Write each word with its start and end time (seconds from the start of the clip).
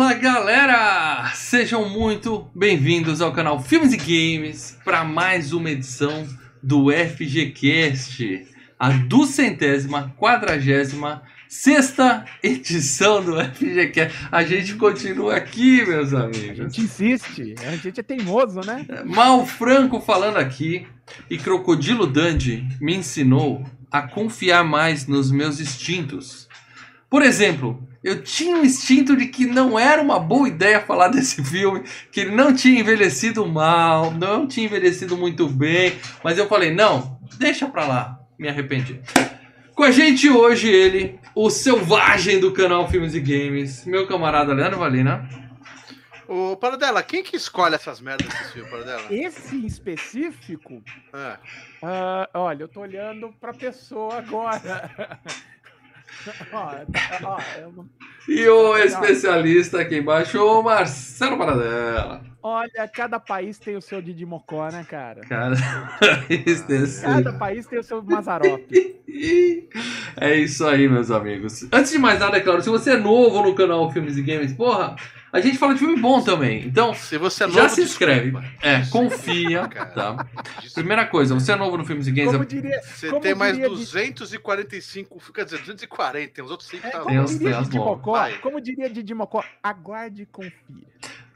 Fala 0.00 0.14
galera! 0.14 1.30
Sejam 1.34 1.86
muito 1.86 2.50
bem-vindos 2.54 3.20
ao 3.20 3.34
canal 3.34 3.62
Filmes 3.62 3.92
e 3.92 3.98
Games 3.98 4.78
para 4.82 5.04
mais 5.04 5.52
uma 5.52 5.70
edição 5.70 6.26
do 6.62 6.86
FGCast, 6.90 8.46
a 8.78 8.88
duzentésima, 8.88 10.14
quadragésima, 10.16 11.22
sexta 11.46 12.24
edição 12.42 13.22
do 13.22 13.44
FGCast. 13.44 14.28
A 14.32 14.42
gente 14.42 14.74
continua 14.76 15.36
aqui, 15.36 15.84
meus 15.84 16.14
amigos. 16.14 16.60
A 16.60 16.62
gente 16.62 16.80
insiste, 16.80 17.54
a 17.68 17.76
gente 17.76 18.00
é 18.00 18.02
teimoso, 18.02 18.62
né? 18.62 18.86
Mal 19.04 19.44
Franco 19.44 20.00
falando 20.00 20.38
aqui 20.38 20.86
e 21.28 21.36
Crocodilo 21.36 22.06
Dandy 22.06 22.66
me 22.80 22.96
ensinou 22.96 23.66
a 23.92 24.00
confiar 24.00 24.64
mais 24.64 25.06
nos 25.06 25.30
meus 25.30 25.60
instintos. 25.60 26.48
Por 27.10 27.20
exemplo, 27.20 27.86
eu 28.02 28.22
tinha 28.22 28.56
um 28.56 28.64
instinto 28.64 29.16
de 29.16 29.26
que 29.26 29.46
não 29.46 29.78
era 29.78 30.00
uma 30.00 30.18
boa 30.18 30.48
ideia 30.48 30.80
falar 30.80 31.08
desse 31.14 31.42
filme, 31.44 31.82
que 32.10 32.20
ele 32.20 32.30
não 32.34 32.54
tinha 32.54 32.80
envelhecido 32.80 33.46
mal, 33.46 34.10
não 34.10 34.46
tinha 34.46 34.66
envelhecido 34.66 35.16
muito 35.16 35.48
bem, 35.48 35.98
mas 36.24 36.38
eu 36.38 36.46
falei, 36.48 36.72
não, 36.74 37.18
deixa 37.38 37.68
pra 37.68 37.86
lá, 37.86 38.20
me 38.38 38.48
arrependi. 38.48 39.00
Com 39.74 39.84
a 39.84 39.90
gente 39.90 40.28
hoje 40.28 40.68
ele, 40.68 41.18
o 41.34 41.48
selvagem 41.48 42.38
do 42.38 42.52
canal 42.52 42.88
Filmes 42.88 43.14
e 43.14 43.20
Games, 43.20 43.84
meu 43.86 44.06
camarada 44.06 44.52
Leandro 44.52 44.78
Valina. 44.78 45.28
Ô, 46.28 46.56
Paradela, 46.56 47.02
quem 47.02 47.24
que 47.24 47.34
escolhe 47.36 47.74
essas 47.74 48.00
merdas 48.00 48.28
desse 48.28 48.52
filme, 48.52 48.70
Paradela? 48.70 49.02
Esse 49.10 49.56
em 49.56 49.66
específico, 49.66 50.80
É. 51.12 51.36
ah, 51.82 52.28
olha, 52.34 52.62
eu 52.62 52.68
tô 52.68 52.80
olhando 52.82 53.34
pra 53.40 53.52
pessoa 53.52 54.18
agora. 54.18 55.18
E 58.28 58.46
o 58.48 58.76
especialista 58.76 59.80
aqui 59.80 59.98
embaixo, 59.98 60.38
o 60.44 60.62
Marcelo 60.62 61.38
Paradela. 61.38 62.22
olha, 62.42 62.88
cada 62.92 63.18
país 63.18 63.58
tem 63.58 63.76
o 63.76 63.80
seu 63.82 64.00
Didi 64.02 64.26
Mocó, 64.26 64.68
né, 64.70 64.84
cara? 64.88 65.22
Cara, 65.22 65.54
isso 66.28 66.66
desse- 66.68 67.02
Cada 67.02 67.32
país 67.32 67.66
tem 67.66 67.78
o 67.78 67.82
seu 67.82 68.02
Mazarop. 68.02 68.60
É 70.16 70.34
isso 70.34 70.66
aí, 70.66 70.88
meus 70.88 71.10
amigos. 71.10 71.66
Antes 71.72 71.92
de 71.92 71.98
mais 71.98 72.20
nada, 72.20 72.36
é 72.36 72.40
claro, 72.40 72.62
se 72.62 72.70
você 72.70 72.92
é 72.92 72.96
novo 72.96 73.42
no 73.42 73.54
canal 73.54 73.90
Filmes 73.90 74.16
e 74.16 74.22
Games, 74.22 74.52
porra, 74.52 74.96
a 75.32 75.40
gente 75.40 75.58
fala 75.58 75.72
de 75.74 75.80
filme 75.80 76.00
bom 76.00 76.20
também. 76.22 76.64
Então, 76.66 76.92
Se 76.94 77.16
você 77.18 77.44
é 77.44 77.48
já 77.50 77.62
novo, 77.62 77.74
se 77.74 77.82
inscreve. 77.82 78.30
desculpa. 78.32 78.54
É, 78.62 78.86
confia, 78.86 79.66
Cara. 79.68 79.86
tá? 79.90 80.12
Desculpa. 80.34 80.70
Primeira 80.74 81.06
coisa, 81.06 81.34
você 81.34 81.52
é 81.52 81.56
novo 81.56 81.76
no 81.76 81.84
Filmes 81.84 82.06
e 82.06 82.12
Games, 82.12 82.32
Como 82.32 82.44
diria, 82.44 82.80
Você 82.82 83.08
como 83.08 83.20
tem 83.20 83.34
mais 83.34 83.52
diria 83.54 83.68
de- 83.70 83.76
245, 83.76 85.32
quer 85.32 85.44
dizer, 85.44 85.58
240, 85.58 86.32
tem 86.34 86.44
os 86.44 86.50
outros 86.50 86.68
5 86.68 86.86
é, 86.86 86.90
tá 86.90 87.00
como 87.00 87.24
diria 87.24 87.58
uns 87.58 87.64
Didi. 87.66 87.76
Mocó, 87.78 88.28
como 88.42 88.60
diria 88.60 88.90
Didi 88.90 89.14
Mocó, 89.14 89.44
aguarde 89.62 90.22
e 90.22 90.26
confie. 90.26 90.52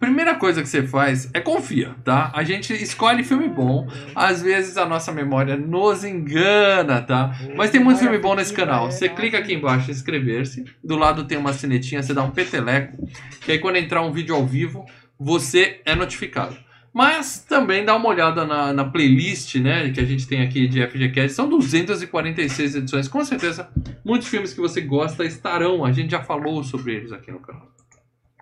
Primeira 0.05 0.35
coisa 0.35 0.63
que 0.63 0.69
você 0.69 0.87
faz 0.87 1.31
é 1.33 1.41
confia, 1.41 1.95
tá? 2.05 2.31
A 2.35 2.45
gente 2.45 2.73
escolhe 2.75 3.25
filme 3.25 3.49
bom, 3.49 3.89
às 4.15 4.43
vezes 4.43 4.77
a 4.77 4.87
nossa 4.87 5.11
memória 5.11 5.57
nos 5.57 6.05
engana, 6.05 7.01
tá? 7.01 7.35
Mas 7.57 7.71
tem 7.71 7.83
muito 7.83 8.01
filme 8.01 8.19
bom 8.19 8.35
nesse 8.35 8.53
canal. 8.53 8.91
Você 8.91 9.09
clica 9.09 9.39
aqui 9.39 9.55
embaixo 9.55 9.91
em 9.91 9.95
inscrever-se. 9.95 10.65
Do 10.83 10.97
lado 10.97 11.25
tem 11.25 11.39
uma 11.39 11.53
sinetinha, 11.53 12.03
você 12.03 12.13
dá 12.13 12.23
um 12.23 12.31
peteleco. 12.31 13.09
Que 13.41 13.53
aí 13.53 13.59
quando 13.59 13.77
entrar 13.77 14.03
um 14.03 14.13
vídeo 14.13 14.35
ao 14.35 14.45
vivo, 14.45 14.85
você 15.19 15.81
é 15.85 15.95
notificado. 15.95 16.57
Mas 16.93 17.41
também 17.41 17.85
dá 17.85 17.97
uma 17.97 18.09
olhada 18.09 18.45
na, 18.45 18.73
na 18.73 18.85
playlist, 18.85 19.57
né? 19.57 19.91
Que 19.91 20.01
a 20.01 20.05
gente 20.05 20.29
tem 20.29 20.43
aqui 20.43 20.69
de 20.69 20.87
FGCast. 20.87 21.35
São 21.35 21.49
246 21.49 22.77
edições. 22.77 23.09
Com 23.09 23.25
certeza, 23.25 23.69
muitos 24.05 24.29
filmes 24.29 24.53
que 24.53 24.61
você 24.61 24.81
gosta 24.81 25.25
estarão. 25.25 25.85
A 25.85 25.91
gente 25.91 26.13
já 26.13 26.23
falou 26.23 26.63
sobre 26.63 26.95
eles 26.95 27.11
aqui 27.11 27.33
no 27.33 27.41
canal. 27.41 27.69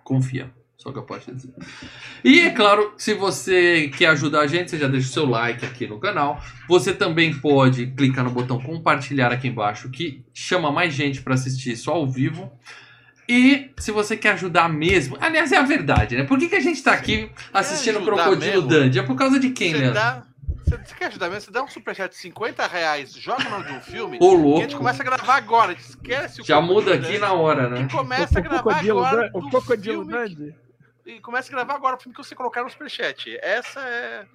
Confia. 0.03 0.51
Só 0.77 0.91
que 0.91 0.97
eu 0.97 1.03
posso 1.03 1.25
te 1.25 1.35
dizer. 1.35 1.53
E 2.23 2.41
é 2.41 2.49
claro, 2.49 2.93
se 2.97 3.13
você 3.13 3.89
quer 3.95 4.07
ajudar 4.07 4.41
a 4.41 4.47
gente, 4.47 4.71
você 4.71 4.77
já 4.77 4.87
deixa 4.87 5.07
o 5.07 5.11
seu 5.11 5.25
like 5.25 5.65
aqui 5.65 5.87
no 5.87 5.99
canal. 5.99 6.43
Você 6.67 6.93
também 6.93 7.33
pode 7.33 7.87
clicar 7.87 8.23
no 8.23 8.31
botão 8.31 8.59
compartilhar 8.59 9.31
aqui 9.31 9.47
embaixo, 9.47 9.89
que 9.89 10.23
chama 10.33 10.71
mais 10.71 10.93
gente 10.93 11.21
para 11.21 11.35
assistir 11.35 11.71
isso 11.71 11.89
ao 11.89 12.09
vivo. 12.09 12.51
E 13.27 13.71
se 13.77 13.91
você 13.91 14.17
quer 14.17 14.33
ajudar 14.33 14.67
mesmo, 14.67 15.17
aliás, 15.21 15.51
é 15.53 15.57
a 15.57 15.61
verdade, 15.61 16.17
né? 16.17 16.23
Por 16.23 16.37
que, 16.37 16.49
que 16.49 16.55
a 16.55 16.59
gente 16.59 16.83
tá 16.83 16.91
aqui 16.91 17.29
assistindo 17.53 17.99
ajudar 17.99 18.11
Crocodilo 18.23 18.63
mesmo? 18.63 18.67
Dandy? 18.67 18.99
É 18.99 19.03
por 19.03 19.15
causa 19.15 19.39
de 19.39 19.51
quem, 19.51 19.71
Você 19.71 19.77
Leandro? 19.77 19.93
dá. 19.93 20.23
Você, 20.73 20.85
você 20.85 20.95
quer 20.95 21.05
ajudar 21.05 21.29
mesmo? 21.29 21.41
Você 21.41 21.51
dá 21.51 21.63
um 21.63 21.67
superchat 21.67 22.11
de 22.11 22.17
50 22.17 22.67
reais, 22.67 23.13
joga 23.13 23.47
o 23.47 23.49
nome 23.49 23.65
de 23.65 23.73
um 23.73 23.81
filme, 23.81 24.17
Ô, 24.17 24.19
que 24.19 24.25
a 24.25 24.37
louco. 24.37 24.61
gente 24.61 24.75
começa 24.75 25.01
a 25.01 25.05
gravar 25.05 25.35
agora. 25.35 25.71
A 25.71 25.75
gente 25.75 25.85
esquece 25.85 26.41
o 26.41 26.45
Já 26.45 26.59
muda 26.61 26.95
aqui 26.95 27.17
na 27.17 27.33
hora, 27.33 27.69
né? 27.69 27.81
E 27.81 27.91
começa 27.91 28.39
a 28.39 28.41
o 28.41 28.43
gravar 28.43 28.63
crocodilo, 28.63 29.03
agora. 29.03 29.31
O 29.33 29.49
crocodilo 29.49 30.05
filme 30.05 30.13
Dandy. 30.13 30.55
E 31.05 31.19
começa 31.19 31.49
a 31.49 31.51
gravar 31.51 31.75
agora 31.75 31.95
o 31.95 31.99
filme 31.99 32.15
que 32.15 32.23
você 32.23 32.35
colocar 32.35 32.63
no 32.63 32.69
superchat. 32.69 33.37
Essa 33.41 33.81
é. 33.81 34.25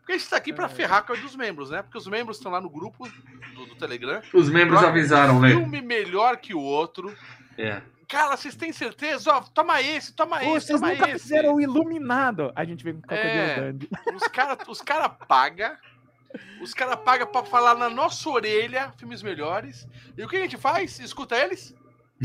Porque 0.00 0.12
a 0.12 0.18
gente 0.18 0.30
tá 0.30 0.36
aqui 0.36 0.52
pra 0.52 0.68
ferrar 0.68 1.04
com 1.04 1.12
a 1.12 1.16
dos 1.16 1.36
membros, 1.36 1.70
né? 1.70 1.82
Porque 1.82 1.98
os 1.98 2.06
membros 2.06 2.38
estão 2.38 2.50
lá 2.50 2.60
no 2.60 2.70
grupo 2.70 3.06
do, 3.54 3.66
do 3.66 3.74
Telegram. 3.76 4.22
Os 4.32 4.48
membros 4.48 4.82
avisaram, 4.82 5.36
um 5.36 5.40
né? 5.40 5.50
filme 5.50 5.82
melhor 5.82 6.38
que 6.38 6.54
o 6.54 6.60
outro. 6.60 7.14
É. 7.58 7.82
Cara, 8.08 8.36
vocês 8.36 8.56
têm 8.56 8.72
certeza? 8.72 9.30
Ó, 9.32 9.40
toma 9.42 9.82
esse, 9.82 10.14
toma 10.14 10.38
Pô, 10.40 10.56
esse, 10.56 10.68
vocês 10.68 10.80
toma 10.80 10.92
nunca 10.94 11.10
esse. 11.10 11.20
fizeram 11.20 11.54
o 11.56 11.60
Iluminado. 11.60 12.50
A 12.56 12.64
gente 12.64 12.82
vem 12.82 12.94
com 12.94 13.00
o 13.00 13.02
Crocodilo 13.02 13.34
É. 13.38 13.54
Dandy. 13.60 13.88
Os 14.14 14.22
caras 14.28 14.58
os 14.66 14.80
cara 14.80 15.08
pagam. 15.08 15.76
Os 16.60 16.72
caras 16.74 16.96
pagam 17.04 17.26
pra 17.26 17.44
falar 17.44 17.74
na 17.74 17.88
nossa 17.90 18.28
orelha 18.28 18.92
filmes 18.98 19.22
melhores. 19.22 19.86
E 20.16 20.22
o 20.24 20.28
que 20.28 20.36
a 20.36 20.40
gente 20.40 20.56
faz? 20.56 20.98
Escuta 21.00 21.36
eles? 21.36 21.74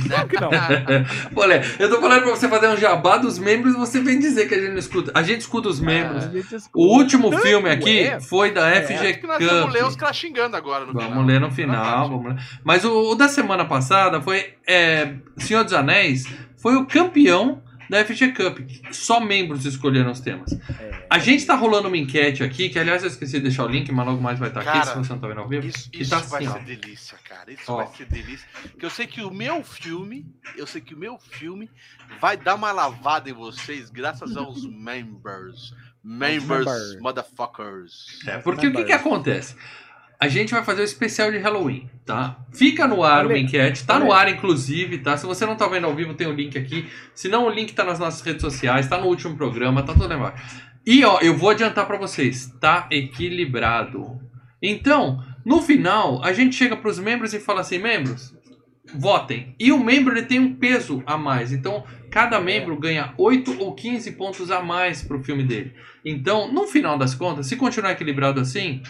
Claro 0.07 0.27
que 0.27 0.39
não. 0.39 0.49
Lé, 1.45 1.61
eu 1.77 1.89
tô 1.89 2.01
falando 2.01 2.23
pra 2.23 2.31
você 2.31 2.49
fazer 2.49 2.67
um 2.67 2.77
jabá 2.77 3.17
dos 3.17 3.37
membros 3.37 3.75
você 3.75 3.99
vem 4.01 4.17
dizer 4.19 4.47
que 4.47 4.55
a 4.55 4.59
gente 4.59 4.71
não 4.71 4.79
escuta. 4.79 5.11
A 5.13 5.21
gente 5.21 5.41
escuta 5.41 5.69
os 5.69 5.79
membros. 5.79 6.25
A 6.25 6.29
gente 6.29 6.55
escuta. 6.55 6.71
O 6.75 6.97
último 6.97 7.29
Tanto 7.29 7.43
filme 7.43 7.69
aqui 7.69 7.99
é. 7.99 8.19
foi 8.19 8.51
da 8.51 8.67
É, 8.69 8.81
FG 8.81 9.21
nós 9.27 9.43
vamos 9.45 9.73
ler 9.73 9.85
os 9.85 9.95
caras 9.95 10.15
xingando 10.17 10.55
agora 10.55 10.85
no 10.85 10.93
Vamos 10.93 11.09
final. 11.09 11.25
ler 11.25 11.39
no 11.39 11.47
Na 11.47 11.53
final. 11.53 12.09
Vamos 12.09 12.33
ler. 12.33 12.43
Mas 12.63 12.83
o, 12.83 13.11
o 13.11 13.15
da 13.15 13.27
semana 13.27 13.65
passada 13.65 14.21
foi 14.21 14.55
é, 14.67 15.15
Senhor 15.37 15.63
dos 15.63 15.73
Anéis, 15.73 16.25
foi 16.61 16.75
o 16.75 16.85
campeão 16.87 17.61
da 17.89 18.03
FG 18.03 18.33
Cup. 18.33 18.59
Só 18.91 19.19
membros 19.19 19.65
escolheram 19.65 20.11
os 20.11 20.19
temas. 20.19 20.51
É. 20.53 21.05
A 21.09 21.19
gente 21.19 21.45
tá 21.45 21.55
rolando 21.55 21.87
uma 21.87 21.97
enquete 21.97 22.43
aqui, 22.43 22.69
que 22.69 22.79
aliás 22.79 23.03
eu 23.03 23.09
esqueci 23.09 23.33
de 23.33 23.41
deixar 23.41 23.65
o 23.65 23.67
link, 23.67 23.91
mas 23.91 24.05
logo 24.05 24.21
mais 24.21 24.39
vai 24.39 24.49
estar 24.49 24.61
aqui, 24.61 24.71
Cara, 24.71 24.85
se 24.85 24.97
você 24.97 25.13
não 25.13 25.19
tá 25.19 25.27
vendo 25.27 25.41
ao 25.41 25.47
vivo. 25.47 25.67
Isso, 25.67 25.89
que 25.89 26.01
isso 26.01 26.11
tá 26.11 26.19
vai 26.19 26.45
assim, 26.45 26.53
ser 26.53 26.59
ó. 26.59 26.63
delícia, 26.63 27.17
cara. 27.23 27.51
Isso 27.51 27.71
Ó. 27.71 27.77
vai 27.77 27.87
ser 27.95 28.05
delícia. 28.05 28.47
Porque 28.71 28.85
eu 28.85 28.89
sei 28.89 29.07
que 29.07 29.21
o 29.21 29.31
meu 29.31 29.63
filme, 29.63 30.25
eu 30.55 30.65
sei 30.65 30.81
que 30.81 30.93
o 30.93 30.97
meu 30.97 31.17
filme 31.17 31.69
vai 32.19 32.37
dar 32.37 32.55
uma 32.55 32.71
lavada 32.71 33.29
em 33.29 33.33
vocês 33.33 33.89
graças 33.89 34.35
aos 34.37 34.65
members. 34.65 35.73
Members, 36.03 36.65
members. 36.65 36.99
motherfuckers. 36.99 38.27
É, 38.27 38.37
porque 38.39 38.67
o 38.67 38.73
que, 38.73 38.83
que 38.83 38.91
acontece? 38.91 39.55
A 40.23 40.29
gente 40.29 40.53
vai 40.53 40.63
fazer 40.63 40.83
o 40.83 40.85
especial 40.85 41.29
de 41.33 41.37
Halloween, 41.37 41.89
tá? 42.05 42.45
Fica 42.53 42.87
no 42.87 43.03
ar 43.03 43.25
uma 43.25 43.33
Ale, 43.33 43.41
enquete, 43.41 43.85
tá 43.85 43.99
no 43.99 44.09
ar 44.09 44.29
inclusive, 44.29 44.99
tá? 44.99 45.17
Se 45.17 45.25
você 45.25 45.45
não 45.45 45.57
tá 45.57 45.67
vendo 45.67 45.85
ao 45.85 45.93
vivo, 45.93 46.13
tem 46.13 46.27
o 46.27 46.31
link 46.31 46.57
aqui. 46.57 46.87
Se 47.13 47.27
não, 47.27 47.45
o 47.45 47.49
link 47.49 47.73
tá 47.73 47.83
nas 47.83 47.99
nossas 47.99 48.21
redes 48.21 48.41
sociais, 48.41 48.87
tá 48.87 48.97
no 48.97 49.07
último 49.07 49.35
programa, 49.35 49.83
tá 49.83 49.93
tudo 49.93 50.13
embaixo. 50.13 50.41
E 50.85 51.03
ó, 51.03 51.19
eu 51.19 51.35
vou 51.35 51.49
adiantar 51.49 51.85
pra 51.85 51.97
vocês, 51.97 52.55
tá 52.61 52.87
equilibrado. 52.89 54.17
Então, 54.61 55.21
no 55.45 55.61
final, 55.61 56.23
a 56.23 56.31
gente 56.31 56.55
chega 56.55 56.77
pros 56.77 56.97
membros 56.99 57.33
e 57.33 57.39
fala 57.41 57.59
assim, 57.59 57.79
membros, 57.79 58.33
votem. 58.95 59.53
E 59.59 59.73
o 59.73 59.83
membro 59.83 60.17
ele 60.17 60.25
tem 60.25 60.39
um 60.39 60.55
peso 60.55 61.03
a 61.05 61.17
mais. 61.17 61.51
Então, 61.51 61.83
cada 62.09 62.39
membro 62.39 62.79
ganha 62.79 63.13
8 63.17 63.61
ou 63.61 63.75
15 63.75 64.13
pontos 64.13 64.49
a 64.51 64.61
mais 64.61 65.01
pro 65.01 65.21
filme 65.21 65.43
dele. 65.43 65.73
Então, 66.05 66.49
no 66.49 66.65
final 66.65 66.97
das 66.97 67.13
contas, 67.13 67.47
se 67.47 67.57
continuar 67.57 67.91
equilibrado 67.91 68.39
assim, 68.39 68.81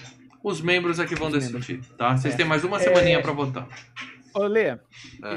os 0.44 0.62
membros 0.62 1.00
é 1.00 1.06
que 1.08 1.16
vão 1.16 1.30
Os 1.30 1.34
membros. 1.34 1.52
decidir, 1.66 1.84
tá? 1.98 2.16
Vocês 2.18 2.34
É. 2.34 2.38
têm 2.38 2.46
mais 2.46 2.64
uma 2.64 2.78
É. 2.78 2.80
semaninha 2.82 3.22
pra 3.22 3.32
votar. 3.32 3.68
Ô, 4.36 4.48
Lê, 4.48 4.62
É. 4.70 4.80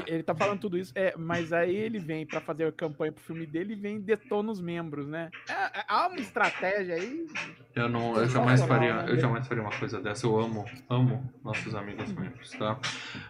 ele 0.07 0.23
tá 0.23 0.33
falando 0.33 0.59
tudo 0.59 0.75
isso, 0.75 0.91
é, 0.95 1.13
mas 1.15 1.53
aí 1.53 1.75
ele 1.75 1.99
vem 1.99 2.25
pra 2.25 2.41
fazer 2.41 2.65
a 2.65 2.71
campanha 2.71 3.11
pro 3.11 3.23
filme 3.23 3.45
dele 3.45 3.73
e 3.73 3.75
vem 3.75 3.97
e 3.97 3.99
detona 3.99 4.51
os 4.51 4.59
membros, 4.59 5.07
né? 5.07 5.29
É, 5.47 5.53
é, 5.53 5.85
há 5.87 6.07
uma 6.07 6.19
estratégia 6.19 6.95
aí. 6.95 7.27
Eu 7.75 7.87
não, 7.87 8.17
eu 8.17 8.27
jamais 8.27 8.59
faria, 8.63 9.03
né? 9.03 9.11
eu 9.11 9.19
jamais 9.19 9.47
faria 9.47 9.61
uma 9.61 9.71
coisa 9.71 10.01
dessa. 10.01 10.25
Eu 10.25 10.39
amo, 10.39 10.65
amo 10.89 11.31
nossos 11.43 11.75
amigos 11.75 12.11
membros, 12.11 12.49
tá? 12.53 12.79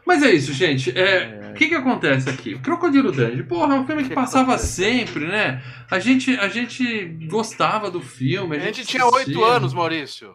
Mas 0.06 0.23
é 0.23 0.31
isso, 0.31 0.53
gente. 0.53 0.97
É, 0.97 1.51
o 1.51 1.53
que 1.56 1.68
que 1.68 1.75
acontece 1.75 2.30
aqui? 2.30 2.57
Crocodilo 2.59 3.12
Dandy, 3.12 3.44
porra, 3.44 3.75
é 3.75 3.80
um 3.80 3.85
filme 3.85 4.06
que 4.07 4.15
passava 4.15 4.57
sempre, 4.57 5.27
né? 5.27 5.62
A 5.91 6.00
gente, 6.00 6.31
a 6.39 6.47
gente 6.47 7.07
gostava 7.30 7.91
do 7.91 8.00
filme. 8.00 8.56
A 8.56 8.59
A 8.59 8.62
gente 8.63 8.77
gente 8.77 8.88
tinha 8.88 9.06
oito 9.06 9.44
anos, 9.44 9.73
Maurício. 9.73 10.33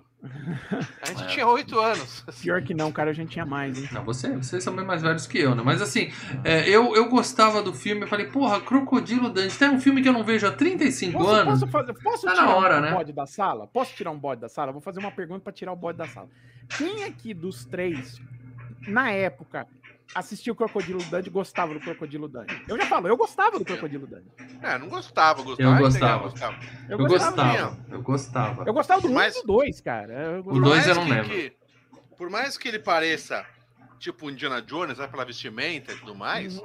A 1.03 1.07
gente 1.07 1.23
É. 1.25 1.27
tinha 1.27 1.47
oito 1.49 1.79
anos. 1.81 2.25
Pior 2.41 2.63
que 2.63 2.73
não, 2.75 2.93
cara, 2.93 3.11
a 3.11 3.13
gente 3.13 3.31
tinha 3.31 3.45
mais, 3.45 3.77
hein? 3.77 3.89
Não, 3.93 4.05
você, 4.05 4.37
vocês 4.37 4.63
são 4.63 4.75
bem 4.75 4.85
mais 4.85 5.03
velhos 5.03 5.27
que 5.27 5.39
eu, 5.39 5.55
né? 5.55 5.63
Mas 5.65 5.83
assim, 5.83 6.13
é, 6.45 6.69
eu, 6.69 6.95
eu 6.95 7.09
gostava 7.09 7.61
do 7.61 7.73
filme, 7.75 8.03
eu 8.03 8.07
falei, 8.09 8.27
porra, 8.27 8.61
Crocodilo 8.61 9.29
Dandy, 9.31 9.57
tem 9.59 9.69
um 9.71 9.81
filme 9.81 10.01
que 10.01 10.09
eu 10.09 10.13
não 10.13 10.23
vejo 10.23 10.47
há 10.47 10.53
35 10.53 11.19
Posso, 11.19 11.31
anos. 11.31 11.61
posso, 11.61 11.73
fazer, 11.73 11.95
posso 11.95 12.23
Tá 12.27 12.35
na 12.35 12.41
tirar 12.43 12.55
hora, 12.57 12.79
um 12.79 12.81
né? 12.83 12.93
bode 12.93 13.13
da 13.13 13.27
sala? 13.27 13.67
Posso 13.67 13.95
tirar 13.95 14.11
um 14.13 14.19
bode 14.19 14.41
da 14.41 14.49
sala? 14.49 14.71
Vou 14.71 14.81
fazer 14.81 15.01
uma 15.01 15.11
pergunta 15.11 15.41
pra 15.41 15.53
tirar 15.53 15.73
o 15.73 15.77
bode 15.77 15.99
da 15.99 16.07
sala. 16.07 16.29
Quem 16.79 17.03
aqui 17.05 17.35
dos 17.35 17.65
três, 17.65 18.21
na 18.87 19.11
época, 19.11 19.67
assistia 20.15 20.53
o 20.53 20.57
Crocodilo 20.57 21.03
Dundee 21.03 21.29
e 21.29 21.31
gostava 21.31 21.73
do 21.75 21.81
Crocodilo 21.81 22.29
Dundee. 22.29 22.63
Eu 22.69 22.77
já 22.77 22.87
falo, 22.87 23.09
eu 23.09 23.17
gostava 23.17 23.59
do 23.59 23.65
Crocodilo 23.65 24.07
Dundee. 24.07 24.31
É, 24.63 24.79
não 24.79 24.89
gostava, 24.89 25.43
gostava. 25.43 25.71
Eu 25.71 25.79
gostava. 25.83 26.23
gostava. 26.25 26.57
Eu 26.89 26.99
gostava, 26.99 27.81
eu 27.91 28.03
gostava. 28.03 28.65
Eu 28.69 28.75
gostava 28.75 29.01
do 29.01 29.09
1 29.09 29.13
Mas- 29.15 29.37
e 29.37 29.41
do 29.41 29.47
2, 29.47 29.81
cara. 29.81 30.41
O 30.41 30.43
gostava- 30.43 30.65
dois 30.67 30.87
eu 30.87 30.95
mais 30.95 30.97
não 30.97 31.05
que- 31.05 31.11
lembro. 31.13 31.29
que- 31.31 31.53
por 32.17 32.31
mais 32.31 32.57
que 32.59 32.69
ele 32.69 32.79
pareça 32.79 33.45
tipo 33.99 34.29
Indiana 34.31 34.61
Jones, 34.61 34.99
vai 34.99 35.09
pela 35.09 35.25
vestimenta 35.25 35.93
e 35.93 35.97
tudo 35.97 36.15
mais, 36.15 36.59
Uhum. 36.59 36.65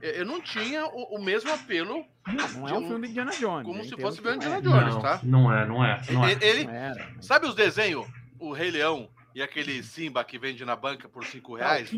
eu 0.00 0.24
não 0.24 0.40
tinha 0.40 0.86
o, 0.86 1.16
o 1.16 1.22
mesmo 1.22 1.52
apelo 1.52 2.04
Não, 2.26 2.48
não 2.48 2.68
é 2.68 2.72
um 2.78 2.86
filme 2.88 3.06
de 3.06 3.10
Indiana 3.12 3.32
Jones. 3.32 3.66
como 3.66 3.84
se 3.84 3.96
fosse 4.00 4.20
não 4.22 4.34
Indiana 4.34 4.56
é. 4.56 4.60
Jones, 4.62 4.94
não, 4.94 5.02
tá? 5.02 5.20
não 5.22 5.52
é, 5.54 5.66
não 5.66 5.84
é, 5.84 6.00
não 6.10 6.24
é. 6.24 6.32
Ele, 6.32 6.44
ele- 6.44 6.64
Não 6.64 6.72
era. 6.74 7.08
sabe 7.20 7.46
os 7.46 7.54
desenhos? 7.54 8.06
O 8.38 8.52
Rei 8.52 8.70
Leão 8.70 9.10
e 9.34 9.42
aquele 9.42 9.82
Simba 9.82 10.24
que 10.24 10.38
vende 10.38 10.64
na 10.64 10.74
banca 10.74 11.06
por 11.08 11.24
5 11.26 11.52
Ah, 11.52 11.54
o 11.54 11.58
reais? 11.58 11.90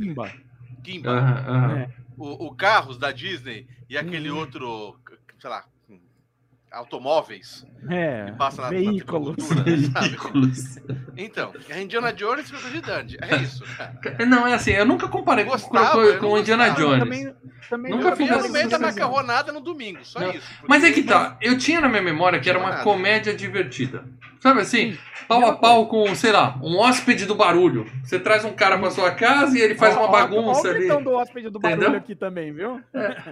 Kimba. 0.82 0.82
Kimba. 0.82 1.10
Aham, 1.10 1.44
aham. 1.48 1.76
É. 1.78 1.88
O, 2.16 2.46
o 2.46 2.54
Carros 2.54 2.98
da 2.98 3.10
Disney 3.10 3.66
e 3.88 3.96
aquele 3.96 4.30
Uhum. 4.30 4.38
outro, 4.38 5.00
sei 5.40 5.50
lá, 5.50 5.64
automóveis 6.70 7.66
É, 7.90 8.26
que 8.26 8.32
passa 8.32 8.62
na, 8.62 8.68
na 8.70 8.74
veículos. 8.74 9.36
Cultura, 9.36 9.64
sabe? 9.64 10.06
Ridículos. 10.06 10.78
Então, 11.16 11.54
é 11.68 11.82
Indiana 11.82 12.12
Jones 12.12 12.48
e 12.48 12.52
Crocodile 12.52 12.80
Dundee. 12.80 13.18
É 13.20 13.36
isso, 13.36 13.64
cara. 13.76 13.94
Não, 14.26 14.46
é 14.46 14.54
assim, 14.54 14.70
eu 14.70 14.86
nunca 14.86 15.08
comparei 15.08 15.44
com, 15.44 15.50
Gostava, 15.50 16.12
com, 16.14 16.18
com 16.20 16.26
não 16.30 16.38
Indiana. 16.38 16.70
Jones. 16.70 16.98
Também, 17.00 17.34
também 17.68 17.92
Nunca 17.92 18.16
fiz 18.16 18.30
essa 18.30 18.48
meio 18.48 18.68
da 18.68 18.78
macarronada 18.78 19.52
no 19.52 19.60
domingo, 19.60 20.04
só 20.04 20.20
Não. 20.20 20.30
isso. 20.30 20.46
Mas 20.66 20.84
é 20.84 20.92
que 20.92 21.02
tá, 21.02 21.36
eu 21.40 21.58
tinha 21.58 21.80
na 21.80 21.88
minha 21.88 22.02
memória 22.02 22.40
que 22.40 22.48
era 22.48 22.58
uma 22.58 22.78
comédia 22.82 23.34
divertida. 23.34 24.06
Sabe 24.42 24.60
assim? 24.60 24.92
Sim. 24.92 24.98
Pau 25.28 25.46
a 25.46 25.56
pau 25.56 25.86
com, 25.86 26.12
sei 26.16 26.32
lá, 26.32 26.58
um 26.60 26.76
hóspede 26.76 27.26
do 27.26 27.34
barulho. 27.36 27.86
Você 28.02 28.18
traz 28.18 28.44
um 28.44 28.52
cara 28.52 28.76
pra 28.76 28.90
sua 28.90 29.12
casa 29.12 29.56
e 29.56 29.60
ele 29.62 29.76
faz 29.76 29.96
Ó, 29.96 30.00
uma 30.00 30.08
ó, 30.08 30.10
bagunça 30.10 30.62
ó, 30.62 30.64
o 30.64 30.68
ali. 30.70 30.78
gritão 30.80 31.00
do 31.00 31.12
hóspede 31.12 31.48
do 31.48 31.60
barulho 31.60 31.80
Entendeu? 31.82 31.98
aqui 31.98 32.16
também, 32.16 32.52
viu? 32.52 32.80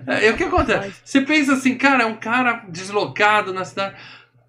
É, 0.07 0.29
e 0.29 0.31
o 0.31 0.37
que 0.37 0.45
acontece? 0.45 1.01
Você 1.05 1.21
pensa 1.23 1.55
assim, 1.55 1.75
cara, 1.77 2.05
é 2.05 2.07
um 2.07 2.15
cara 2.15 2.65
deslocado 2.69 3.53
na 3.53 3.65
cidade. 3.65 3.97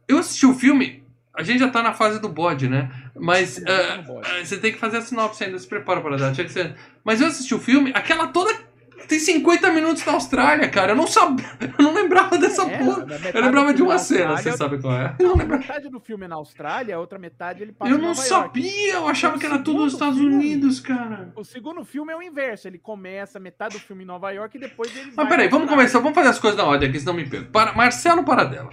Eu 0.08 0.20
assisti 0.20 0.46
o 0.46 0.54
filme, 0.54 1.04
a 1.34 1.42
gente 1.42 1.60
já 1.60 1.70
tá 1.70 1.82
na 1.82 1.94
fase 1.94 2.22
do 2.22 2.30
bode, 2.30 2.70
né? 2.70 2.92
Mas 3.16 3.60
ah, 3.66 4.04
você 4.44 4.58
tem 4.58 4.72
que 4.72 4.78
fazer 4.78 4.98
a 4.98 5.02
sinopse 5.02 5.44
ainda, 5.44 5.58
se 5.58 5.68
prepara 5.68 6.00
para 6.00 6.16
dar. 6.16 6.34
Mas 7.04 7.22
eu 7.22 7.28
assisti 7.28 7.56
o 7.56 7.60
filme, 7.60 7.92
aquela 7.96 8.28
toda. 8.28 8.54
Tem 9.08 9.20
50 9.20 9.72
minutos 9.72 10.06
na 10.06 10.14
Austrália, 10.14 10.70
cara. 10.70 10.92
Eu 10.92 10.96
não 10.96 11.08
sabia. 11.08 11.46
Eu 11.78 11.84
não 11.84 11.94
lembrava 11.94 12.38
dessa 12.38 12.64
É, 12.64 12.78
porra. 12.78 13.06
Eu 13.34 13.42
lembrava 13.42 13.74
de 13.74 13.82
uma 13.82 13.94
na 13.94 14.00
cena, 14.00 14.30
Austrália, 14.32 14.52
você 14.52 14.58
sabe 14.58 14.80
qual 14.82 14.94
é? 14.94 15.16
Eu 15.20 15.28
não 15.30 15.36
lembrava. 15.36 15.62
metade 15.62 15.90
do 15.90 16.00
filme 16.00 16.26
é 16.26 16.28
na 16.28 16.36
Austrália, 16.36 16.96
a 16.96 17.00
outra 17.00 17.18
metade 17.20 17.62
ele 17.62 17.72
passa 17.72 17.92
Eu 17.92 17.98
não 17.98 18.10
Nova 18.10 18.26
York. 18.26 18.62
sabia, 18.62 18.94
eu 18.94 19.08
achava 19.08 19.36
O 19.36 19.40
que 19.40 19.46
era 19.46 19.60
tudo 19.60 19.84
nos 19.84 19.94
Estados 19.94 20.18
filme- 20.18 20.36
Unidos, 20.36 20.80
cara. 20.80 21.32
O 21.36 21.44
segundo 21.44 21.84
filme 21.84 22.12
é 22.14 22.16
o 22.16 22.22
inverso. 22.22 22.68
Ele 22.68 22.78
começa 22.78 23.40
metade 23.40 23.76
do 23.76 23.82
filme 23.82 24.04
em 24.04 24.08
Nova 24.08 24.32
York 24.32 24.58
e 24.58 24.60
depois 24.60 24.96
ele. 24.96 25.12
Mas 25.16 25.28
peraí, 25.30 25.48
vamos 25.48 25.70
começar, 25.70 26.00
vamos 26.00 26.16
fazer 26.16 26.30
as 26.30 26.40
coisas 26.40 26.58
na 26.58 26.66
ordem 26.66 26.90
aqui, 26.90 27.00
senão 27.00 27.14
me 27.14 27.26
perco. 27.28 27.52
Para, 27.52 27.74
Marcelo 27.74 28.24
Paradela. 28.24 28.70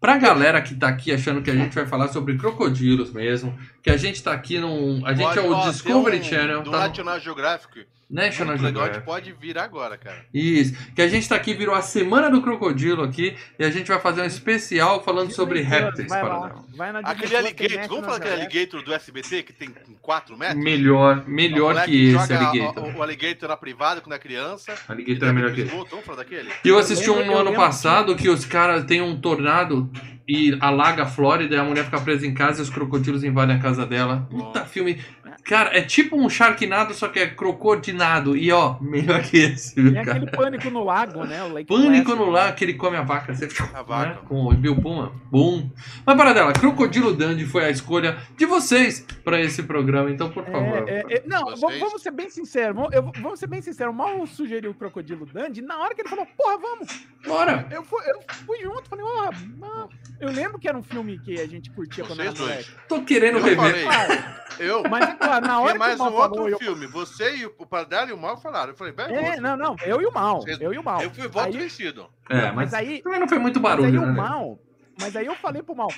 Pra 0.00 0.18
galera 0.18 0.60
que 0.60 0.74
tá 0.74 0.88
aqui 0.88 1.10
achando 1.10 1.40
que 1.42 1.50
a 1.50 1.54
gente 1.54 1.74
vai 1.74 1.86
falar 1.86 2.08
sobre 2.08 2.36
crocodilos 2.36 3.10
mesmo, 3.12 3.56
que 3.82 3.88
a 3.90 3.96
gente 3.96 4.22
tá 4.22 4.32
aqui 4.32 4.58
num. 4.58 5.04
A 5.06 5.14
gente 5.14 5.26
Pode, 5.26 5.38
é 5.38 5.42
o 5.42 5.52
ó, 5.52 5.70
Discovery 5.70 6.20
um, 6.20 6.22
Channel, 6.22 6.62
Do 6.62 6.70
tá 6.70 6.76
no 6.82 6.88
National 6.88 7.18
Geographic. 7.20 7.86
National 8.08 8.54
legal, 8.54 8.66
a 8.66 8.70
Geographic. 8.70 8.94
gente 8.94 9.04
pode 9.04 9.32
vir 9.32 9.58
agora, 9.58 9.98
cara. 9.98 10.24
Isso, 10.32 10.76
que 10.94 11.02
a 11.02 11.08
gente 11.08 11.28
tá 11.28 11.34
aqui, 11.34 11.54
virou 11.54 11.74
a 11.74 11.82
Semana 11.82 12.30
do 12.30 12.40
Crocodilo 12.40 13.02
aqui, 13.02 13.36
e 13.58 13.64
a 13.64 13.70
gente 13.70 13.88
vai 13.88 13.98
fazer 13.98 14.22
um 14.22 14.26
especial 14.26 15.02
falando 15.02 15.32
sobre 15.32 15.60
répteis, 15.60 16.08
vai 16.08 16.22
lá, 16.22 16.54
vai 16.76 16.92
na 16.92 17.00
Aquele 17.00 17.36
alligator, 17.36 17.68
vamos 17.68 17.76
National 17.76 18.02
falar 18.02 18.16
aquele 18.16 18.30
Geographic. 18.30 18.56
alligator 18.58 18.82
do 18.84 18.94
SBT 18.94 19.42
que 19.42 19.52
tem 19.52 19.74
4 20.00 20.36
metros? 20.36 20.62
Melhor, 20.62 21.24
melhor 21.26 21.84
que 21.84 22.10
esse 22.14 22.32
alligator. 22.32 22.84
O, 22.84 22.98
o 22.98 23.02
alligator 23.02 23.48
na 23.48 23.56
privada 23.56 24.00
quando 24.00 24.14
é 24.14 24.18
criança. 24.18 24.74
Alligator 24.88 25.28
é 25.28 25.32
melhor 25.32 25.52
que 25.52 25.62
esse. 25.62 25.74
Vamos 25.74 26.04
falar 26.04 26.18
daquele? 26.18 26.50
E 26.64 26.68
eu 26.68 26.78
assisti 26.78 27.10
um 27.10 27.24
no 27.26 27.36
ano 27.36 27.54
passado 27.54 28.14
que 28.14 28.28
os 28.28 28.44
caras 28.44 28.84
têm 28.84 29.02
um 29.02 29.20
tornado 29.20 29.90
e 30.28 30.56
alaga 30.60 31.04
a 31.04 31.06
Flórida 31.06 31.54
e 31.54 31.58
a 31.58 31.62
mulher 31.62 31.84
fica 31.84 32.00
presa 32.00 32.26
em 32.26 32.34
casa 32.34 32.60
e 32.60 32.62
os 32.62 32.70
crocodilos 32.70 33.22
invadem 33.22 33.56
a 33.56 33.60
casa 33.60 33.86
dela. 33.86 34.26
Puta 34.28 34.64
filme. 34.64 35.00
Cara, 35.48 35.76
é 35.78 35.80
tipo 35.82 36.16
um 36.20 36.28
Sharknado, 36.28 36.92
só 36.92 37.08
que 37.08 37.18
é 37.20 37.26
crocodinado. 37.28 38.36
E 38.36 38.50
ó, 38.50 38.76
melhor 38.80 39.22
que 39.22 39.36
esse, 39.38 39.74
viu, 39.80 39.92
Tem 39.92 40.04
cara? 40.04 40.16
aquele 40.18 40.30
pânico 40.32 40.70
no 40.70 40.82
lago, 40.84 41.24
né? 41.24 41.42
O 41.44 41.52
Lake 41.52 41.66
Pânico 41.68 42.14
no 42.16 42.28
lá 42.30 42.50
que 42.52 42.64
ele 42.64 42.74
come 42.74 42.96
a 42.96 43.02
vaca. 43.02 43.34
Você, 43.34 43.48
A 43.74 43.82
vaca. 43.82 44.10
Né? 44.10 44.18
Com 44.28 44.46
o 44.46 44.54
Bill 44.54 44.74
Puma. 44.80 45.12
Bum. 45.30 45.70
Mas 46.04 46.16
para 46.16 46.32
dela, 46.32 46.52
Crocodilo 46.52 47.12
Dandy 47.14 47.44
foi 47.44 47.64
a 47.64 47.70
escolha 47.70 48.16
de 48.36 48.44
vocês 48.46 49.06
pra 49.24 49.40
esse 49.40 49.62
programa. 49.62 50.10
Então, 50.10 50.30
por 50.30 50.44
favor. 50.44 50.88
É, 50.88 51.04
é, 51.08 51.14
é, 51.18 51.22
não, 51.26 51.44
Vocês? 51.56 51.80
vamos, 51.80 52.02
ser 52.02 52.10
bem 52.10 52.28
sinceros. 52.30 52.74
Vamos, 52.74 52.92
eu- 52.92 53.12
vamos 53.22 53.38
ser 53.38 53.46
bem 53.46 53.60
sinceros. 53.62 53.92
O 53.92 53.96
Mal 53.96 54.26
sugeriu 54.26 54.70
o 54.70 54.74
Crocodilo 54.74 55.26
Dandy. 55.26 55.62
Na 55.62 55.78
hora 55.78 55.94
que 55.94 56.02
ele 56.02 56.08
falou, 56.08 56.26
porra, 56.36 56.58
vamos. 56.58 57.06
Bora! 57.26 57.66
Eu 57.70 57.84
fui, 57.84 58.00
eu 58.08 58.20
fui 58.46 58.58
junto. 58.60 58.88
Falei, 58.88 59.04
ó, 59.04 59.30
não. 59.58 59.88
eu 60.20 60.30
lembro 60.30 60.58
que 60.58 60.68
era 60.68 60.76
um 60.76 60.82
filme 60.82 61.18
que 61.18 61.40
a 61.40 61.46
gente 61.46 61.70
curtia 61.70 62.04
quando 62.04 62.20
era 62.20 62.30
Vocês 62.30 62.40
moleque. 62.48 62.70
Tô 62.88 63.02
querendo 63.02 63.38
Eu 63.38 63.44
rever. 63.44 63.84
falei, 63.84 64.18
eu. 64.60 64.82
mas 64.88 65.08
é 65.08 65.12
claro, 65.14 65.35
na 65.40 65.60
hora 65.60 65.70
Tem 65.70 65.78
mais 65.78 65.94
que 65.96 66.00
o 66.02 66.04
um 66.04 66.10
Mal 66.10 66.18
outro 66.20 66.34
falou, 66.36 66.48
eu, 66.50 66.58
filme. 66.58 66.86
Você 66.86 67.36
e 67.36 67.46
o 67.46 67.50
Padre 67.66 68.10
e 68.10 68.12
o 68.12 68.16
Mal 68.18 68.36
falaram. 68.40 68.72
Eu 68.72 68.76
falei, 68.76 68.92
bem, 68.92 69.06
É, 69.06 69.40
não, 69.40 69.56
não, 69.56 69.76
eu 69.84 70.00
e 70.02 70.06
o 70.06 70.12
Mal. 70.12 70.40
Vocês- 70.42 70.60
Eu 70.60 70.72
e 70.72 70.78
o 70.78 70.82
Mal. 70.82 71.00
eu 71.02 71.10
fui 71.10 71.28
voto 71.28 71.46
Aí- 71.46 71.56
vencido. 71.58 72.06
É, 72.28 72.46
mas 72.50 72.54
mas 72.54 72.74
aí, 72.74 73.02
também 73.02 73.20
não 73.20 73.28
foi 73.28 73.38
muito 73.38 73.60
mas 73.60 73.72
aí 73.72 73.78
barulho, 73.82 74.02
o 74.02 74.06
né? 74.06 74.12
Mal. 74.12 74.58
Mas 74.98 75.14
aí 75.14 75.26
eu 75.26 75.34
falei 75.34 75.62
pro 75.62 75.76
Mal. 75.76 75.88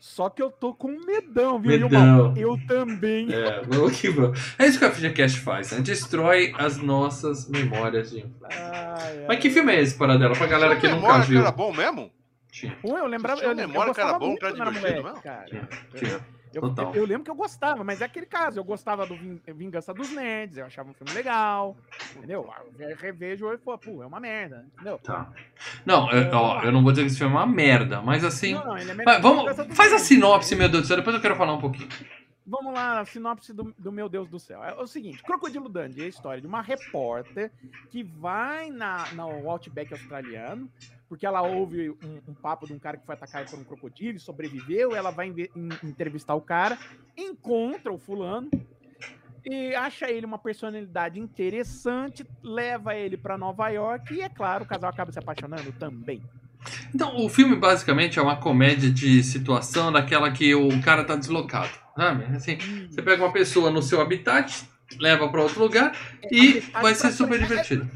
Só 0.00 0.28
que 0.28 0.42
eu 0.42 0.50
tô 0.50 0.74
com 0.74 0.88
medão, 1.06 1.60
viu? 1.60 1.70
Medão. 1.88 1.88
Mal, 2.00 2.36
eu 2.36 2.58
também. 2.66 3.28
É, 3.32 3.60
que 3.94 4.08
vamos. 4.10 4.54
É 4.58 4.66
isso 4.66 4.78
que 4.78 4.84
a 4.84 4.90
FGCast 4.90 5.38
faz, 5.40 5.70
né? 5.72 5.80
Destrói 5.80 6.52
as 6.58 6.76
nossas 6.78 7.48
memórias 7.48 8.10
de 8.10 8.26
Ai, 8.42 8.58
ai. 9.20 9.24
Mas 9.28 9.38
que 9.38 9.50
filme 9.50 9.72
é 9.72 9.80
esse, 9.80 9.94
Paradela? 9.96 10.34
Pra 10.34 10.46
galera 10.46 10.76
que 10.76 10.88
nunca 10.88 11.00
memória 11.00 11.24
que 11.24 11.30
viu. 11.30 11.40
era 11.42 11.52
bom 11.52 11.72
mesmo? 11.72 12.10
Tinha, 12.50 12.76
Pô, 12.82 12.98
eu 12.98 13.06
lembrava. 13.06 13.38
Tinha 13.40 13.50
Eu, 13.50 13.54
uma 13.54 13.62
eu 13.62 13.68
memória 13.68 13.94
que 13.94 14.00
era 14.00 14.18
bom, 14.18 14.36
era 14.42 14.52
divertido 14.52 15.20
cara. 15.22 15.44
tinha, 15.46 15.68
tinha. 15.94 16.20
Eu, 16.52 16.62
Total. 16.62 16.94
eu 16.94 17.04
lembro 17.04 17.22
que 17.24 17.30
eu 17.30 17.34
gostava, 17.34 17.84
mas 17.84 18.00
é 18.00 18.04
aquele 18.04 18.26
caso. 18.26 18.58
Eu 18.58 18.64
gostava 18.64 19.06
do 19.06 19.14
Vin- 19.14 19.40
Vingança 19.46 19.94
dos 19.94 20.10
Nerds, 20.10 20.56
eu 20.58 20.66
achava 20.66 20.90
um 20.90 20.94
filme 20.94 21.12
legal. 21.12 21.76
Entendeu? 22.16 22.48
Eu 22.78 22.96
revejo 22.96 23.52
e 23.52 23.58
pô, 23.58 23.78
pô, 23.78 24.02
é 24.02 24.06
uma 24.06 24.18
merda. 24.18 24.66
Entendeu? 24.74 24.98
Tá. 24.98 25.30
Não, 25.86 26.10
eu, 26.10 26.30
ó, 26.32 26.62
eu 26.62 26.72
não 26.72 26.82
vou 26.82 26.90
dizer 26.92 27.02
que 27.02 27.08
esse 27.08 27.18
filme 27.18 27.34
é 27.34 27.38
uma 27.38 27.46
merda, 27.46 28.02
mas 28.02 28.24
assim. 28.24 28.54
Não, 28.54 28.64
não, 28.66 28.78
ele 28.78 28.90
é 28.90 28.94
Mas 28.94 29.22
vamos, 29.22 29.56
faz 29.76 29.92
a 29.92 29.98
sinopse, 29.98 30.56
meu 30.56 30.68
Deus 30.68 30.82
do 30.82 30.86
céu, 30.88 30.96
depois 30.96 31.14
eu 31.14 31.22
quero 31.22 31.36
falar 31.36 31.52
um 31.54 31.60
pouquinho. 31.60 31.88
Vamos 32.50 32.74
lá, 32.74 33.04
sinopse 33.04 33.52
do, 33.52 33.72
do 33.78 33.92
meu 33.92 34.08
Deus 34.08 34.28
do 34.28 34.40
céu. 34.40 34.64
É 34.64 34.74
o 34.74 34.86
seguinte: 34.86 35.22
Crocodilo 35.22 35.68
Dundee 35.68 36.02
é 36.02 36.06
a 36.06 36.08
história 36.08 36.40
de 36.40 36.48
uma 36.48 36.60
repórter 36.60 37.52
que 37.90 38.02
vai 38.02 38.70
na, 38.70 39.08
no 39.12 39.48
Outback 39.48 39.92
australiano, 39.92 40.68
porque 41.08 41.24
ela 41.24 41.42
ouve 41.42 41.90
um, 41.90 42.20
um 42.26 42.34
papo 42.34 42.66
de 42.66 42.72
um 42.72 42.78
cara 42.80 42.96
que 42.96 43.06
foi 43.06 43.14
atacado 43.14 43.48
por 43.48 43.56
um 43.60 43.62
crocodilo 43.62 44.16
e 44.16 44.20
sobreviveu. 44.20 44.96
Ela 44.96 45.12
vai 45.12 45.32
entrevistar 45.84 46.34
o 46.34 46.40
cara, 46.40 46.76
encontra 47.16 47.92
o 47.92 47.98
fulano 47.98 48.50
e 49.44 49.72
acha 49.76 50.10
ele 50.10 50.26
uma 50.26 50.38
personalidade 50.38 51.20
interessante, 51.20 52.26
leva 52.42 52.96
ele 52.96 53.16
para 53.16 53.38
Nova 53.38 53.68
York 53.68 54.12
e, 54.12 54.22
é 54.22 54.28
claro, 54.28 54.64
o 54.64 54.66
casal 54.66 54.90
acaba 54.90 55.12
se 55.12 55.20
apaixonando 55.20 55.70
também. 55.74 56.20
Então, 56.94 57.16
o 57.24 57.28
filme 57.28 57.56
basicamente 57.56 58.18
é 58.18 58.22
uma 58.22 58.36
comédia 58.36 58.90
de 58.90 59.22
situação 59.22 59.90
daquela 59.90 60.30
que 60.30 60.54
o 60.54 60.80
cara 60.82 61.04
tá 61.04 61.16
deslocado, 61.16 61.70
sabe? 61.96 62.24
Assim, 62.36 62.58
você 62.90 63.00
pega 63.02 63.22
uma 63.22 63.32
pessoa 63.32 63.70
no 63.70 63.82
seu 63.82 64.00
habitat, 64.00 64.64
leva 64.98 65.28
pra 65.28 65.42
outro 65.42 65.60
lugar 65.60 65.96
e 66.30 66.50
habitat 66.58 66.82
vai 66.82 66.94
ser 66.94 67.12
super 67.12 67.36
é- 67.40 67.42
divertido. 67.46 67.90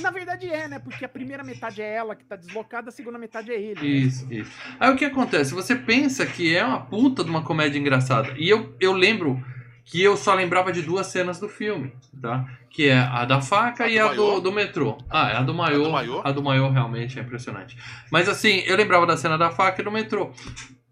Na 0.00 0.10
verdade 0.10 0.48
é, 0.48 0.68
né? 0.68 0.78
Porque 0.78 1.04
a 1.04 1.08
primeira 1.08 1.44
metade 1.44 1.82
é 1.82 1.94
ela 1.96 2.16
que 2.16 2.24
tá 2.24 2.34
deslocada, 2.34 2.88
a 2.88 2.92
segunda 2.92 3.18
metade 3.18 3.50
é 3.52 3.60
ele. 3.60 3.80
né? 3.80 3.86
Isso, 3.86 4.26
isso. 4.32 4.50
Aí 4.80 4.90
o 4.90 4.96
que 4.96 5.04
acontece? 5.04 5.52
Você 5.52 5.76
pensa 5.76 6.24
que 6.24 6.56
é 6.56 6.64
uma 6.64 6.80
puta 6.80 7.22
de 7.22 7.28
uma 7.28 7.42
comédia 7.42 7.78
engraçada. 7.78 8.32
E 8.38 8.48
eu, 8.48 8.74
eu 8.80 8.92
lembro 8.94 9.42
que 9.84 10.02
eu 10.02 10.16
só 10.16 10.34
lembrava 10.34 10.72
de 10.72 10.82
duas 10.82 11.06
cenas 11.08 11.38
do 11.40 11.48
filme, 11.48 11.92
tá? 12.20 12.44
Que 12.70 12.88
é 12.88 12.98
a 12.98 13.24
da 13.24 13.40
faca 13.40 13.84
A 13.84 13.88
e 13.88 13.98
do 13.98 14.06
a 14.06 14.14
do, 14.14 14.40
do 14.40 14.52
metrô. 14.52 14.96
Ah, 15.10 15.30
é 15.30 15.36
a 15.36 15.42
do 15.42 15.52
maiô. 15.52 15.82
A 16.24 16.30
do 16.32 16.42
maiô? 16.42 16.68
Do 16.68 16.72
realmente 16.72 17.18
é 17.18 17.22
impressionante. 17.22 17.76
Mas 18.10 18.28
assim, 18.28 18.62
eu 18.66 18.76
lembrava 18.76 19.06
da 19.06 19.16
cena 19.16 19.36
da 19.36 19.50
faca 19.50 19.80
e 19.82 19.84
do 19.84 19.90
metrô. 19.90 20.32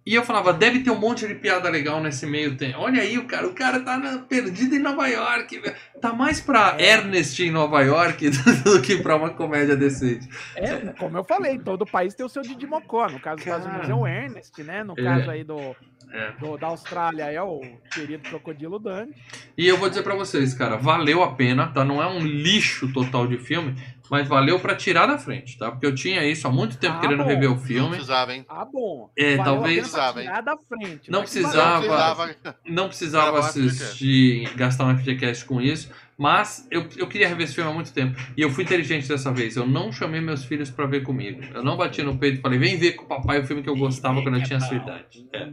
E 0.05 0.15
eu 0.15 0.25
falava, 0.25 0.53
deve 0.53 0.81
ter 0.81 0.91
um 0.91 0.99
monte 0.99 1.29
de 1.29 1.35
piada 1.35 1.69
legal 1.69 2.01
nesse 2.03 2.27
meio 2.27 2.57
tempo. 2.57 2.79
Olha 2.81 3.03
aí, 3.03 3.19
o 3.19 3.27
cara, 3.27 3.47
o 3.47 3.53
cara 3.55 3.81
tá 3.81 3.99
na- 3.99 4.19
perdido 4.19 4.75
em 4.75 4.79
Nova 4.79 5.07
York. 5.07 5.61
Tá 6.01 6.13
mais 6.13 6.41
pra 6.41 6.75
É. 6.79 6.93
Ernest 6.95 7.41
em 7.43 7.51
Nova 7.51 7.81
York 7.83 8.31
do, 8.31 8.55
do 8.65 8.83
que 8.83 8.97
pra 8.97 9.15
uma 9.17 9.31
comédia 9.31 9.77
decente. 9.77 10.27
É, 10.57 10.79
como 10.99 11.19
eu 11.19 11.23
falei, 11.25 11.59
todo 11.59 11.85
país 11.87 12.15
tem 12.15 12.25
o 12.25 12.31
seu 12.31 12.43
Didi 12.43 12.67
Mocó. 12.67 13.09
No 13.09 13.21
caso 13.21 13.37
dos 13.37 13.45
Estados 13.45 13.67
Cara. 13.67 13.79
Unidos 13.79 13.91
é 13.91 13.95
o 13.95 14.07
Ernest, 14.07 14.63
né? 14.65 14.83
No 14.83 14.95
É. 14.99 15.03
caso 15.05 15.31
aí 15.31 15.45
do, 15.45 15.77
É. 16.13 16.33
do- 16.41 16.57
da 16.59 16.67
Austrália 16.69 17.25
é 17.31 17.41
o 17.43 17.61
querido 17.93 18.29
Crocodilo 18.29 18.79
Dundee. 18.79 19.15
E 19.57 19.67
eu 19.69 19.77
vou 19.77 19.89
dizer 19.89 20.03
pra 20.03 20.15
vocês, 20.15 20.53
cara, 20.55 20.77
valeu 20.77 21.23
a 21.23 21.33
pena, 21.35 21.69
tá? 21.69 21.85
Não 21.85 22.03
é 22.03 22.07
um 22.07 22.19
lixo 22.19 22.93
total 22.93 23.27
de 23.29 23.39
filme, 23.39 23.77
mas 24.11 24.27
valeu 24.27 24.59
pra 24.59 24.75
tirar 24.75 25.07
da 25.07 25.19
frente, 25.19 25.57
tá? 25.57 25.71
Porque 25.71 25.87
eu 25.87 25.95
tinha 25.95 26.25
isso 26.27 26.49
há 26.49 26.51
muito 26.51 26.77
tempo 26.79 26.97
Ah, 26.97 27.01
querendo 27.01 27.23
bom. 27.23 27.29
rever 27.29 27.49
o 27.51 27.55
Não 27.55 27.61
filme. 27.61 27.91
precisava, 27.91 28.35
hein? 28.35 28.45
Ah, 28.49 28.65
bom. 28.65 29.09
É, 29.17 29.37
Valeu 29.37 29.41
a 29.41 29.45
talvez- 29.45 29.79
Precisava, 29.81 30.21
hein? 30.21 30.27
tirar 30.27 30.41
da 30.43 30.57
frente. 30.69 31.11
Não 31.11 31.21
precisava. 31.21 31.57
Não 31.63 31.79
precisava. 31.81 32.37
Não 32.67 32.89
precisava 32.89 33.39
assistir, 33.39 34.53
gastar 34.57 34.87
um 34.87 34.97
FGCast 34.99 35.45
com 35.45 35.61
isso, 35.61 35.91
Mas 36.21 36.69
eu, 36.71 36.87
eu 36.99 37.07
queria 37.09 37.27
rever 37.27 37.45
esse 37.45 37.55
filme 37.55 37.71
há 37.71 37.73
muito 37.73 37.95
tempo. 37.95 38.15
E 38.37 38.43
eu 38.43 38.51
fui 38.51 38.63
inteligente 38.63 39.09
dessa 39.09 39.33
vez. 39.33 39.57
Eu 39.57 39.67
não 39.67 39.91
chamei 39.91 40.21
meus 40.21 40.45
filhos 40.45 40.71
pra 40.71 40.85
ver 40.85 41.03
comigo. 41.03 41.41
Eu 41.55 41.63
não 41.65 41.79
bati 41.79 42.03
no 42.03 42.19
peito 42.19 42.39
e 42.39 42.43
falei, 42.43 42.59
vem 42.59 42.77
ver 42.77 42.93
com 42.93 43.05
o 43.05 43.09
papai 43.09 43.41
o 43.41 43.47
filme 43.47 43.63
que 43.63 43.71
eu 43.71 43.75
gostava 43.77 44.21
quando 44.21 44.37
eu 44.37 44.43
tinha 44.43 44.59
a 44.59 44.61
sua 44.61 44.77
idade. 44.77 45.27
É. 45.33 45.51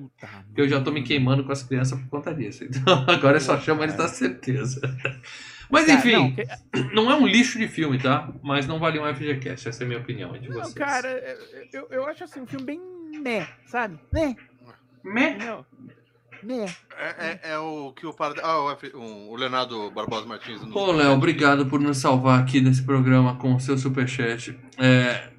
Eu 0.57 0.67
já 0.67 0.81
tô 0.81 0.91
me 0.91 1.03
queimando 1.03 1.45
com 1.45 1.53
as 1.53 1.63
crianças 1.63 1.97
por 2.01 2.09
conta 2.09 2.33
disso. 2.35 2.65
Então 2.69 3.05
agora 3.07 3.37
eu 3.37 3.41
só 3.41 3.57
chamo 3.61 3.81
eles 3.81 3.95
da 3.95 4.09
certeza. 4.09 4.81
Mas 5.71 5.85
Cara, 5.85 5.99
enfim, 5.99 6.11
não, 6.11 6.31
que- 6.33 6.93
não 6.95 7.11
é 7.11 7.15
um 7.15 7.25
lixo 7.25 7.57
de 7.57 7.67
filme, 7.69 7.97
tá? 7.97 8.29
Mas 8.43 8.67
não 8.67 8.77
vale 8.77 8.99
um 8.99 9.05
FGCast. 9.15 9.69
Essa 9.69 9.83
é 9.83 9.85
a 9.85 9.87
minha 9.87 9.99
opinião 10.01 10.35
é 10.35 10.39
de 10.39 10.49
Não, 10.49 10.55
vocês. 10.55 10.73
cara, 10.73 11.09
eu, 11.71 11.87
eu 11.89 12.05
acho 12.07 12.25
assim, 12.25 12.41
um 12.41 12.45
filme 12.47 12.65
bem 12.65 12.81
né, 13.21 13.47
sabe? 13.65 13.97
Meh. 14.13 14.35
entendeu? 15.31 15.65
Né. 16.43 16.65
É, 16.97 17.07
é- 17.27 17.39
é 17.53 17.59
o 17.59 17.91
que 17.93 18.05
o, 18.05 18.15
ah, 18.43 18.77
o, 18.95 19.35
Leonardo 19.35 19.91
Barbosa 19.91 20.25
Martins. 20.25 20.61
nos- 20.61 20.75
Ô, 20.75 20.91
Léo, 20.91 21.11
obrigado 21.11 21.65
por 21.67 21.79
nos 21.79 21.97
salvar 21.97 22.39
aqui 22.39 22.59
nesse 22.61 22.83
programa 22.83 23.35
com 23.35 23.55
o 23.55 23.59
seu 23.59 23.77
superchat. 23.77 24.57
É, 24.77 25.29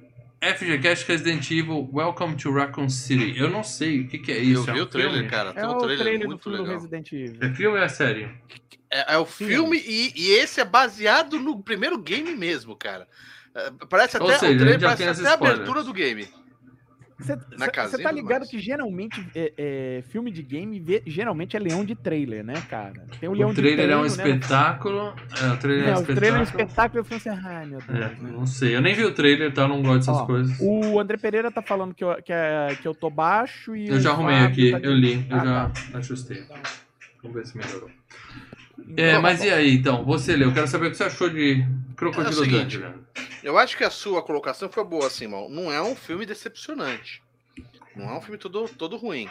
FGCast 0.41 1.05
Resident 1.05 1.51
Evil 1.51 1.89
Welcome 1.91 2.35
to 2.35 2.51
Raccoon 2.51 2.89
City. 2.89 3.37
Eu 3.37 3.49
não 3.49 3.63
sei 3.63 4.01
o 4.01 4.07
que, 4.07 4.19
que 4.19 4.31
é 4.31 4.37
Eu 4.39 4.43
isso. 4.61 4.69
é 4.69 4.73
vi 4.73 4.79
um 4.79 4.83
o 4.83 4.87
trailer, 4.87 5.13
filme? 5.15 5.29
cara. 5.29 5.49
É 5.49 5.53
Tem 5.53 5.65
o 5.65 5.71
um 5.73 5.77
trailer, 5.79 5.97
trailer 5.99 6.21
do 6.21 6.27
muito 6.27 6.43
filme 6.43 6.57
do 6.57 6.63
legal. 6.63 6.77
Resident 6.79 7.11
Evil. 7.11 7.37
É 7.41 7.53
filme 7.53 7.77
ou 7.77 7.83
é 7.83 7.89
série? 7.89 8.29
É, 8.91 9.13
é 9.13 9.17
o 9.17 9.25
filme 9.25 9.77
e, 9.77 10.13
e 10.15 10.31
esse 10.31 10.59
é 10.61 10.65
baseado 10.65 11.39
no 11.39 11.61
primeiro 11.61 11.97
game 11.97 12.33
mesmo, 12.35 12.75
cara. 12.75 13.07
É, 13.53 13.71
Parece 13.89 14.17
Ou 14.17 14.27
até, 14.29 14.39
seja, 14.39 14.57
trailer 14.59 14.79
parece 14.79 15.21
até 15.21 15.29
a 15.29 15.33
abertura 15.33 15.83
do 15.83 15.91
game. 15.93 16.27
Você 17.19 17.37
Na 17.57 17.67
casinha 17.69 18.01
tá 18.01 18.11
ligado 18.11 18.47
que 18.47 18.57
geralmente 18.59 19.25
é, 19.35 19.53
é, 19.57 20.01
filme 20.03 20.31
de 20.31 20.41
game 20.41 20.79
vê- 20.79 21.03
geralmente 21.05 21.57
é 21.57 21.59
leão 21.59 21.83
de 21.83 21.93
trailer, 21.93 22.45
né, 22.45 22.61
cara? 22.61 22.93
Tem 23.19 23.27
o 23.27 23.33
O 23.33 23.35
leão 23.35 23.53
trailer 23.53 23.87
de 23.87 23.91
é 23.93 23.97
um 23.97 24.01
né? 24.01 24.07
espetáculo. 24.07 25.13
É, 25.41 25.47
o 25.51 25.57
trailer 25.57 25.87
é 25.87 25.91
É, 25.91 25.97
um 25.97 25.99
o 25.99 26.05
trailer 26.05 26.29
é 26.35 26.39
um 26.39 26.43
espetáculo. 26.43 26.69
espetáculo 26.69 26.99
eu 27.01 27.03
falei 27.03 27.17
assim, 27.17 27.45
ai 27.45 27.65
meu 27.65 27.81
Deus. 27.81 27.99
É, 27.99 28.09
né? 28.23 28.31
não 28.31 28.45
sei. 28.45 28.73
Eu 28.75 28.81
nem 28.81 28.95
vi 28.95 29.03
o 29.03 29.13
trailer, 29.13 29.53
tá? 29.53 29.63
Eu 29.63 29.67
não 29.67 29.81
gosto 29.83 29.99
dessas 29.99 30.21
Ó, 30.21 30.25
coisas. 30.25 30.57
O 30.61 30.97
André 30.97 31.17
Pereira 31.17 31.51
tá 31.51 31.61
falando 31.61 31.93
que 31.93 32.03
eu, 32.05 32.15
que, 32.23 32.31
é- 32.31 32.77
que 32.79 32.87
eu 32.87 32.95
tô 32.95 33.09
baixo 33.09 33.75
e 33.75 33.89
Eu 33.89 33.99
já 33.99 34.11
arrumei 34.11 34.35
Fábio 34.35 34.47
aqui, 34.49 34.71
tá 34.71 34.79
eu 34.79 34.93
li, 34.93 35.15
eu 35.29 35.37
Ah, 35.37 35.43
já 35.43 35.69
tá. 35.91 35.97
ajustei. 35.97 36.43
Vamos 37.21 37.35
ver 37.35 37.45
se 37.45 37.57
melhorou. 37.57 37.89
É, 38.97 39.13
tá 39.13 39.21
mas 39.21 39.39
bom. 39.39 39.45
e 39.45 39.49
aí, 39.51 39.75
então? 39.75 40.03
Você, 40.05 40.35
Leo, 40.35 40.49
eu 40.49 40.53
quero 40.53 40.67
saber 40.67 40.87
o 40.87 40.91
que 40.91 40.97
você 40.97 41.03
achou 41.03 41.29
de 41.29 41.61
É 41.61 41.95
Crocodilo 41.95 42.33
seguinte, 42.43 42.77
Dundee. 42.77 42.89
né? 42.89 42.93
Eu 43.43 43.57
acho 43.57 43.77
que 43.77 43.83
a 43.83 43.89
sua 43.89 44.21
colocação 44.21 44.69
foi 44.69 44.83
boa, 44.83 45.07
assim, 45.07 45.25
irmão. 45.25 45.49
Não 45.49 45.71
é 45.71 45.81
um 45.81 45.95
filme 45.95 46.25
decepcionante. 46.25 47.21
Não 47.95 48.09
é 48.09 48.17
um 48.17 48.21
filme 48.21 48.37
todo, 48.37 48.67
todo 48.69 48.97
ruim. 48.97 49.29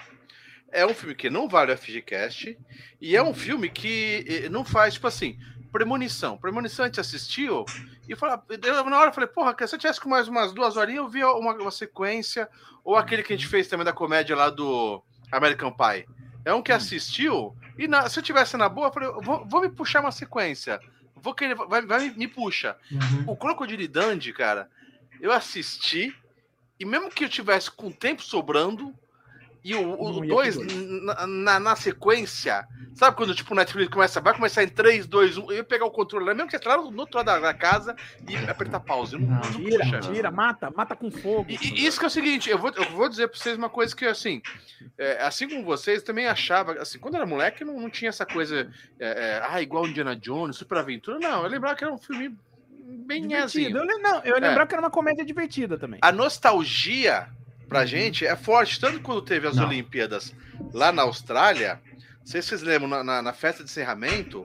É 0.71 0.85
um 0.85 0.95
filme 0.95 1.15
que 1.15 1.31
não 1.31 1.49
vale 1.49 1.73
o 1.73 1.77
FGCast. 1.79 2.59
E 3.01 3.17
é 3.17 3.23
um 3.23 3.35
filme 3.35 3.69
que 3.69 4.49
não 4.51 4.65
faz, 4.65 4.95
tipo 4.95 5.07
assim, 5.07 5.39
premonição. 5.73 6.37
Premonição 6.37 6.85
a 6.85 6.89
gente 6.89 7.01
assistiu 7.01 7.65
e 8.09 8.17
fala, 8.17 8.43
eu, 8.63 8.85
na 8.89 8.99
hora 8.99 9.11
eu 9.11 9.15
falei, 9.15 9.29
porra, 9.29 9.55
se 9.67 9.75
eu 9.75 9.79
tivesse 9.79 10.01
com 10.01 10.09
mais 10.09 10.29
umas 10.29 10.53
duas 10.53 10.77
horinhas, 10.77 10.99
eu 11.05 11.09
via 11.09 11.31
uma, 11.33 11.55
uma 11.55 11.71
sequência. 11.71 12.49
Ou 12.85 12.97
aquele 12.97 13.23
que 13.23 13.33
a 13.33 13.37
gente 13.37 13.49
fez 13.49 13.69
também 13.69 13.85
da 13.85 13.93
comédia 13.93 14.35
lá 14.37 14.51
do 14.51 15.03
American 15.31 15.73
Pie. 15.73 16.07
É 16.45 16.53
um 16.55 16.63
que 16.63 16.73
assistiu 16.73 17.55
e 17.79 17.89
na- 17.89 18.09
se 18.09 18.19
eu 18.19 18.23
tivesse 18.23 18.57
na 18.57 18.69
boa, 18.69 18.89
eu 18.89 18.93
falei, 18.93 19.09
vou, 19.23 19.47
vou 19.47 19.61
me 19.63 19.69
puxar 19.69 20.01
uma 20.01 20.13
sequência. 20.13 20.81
Vou 21.17 21.35
querer, 21.35 21.55
vai, 21.55 21.83
vai 21.83 22.11
me 22.11 22.29
puxa. 22.29 22.77
Uhum. 22.91 23.25
O 23.29 23.37
Crocodile 23.37 23.89
Dundee, 23.89 24.33
cara, 24.33 24.69
eu 25.21 25.33
assisti 25.33 26.15
e 26.79 26.85
mesmo 26.85 27.11
que 27.11 27.25
eu 27.25 27.29
tivesse 27.29 27.71
com 27.71 27.91
tempo 27.91 28.23
sobrando 28.23 28.95
e 29.69 29.75
o, 29.75 30.01
o 30.01 30.13
Não 30.15 30.25
ia 30.25 30.29
dois 30.35 30.57
pro 30.57 30.67
dois. 30.67 31.03
na, 31.03 31.27
na, 31.27 31.61
na 31.61 31.77
sequência, 31.77 32.67
sabe 32.95 33.15
quando 33.17 33.35
tipo 33.35 33.53
o 33.53 33.57
Netflix 33.57 33.93
começa, 33.93 34.19
vai 34.19 34.35
começar 34.35 34.63
em 34.63 34.69
3, 34.69 35.07
2, 35.07 35.37
1, 35.37 35.51
eu 35.51 35.57
ia 35.59 35.65
pegar 35.65 35.85
o 35.85 35.91
controle 35.91 36.25
lá, 36.25 36.33
mesmo 36.33 36.49
que 36.49 36.59
você 36.59 36.67
lá 36.67 36.79
no 36.79 37.01
outro 37.01 37.19
lado 37.19 37.27
da, 37.27 37.39
da 37.39 37.53
casa 37.55 37.95
e 38.27 38.35
apertar 38.37 38.81
pause. 38.81 39.19
Não, 39.19 39.27
Não, 39.29 39.35
não 39.35 39.43
Tira, 39.53 39.85
puxa. 39.85 40.01
tira, 40.01 40.31
mata, 40.31 40.71
mata 40.71 40.97
com 40.97 41.11
fogo. 41.11 41.51
E, 41.51 41.57
e 41.63 41.87
isso 41.87 41.99
que 41.99 42.05
é 42.07 42.09
o 42.09 42.11
seguinte, 42.11 42.49
eu 42.49 42.57
vou, 42.59 42.73
eu 42.75 42.85
vou 42.93 43.09
dizer 43.11 43.29
pra 43.29 43.39
vocês 43.39 43.59
uma 43.59 43.69
coisa 43.69 43.95
que, 43.95 44.07
assim, 44.07 44.41
é, 44.97 45.23
assim 45.23 45.47
como 45.47 45.63
vocês, 45.65 46.03
também 46.03 46.27
achava, 46.27 46.73
assim, 46.81 46.99
quando 46.99 47.17
era 47.17 47.27
moleque, 47.27 47.63
não, 47.63 47.79
não 47.79 47.91
tinha 47.91 48.09
essa 48.09 48.25
coisa, 48.25 48.71
é, 48.99 49.07
é, 49.07 49.43
ah, 49.47 49.61
igual 49.61 49.87
Indiana 49.87 50.17
Jones, 50.17 50.57
Super 50.57 50.79
Aventura, 50.79 51.19
não, 51.19 51.43
eu 51.43 51.49
lembrava 51.51 51.77
que 51.77 51.85
era 51.85 51.93
um 51.93 51.99
filme 51.99 52.35
bem 53.07 53.35
assim. 53.35 53.67
Divertido. 53.67 53.79
Eu, 53.91 53.99
não, 54.01 54.23
eu 54.25 54.35
lembrava 54.35 54.67
que 54.67 54.75
era 54.75 54.83
uma 54.83 54.91
comédia 54.91 55.25
divertida 55.25 55.77
também. 55.79 55.99
A 56.03 56.11
nostalgia 56.11 57.29
pra 57.69 57.85
gente 57.87 58.27
é 58.27 58.35
forte, 58.35 58.81
tanto 58.81 59.01
quando 59.01 59.23
teve 59.23 59.47
as 59.47 59.57
Não. 59.57 59.67
Olimpíadas 59.67 60.35
lá 60.73 60.91
na 60.91 61.03
Austrália, 61.03 61.81
não 62.21 62.27
sei 62.27 62.41
se 62.43 62.49
vocês 62.49 62.63
lembram, 62.63 62.89
na, 62.89 63.05
na- 63.05 63.23
na 63.23 63.33
festa 63.33 63.63
de 63.63 63.71
encerramento, 63.71 64.45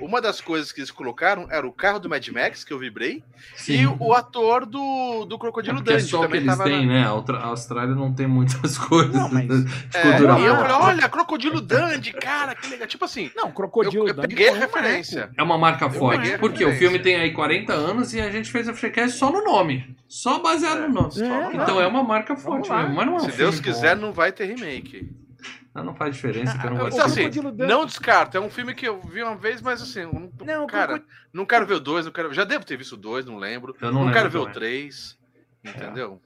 uma 0.00 0.20
das 0.20 0.40
coisas 0.40 0.72
que 0.72 0.80
eles 0.80 0.90
colocaram 0.90 1.46
era 1.50 1.66
o 1.66 1.72
carro 1.72 1.98
do 1.98 2.08
Mad 2.08 2.26
Max, 2.28 2.64
que 2.64 2.72
eu 2.72 2.78
vibrei, 2.78 3.22
e 3.68 3.86
o, 3.86 4.12
ator 4.12 4.66
do, 4.66 5.24
do 5.24 5.36
É 5.36 5.38
Crocodilo 5.38 5.78
é 5.78 5.82
Dundee 5.82 6.00
só 6.00 6.22
o 6.24 6.28
que 6.28 6.36
eles 6.36 6.58
têm, 6.58 6.86
na... 6.86 6.92
né? 6.92 7.04
A, 7.04 7.12
outra- 7.14 7.38
a 7.38 7.46
Austrália 7.46 7.94
não 7.94 8.12
tem 8.12 8.26
muitas 8.26 8.76
coisas 8.78 9.14
Não, 9.14 9.28
mas- 9.32 9.46
de 9.46 9.96
É, 9.96 10.02
cultura 10.02 10.38
e 10.40 10.44
eu 10.44 10.56
falei, 10.56 10.72
olha, 10.76 11.08
Crocodilo 11.08 11.60
Dundee, 11.60 12.12
cara, 12.12 12.54
que 12.54 12.68
legal. 12.68 12.86
Tipo 12.86 13.04
assim, 13.04 13.30
Não, 13.36 13.48
eu, 13.48 13.52
Crocodilo 13.52 14.08
eu 14.08 14.14
Dundee 14.14 14.28
peguei 14.28 14.48
a 14.48 14.52
um 14.52 14.58
referência. 14.58 15.30
É 15.36 15.42
uma 15.42 15.58
marca 15.58 15.88
forte. 15.90 16.38
Porque 16.38 16.64
o 16.64 16.72
filme 16.76 16.98
tem 16.98 17.16
aí 17.16 17.32
40 17.32 17.72
anos 17.72 18.14
e 18.14 18.20
a 18.20 18.30
gente 18.30 18.50
fez 18.50 18.68
a 18.68 18.74
Freecast 18.74 19.18
só 19.18 19.30
no 19.30 19.42
nome. 19.44 19.94
Só 20.08 20.38
baseado 20.40 20.78
É, 20.84 20.88
no 20.88 20.94
nome. 20.94 21.12
só 21.12 21.20
no 21.24 21.28
nome. 21.28 21.56
então 21.56 21.80
é 21.80 21.86
uma 21.86 22.02
marca 22.02 22.36
forte 22.36 22.70
mesmo. 22.70 22.94
Mas 22.94 23.06
não 23.06 23.14
é 23.14 23.16
um 23.16 23.20
Se 23.20 23.26
filme 23.26 23.38
Deus 23.38 23.56
bom. 23.56 23.62
quiser, 23.62 23.96
não 23.96 24.12
vai 24.12 24.30
ter 24.32 24.44
remake. 24.46 25.10
Não, 25.74 25.82
não 25.84 25.94
faz 25.94 26.14
diferença 26.14 26.56
que 26.56 26.66
eu 26.66 26.70
não 26.70 26.78
gosto 26.88 26.94
Então, 26.94 27.06
o 27.06 27.30
de 27.30 27.38
assim, 27.40 27.66
não 27.66 27.84
descarta. 27.84 28.38
É 28.38 28.40
um 28.40 28.48
filme 28.48 28.74
que 28.74 28.86
eu 28.86 29.00
vi 29.02 29.22
uma 29.22 29.34
vez, 29.36 29.60
mas 29.60 29.82
assim, 29.82 30.04
não, 30.04 30.30
Não, 30.44 30.66
cara, 30.66 30.94
Crocodilo- 30.98 31.06
não 31.32 31.44
quero 31.44 31.66
ver 31.66 31.74
o 31.74 31.80
dois, 31.80 32.04
não 32.06 32.12
quero. 32.12 32.32
Já 32.32 32.44
devo 32.44 32.64
ter 32.64 32.76
visto 32.76 32.92
o 32.92 32.96
dois, 32.96 33.26
não 33.26 33.36
lembro. 33.38 33.74
Eu 33.80 33.90
Não, 33.92 34.04
não, 34.04 34.12
quero 34.12 34.24
lembro 34.26 34.30
ver 34.30 34.38
o 34.38 34.40
também. 34.42 34.54
três. 34.54 35.18
Entendeu? 35.64 36.20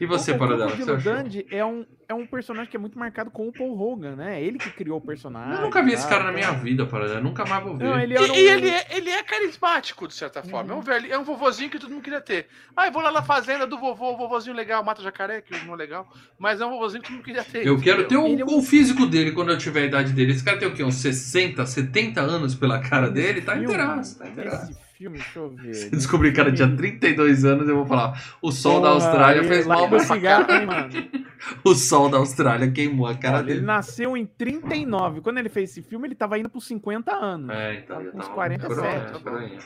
E 0.00 0.06
você, 0.06 0.32
Paradela? 0.32 0.70
o 0.70 0.74
achou? 0.74 0.96
Dundee 0.96 1.46
é 1.50 1.62
um, 1.62 1.84
é 2.08 2.14
um 2.14 2.26
personagem 2.26 2.70
que 2.70 2.76
é 2.76 2.80
muito 2.80 2.98
marcado 2.98 3.30
com 3.30 3.46
o 3.46 3.52
Paul 3.52 3.78
Hogan, 3.78 4.16
né? 4.16 4.42
Ele 4.42 4.56
que 4.58 4.70
criou 4.70 4.96
o 4.96 5.00
personagem. 5.00 5.54
Eu 5.56 5.60
nunca 5.60 5.82
vi 5.82 5.92
esse 5.92 6.04
tá? 6.04 6.08
cara 6.08 6.24
na 6.24 6.38
Então- 6.38 6.52
minha 6.52 6.62
vida, 6.64 6.86
Paradela. 6.86 7.20
Nunca 7.20 7.44
mais 7.44 7.62
vou 7.62 7.76
ver. 7.76 7.84
Não, 7.84 8.00
ele 8.00 8.14
E, 8.14 8.18
um... 8.18 8.34
e 8.34 8.38
ele, 8.48 8.68
é, 8.70 8.86
ele 8.96 9.10
é 9.10 9.22
carismático, 9.22 10.08
de 10.08 10.14
certa 10.14 10.42
forma. 10.42 10.70
É 10.70 10.72
Uhum. 10.74 10.80
um 10.80 10.82
velho, 10.82 11.12
é 11.12 11.18
um 11.18 11.22
vovozinho 11.22 11.68
que 11.68 11.78
todo 11.78 11.90
mundo 11.90 12.02
queria 12.02 12.20
ter. 12.22 12.46
Ah, 12.74 12.86
eu 12.86 12.92
vou 12.92 13.02
lá 13.02 13.12
na 13.12 13.22
fazenda 13.22 13.66
do 13.66 13.78
vovô, 13.78 14.14
o 14.14 14.16
vovozinho 14.16 14.56
legal, 14.56 14.82
mata 14.82 15.02
jacaré, 15.02 15.42
que 15.42 15.54
não 15.66 15.74
é 15.74 15.76
legal. 15.76 16.08
Mas 16.38 16.62
é 16.62 16.64
um 16.66 16.70
vovozinho 16.70 17.02
que 17.02 17.08
todo 17.08 17.16
mundo 17.16 17.24
queria 17.26 17.44
ter. 17.44 17.66
Eu 17.66 17.78
quero 17.78 18.08
ter 18.08 18.14
Ele 18.18 18.40
é 18.40 18.44
um- 18.46 18.58
o 18.58 18.62
físico 18.62 19.04
dele 19.04 19.32
quando 19.32 19.50
eu 19.52 19.58
tiver 19.58 19.82
a 19.82 19.84
idade 19.84 20.14
dele. 20.14 20.32
Esse 20.32 20.42
cara 20.42 20.56
tem 20.56 20.66
o 20.66 20.72
quê? 20.72 20.82
Uns 20.82 20.94
60, 20.94 21.66
70 21.66 22.22
anos 22.22 22.54
pela 22.54 22.78
cara 22.80 23.10
dele? 23.10 23.42
Tá 23.42 23.54
inteiraço, 23.54 24.18
tá 24.18 24.26
inteiraço. 24.26 24.72
Filme, 25.00 25.16
deixa 25.16 25.38
eu 25.38 25.48
ver. 25.48 25.72
Se 25.74 25.90
descobrir 25.90 26.28
que 26.30 26.34
o 26.40 26.44
cara 26.44 26.54
tinha 26.54 26.76
32 26.76 27.42
anos, 27.46 27.66
eu 27.66 27.74
vou 27.74 27.86
falar. 27.86 28.22
O 28.42 28.52
sol 28.52 28.82
da 28.82 28.90
Porra, 28.92 29.06
Austrália 29.06 29.38
ele 29.40 29.48
fez 29.48 29.66
mal 29.66 29.86
o 29.86 29.88
pra 29.88 29.98
cigarro, 30.00 30.46
cara. 30.46 30.60
hein, 30.60 30.66
mano? 30.66 30.90
O 31.64 31.74
sol 31.74 32.10
da 32.10 32.18
Austrália 32.18 32.70
queimou 32.70 33.06
a 33.06 33.14
cara 33.16 33.38
Olha, 33.38 33.44
ele 33.44 33.54
dele. 33.54 33.66
nasceu 33.66 34.14
em 34.14 34.26
39. 34.26 35.22
Quando 35.22 35.38
ele 35.38 35.48
fez 35.48 35.70
esse 35.70 35.80
filme, 35.80 36.06
ele 36.06 36.14
tava 36.14 36.38
indo 36.38 36.50
pros 36.50 36.66
50 36.66 37.12
anos. 37.16 37.48
É, 37.48 37.76
então. 37.76 38.04
Já 38.04 38.10
uns 38.10 38.28
tava 38.28 38.34
47, 38.34 38.74
por 38.74 38.84
aí, 38.84 39.00
tá 39.00 39.18
por 39.20 39.32
bom. 39.32 39.38
aí. 39.38 39.58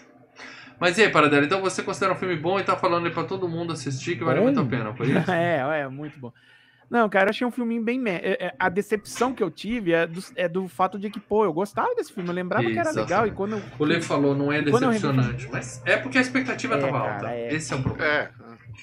Mas 0.79 0.99
e 0.99 1.03
aí, 1.03 1.11
Paradela? 1.11 1.45
Então 1.45 1.61
você 1.61 1.83
considera 1.83 2.12
um 2.12 2.17
filme 2.17 2.37
bom 2.37 2.61
e 2.61 2.62
tá 2.62 2.76
falando 2.76 3.07
aí 3.07 3.12
pra 3.12 3.25
todo 3.25 3.49
mundo 3.49 3.73
assistir 3.73 4.17
que 4.17 4.23
vale 4.23 4.38
Bom? 4.38 4.45
muito 4.45 4.61
a 4.61 4.64
pena, 4.64 4.93
por 4.95 5.05
isso? 5.05 5.29
É, 5.33 5.81
é, 5.81 5.88
muito 5.88 6.17
bom. 6.21 6.33
Não, 6.91 7.09
cara, 7.09 7.26
eu 7.26 7.31
achei 7.31 7.47
um 7.47 7.50
filminho 7.50 7.83
bem. 7.83 7.99
me- 7.99 8.11
é- 8.11 8.37
é- 8.47 8.55
a 8.59 8.69
decepção 8.69 9.33
que 9.35 9.43
eu 9.43 9.50
tive 9.50 9.93
é 9.93 10.07
do, 10.07 10.23
é 10.37 10.49
do 10.49 10.69
fato 10.69 10.99
de 10.99 11.11
que, 11.11 11.19
pô, 11.21 11.45
eu 11.45 11.53
gostava 11.53 11.95
desse 11.95 12.12
filme, 12.12 12.29
eu 12.29 12.35
lembrava 12.35 12.64
que 12.71 12.79
era 12.79 12.91
legal. 12.91 13.26
E 13.26 13.31
Exatamente. 13.31 13.35
quando 13.37 13.53
eu. 13.53 13.62
O 13.79 13.85
Lê 13.85 14.00
falou, 14.00 14.35
não 14.35 14.53
é 14.53 14.59
eu 14.59 14.64
decepcionante, 14.64 15.49
mas 15.50 15.83
é 15.87 15.97
porque 15.97 16.19
a 16.19 16.21
expectativa 16.21 16.75
É, 16.76 16.79
tava 16.81 16.93
cara, 17.00 17.14
alta. 17.14 17.31
é. 17.31 17.55
Esse 17.55 17.73
é 17.73 17.76
o 17.76 17.83
problema. 17.83 18.09
É. 18.14 18.31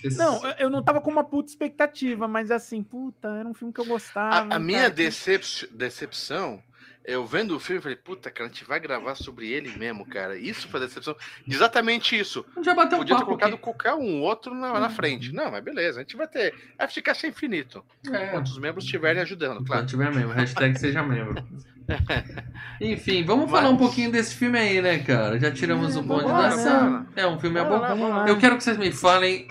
Esse- 0.04 0.18
Não, 0.18 0.42
eu- 0.58 0.70
não 0.70 0.82
tava 0.82 1.02
com 1.02 1.12
uma 1.12 1.24
puta 1.24 1.50
expectativa, 1.50 2.28
mas 2.28 2.50
assim, 2.50 2.82
puta, 2.82 3.28
era 3.28 3.48
um 3.48 3.54
filme 3.54 3.74
que 3.74 3.80
eu 3.82 3.86
gostava. 3.86 4.52
A, 4.54 4.56
a 4.56 4.60
minha 4.60 4.90
decep- 4.90 5.68
decepção, 5.74 6.62
eu 7.06 7.26
vendo 7.26 7.56
o 7.56 7.60
filme, 7.60 7.78
eu 7.80 7.82
falei, 7.82 7.98
puta, 7.98 8.30
cara, 8.32 8.50
a 8.50 8.52
gente 8.54 8.64
vai 8.66 8.80
gravar 8.80 9.16
sobre 9.16 9.50
ele 9.52 9.76
mesmo, 9.78 10.06
cara. 10.06 10.38
Isso 10.38 10.68
foi 10.68 10.80
decepção. 10.80 11.16
Exatamente 11.48 12.18
isso. 12.18 12.46
Já 12.62 12.74
bateu 12.76 12.98
um 12.98 13.02
Podia 13.02 13.16
ter 13.16 13.20
papo 13.20 13.26
colocado 13.26 13.54
aqui. 13.54 13.62
qualquer 13.64 13.94
um 13.96 14.22
outro 14.22 14.54
na, 14.54 14.80
na 14.80 14.88
Uhum. 14.88 14.94
frente. 14.96 15.32
Não, 15.34 15.50
mas 15.52 15.64
beleza, 15.64 16.00
a 16.00 16.04
gente 16.04 16.16
vai 16.16 16.28
ter. 16.28 16.54
Vai 16.78 16.88
ficar 16.88 17.14
sem 17.16 17.30
infinito. 17.30 17.84
É. 18.12 18.28
Quantos 18.28 18.58
membros 18.58 18.84
estiverem 18.86 19.22
ajudando, 19.22 19.58
Quando 19.58 19.68
claro. 19.68 19.86
tiver 19.86 20.14
membro, 20.14 20.34
hashtag 20.34 20.78
seja 20.80 21.02
membro. 21.04 21.36
Enfim, 22.82 23.24
vamos 23.24 23.50
Mas- 23.50 23.60
falar 23.62 23.70
um 23.74 23.78
pouquinho 23.78 24.12
desse 24.12 24.34
filme 24.36 24.58
aí, 24.58 24.82
né, 24.82 25.00
cara? 25.00 25.40
Já 25.40 25.52
tiramos 25.52 25.96
o 25.96 26.02
bonde 26.02 26.26
da 26.28 26.52
sala. 26.52 27.06
É, 27.16 27.28
um 27.28 27.40
filme 27.40 27.60
é 27.60 27.64
bom. 27.64 27.80
Eu 28.28 28.38
quero 28.38 28.58
que 28.58 28.64
vocês 28.64 28.78
me 28.78 28.92
falem, 28.92 29.48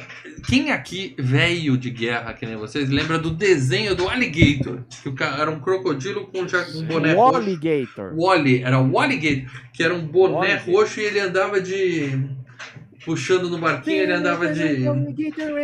quem 0.49 0.73
aqui, 0.73 1.15
velho 1.19 1.77
de 1.79 1.91
guerra, 1.91 2.33
que 2.35 2.45
nem 2.45 2.57
vocês, 2.57 2.89
lembra 2.91 3.19
do 3.19 3.31
desenho 3.31 3.95
do 3.95 4.09
Alligator? 4.09 4.81
Que 5.03 5.09
o 5.09 5.15
cara 5.15 5.43
era 5.43 5.51
um 5.51 5.61
crocodilo 5.61 6.27
com 6.27 6.41
um 6.41 6.85
boné 6.87 7.15
O 7.15 7.19
roxo. 7.19 7.37
Alligator. 7.39 8.13
Wally, 8.17 8.63
era 8.65 8.81
o 8.81 8.99
Alligator, 8.99 9.49
que 9.73 9.83
era 9.83 9.95
um 9.95 10.01
boné 10.05 10.37
Alligator. 10.55 10.75
roxo 10.75 11.01
e 11.01 11.05
ele 11.05 11.21
andava 11.21 11.61
de... 11.61 12.29
Puxando 13.05 13.49
no 13.49 13.57
barquinho, 13.57 14.03
ele 14.03 14.13
andava 14.13 14.53
de... 14.53 14.85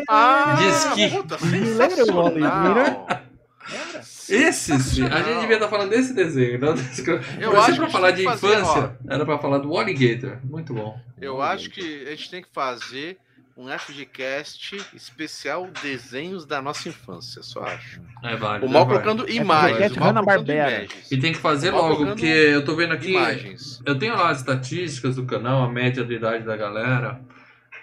Ah, 0.09 0.54
De 0.59 0.68
esqui. 0.68 1.11
puta, 1.11 1.37
sensacional. 1.47 2.33
Esse. 4.28 4.78
Sim. 4.80 5.04
A 5.04 5.23
gente 5.23 5.40
devia 5.40 5.56
estar 5.56 5.68
falando 5.68 5.90
desse 5.90 6.12
desenho, 6.14 6.59
não 6.59 6.75
desse... 6.75 7.09
Eu 7.09 7.18
acho 7.59 7.73
que 7.73 7.76
pra 7.76 7.87
gente 7.87 7.92
falar 7.92 8.11
de 8.11 8.25
fazer, 8.25 8.47
infância, 8.47 8.99
era 9.09 9.25
pra 9.25 9.38
falar 9.38 9.59
do 9.59 9.76
Alligator. 9.76 10.38
Muito 10.45 10.75
bom. 10.75 10.99
Eu 11.21 11.40
acho 11.40 11.71
que 11.71 12.04
a 12.06 12.11
gente 12.11 12.30
tem 12.30 12.42
que 12.42 12.49
fazer 12.52 13.18
um 13.56 13.66
FGCast 13.71 14.76
especial 14.95 15.68
desenhos 15.83 16.45
da 16.45 16.61
nossa 16.61 16.90
infância, 16.90 17.42
só 17.42 17.62
acho. 17.62 18.02
É 18.23 18.37
válido. 18.37 18.66
O 18.66 18.71
mal 18.71 18.83
é 18.83 18.85
válido. 18.85 19.04
colocando 19.04 19.30
imagens. 19.30 19.97
O 19.97 20.00
mal. 20.00 20.14
E 21.11 21.16
tem 21.18 21.33
que 21.33 21.38
fazer 21.38 21.71
logo, 21.71 22.04
porque 22.04 22.26
eu 22.26 22.64
tô 22.64 22.76
vendo 22.76 22.92
aqui. 22.92 23.12
Imagens. 23.12 23.80
Eu 23.87 23.99
tenho 23.99 24.14
lá 24.14 24.28
as 24.28 24.40
estatísticas 24.40 25.16
do 25.16 25.25
canal, 25.25 25.62
a 25.62 25.71
média 25.71 26.04
de 26.04 26.14
idade 26.14 26.45
da 26.45 26.54
galera. 26.54 27.18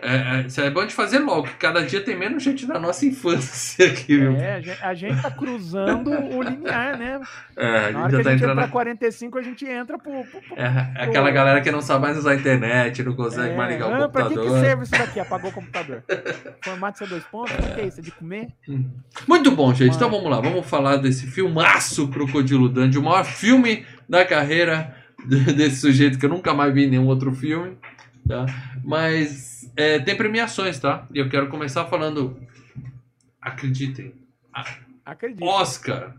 É, 0.06 0.38
é, 0.42 0.48
isso 0.48 0.60
é 0.60 0.70
bom 0.70 0.86
de 0.86 0.94
fazer 0.94 1.20
logo, 1.20 1.44
que 1.48 1.56
cada 1.56 1.82
dia 1.86 2.02
tem 2.02 2.18
menos 2.18 2.44
gente 2.44 2.66
da 2.66 2.78
nossa 2.80 3.06
infância 3.06 3.86
aqui, 3.88 4.18
viu? 4.18 4.34
É, 4.36 4.56
a 4.56 4.62
gente, 4.62 4.84
a 4.84 4.94
gente 4.94 5.22
tá 5.22 5.32
cruzando 5.32 6.12
o 6.12 6.42
linear, 6.42 6.98
né? 6.98 7.22
É, 7.56 7.68
a 7.68 7.72
Na 7.72 7.88
gente 7.88 7.96
hora 7.98 8.10
que 8.10 8.12
já 8.16 8.20
a 8.20 8.24
tá 8.24 8.32
gente 8.32 8.44
entra 8.44 8.56
pra 8.56 8.68
45, 8.68 9.38
a 9.38 9.42
gente 9.42 9.66
entra 9.66 9.98
pro. 9.98 10.12
pro, 10.26 10.42
pro 10.42 10.56
É, 10.60 10.92
é 10.96 11.04
aquela 11.06 11.32
galera 11.32 11.62
que 11.62 11.72
não 11.72 11.82
sabe 11.82 12.02
mais 12.02 12.18
usar 12.18 12.32
a 12.32 12.36
internet, 12.36 13.02
não 13.04 13.16
consegue 13.16 13.54
É, 13.54 13.56
mais 13.56 13.72
ligar 13.74 13.90
o 13.90 14.04
ah, 14.04 14.10
pra 14.10 14.24
que, 14.24 14.30
que 14.30 14.36
computador. 14.36 14.60
serve 14.66 14.84
isso 14.84 14.92
daqui? 14.92 15.20
Apagou 15.20 15.50
o 15.50 15.54
computador. 15.54 16.04
Formato 16.62 17.04
C2 17.06 17.22
pontos? 17.32 17.54
O 17.54 17.74
que 17.76 17.82
é 17.82 17.86
isso? 17.88 18.00
É 18.00 18.04
de 18.04 18.12
comer? 18.12 18.48
Muito 19.28 19.52
bom, 19.52 19.74
gente. 19.74 19.88
Mas- 19.88 19.96
Então 19.96 20.10
vamos 20.10 20.30
lá, 20.30 20.42
vamos 20.42 20.66
falar 20.66 20.98
desse 20.98 21.28
filmaço 21.28 22.08
Crocodilo 22.10 22.68
Dundee, 22.68 22.98
o 22.98 23.04
maior 23.04 23.24
filme 23.24 23.86
da 24.10 24.26
carreira 24.26 24.96
de- 25.26 25.54
desse 25.54 25.78
sujeito 25.78 26.20
que 26.20 26.26
eu 26.26 26.30
nunca 26.30 26.54
mais 26.54 26.74
vi 26.74 26.86
em 26.86 26.90
nenhum 26.90 27.08
outro 27.08 27.32
filme, 27.34 27.78
tá? 28.28 28.46
Mas 28.84 29.53
é, 29.76 30.00
tem 30.00 30.16
premiações, 30.16 30.80
tá? 30.80 31.08
E 31.14 31.20
eu 31.20 31.30
quero 31.30 31.48
começar 31.48 31.86
falando, 31.86 32.40
acreditem. 33.42 34.14
Oscar. 35.42 36.16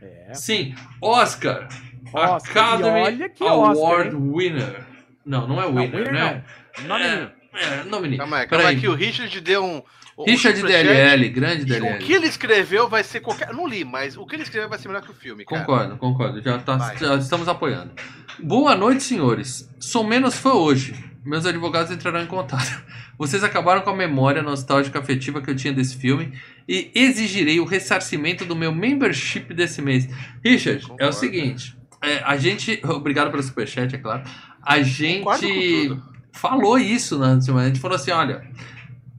É. 0.00 0.32
Sim, 0.34 0.74
Oscar. 1.00 1.68
Oscar. 2.12 2.74
Academy 2.74 3.00
olha 3.00 3.28
que 3.28 3.44
Oscar, 3.44 3.52
Award 3.76 4.16
hein? 4.16 4.32
winner. 4.34 4.84
Não, 5.24 5.46
não 5.46 5.60
é 5.60 5.64
Não, 5.66 5.74
winner, 5.74 5.90
winner 6.06 6.12
né? 6.12 6.44
não. 6.86 6.96
É, 6.96 7.32
é, 7.54 7.84
nominee. 7.84 8.18
Calma 8.18 8.38
aí, 8.38 8.46
calma 8.46 8.68
aí, 8.68 8.80
que 8.80 8.88
o 8.88 8.94
Richard 8.94 9.40
deu 9.40 9.64
um. 9.64 9.82
um 10.16 10.24
Richard. 10.24 10.62
DLL, 10.62 11.28
grande 11.28 11.60
E 11.62 11.64
O 11.64 11.66
DLL. 11.66 11.98
que 12.04 12.12
ele 12.12 12.26
escreveu 12.26 12.88
vai 12.88 13.02
ser 13.04 13.20
qualquer. 13.20 13.52
Não 13.52 13.66
li, 13.66 13.84
mas 13.84 14.16
o 14.16 14.24
que 14.24 14.36
ele 14.36 14.44
escreveu 14.44 14.68
vai 14.68 14.78
ser 14.78 14.88
melhor 14.88 15.02
que 15.02 15.10
o 15.10 15.14
filme, 15.14 15.44
cara. 15.44 15.60
Concordo, 15.64 15.96
concordo. 15.98 16.40
Já, 16.40 16.58
tá- 16.58 16.94
já 16.94 17.16
estamos 17.16 17.48
apoiando. 17.48 17.90
Boa 18.38 18.74
noite, 18.74 19.02
senhores. 19.02 19.68
Sou 19.80 20.04
menos 20.04 20.36
fã 20.38 20.52
hoje. 20.52 20.94
Meus 21.24 21.44
advogados 21.44 21.90
entrarão 21.90 22.22
em 22.22 22.26
contato. 22.26 22.82
Vocês 23.18 23.42
acabaram 23.44 23.82
com 23.82 23.90
a 23.90 23.96
memória 23.96 24.42
nostálgica 24.42 24.98
afetiva 24.98 25.42
que 25.42 25.50
eu 25.50 25.56
tinha 25.56 25.72
desse 25.72 25.96
filme 25.96 26.32
e 26.68 26.90
exigirei 26.94 27.58
o 27.60 27.64
ressarcimento 27.64 28.44
do 28.44 28.54
meu 28.54 28.72
membership 28.72 29.52
desse 29.52 29.82
mês. 29.82 30.08
Richard, 30.44 30.82
é 30.82 30.86
o 30.86 30.88
Concordo. 30.90 31.14
seguinte. 31.14 31.76
é, 32.02 32.22
a 32.24 32.36
gente. 32.36 32.80
Obrigado 32.86 33.30
pelo 33.30 33.42
superchat, 33.42 33.94
é 33.94 33.98
claro. 33.98 34.22
A 34.62 34.76
Concordo 34.76 35.46
gente 35.46 35.96
falou 36.32 36.78
isso 36.78 37.18
na 37.18 37.40
semana. 37.40 37.64
A 37.64 37.68
gente 37.68 37.80
falou 37.80 37.96
assim: 37.96 38.10
olha. 38.10 38.42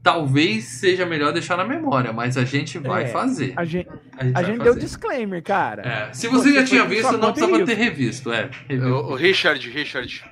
Talvez 0.02 0.64
seja 0.64 1.04
melhor 1.04 1.30
deixar 1.30 1.58
na 1.58 1.64
memória, 1.66 2.10
mas 2.10 2.38
a 2.38 2.42
gente 2.42 2.78
vai 2.78 3.04
É, 3.04 3.08
fazer. 3.08 3.52
A 3.54 3.66
gente, 3.66 3.86
A 4.16 4.24
gente, 4.24 4.34
a 4.34 4.42
gente 4.42 4.62
deu 4.62 4.74
disclaimer, 4.74 5.42
cara. 5.42 5.82
É, 5.86 6.12
se 6.14 6.26
você, 6.26 6.54
já 6.54 6.64
tinha 6.64 6.86
visto, 6.86 7.18
não 7.18 7.34
precisava 7.34 7.66
ter 7.66 7.74
revisto. 7.74 8.32
É. 8.32 8.48
O, 8.70 9.12
o 9.12 9.14
Richard, 9.14 9.68
Richard. 9.68 10.24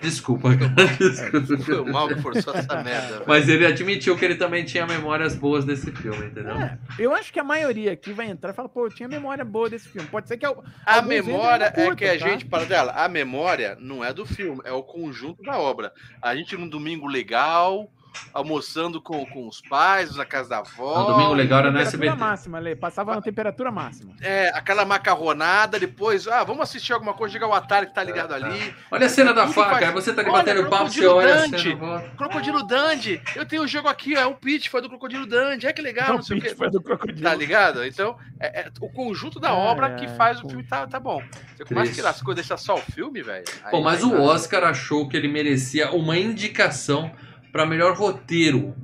Desculpa, 0.00 0.50
cara. 0.56 0.74
Desculpa, 0.98 1.46
cara. 1.46 1.62
Foi 1.64 1.80
o 1.80 1.92
mal 1.92 2.08
que 2.08 2.16
forçou 2.16 2.54
essa 2.54 2.82
merda. 2.82 3.14
velho. 3.14 3.24
Mas 3.26 3.48
ele 3.48 3.66
admitiu 3.66 4.16
que 4.16 4.24
ele 4.24 4.34
também 4.34 4.64
tinha 4.64 4.86
memórias 4.86 5.34
boas 5.34 5.64
desse 5.64 5.90
filme, 5.92 6.26
entendeu? 6.26 6.56
É, 6.56 6.78
eu 6.98 7.12
acho 7.14 7.32
que 7.32 7.40
a 7.40 7.44
maioria 7.44 7.92
aqui 7.92 8.12
vai 8.12 8.26
entrar 8.26 8.50
e 8.50 8.54
fala, 8.54 8.68
pô, 8.68 8.86
eu 8.86 8.90
tinha 8.90 9.08
memória 9.08 9.44
boa 9.44 9.68
desse 9.70 9.88
filme. 9.88 10.08
Pode 10.08 10.28
ser 10.28 10.36
que 10.36 10.46
eu, 10.46 10.62
A 10.84 11.00
memória 11.02 11.72
no 11.76 11.82
é 11.92 11.96
que 11.96 12.04
a 12.04 12.18
tá? 12.18 12.28
gente, 12.28 12.44
para 12.44 12.64
dela, 12.64 12.92
a 12.92 13.08
memória 13.08 13.76
não 13.80 14.04
é 14.04 14.12
do 14.12 14.24
filme, 14.26 14.60
é 14.64 14.72
o 14.72 14.82
conjunto 14.82 15.42
da 15.42 15.58
obra. 15.58 15.92
A 16.20 16.34
gente 16.34 16.56
num 16.56 16.68
domingo 16.68 17.06
legal, 17.06 17.90
almoçando 18.32 19.00
com, 19.00 19.24
com 19.26 19.46
os 19.48 19.60
pais, 19.60 20.14
na 20.16 20.24
casa 20.24 20.48
da 20.48 20.58
avó. 20.58 21.00
No 21.00 21.06
domingo 21.14 21.34
legal 21.34 21.60
era 21.60 21.70
no 21.70 21.78
Temperatura 21.78 22.06
SBT. 22.06 22.16
máxima, 22.24 22.58
Lê. 22.58 22.76
Passava 22.76 23.14
na 23.14 23.22
temperatura 23.22 23.70
máxima. 23.70 24.12
É, 24.20 24.48
aquela 24.54 24.84
macarronada, 24.84 25.78
depois, 25.78 26.26
ah, 26.28 26.44
vamos 26.44 26.62
assistir 26.62 26.92
alguma 26.92 27.14
coisa, 27.14 27.32
chegar 27.32 27.46
o 27.48 27.54
Atari 27.54 27.86
que 27.86 27.94
tá 27.94 28.02
ligado 28.02 28.32
ali. 28.34 28.74
Olha 28.90 29.06
a 29.06 29.08
cena 29.08 29.32
da 29.32 29.42
Tudo 29.42 29.54
faca, 29.54 29.78
faz- 29.80 29.92
você 29.94 30.12
tá 30.12 30.20
ali 30.22 30.30
Olha, 30.30 30.44
batendo 30.44 30.68
papo, 30.68 30.88
você 30.90 31.00
Crocodilo 31.00 31.14
olha 31.16 31.34
a 31.34 31.46
Dante. 31.46 31.62
cena. 31.62 32.04
Crocodilo 32.16 32.62
Dandy, 32.66 33.22
eu 33.36 33.46
tenho 33.46 33.62
um 33.62 33.68
jogo 33.68 33.88
aqui, 33.88 34.14
ó, 34.16 34.20
é 34.20 34.26
o 34.26 34.34
Pitch, 34.34 34.68
foi 34.68 34.80
do 34.82 34.88
Crocodilo 34.88 35.26
Dandy, 35.26 35.66
é 35.66 35.72
que 35.72 35.82
legal, 35.82 36.14
não 36.14 36.22
sei 36.22 36.38
o 36.38 36.40
Pitch 36.40 36.50
quê. 36.50 36.56
foi 36.56 36.70
do 36.70 36.80
crocodilo. 36.80 37.22
Tá 37.22 37.34
ligado? 37.34 37.84
Então, 37.84 38.16
é, 38.40 38.60
é 38.62 38.70
o 38.80 38.88
conjunto 38.88 39.40
da 39.40 39.50
Ai, 39.50 39.54
obra 39.56 39.94
que 39.96 40.06
faz 40.08 40.42
o 40.42 40.48
filme 40.48 40.62
tá, 40.64 40.86
tá 40.86 41.00
bom. 41.00 41.22
Você 41.56 41.64
começa 41.64 41.90
a 41.90 41.94
tirar 41.94 42.10
as 42.10 42.22
coisas, 42.22 42.46
deixar 42.46 42.56
só 42.56 42.74
o 42.76 42.78
filme, 42.78 43.22
velho. 43.22 43.44
Pô, 43.70 43.80
mas 43.80 44.00
vai 44.02 44.10
o. 44.10 44.22
Oscar 44.22 44.64
achou 44.64 45.08
que 45.08 45.16
ele 45.16 45.28
merecia 45.28 45.90
uma 45.92 46.16
indicação 46.16 47.10
pra 47.52 47.66
melhor 47.66 47.94
roteiro. 47.96 48.74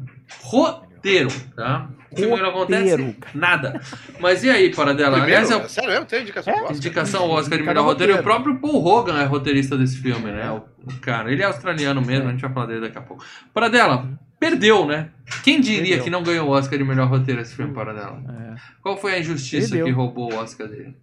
Roteiro, 0.43 1.29
tá? 1.57 1.89
O 2.11 2.17
filme 2.17 2.37
não 2.41 2.51
acontece 2.51 2.91
Roteiro, 2.91 3.17
nada. 3.35 3.81
Mas 4.21 4.45
e 4.45 4.49
aí, 4.51 4.73
Paradela? 4.73 5.17
Primeiro, 5.19 5.37
Aliás, 5.47 5.51
é 5.51 5.57
o 5.57 5.69
Sério 5.69 5.91
mesmo? 5.91 6.07
Tem 6.07 6.23
indicação 6.23 6.53
É? 6.55 6.57
Oscar? 6.61 6.77
Indicação 6.77 7.23
ao 7.25 7.31
Oscar 7.31 7.59
de 7.59 7.65
melhor 7.65 7.85
roteiro. 7.85 8.13
E 8.13 8.19
o 8.19 8.23
próprio 8.23 8.59
Paul 8.61 8.85
Hogan 8.87 9.19
é 9.21 9.25
roteirista 9.25 9.77
desse 9.77 9.97
filme, 9.99 10.31
né? 10.31 10.49
O, 10.53 10.59
o 10.89 11.01
cara. 11.01 11.33
Ele 11.33 11.43
é 11.43 11.47
australiano 11.47 12.01
mesmo, 12.01 12.29
a 12.29 12.31
gente 12.31 12.41
vai 12.41 12.53
falar 12.53 12.67
dele 12.67 12.83
daqui 12.83 12.99
a 12.99 13.03
pouco. 13.03 13.25
Paradela, 13.53 14.09
perdeu, 14.39 14.87
né? 14.87 15.11
Quem 15.43 15.61
diria 15.61 15.81
Perdeu. 15.97 16.05
que 16.05 16.11
não 16.11 16.23
ganhou 16.23 16.47
o 16.49 16.53
Oscar 16.53 16.79
de 16.79 16.85
melhor 16.85 17.09
roteiro 17.09 17.41
esse 17.41 17.55
filme, 17.57 17.75
Paradela? 17.75 18.23
É. 18.29 18.55
Qual 18.81 18.97
foi 18.97 19.15
a 19.15 19.19
injustiça 19.19 19.71
Perdeu. 19.71 19.87
que 19.87 19.91
roubou 19.93 20.33
o 20.33 20.37
Oscar 20.37 20.69
dele? 20.69 20.97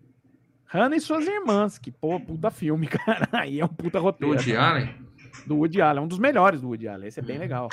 Hannah 0.67 0.95
e 0.95 1.02
suas 1.02 1.28
irmãs, 1.28 1.78
que, 1.78 1.91
pô, 1.91 2.17
puta 2.21 2.50
filme, 2.50 2.88
cara. 2.88 3.28
Aí 3.34 3.60
é 3.60 3.65
um 3.65 3.67
puta 3.67 4.00
roteiro. 4.00 4.34
Woody 4.34 4.56
Allen? 4.56 4.89
Do 5.45 5.56
Woody 5.58 5.82
Allen, 5.82 6.04
um 6.04 6.08
dos 6.08 6.19
melhores 6.19 6.62
do 6.62 6.67
Woody 6.67 6.88
Allen. 6.88 7.08
Esse 7.08 7.19
é 7.19 7.23
bem 7.23 7.38
legal. 7.38 7.69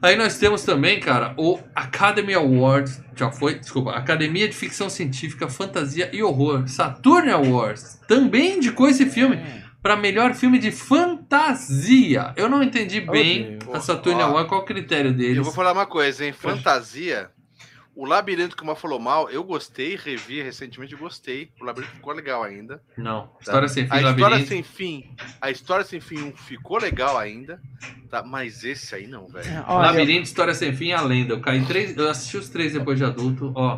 Aí 0.00 0.16
nós 0.16 0.36
temos 0.38 0.64
também, 0.64 0.98
cara, 1.00 1.32
o 1.38 1.58
Academy 1.74 2.34
Awards, 2.34 3.00
já 3.16 3.30
foi, 3.30 3.58
desculpa, 3.58 3.92
Academia 3.92 4.48
de 4.48 4.54
Ficção 4.54 4.90
Científica, 4.90 5.48
Fantasia 5.48 6.10
e 6.12 6.22
Horror, 6.22 6.66
Saturn 6.68 7.30
Awards, 7.30 8.00
também 8.08 8.56
indicou 8.56 8.88
esse 8.88 9.06
filme 9.06 9.36
É. 9.36 9.62
para 9.80 9.96
melhor 9.96 10.34
filme 10.34 10.58
de 10.58 10.70
fantasia. 10.72 12.32
Eu 12.36 12.48
não 12.48 12.62
entendi 12.62 13.00
bem 13.00 13.58
a 13.72 13.80
Saturn 13.80 14.20
Awards, 14.20 14.48
qual 14.48 14.60
o 14.62 14.64
critério 14.64 15.12
deles. 15.12 15.36
Eu 15.38 15.44
vou 15.44 15.52
falar 15.52 15.72
uma 15.72 15.86
coisa, 15.86 16.24
hein? 16.24 16.32
Fantasia. 16.32 17.30
O 17.94 18.06
Labirinto 18.06 18.56
que 18.56 18.62
o 18.62 18.66
Mal 18.66 18.74
falou 18.74 18.98
mal, 18.98 19.28
eu 19.30 19.44
gostei, 19.44 19.96
revi 19.96 20.40
recentemente, 20.42 20.96
gostei. 20.96 21.50
O 21.60 21.64
Labirinto 21.64 21.92
ficou 21.94 22.14
legal 22.14 22.42
ainda. 22.42 22.82
Não, 22.96 23.30
História 23.38 23.68
Sem 23.68 23.84
Fim, 23.86 23.92
A 23.92 23.96
história 23.96 24.22
Labirinto. 24.22 24.48
sem 24.48 24.62
fim, 24.62 25.10
a 25.40 25.50
história 25.50 25.84
sem 25.84 26.00
fim 26.00 26.22
1 26.22 26.32
ficou 26.36 26.78
legal 26.78 27.18
ainda, 27.18 27.60
tá? 28.08 28.22
Mas 28.22 28.64
esse 28.64 28.94
aí 28.94 29.06
não, 29.06 29.26
velho. 29.28 29.46
É, 29.46 29.60
Labirinto, 29.60 30.22
História 30.22 30.54
Sem 30.54 30.72
Fim 30.72 30.86
e 30.86 30.92
A 30.94 31.02
Lenda. 31.02 31.34
Eu 31.34 31.40
caí 31.40 31.64
três, 31.66 31.94
eu 31.96 32.08
assisti 32.08 32.38
os 32.38 32.48
três 32.48 32.72
depois 32.72 32.96
de 32.98 33.04
adulto. 33.04 33.52
Ó, 33.54 33.76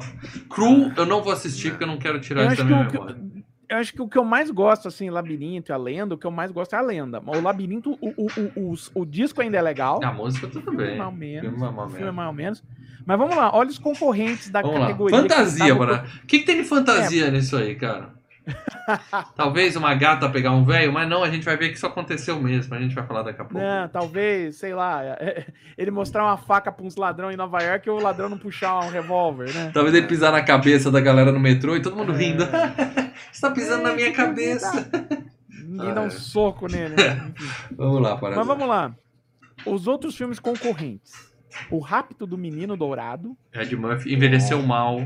Cru 0.49 0.93
eu 0.97 1.05
não 1.07 1.21
vou 1.23 1.33
assistir 1.33 1.71
porque 1.71 1.83
eu 1.85 1.89
não 1.89 1.99
quero 1.99 2.21
tirar 2.21 2.45
eu 2.45 2.49
isso 2.53 2.57
da 2.59 2.65
minha 2.65 2.85
memória. 2.85 3.17
eu 3.19 3.44
acho 3.79 3.93
que 3.93 4.03
o 4.03 4.09
que 4.09 4.19
eu 4.19 4.25
mais 4.25 4.51
gosto, 4.51 4.89
assim, 4.89 5.11
Labirinto 5.11 5.71
e 5.71 5.73
a 5.73 5.77
Lenda, 5.77 6.15
o 6.15 6.19
que 6.19 6.27
eu 6.27 6.31
mais 6.31 6.51
gosto 6.51 6.75
é 6.75 6.79
a 6.79 6.83
Lenda. 6.83 7.23
O 7.27 7.41
Labirinto, 7.41 7.99
o, 8.01 8.09
o, 8.17 8.29
o, 8.57 8.75
o, 8.95 9.05
disco 9.05 9.41
ainda 9.41 9.59
é 9.59 9.63
legal. 9.63 10.01
A 10.03 10.13
música 10.13 10.47
tudo 10.49 10.73
bem. 10.73 10.97
mais 10.97 11.13
ou 11.13 11.17
menos. 11.17 11.63
É 11.63 11.67
O 11.67 11.89
filme 11.91 12.23
é 12.23 12.27
ou 12.27 12.33
menos. 12.33 12.63
Mas 13.07 13.19
vamos 13.19 13.37
lá, 13.37 13.55
olha 13.55 13.69
os 13.69 13.79
concorrentes 13.79 14.49
da 14.51 14.63
Vamos 14.63 14.81
lá. 14.81 14.87
categoria. 14.87 15.23
que 15.23 15.29
Fantasia, 15.29 15.65
estavam 15.65 15.77
bora. 15.77 16.05
O 16.23 16.27
que, 16.27 16.39
que 16.39 16.47
tem 16.47 16.57
de 16.57 16.65
fantasia 16.65 17.31
nisso 17.31 17.57
aí, 17.57 17.75
cara? 17.75 18.15
Talvez 19.35 19.75
uma 19.77 19.95
gata 19.95 20.29
pegar 20.29 20.53
um 20.53 20.65
velho, 20.65 20.93
mas 20.93 21.09
não, 21.09 21.23
a 21.23 21.31
gente 21.31 21.45
vai 21.45 21.57
ver 21.57 21.71
que 21.71 21.77
isso 21.77 21.87
aconteceu 21.87 22.41
mesmo. 22.41 22.75
A 22.75 22.79
gente 22.81 22.95
vai 22.95 23.07
falar 23.07 23.23
daqui 23.23 23.41
a 23.41 23.45
pouco. 23.45 23.65
Não, 23.67 23.89
talvez, 23.89 24.57
sei 24.57 24.75
lá, 24.75 25.03
é, 25.05 25.47
ele 25.79 25.91
mostrar 25.91 26.25
uma 26.25 26.37
faca 26.37 26.71
pra 26.71 26.85
uns 26.85 26.97
ladrão 26.97 27.31
em 27.31 27.37
Nova 27.37 27.63
York 27.63 27.89
e 27.89 27.91
o 27.91 27.99
ladrão 27.99 28.29
não 28.29 28.39
puxar 28.39 28.81
um 28.81 28.91
revólver, 28.91 29.53
né? 29.55 29.71
Talvez 29.73 29.95
ele 29.95 30.07
pisar 30.07 30.31
na 30.33 30.43
cabeça 30.43 30.91
da 30.91 31.01
galera 31.01 31.33
no 31.33 31.41
metrô 31.41 31.75
e 31.77 31.83
todo 31.83 31.97
mundo 31.97 32.13
É. 32.13 32.17
rindo. 32.17 32.45
Você 33.33 33.41
tá 33.41 33.51
pisando 33.51 33.83
na 33.83 33.93
minha 33.95 34.13
cabeça. 34.13 34.89
Ninguém 35.49 35.91
Ah, 35.91 35.95
dá 35.95 36.01
um 36.03 36.07
é. 36.07 36.11
soco 36.11 36.67
nele. 36.67 36.95
né? 36.95 37.33
Vamos 37.77 38.03
lá, 38.03 38.17
para. 38.17 38.37
Mas 38.37 38.47
vamos 38.47 38.69
lá. 38.69 38.95
Os 39.67 39.87
outros 39.87 40.17
filmes 40.17 40.39
concorrentes. 40.39 41.33
O 41.71 41.79
Rapto 41.79 42.27
do 42.27 42.37
Menino 42.37 42.77
Dourado. 42.77 43.37
Ed 43.53 43.75
Murphy 43.77 44.13
envelheceu 44.13 44.61
mal. 44.63 45.01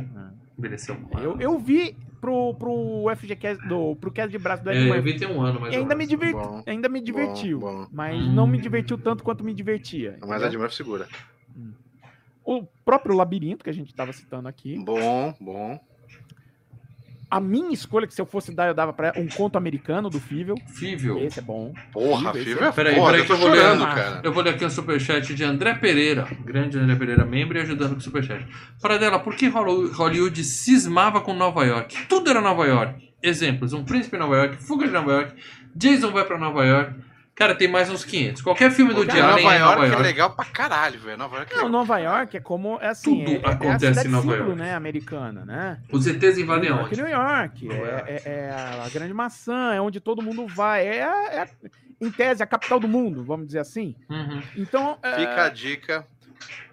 Envelheceu 0.59 0.99
mal. 0.99 1.23
Eu, 1.23 1.39
eu 1.41 1.59
vi 1.59 1.95
pro, 2.21 2.55
pro 2.55 3.05
FGCast, 3.17 3.67
do, 3.69 3.97
pro 3.97 4.11
cast 4.13 4.31
de 4.31 4.39
braço 4.39 4.63
do 4.63 4.71
Ed 4.71 4.79
É, 4.79 4.83
eu 4.85 4.89
Murphy. 4.89 5.13
vi 5.13 5.19
tem 5.19 5.29
um 5.29 5.41
ano 5.41 5.59
E 5.59 5.71
ou 5.71 5.77
ainda 5.77 5.95
me, 5.95 6.07
menos. 6.07 6.09
divert... 6.09 6.33
Bom, 6.35 6.63
ainda 6.67 6.89
me 6.89 7.01
divertiu. 7.01 7.59
bom, 7.61 7.77
bom. 7.83 7.89
Mas 7.93 8.19
Hum. 8.21 8.35
não 8.35 8.47
me 8.47 8.59
divertiu 8.59 8.99
tanto 8.99 9.25
quanto 9.25 9.45
me 9.45 9.55
divertia. 9.55 10.19
Mas 10.21 10.31
entendeu? 10.31 10.51
de 10.51 10.59
Murphy 10.59 10.77
segura. 10.77 11.09
O 12.45 12.67
próprio 12.85 13.15
Labirinto, 13.15 13.63
que 13.63 13.71
a 13.71 13.75
gente 13.75 13.95
tava 13.95 14.13
citando 14.13 14.49
aqui. 14.49 14.79
Bom, 14.79 15.35
bom. 15.41 15.79
A 17.31 17.41
minha 17.41 17.73
escolha, 17.75 18.07
que 18.07 18.15
se 18.15 18.21
eu 18.21 18.25
fosse 18.27 18.55
dar, 18.55 18.69
eu 18.69 18.75
dava 18.75 18.93
pra 18.93 19.09
ela 19.09 19.19
um 19.21 19.29
conto 19.29 19.57
americano 19.59 20.09
do 20.09 20.19
Fível. 20.19 20.55
Fível. 20.75 21.19
Esse 21.19 21.41
é 21.41 21.43
bom. 21.43 21.75
Porra, 21.93 22.33
Fível 22.33 22.65
é 22.65 22.73
Peraí, 22.73 22.95
foda, 22.95 23.07
peraí 23.07 23.21
eu 23.21 23.23
que 23.23 23.29
tô 23.29 23.35
eu 23.35 23.39
vou 23.39 23.49
ler. 23.51 23.57
chorando, 23.59 23.85
Ah, 23.85 23.95
cara. 23.95 24.21
Eu 24.25 24.33
vou 24.33 24.43
ler 24.43 24.51
aqui 24.55 24.65
um 24.65 24.71
superchat 24.71 25.35
de 25.35 25.45
André 25.45 25.75
Pereira, 25.75 26.27
grande 26.45 26.79
André 26.79 26.97
Pereira, 26.97 27.27
membro 27.27 27.59
e 27.59 27.61
ajudando 27.61 27.91
com 27.93 27.99
o 27.99 28.01
superchat. 28.01 28.47
Para 28.81 28.97
dela, 28.97 29.19
por 29.19 29.35
que 29.37 29.47
Hollywood 29.49 29.93
Hollywood 29.95 30.43
cismava 30.43 31.21
com 31.21 31.35
Nova 31.35 31.65
York? 31.65 32.07
Tudo 32.09 32.31
era 32.31 32.41
Nova 32.41 32.65
York. 32.67 33.09
Exemplos: 33.23 33.73
Um 33.75 33.85
Príncipe 33.85 34.17
em 34.17 34.21
Nova 34.21 34.37
York, 34.37 34.57
Fuga 34.63 34.87
de 34.87 34.93
Nova 34.93 35.13
York, 35.13 35.35
Jason 35.77 36.11
vai 36.11 36.25
pra 36.25 36.39
Nova 36.39 36.65
York. 36.65 36.95
Cara, 37.39 37.55
tem 37.55 37.69
mais 37.69 37.89
uns 37.89 38.05
500. 38.05 38.43
Qualquer 38.43 38.71
filme 38.73 38.93
do 38.93 39.03
além 39.03 39.23
Nova 39.23 39.41
é 39.55 39.59
York 39.59 39.61
Nova 39.61 39.85
é 39.87 39.89
York. 39.91 40.03
legal 40.03 40.31
pra 40.31 40.45
caralho, 40.45 40.99
velho. 40.99 41.17
Nova 41.17 41.37
York 41.37 41.55
é 41.55 41.57
Não. 41.57 41.69
Nova 41.69 41.99
York 41.99 42.37
é 42.37 42.41
como, 42.41 42.79
é 42.81 42.89
assim, 42.89 43.25
Tudo 43.25 43.31
é, 43.47 43.49
é 43.49 43.53
acontece 43.53 43.87
a 43.87 43.89
cidade 43.91 44.09
em 44.09 44.11
Nova 44.11 44.23
símbolo, 44.33 44.43
York. 44.49 44.59
né, 44.61 44.75
americana, 44.75 45.45
né? 45.45 45.79
Os 45.93 46.07
ETs 46.09 46.37
invadem 46.37 46.69
New 46.71 46.77
York, 46.79 46.91
onde? 46.93 47.03
New 47.03 47.09
York, 47.11 47.69
é, 47.71 47.75
é- 47.77 48.23
é 48.27 48.83
a 48.85 48.89
grande 48.89 49.15
maçã, 49.15 49.73
é 49.73 49.81
onde 49.81 50.01
todo 50.01 50.21
mundo 50.21 50.49
vai, 50.49 50.85
é, 50.85 51.05
a- 51.05 51.29
é 51.33 51.41
a- 51.43 51.49
em 52.01 52.11
tese 52.11 52.43
a 52.43 52.47
capital 52.47 52.81
do 52.81 52.89
mundo, 52.89 53.23
vamos 53.23 53.47
dizer 53.47 53.61
assim. 53.61 53.95
Uhum. 54.11 54.43
Então, 54.57 54.99
é, 55.03 55.15
Fica 55.15 55.45
a 55.45 55.49
dica. 55.49 56.07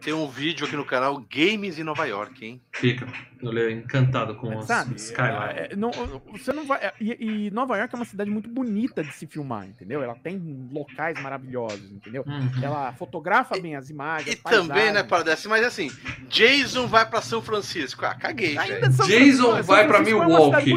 Tem 0.01 0.13
um 0.13 0.27
vídeo 0.27 0.67
aqui 0.67 0.75
no 0.75 0.85
canal 0.85 1.17
Games 1.33 1.79
em 1.79 1.83
Nova 1.83 2.05
York, 2.05 2.45
hein? 2.45 2.61
Fica. 2.71 3.07
Eu 3.41 3.51
é 3.51 3.71
encantado 3.71 4.35
com 4.35 4.55
os 4.57 4.65
sabe, 4.65 4.95
Skyline. 4.95 5.35
é, 5.55 5.69
é, 5.71 5.75
não, 5.75 5.91
você 6.31 6.53
não 6.53 6.65
vai. 6.67 6.79
é, 6.79 6.93
E, 7.01 7.47
e 7.47 7.51
Nova 7.51 7.75
York 7.77 7.93
é 7.93 7.97
uma 7.97 8.05
cidade 8.05 8.29
muito 8.29 8.47
bonita 8.47 9.03
de 9.03 9.11
se 9.11 9.25
filmar, 9.25 9.65
entendeu? 9.65 10.03
Ela 10.03 10.13
tem 10.15 10.39
locais 10.71 11.19
maravilhosos, 11.21 11.91
entendeu? 11.91 12.23
Uhum. 12.27 12.49
Ela 12.61 12.93
fotografa 12.93 13.59
bem 13.59 13.75
as 13.75 13.89
imagens. 13.89 14.35
E 14.35 14.37
paisagens. 14.37 14.67
também, 14.69 14.91
né, 14.91 15.01
para 15.01 15.23
dessa, 15.23 15.49
mas 15.49 15.65
assim, 15.65 15.89
Jason 16.29 16.85
vai 16.87 17.07
pra 17.09 17.21
São 17.21 17.41
Francisco. 17.41 18.05
Ah, 18.05 18.13
caguei, 18.15 18.55
Ainda 18.57 18.81
velho. 18.81 18.93
São 18.93 19.07
Jason 19.07 19.43
Francisco- 19.43 19.63
vai 19.63 19.83
é 19.83 19.87
cidade 19.87 20.01
Milwaukee. 20.01 20.71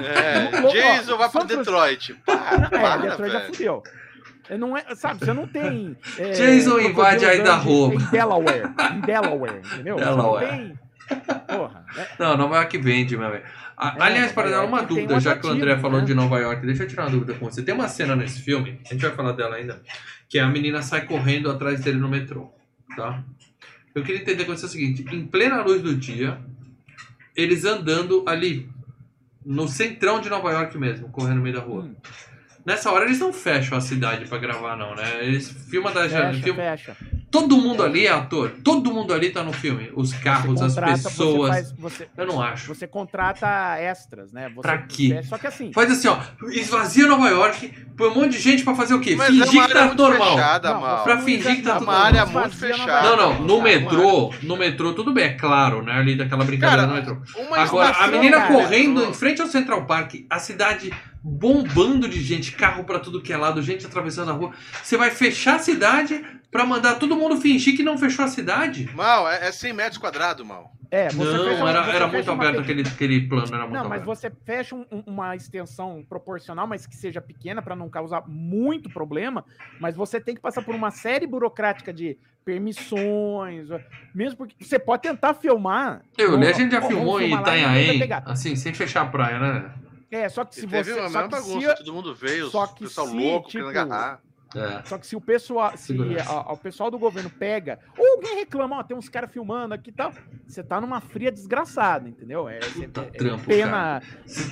É, 0.00 0.60
Ó, 0.64 0.70
Jason 0.72 1.16
vai 1.16 1.28
pra 1.28 1.40
São 1.40 1.48
Francisco- 1.48 1.56
Detroit. 1.64 2.14
Para, 2.24 2.66
É, 2.66 2.68
para, 2.68 2.96
Detroit 2.96 3.32
já 3.32 3.38
velho. 3.38 3.52
fudeu. 3.54 3.82
É, 4.48 4.56
Não 4.56 4.76
é, 4.76 4.94
sabe, 4.94 5.20
você 5.24 5.32
não 5.32 5.46
tem. 5.46 5.96
é, 6.18 6.30
Jason 6.32 6.78
invade 6.80 7.24
Dundee 7.24 7.40
Idaho. 7.40 7.92
Em 7.92 7.98
Delaware. 8.10 8.62
Em 8.94 9.00
Delaware, 9.00 9.58
entendeu? 9.64 9.96
Delaware. 9.96 10.46
não 10.46 10.56
tem. 10.58 10.78
Porra. 11.46 11.84
é- 11.96 12.08
Não, 12.18 12.36
Nova 12.36 12.56
York 12.56 12.78
vende, 12.78 13.16
meu 13.16 13.30
velho. 13.30 13.44
A- 13.76 13.96
É, 13.98 14.02
Aliás, 14.02 14.32
para 14.32 14.50
dar 14.50 14.64
uma 14.64 14.82
dúvida, 14.82 15.16
um 15.16 15.20
já 15.20 15.36
que 15.36 15.46
o 15.46 15.50
André 15.50 15.76
falou 15.78 16.00
né? 16.00 16.06
de 16.06 16.14
Nova 16.14 16.38
York, 16.38 16.64
deixa 16.66 16.82
eu 16.84 16.88
tirar 16.88 17.04
uma 17.04 17.10
dúvida 17.10 17.34
com 17.34 17.44
você. 17.50 17.62
Tem 17.62 17.74
uma 17.74 17.88
cena 17.88 18.16
nesse 18.16 18.40
filme, 18.42 18.80
a 18.90 18.92
gente 18.94 19.02
vai 19.02 19.14
falar 19.14 19.32
dela 19.32 19.56
ainda, 19.56 19.82
que 20.28 20.38
a 20.38 20.46
menina 20.48 20.82
sai 20.82 21.02
correndo 21.06 21.50
atrás 21.50 21.80
dele 21.80 21.98
no 21.98 22.08
metrô, 22.08 22.50
tá? 22.96 23.22
Eu 23.94 24.02
queria 24.02 24.20
entender 24.20 24.44
com 24.44 24.56
você 24.56 24.66
o 24.66 24.68
seguinte, 24.68 25.04
em 25.14 25.26
plena 25.26 25.62
luz 25.62 25.80
do 25.82 25.94
dia, 25.94 26.38
eles 27.36 27.64
andando 27.64 28.24
ali, 28.26 28.68
no 29.44 29.68
centrão 29.68 30.20
de 30.20 30.28
Nova 30.28 30.50
York 30.50 30.76
mesmo, 30.76 31.08
correndo 31.10 31.36
no 31.36 31.42
meio 31.42 31.54
da 31.54 31.60
rua. 31.62 31.82
Hum. 31.84 31.94
Nessa 32.66 32.90
hora 32.90 33.04
eles 33.04 33.20
não 33.20 33.32
fecham 33.32 33.78
a 33.78 33.80
cidade 33.80 34.24
pra 34.26 34.38
gravar, 34.38 34.76
não, 34.76 34.94
né? 34.96 35.18
Eles 35.20 35.48
filmam 35.70 35.92
da 35.92 36.08
janela. 36.08 36.32
Fecha, 36.32 36.42
filmam- 36.44 36.64
fecha. 36.64 36.96
Todo 37.30 37.56
mundo 37.56 37.82
ali 37.82 38.06
é 38.06 38.10
ator. 38.12 38.52
Todo 38.64 38.92
mundo 38.92 39.12
ali 39.12 39.30
tá 39.30 39.42
no 39.42 39.52
filme. 39.52 39.90
Os 39.94 40.12
carros, 40.14 40.60
as 40.62 40.74
pessoas. 40.74 41.50
Você, 41.50 41.62
faz- 41.62 41.72
você, 41.78 42.08
Eu 42.16 42.26
não 42.26 42.40
acho. 42.42 42.66
você 42.74 42.86
contrata 42.86 43.46
extras, 43.78 44.32
né? 44.32 44.48
Você, 44.54 44.62
Pra 44.62 44.78
quê? 44.78 45.08
você- 45.20 45.22
só 45.28 45.36
que 45.38 45.46
assim. 45.46 45.72
Faz 45.72 45.90
assim, 45.90 46.08
ó. 46.08 46.18
Esvazia 46.50 47.06
Nova 47.06 47.28
York, 47.28 47.68
põe 47.96 48.08
um 48.08 48.14
monte 48.14 48.30
de 48.32 48.38
gente 48.40 48.64
pra 48.64 48.74
fazer 48.74 48.94
o 48.94 49.00
quê? 49.00 49.14
Mas 49.16 49.28
é 49.28 49.32
Fingir 49.44 49.60
uma 49.60 49.66
que 49.68 49.72
tá 49.74 49.94
normal. 49.94 50.36
fechada, 50.36 50.72
Não, 50.72 50.80
mal. 50.80 51.04
Pra 51.04 51.18
fingir 51.18 51.56
que 51.56 51.62
tá 51.62 51.70
É 51.70 51.74
tudo 51.74 51.82
uma 51.84 51.94
área 51.98 52.24
normal. 52.24 52.42
muito 52.44 52.56
fechada. 52.56 53.02
Não, 53.10 53.16
não. 53.16 53.42
No 53.42 53.60
metrô, 53.62 54.32
no 54.42 54.56
metrô, 54.56 54.92
tudo 54.94 55.12
bem, 55.12 55.24
é 55.24 55.32
claro, 55.34 55.82
né? 55.82 55.92
Ali 55.92 56.16
daquela 56.16 56.44
brincadeira 56.44 56.82
Cara, 56.86 56.88
no 56.88 56.94
metrô. 56.94 57.42
Uma 57.44 57.58
Agora, 57.58 57.96
a 57.96 58.06
menina 58.08 58.38
cara, 58.38 58.52
correndo 58.54 59.02
não- 59.02 59.10
em 59.10 59.14
frente 59.14 59.40
ao 59.42 59.48
Central 59.48 59.84
Park, 59.84 60.14
a 60.30 60.38
cidade 60.38 60.90
bombando 61.30 62.08
de 62.08 62.22
gente, 62.22 62.52
carro 62.52 62.84
pra 62.84 63.00
tudo 63.00 63.20
que 63.20 63.32
é 63.32 63.36
lado, 63.36 63.60
gente 63.60 63.84
atravessando 63.84 64.30
a 64.30 64.34
rua. 64.34 64.52
Você 64.82 64.96
vai 64.96 65.10
fechar 65.10 65.56
a 65.56 65.58
cidade 65.58 66.24
pra 66.52 66.64
mandar 66.64 66.94
todo 67.00 67.16
mundo 67.16 67.36
fingir 67.40 67.76
que 67.76 67.82
não 67.82 67.98
fechou 67.98 68.24
a 68.24 68.28
cidade? 68.28 68.88
Mal, 68.94 69.28
é, 69.28 69.48
é 69.48 69.52
100 69.52 69.72
metros 69.72 69.98
quadrados, 69.98 70.46
mal. 70.46 70.70
É, 70.88 71.08
você 71.10 71.16
Não, 71.36 71.44
fecha- 71.44 71.68
era, 71.68 71.82
você 71.82 71.90
era 71.90 72.08
fecha 72.08 72.08
muito 72.12 72.30
uma 72.32 72.44
aberto 72.44 72.60
aquele, 72.60 72.82
aquele 72.88 73.20
plano, 73.28 73.48
era 73.48 73.58
muito 73.62 73.72
Não, 73.72 73.88
mas 73.88 74.02
aberto. 74.02 74.06
você 74.06 74.30
fecha 74.44 74.76
um- 74.76 74.86
um- 74.92 75.02
uma 75.04 75.34
extensão 75.34 76.04
proporcional, 76.08 76.64
mas 76.64 76.86
que 76.86 76.94
seja 76.94 77.20
pequena 77.20 77.60
para 77.60 77.74
não 77.74 77.90
causar 77.90 78.22
muito 78.28 78.88
problema. 78.88 79.44
Mas 79.80 79.96
você 79.96 80.20
tem 80.20 80.36
que 80.36 80.40
passar 80.40 80.62
por 80.62 80.76
uma 80.76 80.92
série 80.92 81.26
burocrática 81.26 81.92
de 81.92 82.16
permissões, 82.44 83.66
mesmo 84.14 84.36
porque 84.38 84.54
você 84.64 84.78
pode 84.78 85.02
tentar 85.02 85.34
filmar. 85.34 86.02
Eu, 86.16 86.34
Ó, 86.38 86.40
a 86.40 86.52
gente 86.52 86.70
já 86.70 86.78
ó, 86.78 86.86
filmou 86.86 87.20
em 87.20 87.30
e 87.30 87.34
Itanhaém, 87.34 88.00
assim, 88.24 88.54
sem 88.54 88.72
fechar 88.72 89.02
a 89.02 89.06
praia, 89.06 89.40
né? 89.40 89.70
É, 90.10 90.28
só 90.28 90.44
que 90.44 90.54
se 90.54 90.64
E 90.64 90.68
teve 90.68 90.92
você. 90.92 91.00
uma 91.00 91.10
Só 91.10 91.18
mesma 91.22 91.28
que, 91.28 91.34
bagunça, 91.34 91.70
se, 91.70 91.76
todo 91.78 91.92
mundo 91.92 92.14
veio, 92.14 92.48
só 92.50 92.64
o 92.64 92.68
que 92.74 92.84
pessoal 92.84 93.08
se, 93.08 93.14
louco, 93.14 93.48
tipo, 93.48 93.64
querendo 93.64 93.70
agarrar. 93.70 94.22
É. 94.54 94.82
só 94.86 94.96
que 94.96 95.06
se 95.06 95.16
o 95.16 95.20
pessoal, 95.20 95.76
se 95.76 95.92
a- 96.18 96.30
a- 96.30 96.52
o 96.52 96.56
pessoal 96.56 96.90
do 96.90 96.98
governo 96.98 97.28
pega, 97.30 97.78
ou 97.98 98.16
alguém 98.16 98.36
reclama, 98.36 98.78
ó, 98.78 98.82
tem 98.82 98.96
uns 98.96 99.08
caras 99.08 99.30
filmando 99.30 99.74
aqui 99.74 99.90
e 99.90 99.92
tal, 99.92 100.12
você 100.46 100.62
tá 100.62 100.80
numa 100.80 101.00
fria 101.00 101.32
desgraçada, 101.32 102.08
entendeu? 102.08 102.48
É, 102.48 102.60
Puta 102.60 103.02
é- 103.02 103.04
é 103.06 103.10
trampo, 103.10 103.44
pena 103.44 104.00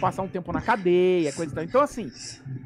passar 0.01 0.23
um 0.23 0.29
tempo 0.29 0.53
na 0.53 0.61
cadeia, 0.61 1.33
coisa 1.33 1.53
e 1.53 1.55
tal. 1.55 1.65
Então, 1.65 1.81
assim, 1.81 2.11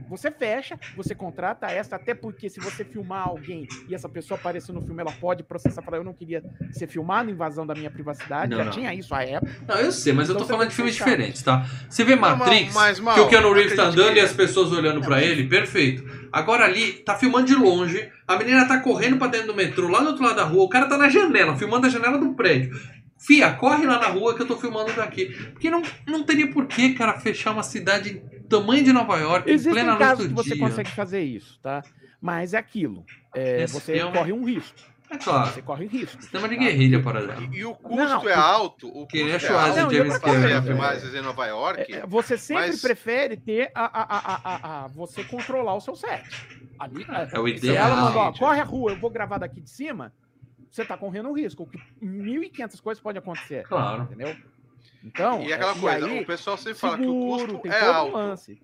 você 0.09 0.31
fecha, 0.31 0.79
você 0.97 1.15
contrata 1.15 1.67
essa, 1.67 1.97
até 1.97 2.15
porque 2.15 2.49
se 2.49 2.61
você 2.61 2.83
filmar 2.85 3.29
alguém 3.29 3.67
e 3.87 3.95
essa 3.95 4.09
pessoa 4.09 4.39
aparecer 4.39 4.73
no 4.73 4.81
filme, 4.81 5.01
ela 5.03 5.13
pode 5.13 5.43
processar, 5.43 5.83
falar, 5.83 5.99
eu 5.99 6.05
não 6.05 6.15
queria 6.15 6.43
ser 6.73 6.87
filmado, 6.87 7.31
invasão 7.31 7.67
da 7.67 7.75
minha 7.75 7.91
privacidade, 7.91 8.51
Não, 8.51 8.59
já 8.59 8.65
não. 8.65 8.73
tinha 8.73 8.95
isso 8.95 9.15
à 9.15 9.23
época. 9.23 9.53
Não, 9.69 9.77
eu 9.77 9.93
sei, 9.93 10.13
mas 10.15 10.29
eu 10.29 10.33
Então 10.35 10.43
tô 10.43 10.47
você 10.47 10.53
falando 10.55 10.71
de 10.71 10.75
filmes 10.75 10.95
fechar. 10.97 11.05
diferentes, 11.11 11.43
tá? 11.43 11.67
Você 11.91 12.05
vê 12.05 12.15
Não, 12.17 12.23
Matrix, 12.23 12.75
mas, 12.75 12.99
mal, 13.01 13.15
que 13.15 13.21
o 13.21 13.29
Keanu 13.29 13.53
Reeves 13.53 13.77
tá 13.77 13.85
andando 13.85 14.15
que- 14.15 14.19
e 14.19 14.21
as 14.23 14.33
pessoas 14.33 14.73
olhando 14.73 15.03
pra 15.03 15.23
ele, 15.23 15.47
perfeito. 15.47 16.17
Agora 16.33 16.65
ali, 16.65 16.93
tá 16.93 17.15
filmando 17.19 17.47
de 17.47 17.55
longe, 17.55 18.11
a 18.27 18.37
menina 18.37 18.67
tá 18.67 18.79
correndo 18.81 19.17
pra 19.19 19.27
dentro 19.29 19.49
do 19.49 19.55
metrô, 19.55 19.89
lá 19.89 20.01
do 20.01 20.09
outro 20.09 20.25
lado 20.25 20.37
da 20.37 20.45
rua, 20.45 20.65
o 20.65 20.69
cara 20.69 20.87
tá 20.87 20.97
na 20.97 21.09
janela, 21.09 21.57
filmando 21.57 21.87
a 21.87 21.91
janela 21.91 22.19
do 22.19 22.35
prédio. 22.35 22.79
Fia, 23.21 23.53
corre 23.53 23.85
lá 23.85 23.99
na 23.99 24.07
rua 24.07 24.35
que 24.37 24.43
eu 24.43 24.47
tô 24.47 24.57
filmando 24.57 24.93
daqui. 24.93 25.27
Porque 25.53 25.69
não, 25.71 25.83
não 26.07 26.23
teria 26.23 26.49
por 26.51 26.67
que, 26.67 26.95
cara, 26.95 27.19
fechar 27.19 27.51
uma 27.51 27.65
cidade 27.65 28.23
tamanho 28.49 28.85
de 28.85 28.93
Nova 28.93 29.17
York, 29.19 29.51
em 29.51 29.55
Existem 29.55 29.73
plena 29.73 29.95
luz 29.95 29.99
casos 29.99 30.25
do 30.29 30.31
que 30.31 30.35
você 30.37 30.55
dia. 30.55 30.59
consegue 30.69 30.91
fazer 30.93 31.21
isso, 31.23 31.59
tá? 31.61 31.83
Mas 32.23 32.55
é 32.55 32.59
aquilo. 32.59 33.05
é, 33.35 33.63
Esse 33.65 33.75
você 33.75 33.95
filme- 33.99 34.13
corre 34.17 34.33
um 34.33 34.45
risco. 34.45 34.79
É 35.11 35.17
claro, 35.17 35.51
Você 35.53 35.63
corre 35.63 35.87
risco. 35.87 36.21
sistema 36.21 36.47
de 36.49 36.57
tá? 36.57 36.61
guerrilha, 36.63 37.03
por 37.03 37.17
exemplo. 37.17 37.43
E, 37.55 37.59
e 37.59 37.65
o 37.65 37.75
custo 37.75 37.97
Não, 37.97 38.09
não, 38.23 38.29
é 38.29 38.37
o- 38.37 38.41
alto. 38.41 38.89
O 38.89 39.07
Que 39.07 39.23
a 39.23 39.37
é 39.37 39.39
Schwarzenegger, 39.39 39.83
alto 39.85 39.95
James 39.95 40.19
Cameron, 40.19 40.55
né? 40.55 40.63
filmagens 40.63 41.15
em 41.15 41.21
Nova 41.23 41.47
York. 41.47 41.93
É, 41.95 42.07
Você 42.07 42.37
sempre 42.37 42.67
Mas- 42.67 42.83
prefere 42.83 43.37
ter 43.37 43.71
a, 43.75 43.85
a, 43.85 44.03
a, 44.03 44.19
a, 44.19 44.35
a- 44.45 44.85
a- 44.85 44.89
você 44.89 45.25
controlar 45.25 45.75
o 45.75 45.81
seu 45.81 45.97
set. 45.97 46.25
Ali, 46.79 47.07
É 47.33 47.39
o 47.41 47.47
Se 47.49 47.55
ideal. 47.55 47.89
ela 47.89 47.97
mandou, 48.03 48.33
corre 48.39 48.61
a 48.61 48.65
rua, 48.65 48.93
eu 48.93 48.99
vou 49.01 49.09
gravar 49.11 49.39
daqui 49.39 49.61
de 49.61 49.71
cima, 49.71 50.13
você 50.71 50.85
tá 50.85 50.97
correndo 50.97 51.29
um 51.31 51.33
risco. 51.33 51.67
que 51.67 51.79
1.500 52.05 52.81
coisas 52.81 53.03
podem 53.03 53.19
acontecer. 53.19 53.65
Claro. 53.67 54.03
Entendeu? 54.03 54.37
Então, 55.03 55.43
E 55.43 55.53
aquela 55.53 55.73
é, 55.73 55.79
coisa, 55.81 56.07
aí, 56.07 56.23
o 56.23 56.27
pessoal 56.27 56.57
sempre 56.57 56.79
fala 56.79 56.99
que 56.99 57.07
o 57.07 57.13
custo 57.21 57.59
tem 57.61 57.73
é 57.73 57.79
todo 57.81 57.89
um 57.91 57.95
alto 57.95 58.13
lance. 58.17 58.61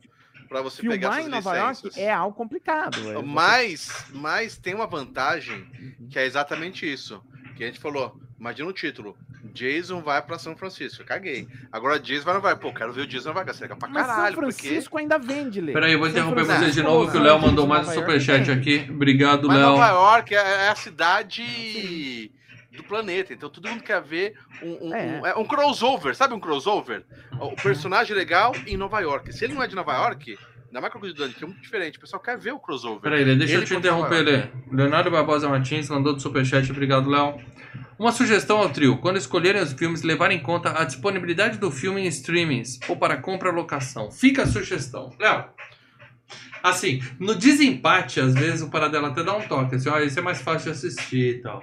Pra 0.62 0.70
você 0.70 0.82
pegar 0.82 1.12
Filmar 1.12 1.18
essas 1.18 1.26
em 1.26 1.30
Nova 1.30 1.56
York 1.56 1.76
licenças. 1.86 1.98
é 1.98 2.12
algo 2.12 2.36
complicado. 2.36 3.10
é, 3.10 3.22
Mas, 3.22 4.06
mas 4.12 4.56
tem 4.56 4.74
uma 4.74 4.86
vantagem 4.86 5.66
Uhum. 6.00 6.08
que 6.10 6.18
é 6.18 6.24
exatamente 6.24 6.90
isso. 6.90 7.22
Que 7.56 7.64
a 7.64 7.66
gente 7.66 7.78
falou, 7.80 8.18
imagina 8.38 8.68
o 8.68 8.72
título. 8.72 9.16
Jason 9.52 10.00
vai 10.02 10.20
pra 10.22 10.38
São 10.38 10.56
Francisco. 10.56 11.04
Caguei. 11.04 11.46
Agora 11.70 12.00
Jason 12.00 12.24
vai 12.24 12.34
não 12.34 12.40
vai. 12.40 12.56
Pô, 12.56 12.72
quero 12.72 12.92
ver 12.92 13.02
o 13.02 13.06
Jason 13.06 13.32
vai. 13.32 13.44
Legal 13.44 13.76
pra 13.76 13.88
Mas 13.88 14.06
caralho. 14.06 14.34
São 14.34 14.42
Francisco 14.42 14.98
ainda 14.98 15.18
vende, 15.18 15.60
Lê. 15.60 15.72
Peraí, 15.72 15.92
eu 15.92 15.98
vou 15.98 16.08
interromper 16.08 16.44
Francisco, 16.44 16.64
vocês 16.64 16.74
de 16.74 16.82
novo, 16.82 17.10
que 17.10 17.16
o 17.16 17.20
Léo 17.22 17.38
mandou 17.38 17.66
mais 17.66 17.86
um 17.86 17.92
York 17.92 18.00
superchat 18.12 18.50
aqui. 18.50 18.86
Obrigado, 18.90 19.42
Porque... 19.42 19.56
Léo. 19.56 19.66
Nova 19.70 19.88
York 19.88 20.34
é, 20.34 20.38
é 20.38 20.68
a 20.70 20.74
cidade 20.74 22.32
do 22.76 22.82
planeta. 22.84 23.32
Então 23.32 23.48
todo 23.50 23.68
mundo 23.68 23.82
quer 23.82 24.02
ver 24.02 24.34
um, 24.62 24.88
um, 24.88 24.94
É. 24.94 25.20
um- 25.20 25.26
é 25.26 25.34
um 25.36 25.44
crossover. 25.44 26.14
Sabe 26.14 26.34
um 26.34 26.40
crossover? 26.40 27.04
O 27.40 27.54
personagem 27.56 28.14
legal 28.16 28.52
em 28.66 28.76
Nova 28.76 29.00
York. 29.00 29.32
Se 29.32 29.44
ele 29.44 29.54
não 29.54 29.62
é 29.62 29.66
de 29.66 29.74
Nova 29.74 29.92
York, 29.94 30.36
ainda 30.66 30.80
mais 30.80 30.92
que 30.92 30.98
é 31.44 31.46
muito 31.46 31.60
diferente. 31.60 31.98
O 31.98 32.00
pessoal 32.00 32.20
quer 32.22 32.36
ver 32.38 32.52
o 32.52 32.58
crossover. 32.58 33.00
Peraí, 33.00 33.24
Lê, 33.24 33.36
deixa 33.36 33.54
eu 33.54 33.58
Ele 33.60 33.66
te 33.66 33.74
contra 33.74 33.90
Nova 33.92 34.06
interromper, 34.06 34.50
Lê. 34.70 34.76
Leonardo 34.76 35.10
Barbosa 35.10 35.48
Martins 35.48 35.88
mandou 35.88 36.12
do 36.14 36.20
superchat, 36.20 36.70
obrigado, 36.70 37.08
Léo. 37.08 37.36
Uma 37.96 38.10
sugestão 38.10 38.58
ao 38.58 38.68
trio: 38.70 38.98
quando 38.98 39.18
escolherem 39.18 39.62
os 39.62 39.72
filmes, 39.72 40.02
levar 40.02 40.32
em 40.32 40.40
conta 40.42 40.76
a 40.76 40.84
disponibilidade 40.84 41.58
do 41.58 41.70
filme 41.70 42.00
em 42.02 42.08
streamings 42.08 42.80
ou 42.88 42.96
para 42.96 43.16
compra 43.18 43.50
ou 43.50 43.54
locação. 43.54 44.10
Fica 44.10 44.42
a 44.42 44.46
sugestão. 44.46 45.10
Léo, 45.20 45.44
assim, 46.62 47.00
no 47.20 47.34
desempate, 47.36 48.18
às 48.20 48.34
vezes 48.34 48.62
o 48.62 48.70
Paradela 48.70 49.08
até 49.08 49.22
dá 49.22 49.36
um 49.36 49.42
toque, 49.46 49.76
assim, 49.76 49.88
ó, 49.88 49.98
esse 50.00 50.18
é 50.18 50.22
mais 50.22 50.40
fácil 50.42 50.72
de 50.72 50.76
assistir 50.78 51.36
e 51.36 51.40
tal. 51.42 51.62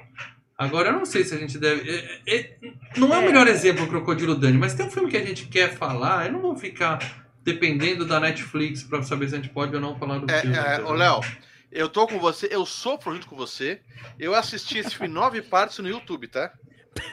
Agora, 0.62 0.90
eu 0.90 0.94
não 0.94 1.06
sei 1.06 1.24
se 1.24 1.34
a 1.34 1.38
gente 1.38 1.58
deve. 1.58 1.90
é- 1.90 2.20
é- 2.28 2.36
é- 2.38 2.58
não 2.98 3.14
é 3.14 3.18
o 3.18 3.22
É. 3.22 3.26
melhor 3.26 3.48
exemplo 3.48 3.86
o 3.86 3.88
Crocodilo 3.88 4.36
Dani, 4.36 4.58
mas 4.58 4.74
tem 4.76 4.86
um 4.86 4.92
filme 4.92 5.10
que 5.10 5.18
a 5.18 5.26
gente 5.26 5.48
quer 5.48 5.74
falar, 5.74 6.28
eu 6.28 6.32
não 6.34 6.40
vou 6.42 6.56
ficar 6.56 7.00
dependendo 7.44 8.06
da 8.06 8.20
Netflix 8.20 8.84
pra 8.84 9.02
saber 9.02 9.28
se 9.30 9.34
a 9.36 9.38
gente 9.40 9.50
pode 9.50 9.74
ou 9.74 9.82
não 9.82 9.98
falar 9.98 10.20
do 10.20 10.32
É, 10.32 10.42
filme. 10.42 10.56
é, 10.56 10.80
ô 10.84 10.94
Léo, 10.94 11.22
eu 11.72 11.90
tô 11.90 12.06
com 12.06 12.20
você, 12.20 12.48
eu 12.52 12.64
sofro 12.66 13.12
junto 13.14 13.26
com 13.28 13.36
você. 13.36 13.82
Eu 14.20 14.36
assisti 14.36 14.78
esse 14.78 14.92
filme 14.92 15.08
em 15.08 15.14
nove 15.14 15.42
partes 15.50 15.80
no 15.80 15.90
YouTube, 15.90 16.28
tá? 16.28 16.52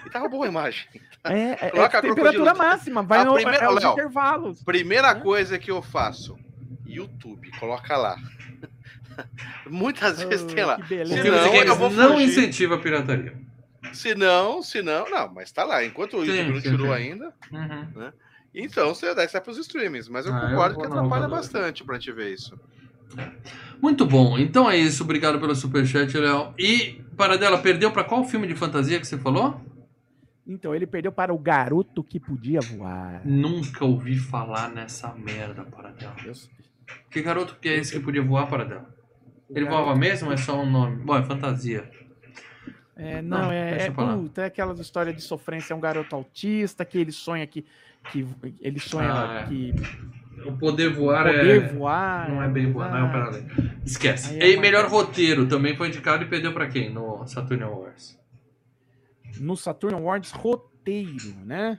E 0.05 0.11
tava 0.11 0.29
boa 0.29 0.45
a 0.45 0.49
imagem. 0.49 0.85
É, 1.25 1.67
é, 1.69 1.71
Coloca 1.71 1.99
é 1.99 2.01
temperatura 2.03 2.33
crocodilo. 2.53 2.57
máxima, 2.59 3.03
vai 3.03 3.21
A 3.21 3.25
no, 3.25 3.35
primeira- 3.35 3.65
é 3.65 3.69
Léo, 3.71 3.93
intervalos. 3.93 4.63
Primeira 4.63 5.15
coisa 5.15 5.59
que 5.59 5.71
eu 5.71 5.81
faço, 5.81 6.37
YouTube, 6.87 7.51
coloca 7.59 7.97
lá. 7.97 8.17
Muitas 9.69 10.23
vezes 10.23 10.53
tem 10.53 10.65
lá. 10.65 10.77
Que 10.77 10.83
O 10.83 10.87
beleza. 10.89 11.15
Se 11.15 11.23
filme 11.23 11.97
não, 11.97 12.15
eu 12.15 12.21
incentiva 12.21 12.75
a 12.77 12.79
pirataria. 12.79 13.35
Se 13.93 14.15
não, 14.15 14.63
se 14.63 14.83
não, 14.83 15.09
não, 15.09 15.33
mas 15.33 15.51
tá 15.53 15.65
lá. 15.65 15.85
Enquanto 15.85 16.17
o 16.19 16.25
Sim, 16.25 16.33
YouTube 16.33 16.53
não 16.55 16.61
sim, 16.61 16.71
tirou 16.71 16.87
sim. 16.89 16.93
ainda, 16.93 17.33
Uhum. 17.53 18.13
então 18.55 18.95
você 18.95 19.15
daí 19.15 19.29
sai 19.29 19.41
pros 19.41 19.57
streamings. 19.59 20.09
Mas 20.09 20.27
eu 20.27 20.33
Ah, 20.35 20.37
eu 20.43 20.49
concordo 20.51 20.75
vou 20.75 20.83
que 20.85 20.89
atrapalha 20.91 21.29
bastante 21.29 21.85
pra 21.85 21.95
gente 21.97 22.13
ver 22.13 22.33
isso. 22.35 22.59
Muito 23.81 24.05
bom. 24.05 24.39
Então 24.39 24.69
é 24.71 24.77
isso. 24.77 25.03
Obrigado 25.05 25.39
pelo 25.41 25.55
superchat, 25.55 26.15
Léo. 26.19 26.53
E, 26.59 27.01
Paradela, 27.17 27.59
perdeu 27.59 27.91
pra 27.91 28.05
qual 28.05 28.25
filme 28.25 28.47
de 28.47 28.55
fantasia 28.55 28.99
que 29.01 29.07
você 29.07 29.17
falou? 29.17 29.61
Então, 30.47 30.75
ele 30.75 30.87
perdeu 30.87 31.13
para 31.13 31.33
o 31.33 31.39
garoto 31.39 32.03
que 32.03 32.19
podia 32.19 32.61
voar. 32.61 33.21
Nunca 33.25 33.85
ouvi 33.85 34.17
falar 34.19 34.71
nessa 34.71 35.15
merda, 35.15 35.63
Paradela. 35.65 36.15
Eu- 36.25 36.33
Que 37.11 37.21
garoto 37.23 37.57
que 37.61 37.69
é 37.69 37.77
esse 37.77 37.93
que 37.93 38.01
podia 38.01 38.23
voar, 38.23 38.47
Paradela? 38.49 38.89
Ele 39.51 39.65
garoto- 39.65 39.85
voava 39.85 39.99
mesmo 39.99 40.29
ou 40.29 40.35
é 40.35 40.37
só 40.37 40.61
um 40.61 40.71
nome? 40.71 40.97
Bom, 41.03 41.17
é 41.17 41.23
fantasia. 41.23 41.91
É, 42.97 43.23
Não, 43.23 43.43
não, 43.45 43.53
é, 43.53 43.87
é, 43.87 43.91
puta, 43.91 44.43
é 44.43 44.45
aquelas 44.47 44.79
histórias 44.81 45.15
de 45.15 45.23
sofrência. 45.23 45.73
É 45.73 45.77
um 45.77 45.81
garoto 45.81 46.15
autista 46.17 46.85
que 46.85 46.99
ele 46.99 47.13
sonha 47.13 47.47
que. 47.47 47.65
que 48.11 48.27
ele 48.61 48.81
sonha 48.81 49.13
Ah, 49.13 49.41
é. 49.43 49.47
que 49.49 49.73
O 50.45 50.53
poder 50.59 50.89
voar 50.93 51.25
poder 51.27 51.63
é. 51.63 51.69
voar. 51.69 52.29
Não 52.29 52.43
é 52.43 52.49
bem 52.49 52.73
voar, 52.73 52.91
não 52.91 52.99
é 52.99 53.03
o 53.03 53.07
ah, 53.07 53.11
paralelo. 53.11 53.47
Esquece. 53.85 54.35
Aí 54.35 54.41
é 54.41 54.47
e 54.51 54.57
mais- 54.57 54.61
melhor 54.61 54.89
roteiro 54.89 55.47
também 55.47 55.77
foi 55.77 55.89
indicado 55.89 56.25
e 56.25 56.29
perdeu 56.29 56.53
pra 56.53 56.67
quem? 56.67 56.91
No 56.93 57.25
Saturn 57.27 57.63
Wars. 57.65 58.19
No 59.39 59.57
Saturn 59.57 59.95
Awards 59.97 60.33
roteiro, 60.33 61.37
né? 61.45 61.79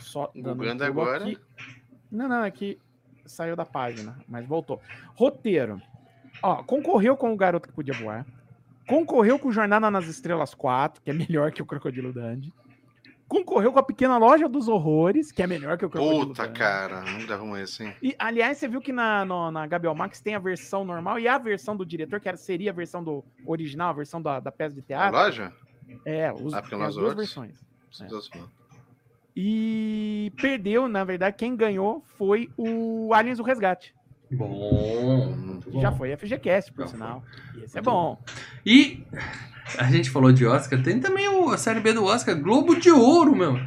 Só 0.00 0.30
Bugando 0.34 0.82
um 0.82 0.86
agora. 0.86 1.24
aqui. 1.24 1.38
Não, 2.10 2.26
não, 2.28 2.42
é 2.44 2.50
que 2.50 2.78
saiu 3.26 3.54
da 3.56 3.66
página, 3.66 4.16
mas 4.28 4.46
voltou. 4.46 4.80
Roteiro. 5.14 5.80
Ó, 6.42 6.62
concorreu 6.62 7.16
com 7.16 7.32
o 7.32 7.36
Garoto 7.36 7.68
que 7.68 7.74
Podia 7.74 7.94
Voar. 7.94 8.26
Concorreu 8.86 9.38
com 9.38 9.48
o 9.48 9.52
Jornada 9.52 9.90
nas 9.90 10.06
Estrelas 10.06 10.54
4, 10.54 11.02
que 11.02 11.10
é 11.10 11.14
melhor 11.14 11.50
que 11.52 11.62
o 11.62 11.66
Crocodilo 11.66 12.12
Dandy. 12.12 12.52
Concorreu 13.26 13.72
com 13.72 13.78
a 13.78 13.82
Pequena 13.82 14.18
Loja 14.18 14.46
dos 14.46 14.68
Horrores, 14.68 15.32
que 15.32 15.42
é 15.42 15.46
melhor 15.46 15.78
que 15.78 15.86
o 15.86 15.90
Crocodilo 15.90 16.26
Puta, 16.28 16.42
Dandy. 16.46 16.58
cara, 16.58 17.00
não 17.00 17.24
dá 17.26 17.36
ruim 17.36 17.62
assim. 17.62 17.90
E, 18.02 18.14
aliás, 18.18 18.58
você 18.58 18.68
viu 18.68 18.82
que 18.82 18.92
na, 18.92 19.24
no- 19.24 19.50
na 19.50 19.66
Gabriel 19.66 19.94
Max 19.94 20.20
tem 20.20 20.34
a 20.34 20.38
versão 20.38 20.84
normal 20.84 21.18
e 21.18 21.26
a 21.26 21.38
versão 21.38 21.74
do 21.74 21.86
diretor, 21.86 22.20
que 22.20 22.28
era, 22.28 22.36
seria 22.36 22.70
a 22.70 22.74
versão 22.74 23.02
do 23.02 23.24
original, 23.46 23.88
a 23.88 23.92
versão 23.94 24.20
da, 24.20 24.38
da 24.40 24.52
peça 24.52 24.74
de 24.74 24.80
A 24.80 24.82
teatro. 24.82 25.18
loja? 25.18 25.52
É, 26.04 26.30
os, 26.32 26.52
Ah, 26.52 26.60
tem 26.60 26.78
nós 26.78 26.88
as 26.88 26.94
duas 26.96 27.14
versões. 27.14 27.58
É. 28.02 28.06
E 29.36 30.32
perdeu, 30.40 30.86
na 30.86 31.02
verdade, 31.02 31.36
quem 31.36 31.56
ganhou 31.56 32.04
foi 32.18 32.50
o 32.56 33.12
Aliens 33.14 33.38
do 33.38 33.44
Resgate. 33.44 33.94
Bom. 34.30 35.34
muito 35.36 35.70
Que 35.70 35.80
já 35.80 35.90
bom. 35.90 35.96
foi 35.98 36.16
FGCast, 36.16 36.72
por 36.72 36.82
Já 36.86 36.88
sinal. 36.92 37.22
E 37.56 37.64
esse 37.64 37.78
é 37.78 37.82
bom. 37.82 38.22
E 38.64 39.02
a 39.78 39.84
gente 39.90 40.10
falou 40.10 40.32
de 40.32 40.44
Oscar, 40.46 40.82
tem 40.82 40.98
também 41.00 41.28
o, 41.28 41.50
a 41.50 41.58
série 41.58 41.80
B 41.80 41.92
do 41.92 42.04
Oscar, 42.04 42.34
Globo 42.40 42.74
de 42.74 42.90
Ouro, 42.90 43.34
meu. 43.36 43.58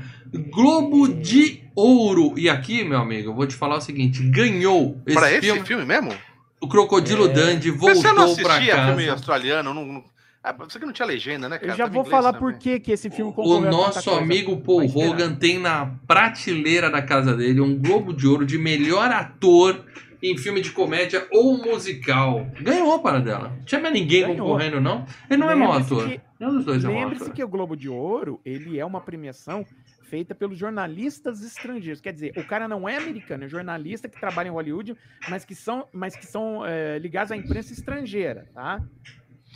Globo 0.52 1.08
de 1.08 1.63
Ouro. 1.76 2.38
E 2.38 2.50
aqui, 2.50 2.84
meu 2.84 3.00
amigo, 3.00 3.30
eu 3.30 3.34
vou 3.36 3.48
te 3.48 3.56
falar 3.56 3.78
o 3.78 3.82
seguinte: 3.82 4.22
ganhou 4.24 5.02
esse 5.06 5.15
Pra 5.17 5.32
esse 5.32 5.41
filme. 5.41 5.65
filme, 5.65 5.86
mesmo? 5.86 6.13
O 6.60 6.67
Crocodilo 6.67 7.26
É. 7.26 7.34
Dandy 7.34 7.72
Você 7.72 8.08
não 8.12 8.26
voltou 8.28 8.43
pra 8.43 8.56
assistia 8.56 8.76
filme 8.88 9.02
casa. 9.04 9.12
australiano? 9.12 9.74
Não, 9.74 9.86
não... 9.86 10.04
Ah, 10.43 10.54
você 10.54 10.80
que 10.80 10.86
não 10.86 10.93
tinha 10.93 11.06
legenda, 11.06 11.48
né, 11.50 11.58
cara? 11.58 11.72
Eu 11.72 11.78
já 11.78 11.84
Tava 11.86 11.93
vou 11.96 12.06
falar 12.06 12.32
também. 12.34 12.39
por 12.52 12.60
que 12.60 12.80
que 12.80 12.91
esse 12.91 13.10
filme 13.10 13.34
O 13.36 13.60
nosso 13.60 14.04
coisa. 14.04 14.20
amigo 14.22 14.58
Paul. 14.58 14.86
Hogan 14.86 15.36
tem 15.36 15.60
na 15.60 15.93
prateleira 16.08 16.89
da 16.89 17.02
casa 17.02 17.36
dele 17.36 17.60
um 17.62 17.78
Globo 17.78 18.13
de 18.13 18.26
Ouro 18.28 18.46
de 18.46 18.58
melhor 18.58 19.12
ator 19.12 19.84
em 20.21 20.38
filme 20.38 20.62
de 20.62 20.71
comédia 20.71 21.27
ou 21.32 21.58
musical. 21.58 22.45
Ganhou 22.62 22.99
para 22.99 23.19
dela. 23.19 23.49
Não 23.49 23.65
tinha 23.65 23.80
mais 23.82 23.93
ninguém 23.93 24.21
Ganhou. 24.21 24.47
concorrendo, 24.47 24.82
não? 24.82 25.06
Ele 25.30 25.38
não 25.39 25.49
é 25.51 25.56
mau 25.56 25.71
Lembre-se 25.73 25.93
ator. 25.93 26.10
que- 26.10 26.21
Nenhum 26.39 26.53
dos 26.53 26.65
dois 26.65 26.84
é 26.84 26.88
mau 26.88 26.99
Lembre-se 27.01 27.23
ator. 27.23 27.34
que 27.36 27.43
o 27.43 27.47
Globo 27.47 27.75
de 27.75 27.89
Ouro, 27.89 28.39
ele 28.45 28.80
é 28.80 28.86
uma 28.86 29.01
premiação 29.01 29.65
feita 30.03 30.34
pelos 30.34 30.58
jornalistas 30.58 31.43
estrangeiros. 31.43 31.99
Quer 31.99 32.13
dizer, 32.13 32.32
o 32.38 32.43
cara 32.45 32.67
não 32.67 32.88
é 32.88 32.95
americano, 32.95 33.43
é 33.43 33.47
jornalista 33.49 34.08
que 34.08 34.19
trabalha 34.19 34.47
em 34.47 34.51
Hollywood, 34.51 34.95
mas 35.30 35.43
que 35.43 35.53
são, 35.53 35.86
mas 35.91 36.15
que 36.15 36.25
são 36.25 36.65
é, 36.65 36.97
ligados 36.99 37.32
à 37.32 37.36
imprensa 37.36 37.73
estrangeira, 37.73 38.47
tá? 38.53 38.82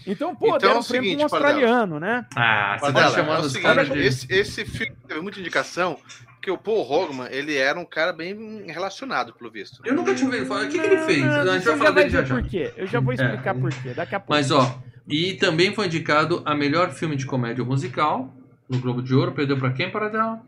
Então, 0.06 0.36
pô, 0.36 0.48
Então 0.48 0.58
deram 0.60 0.74
é 0.74 0.78
o 0.78 0.80
um 0.80 0.84
prêmio 0.84 1.04
seguinte, 1.10 1.20
um 1.22 1.24
australiano, 1.24 2.00
né? 2.00 2.26
Ah, 2.36 2.78
você 2.80 2.94
tá 2.94 3.06
é 3.06 3.10
chamando 3.12 3.44
o 3.44 3.46
os 3.48 3.58
caras 3.58 3.90
de... 3.90 4.00
esse, 4.00 4.28
esse 4.34 4.66
filme 4.66 4.96
teve 5.08 5.22
muita 5.22 5.40
indicação, 5.40 5.98
porque 6.34 6.50
o 6.50 6.58
Paul 6.58 6.82
Hogan, 6.90 7.28
ele 7.30 7.56
era 7.56 7.80
um 7.80 7.86
cara 7.86 8.12
bem 8.12 8.64
relacionado, 8.68 9.34
pelo 9.34 9.52
visto. 9.52 9.82
Eu 9.86 9.94
nunca 9.94 10.16
tinha 10.16 10.28
ouvido 10.28 10.46
falar. 10.48 10.66
O 10.66 10.70
que, 10.70 10.80
que 10.80 10.86
ele 10.86 10.98
fez? 11.00 11.22
Não, 11.22 11.52
a 11.52 11.58
gente 11.58 11.66
vai 11.66 11.78
falar 11.78 11.92
dele 11.92 12.10
já 12.10 12.24
já. 12.24 12.36
por 12.36 12.44
quê. 12.50 12.74
Eu 12.76 12.88
já 12.88 13.00
vou 13.00 13.14
explicar 13.14 13.54
por 13.54 13.72
quê. 13.72 13.94
Daqui 13.94 14.16
a 14.16 14.20
pouco. 14.20 14.34
Mas, 14.34 14.50
ó, 14.50 14.82
e 15.08 15.34
também 15.36 15.74
foi 15.76 15.86
indicado 15.86 16.42
a 16.46 16.56
melhor 16.56 16.92
filme 16.92 17.16
de 17.16 17.26
comédia 17.28 17.64
musical 17.64 18.34
no 18.68 18.80
Globo 18.80 19.04
de 19.04 19.14
Ouro. 19.14 19.34
Perdeu 19.34 19.58
pra 19.58 19.72
quem, 19.72 19.92
para 19.92 20.10
dela? 20.10 20.42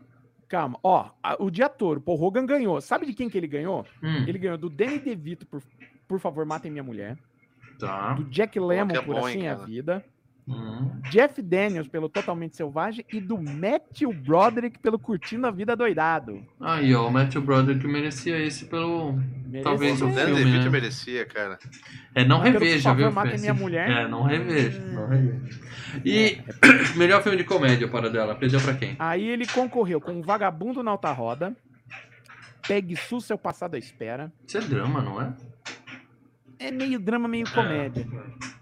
Calma, 0.48 0.78
ó, 0.82 1.10
a- 1.22 1.36
o 1.38 1.50
de 1.50 1.62
ator, 1.62 1.98
o 1.98 2.00
Paul 2.00 2.20
Hogan 2.22 2.44
ganhou. 2.44 2.80
Sabe 2.80 3.06
de 3.06 3.14
quem 3.14 3.28
que 3.30 3.38
ele 3.38 3.46
ganhou? 3.46 3.86
Hum, 4.02 4.24
Ele 4.26 4.38
ganhou 4.38 4.58
do 4.58 4.68
Danny 4.68 4.98
DeVito 4.98 5.46
por 5.46 5.62
Por 6.06 6.20
favor, 6.20 6.44
matem 6.44 6.70
minha 6.70 6.82
mulher. 6.84 7.16
Tá. 7.78 8.14
Do 8.14 8.24
Jack 8.24 8.58
Lemmon 8.58 8.92
é 8.94 9.00
por 9.02 9.14
bom, 9.14 9.26
Assim 9.26 9.40
hein, 9.40 9.46
é 9.46 9.50
a? 9.50 9.54
Vida. 9.56 10.04
Hum. 10.46 10.90
Jeff 11.10 11.40
Daniels 11.40 11.88
pelo 11.88 12.06
Totalmente 12.06 12.54
Selvagem 12.54 13.02
e 13.10 13.18
do 13.18 13.38
Matthew 13.38 14.12
Broderick 14.12 14.78
pelo 14.78 14.98
Curtindo 14.98 15.46
a 15.46 15.50
Vida 15.50 15.74
Doidado. 15.74 16.44
Aí, 16.60 16.94
ó, 16.94 17.08
o 17.08 17.10
Matthew 17.10 17.40
Brother 17.40 17.78
que 17.78 17.86
merecia 17.86 18.38
esse 18.38 18.66
pelo. 18.66 19.18
Talvez 19.62 20.02
O 20.02 20.06
Merecia. 20.06 20.26
Filme, 20.26 20.44
DeVito 20.44 20.64
né? 20.64 20.70
merecia, 20.70 21.24
cara. 21.24 21.58
É, 22.14 22.24
não 22.26 22.42
pelo 22.42 22.58
reveja, 22.58 22.94
Por 22.94 23.10
Favor, 23.10 23.26
viu? 23.30 23.40
Minha 23.40 23.54
Mulher. 23.54 23.90
É, 23.90 24.08
não 24.08 24.22
reveja. 24.22 24.80
Não 24.80 25.08
reveja. 25.08 25.60
E 26.04 26.38
melhor 26.94 27.22
filme 27.22 27.38
de 27.38 27.44
comédia 27.44 27.88
para 27.88 28.10
dela. 28.10 28.34
Perdeu 28.34 28.60
pra 28.60 28.74
quem? 28.74 28.96
Aí 28.98 29.26
ele 29.26 29.46
concorreu 29.46 29.98
com 29.98 30.18
o 30.18 30.22
Vagabundo 30.22 30.82
na 30.82 30.90
Alta 30.90 31.10
Roda, 31.12 31.56
Pegue 32.68 32.96
Sul, 32.96 33.20
Seu 33.20 33.38
Passado 33.38 33.76
à 33.76 33.78
Espera. 33.78 34.30
Isso 34.46 34.58
é 34.58 34.60
drama, 34.60 35.00
não 35.00 35.22
é? 35.22 35.32
É 36.58 36.70
meio 36.70 36.98
drama, 36.98 37.28
meio 37.28 37.50
comédia. 37.52 38.06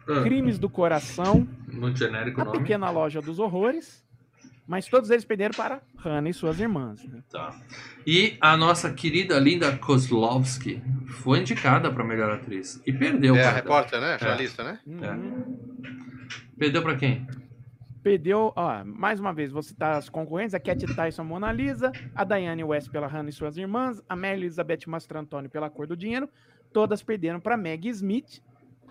Ah, 0.08 0.22
Crimes 0.22 0.58
do 0.58 0.68
Coração, 0.68 1.46
Muito 1.68 1.98
genérico 1.98 2.40
A 2.40 2.44
nome. 2.44 2.58
Pequena 2.58 2.90
Loja 2.90 3.20
dos 3.20 3.38
Horrores. 3.38 4.02
Mas 4.66 4.86
todos 4.86 5.10
eles 5.10 5.24
perderam 5.24 5.52
para 5.54 5.82
Hannah 5.98 6.30
e 6.30 6.32
suas 6.32 6.58
irmãs. 6.60 7.04
né? 7.04 7.20
Tá. 7.30 7.54
E 8.06 8.36
a 8.40 8.56
nossa 8.56 8.92
querida 8.92 9.38
Linda 9.38 9.76
Kozlovski 9.76 10.80
foi 11.08 11.40
indicada 11.40 11.90
para 11.90 12.04
melhor 12.04 12.30
atriz 12.30 12.80
e 12.86 12.92
perdeu. 12.92 13.34
É 13.34 13.44
a 13.44 13.50
repórter, 13.50 14.00
né? 14.00 14.16
Jornalista, 14.18 14.62
né? 14.62 14.78
Uhum. 14.86 15.58
Perdeu 16.56 16.80
para 16.80 16.96
quem? 16.96 17.26
Perdeu, 18.02 18.52
ó, 18.56 18.84
mais 18.84 19.20
uma 19.20 19.32
vez, 19.32 19.52
vou 19.52 19.62
citar 19.62 19.96
as 19.96 20.08
concorrentes: 20.08 20.54
a 20.54 20.60
Cat 20.60 20.84
Tyson 20.94 21.24
Mona 21.24 21.52
Lisa, 21.52 21.92
a 22.14 22.24
Diane 22.24 22.64
West 22.64 22.90
pela 22.90 23.06
Hannah 23.06 23.28
e 23.30 23.32
suas 23.32 23.56
irmãs, 23.56 24.02
a 24.08 24.16
Mary 24.16 24.40
Elizabeth 24.40 24.80
Mastrantoni 24.86 25.48
pela 25.48 25.70
Cor 25.70 25.86
do 25.86 25.96
Dinheiro. 25.96 26.28
Todas 26.72 27.02
perderam 27.02 27.40
para 27.40 27.56
Meg 27.56 27.88
Smith 27.88 28.40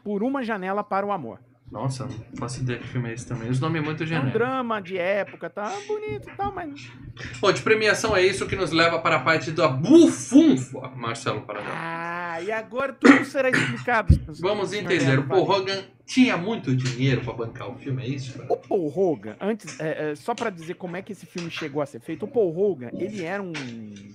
por 0.04 0.24
Uma 0.24 0.44
Janela 0.44 0.84
para 0.84 1.06
o 1.06 1.12
Amor. 1.12 1.40
Nossa, 1.72 2.06
não 2.06 2.36
faço 2.38 2.62
ideia 2.62 2.80
que 2.80 2.88
filme 2.88 3.10
é 3.10 3.14
esse 3.14 3.26
também. 3.26 3.50
Os 3.50 3.62
nomes 3.62 3.82
muito 3.82 4.04
É 4.04 4.06
um 4.06 4.08
genéricos. 4.10 4.34
drama 4.34 4.82
de 4.82 4.98
época, 4.98 5.50
tá 5.50 5.72
bonito 5.88 6.30
e 6.30 6.36
tal, 6.36 6.54
mas. 6.54 6.92
Bom, 7.40 7.50
de 7.54 7.62
premiação 7.62 8.14
é 8.14 8.22
isso 8.22 8.46
que 8.46 8.58
nos 8.58 8.72
leva 8.72 9.00
para 9.00 9.16
a 9.16 9.20
parte 9.22 9.52
da 9.52 9.70
bufunfa, 9.70 10.90
Marcelo 10.98 11.42
Paradão. 11.44 11.72
Ah, 11.74 12.42
e 12.42 12.52
agora 12.52 12.92
tudo 12.92 13.24
será 13.24 13.50
explicado. 13.50 14.20
Vamos 14.42 14.74
entender. 14.74 15.18
O 15.20 15.24
Paul. 15.28 15.50
Hogan 15.50 15.82
tinha 16.06 16.36
muito 16.36 16.76
dinheiro 16.76 17.22
para 17.24 17.32
bancar 17.34 17.70
o 17.70 17.76
filme, 17.76 18.04
é 18.04 18.08
isso? 18.08 18.38
cara? 18.38 18.52
O 18.52 18.58
Paul 18.58 18.92
Hogan, 18.94 19.38
antes, 19.40 19.80
é, 19.80 20.12
é, 20.12 20.16
só 20.16 20.36
pra 20.36 20.50
dizer 20.50 20.74
como 20.74 20.98
é 20.98 21.02
que 21.02 21.14
esse 21.14 21.26
filme 21.26 21.50
chegou 21.50 21.82
a 21.82 21.86
ser 21.86 22.02
feito, 22.02 22.26
o 22.26 22.28
Paul 22.28 22.54
Hogan, 22.58 22.90
ele 22.92 23.24
era 23.24 23.42
um 23.42 23.54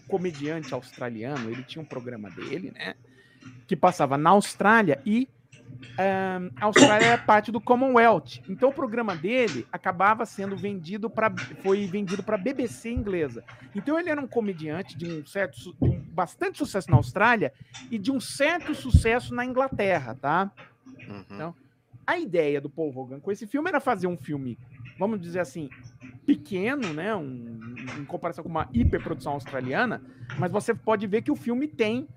comediante 0.07 0.75
australiano, 0.75 1.51
ele 1.51 1.63
tinha 1.63 1.81
um 1.81 1.87
programa 1.87 2.29
dele, 2.29 2.71
né? 2.75 2.95
Que 3.67 3.77
passava 3.77 4.17
na 4.17 4.31
Austrália 4.31 5.01
e 5.05 5.29
ahn, 5.99 6.51
a 6.57 6.67
Austrália 6.67 7.07
é 7.07 7.17
parte 7.17 7.51
do 7.51 7.61
Commonwealth. 7.61 8.41
Então 8.49 8.71
o 8.71 8.73
programa 8.73 9.15
dele 9.17 9.67
acabava 9.73 10.25
sendo 10.27 10.57
vendido 10.57 11.09
para 11.09 11.33
foi 11.63 11.87
vendido 11.87 12.23
para 12.23 12.37
BBC 12.37 12.91
inglesa. 12.91 13.45
Então 13.75 13.99
ele 13.99 14.11
era 14.11 14.21
um 14.21 14.27
comediante 14.27 14.97
de 14.97 15.07
um 15.11 15.27
certo 15.27 15.57
de 15.57 15.89
um 15.89 16.01
bastante 16.01 16.59
sucesso 16.59 16.91
na 16.91 16.97
Austrália 16.97 17.53
e 17.91 17.99
de 17.99 18.11
um 18.11 18.21
certo 18.21 18.75
sucesso 18.75 19.35
na 19.35 19.45
Inglaterra, 19.45 20.15
tá? 20.15 20.51
Uhum. 21.09 21.25
Não. 21.31 21.55
a 22.07 22.19
ideia 22.19 22.61
do 22.61 22.71
Paul 22.71 22.97
Hogan 22.97 23.21
com 23.21 23.31
esse 23.31 23.47
filme 23.47 23.69
era 23.69 23.81
fazer 23.81 24.07
um 24.07 24.17
filme, 24.17 24.59
vamos 24.99 25.21
dizer 25.21 25.41
assim, 25.41 25.69
pequeno, 26.25 26.93
né? 26.93 27.15
Um, 27.15 27.75
em 27.99 28.05
comparação 28.05 28.43
com 28.43 28.51
uma 28.51 28.69
hiperprodução 28.73 29.33
australiana, 29.33 30.03
mas 30.39 30.51
você 30.51 30.75
pode 30.75 31.07
ver 31.07 31.23
que 31.23 31.31
o 31.31 31.37
filme 31.37 31.69
tem 31.69 32.09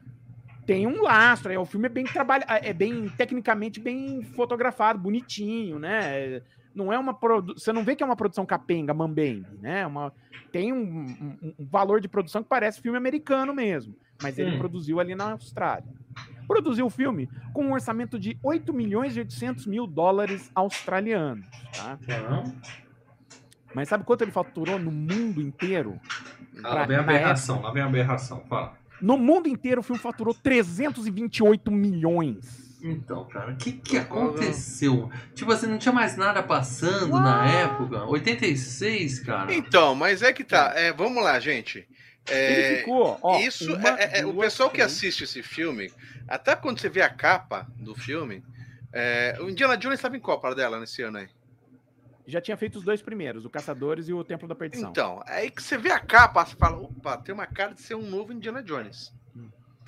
tem 0.69 0.86
um 0.86 1.01
lastro, 1.01 1.51
é, 1.51 1.58
o 1.58 1.65
filme 1.65 1.88
é 1.88 1.89
bem 1.89 2.05
trabalha, 2.05 2.45
é 2.47 2.71
bem 2.71 3.10
tecnicamente 3.10 3.79
bem 3.79 4.21
fotografado, 4.36 4.99
bonitinho, 4.99 5.79
né? 5.79 6.43
não 6.75 6.93
é 6.93 6.99
uma 6.99 7.12
produ... 7.12 7.58
você 7.58 7.73
não 7.73 7.84
vê 7.84 7.95
que 7.95 8.03
é 8.03 8.05
uma 8.05 8.15
produção 8.15 8.45
capenga, 8.45 8.93
mambembe, 8.93 9.58
né? 9.60 9.88
Uma... 9.88 10.13
Tem 10.51 10.71
um, 10.71 10.77
um, 10.77 11.53
um 11.58 11.65
valor 11.65 11.99
de 11.99 12.08
produção 12.08 12.43
que 12.43 12.49
parece 12.49 12.79
filme 12.82 12.99
americano 12.99 13.51
mesmo, 13.51 13.95
mas 14.21 14.38
ele 14.38 14.51
Hum. 14.51 14.60
produziu 14.60 14.99
ali 14.99 15.15
na 15.15 15.32
Austrália. 15.32 15.89
Produziu 16.47 16.86
o 16.86 16.89
filme 16.91 17.27
com 17.51 17.65
um 17.65 17.73
orçamento 17.73 18.19
de 18.19 18.38
8 18.43 18.71
milhões 18.71 19.17
e 19.17 19.19
800 19.21 19.65
mil 19.65 19.88
dólares 19.88 20.51
australianos, 20.53 21.49
tá? 21.75 21.97
Mas 23.73 23.89
sabe 23.89 24.03
quanto 24.03 24.21
ele 24.21 24.32
faturou 24.32 24.77
no 24.77 24.91
mundo 24.91 25.41
inteiro? 25.41 25.99
Ah, 26.63 26.75
lá 26.75 26.86
vem 26.86 26.97
a 26.97 26.99
aberração, 26.99 27.60
lá 27.60 27.71
vem 27.71 27.82
a 27.82 27.88
aberração. 27.88 28.43
Fala. 28.47 28.78
No 29.01 29.17
mundo 29.17 29.47
inteiro, 29.47 29.81
o 29.81 29.83
filme 29.83 30.01
faturou 30.01 30.33
328 30.33 31.71
milhões. 31.71 32.77
Então, 32.81 33.25
cara, 33.25 33.51
o 33.51 33.57
que, 33.57 33.73
que 33.73 33.97
aconteceu? 33.97 35.09
Tipo 35.35 35.51
assim, 35.51 35.67
não 35.67 35.77
tinha 35.77 35.91
mais 35.91 36.15
nada 36.15 36.41
passando 36.41 37.19
na 37.19 37.45
época. 37.45 38.05
86, 38.05 39.19
cara. 39.19 39.53
Então, 39.53 39.93
mas 39.95 40.21
é 40.21 40.31
que 40.31 40.43
tá. 40.43 40.71
É, 40.75 40.93
vamos 40.93 41.21
lá, 41.23 41.39
gente. 41.39 41.85
Ele 42.29 42.62
É, 42.62 42.77
ficou, 42.77 43.17
ó, 43.21 43.39
isso 43.39 43.75
uma, 43.75 43.89
é, 43.99 44.19
é- 44.19 44.25
o 44.25 44.31
duas, 44.31 44.45
pessoal 44.45 44.69
que 44.69 44.77
três. 44.77 44.91
assiste 44.91 45.23
esse 45.23 45.41
filme, 45.41 45.91
até 46.27 46.55
quando 46.55 46.79
você 46.79 46.88
vê 46.88 47.01
a 47.01 47.09
capa 47.09 47.67
do 47.77 47.95
filme, 47.95 48.43
é, 48.93 49.35
o 49.41 49.49
Indiana 49.49 49.75
Jones 49.75 49.97
estava 49.99 50.15
em 50.15 50.19
qual 50.19 50.39
dela 50.55 50.79
nesse 50.79 51.01
ano 51.01 51.17
aí? 51.17 51.27
Já 52.29 52.39
tinha 52.39 52.55
feito 52.55 52.77
os 52.77 52.83
dois 52.83 53.01
primeiros, 53.01 53.45
o 53.45 53.49
Caçadores 53.49 54.07
e 54.07 54.13
o 54.13 54.23
Templo 54.23 54.47
da 54.47 54.55
Perdição. 54.55 54.91
Então, 54.91 55.21
aí 55.25 55.49
que 55.49 55.61
você 55.61 55.77
vê 55.77 55.91
a 55.91 55.99
capa, 55.99 56.45
você 56.45 56.55
fala, 56.55 56.77
opa, 56.77 57.17
tem 57.17 57.33
uma 57.33 57.47
cara 57.47 57.73
de 57.73 57.81
ser 57.81 57.95
um 57.95 58.09
novo 58.09 58.31
Indiana 58.31 58.61
Jones. 58.61 59.13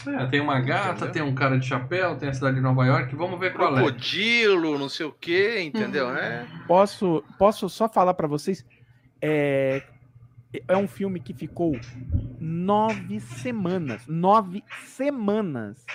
É, 0.07 0.25
tem 0.25 0.41
uma 0.41 0.59
gata, 0.59 1.05
Entendeu? 1.05 1.11
tem 1.11 1.21
um 1.21 1.35
cara 1.35 1.59
de 1.59 1.67
chapéu, 1.67 2.17
tem 2.17 2.29
a 2.29 2.33
cidade 2.33 2.55
de 2.55 2.61
Nova 2.61 2.83
York. 2.85 3.15
Vamos 3.15 3.39
ver 3.39 3.53
qual 3.53 3.77
é. 3.77 3.81
Crocodilo, 3.81 4.79
não 4.79 4.89
sei 4.89 5.05
o 5.05 5.11
que, 5.11 5.61
entendeu? 5.61 6.07
Uhum. 6.07 6.17
É, 6.17 6.47
Posso, 6.67 7.23
posso 7.37 7.69
só 7.69 7.87
falar 7.87 8.15
pra 8.15 8.27
vocês? 8.27 8.65
É, 9.21 9.83
é 10.67 10.75
um 10.75 10.87
filme 10.87 11.19
que 11.19 11.33
ficou 11.33 11.79
nove 12.39 13.19
semanas, 13.19 14.07
nove 14.07 14.63
semanas 14.85 15.85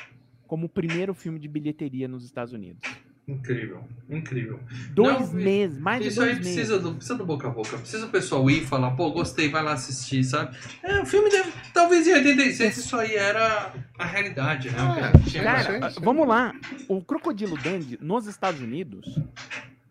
como 0.47 0.67
o 0.67 0.69
primeiro 0.69 1.13
filme 1.13 1.41
de 1.41 1.49
bilheteria 1.49 2.07
nos 2.07 2.25
Estados 2.25 2.53
Unidos. 2.53 2.81
Incrível, 3.29 3.83
incrível. 4.09 4.61
Dois 4.91 5.33
Não, 5.33 5.41
meses, 5.41 5.79
mais 5.79 6.01
de 6.01 6.09
Isso 6.09 6.21
aí 6.23 6.27
dois 6.35 6.39
meses. 6.39 6.55
precisa 6.55 6.79
do, 6.79 6.95
precisa 6.95 7.19
do 7.19 7.27
boca 7.27 7.49
a 7.49 7.51
boca. 7.51 7.77
Precisa 7.77 8.07
o 8.07 8.09
pessoal 8.09 8.49
ir 8.49 8.63
e 8.63 8.67
falar, 8.67 8.93
pô, 8.93 9.11
gostei, 9.11 9.49
vai 9.51 9.65
lá 9.65 9.73
assistir, 9.73 10.23
sabe? 10.23 10.57
É, 10.81 11.01
o 11.01 11.07
filme 11.07 11.29
deve. 11.29 11.51
Talvez 11.75 12.07
em 12.07 12.13
86 12.15 12.77
isso 12.77 12.97
aí 12.97 13.17
era 13.17 13.73
a 13.99 14.05
realidade, 14.05 14.71
né? 14.71 14.77
O 14.81 14.95
que 14.95 15.01
a 15.01 15.07
gente 15.13 15.31
tinha 15.31 15.43
Cara, 15.43 15.79
Cara, 15.81 15.95
vamos 16.01 16.29
lá. 16.29 16.55
O 16.89 17.03
Crocodilo 17.03 17.59
Dandy 17.59 17.99
nos 18.01 18.29
Estados 18.29 18.61
Unidos 18.61 19.19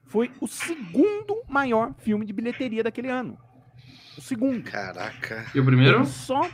foi 0.06 0.32
o 0.40 0.48
segundo 0.48 1.42
maior 1.50 1.94
filme 2.00 2.26
de 2.26 2.32
bilheteria 2.32 2.84
daquele 2.84 3.10
ano. 3.10 3.38
O 4.18 4.22
segundo. 4.22 4.64
caraca. 4.64 5.46
E 5.54 5.60
o 5.60 5.66
primeiro? 5.66 6.04
O 6.04 6.06
só, 6.06 6.50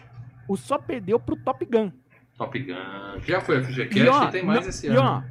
o 0.47 0.57
só 0.57 0.79
perdeu 0.79 1.19
pro 1.19 1.35
Top 1.35 1.63
Gun. 1.63 1.91
Top 2.39 2.57
Gun. 2.59 3.19
Já 3.27 3.39
foi 3.39 3.57
a 3.57 3.63
FGCast 3.63 3.99
E, 3.99 4.07
ó, 4.07 4.25
tem 4.31 4.43
mais 4.43 4.61
não- 4.61 4.69
esse 4.69 4.87
e, 4.87 4.89
ano. 4.89 4.99
ó, 4.99 5.23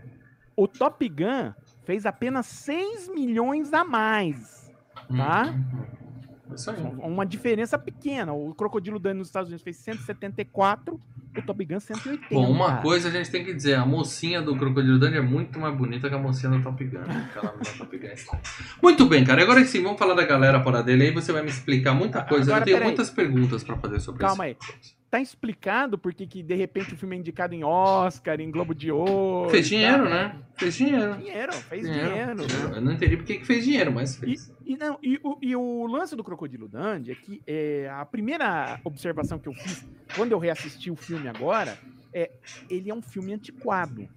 o 0.63 0.69
Top 0.69 1.09
Gun 1.09 1.53
fez 1.85 2.05
apenas 2.05 2.45
6 2.47 3.09
milhões 3.09 3.73
a 3.73 3.83
mais. 3.85 4.71
tá? 5.17 5.55
Uhum. 5.55 6.55
Isso 6.55 6.71
aí. 6.71 6.77
Uma 6.99 7.25
diferença 7.25 7.79
pequena. 7.79 8.33
O 8.33 8.55
Crocodilo 8.55 8.99
Dandy 8.99 9.19
nos 9.19 9.29
Estados 9.29 9.49
Unidos 9.49 9.63
fez 9.63 9.77
174, 9.77 11.01
o 11.39 11.43
Top 11.43 11.65
Gun 11.65 11.79
180. 11.81 12.27
Bom, 12.35 12.51
uma 12.51 12.67
cara. 12.69 12.83
coisa 12.83 13.09
a 13.09 13.11
gente 13.13 13.31
tem 13.31 13.45
que 13.45 13.55
dizer, 13.55 13.75
a 13.75 13.87
mocinha 13.87 14.43
do 14.43 14.57
Crocodilo 14.57 14.99
Dundee 14.99 15.19
é 15.19 15.23
muito 15.23 15.59
mais 15.61 15.75
bonita 15.77 16.09
que 16.09 16.15
a 16.15 16.19
mocinha 16.19 16.51
do 16.53 16.63
Top 16.63 16.85
Gun. 16.85 16.99
Aquela 17.01 17.53
do 17.53 17.79
Top 17.79 17.97
Gun. 17.99 18.39
Muito 18.83 19.07
bem, 19.07 19.25
cara. 19.25 19.43
Agora 19.43 19.65
sim, 19.65 19.83
vamos 19.83 19.99
falar 19.99 20.15
da 20.15 20.27
galera 20.27 20.63
fora 20.63 20.83
dele. 20.83 21.05
Aí 21.05 21.11
você 21.13 21.33
vai 21.33 21.43
me 21.43 21.49
explicar 21.49 21.95
muita 21.95 22.21
coisa. 22.23 22.51
Agora, 22.55 22.69
Eu 22.69 22.75
tenho 22.75 22.85
muitas 22.85 23.09
perguntas 23.11 23.63
pra 23.65 23.77
fazer 23.77 24.01
sobre 24.01 24.21
Calma 24.21 24.49
isso. 24.49 24.59
aí. 24.63 25.00
Tá 25.11 25.21
explicado 25.21 25.99
por 25.99 26.15
que 26.15 26.41
de 26.41 26.55
repente 26.55 26.95
o 26.95 26.97
filme 26.97 27.17
é 27.17 27.19
indicado 27.19 27.53
em 27.53 27.65
Oscar, 27.65 28.41
em 28.41 28.49
Globo 28.49 28.73
de 28.73 28.93
Ouro. 28.93 29.51
Fez 29.51 29.67
e 29.67 29.71
dinheiro, 29.71 30.05
tal. 30.05 30.13
né? 30.13 30.37
Fez 30.55 30.75
dinheiro. 30.77 31.17
Dinheiro, 31.17 31.53
fez 31.53 31.83
Dinheiro. 31.83 32.47
dinheiro. 32.47 32.75
Eu 32.77 32.81
não 32.81 32.93
entendi 32.93 33.17
porque 33.17 33.39
que 33.39 33.45
fez 33.45 33.65
dinheiro, 33.65 33.91
mas 33.93 34.15
E, 34.17 34.21
fez. 34.21 34.55
e 34.65 34.77
não, 34.77 34.99
e, 35.03 35.19
o, 35.25 35.37
e 35.43 35.57
o 35.57 35.87
lance 35.89 36.15
do 36.15 36.23
Crocodilo 36.23 36.69
Dandy 36.69 37.11
é 37.11 37.15
que 37.17 37.43
é, 37.45 37.91
a 37.93 38.05
primeira 38.05 38.79
observação 38.85 39.37
que 39.39 39.49
eu 39.49 39.53
fiz 39.53 39.85
quando 40.15 40.31
eu 40.31 40.39
reassisti 40.39 40.93
o 40.93 40.97
filme 40.97 41.27
agora 41.27 41.77
é 42.15 42.31
ele 42.69 42.89
é 42.89 42.95
um 42.95 43.03
filme 43.03 43.33
antiquado. 43.33 44.09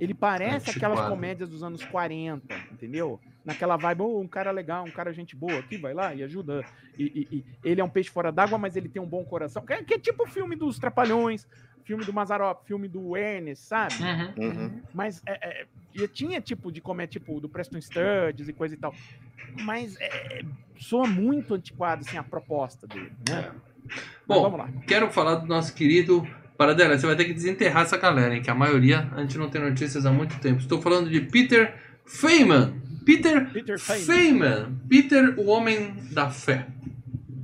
Ele 0.00 0.14
parece 0.14 0.68
aquelas 0.70 0.98
Antiquado. 0.98 1.08
comédias 1.14 1.48
dos 1.48 1.62
anos 1.62 1.84
40, 1.84 2.54
entendeu? 2.72 3.20
Naquela 3.46 3.76
vibe, 3.76 4.02
oh, 4.02 4.20
um 4.20 4.26
cara 4.26 4.50
legal, 4.50 4.84
um 4.84 4.90
cara 4.90 5.12
gente 5.12 5.36
boa 5.36 5.58
aqui, 5.60 5.78
vai 5.78 5.94
lá 5.94 6.12
e 6.12 6.22
ajuda. 6.22 6.64
E, 6.98 7.04
e- 7.04 7.36
e 7.36 7.44
ele 7.64 7.80
é 7.80 7.84
um 7.84 7.88
peixe 7.88 8.10
fora 8.10 8.32
d'água, 8.32 8.58
mas 8.58 8.74
ele 8.76 8.88
tem 8.88 9.00
um 9.00 9.06
bom 9.06 9.24
coração. 9.24 9.64
Que, 9.64 9.72
é- 9.72 9.84
que 9.84 9.94
é 9.94 9.98
tipo 9.98 10.24
o 10.24 10.26
filme 10.26 10.56
dos 10.56 10.78
Trapalhões, 10.80 11.46
filme 11.84 12.04
do 12.04 12.12
Mazarop, 12.12 12.66
filme 12.66 12.88
do 12.88 13.16
Ernest, 13.16 13.64
sabe? 13.64 13.94
Uhum. 14.02 14.44
Uhum. 14.48 14.82
Mas 14.92 15.22
é, 15.24 15.60
é, 15.60 15.66
e 15.94 16.08
tinha 16.08 16.40
tipo 16.40 16.72
de 16.72 16.80
comédia, 16.80 17.20
tipo, 17.20 17.40
do 17.40 17.48
Preston 17.48 17.80
Sturges 17.80 18.48
e 18.48 18.52
coisa 18.52 18.74
e 18.74 18.78
tal. 18.78 18.92
Mas 19.62 19.96
é, 20.00 20.42
soa 20.76 21.06
muito 21.06 21.54
antiquado, 21.54 22.02
assim, 22.04 22.18
a 22.18 22.24
proposta 22.24 22.86
dele, 22.88 23.12
né? 23.28 23.52
É. 23.52 23.66
Bom, 24.26 24.42
vamos 24.42 24.58
lá. 24.58 24.68
Quero 24.88 25.08
falar 25.12 25.36
do 25.36 25.46
nosso 25.46 25.72
querido. 25.72 26.26
Paradela, 26.58 26.98
você 26.98 27.06
vai 27.06 27.14
ter 27.14 27.26
que 27.26 27.34
desenterrar 27.34 27.82
essa 27.84 27.96
galera, 27.98 28.34
hein? 28.34 28.42
Que 28.42 28.50
a 28.50 28.54
maioria 28.54 29.08
a 29.12 29.20
gente 29.20 29.36
não 29.38 29.48
tem 29.48 29.60
notícias 29.60 30.04
há 30.06 30.10
muito 30.10 30.40
tempo. 30.40 30.58
Estou 30.58 30.80
falando 30.82 31.08
de 31.08 31.20
Peter 31.20 31.76
Feynman. 32.06 32.80
Peter 33.06 33.50
Peter 33.52 33.78
Feynman. 33.78 34.78
Peter, 34.88 35.38
o 35.38 35.46
homem 35.46 35.94
da 36.12 36.28
fé. 36.28 36.66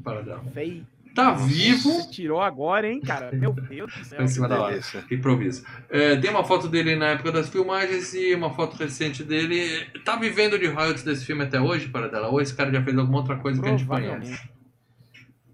Paradela. 0.04 0.42
Feio. 0.52 0.86
Tá 1.14 1.32
vivo. 1.32 1.90
Você 1.92 2.10
tirou 2.10 2.40
agora, 2.40 2.90
hein, 2.90 2.98
cara? 3.00 3.30
Meu 3.32 3.52
Deus 3.52 3.94
do 3.94 4.04
céu. 4.04 4.22
Em 4.22 4.26
cima 4.26 4.48
da 4.48 4.60
hora. 4.62 4.80
Improviso. 5.10 5.62
É, 5.90 6.16
tem 6.16 6.30
uma 6.30 6.42
foto 6.42 6.68
dele 6.68 6.96
na 6.96 7.08
época 7.08 7.30
das 7.30 7.48
filmagens 7.50 8.14
e 8.14 8.34
uma 8.34 8.50
foto 8.54 8.76
recente 8.76 9.22
dele. 9.22 9.84
Tá 10.04 10.16
vivendo 10.16 10.58
de 10.58 10.66
royalties 10.66 11.04
desse 11.04 11.24
filme 11.26 11.44
até 11.44 11.60
hoje, 11.60 11.88
Paradela? 11.88 12.28
Ou 12.28 12.40
esse 12.40 12.54
cara 12.54 12.72
já 12.72 12.82
fez 12.82 12.96
alguma 12.98 13.18
outra 13.18 13.36
coisa 13.36 13.60
que 13.62 13.68
a 13.68 13.70
gente 13.72 13.84
conhece? 13.86 14.08
Provavelmente. 14.10 14.50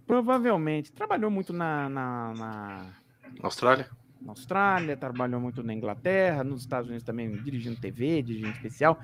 Provavelmente. 0.07 0.92
Trabalhou 0.92 1.31
muito 1.31 1.53
na, 1.53 1.88
na, 1.88 2.35
na- 2.35 2.87
Austrália? 3.42 3.88
na 4.23 4.33
Austrália, 4.33 4.97
trabalhou 4.97 5.40
muito 5.40 5.62
na 5.62 5.73
Inglaterra, 5.75 6.42
nos 6.42 6.62
Estados 6.62 6.88
Unidos 6.88 7.05
também, 7.05 7.31
dirigindo 7.42 7.77
TV, 7.81 8.23
dirigindo 8.23 8.51
especial. 8.53 8.99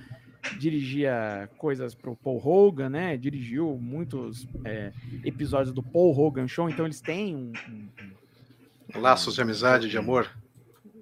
Dirigia 0.58 1.48
coisas 1.58 1.94
pro 1.94 2.14
Paul 2.16 2.40
Hogan, 2.44 2.88
né? 2.90 3.16
Dirigiu 3.16 3.78
muitos 3.80 4.46
é, 4.64 4.92
episódios 5.24 5.74
do 5.74 5.82
Paul 5.82 6.16
Hogan 6.18 6.46
Show, 6.48 6.68
então 6.68 6.84
eles 6.84 7.00
têm 7.00 7.34
um- 7.34 7.52
um- 7.70 9.00
Laços 9.00 9.34
de 9.34 9.42
amizade, 9.42 9.88
de 9.88 9.98
amor? 9.98 10.30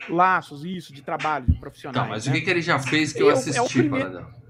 laços, 0.09 0.64
isso, 0.64 0.92
de 0.92 1.00
trabalho, 1.00 1.46
de 1.46 1.52
profissionais. 1.61 2.02
Tá, 2.05 2.09
mas 2.11 2.26
né? 2.26 2.33
o 2.33 2.35
que, 2.35 2.40
que 2.42 2.50
ele 2.50 2.61
já 2.61 2.76
fez 2.78 3.12
que 3.12 3.22
eu 3.22 3.26
Eu- 3.26 3.31
é 3.31 3.35
o 3.35 3.38
assisti, 3.38 3.78
primeiro- 3.78 4.11
Paradela? 4.11 4.41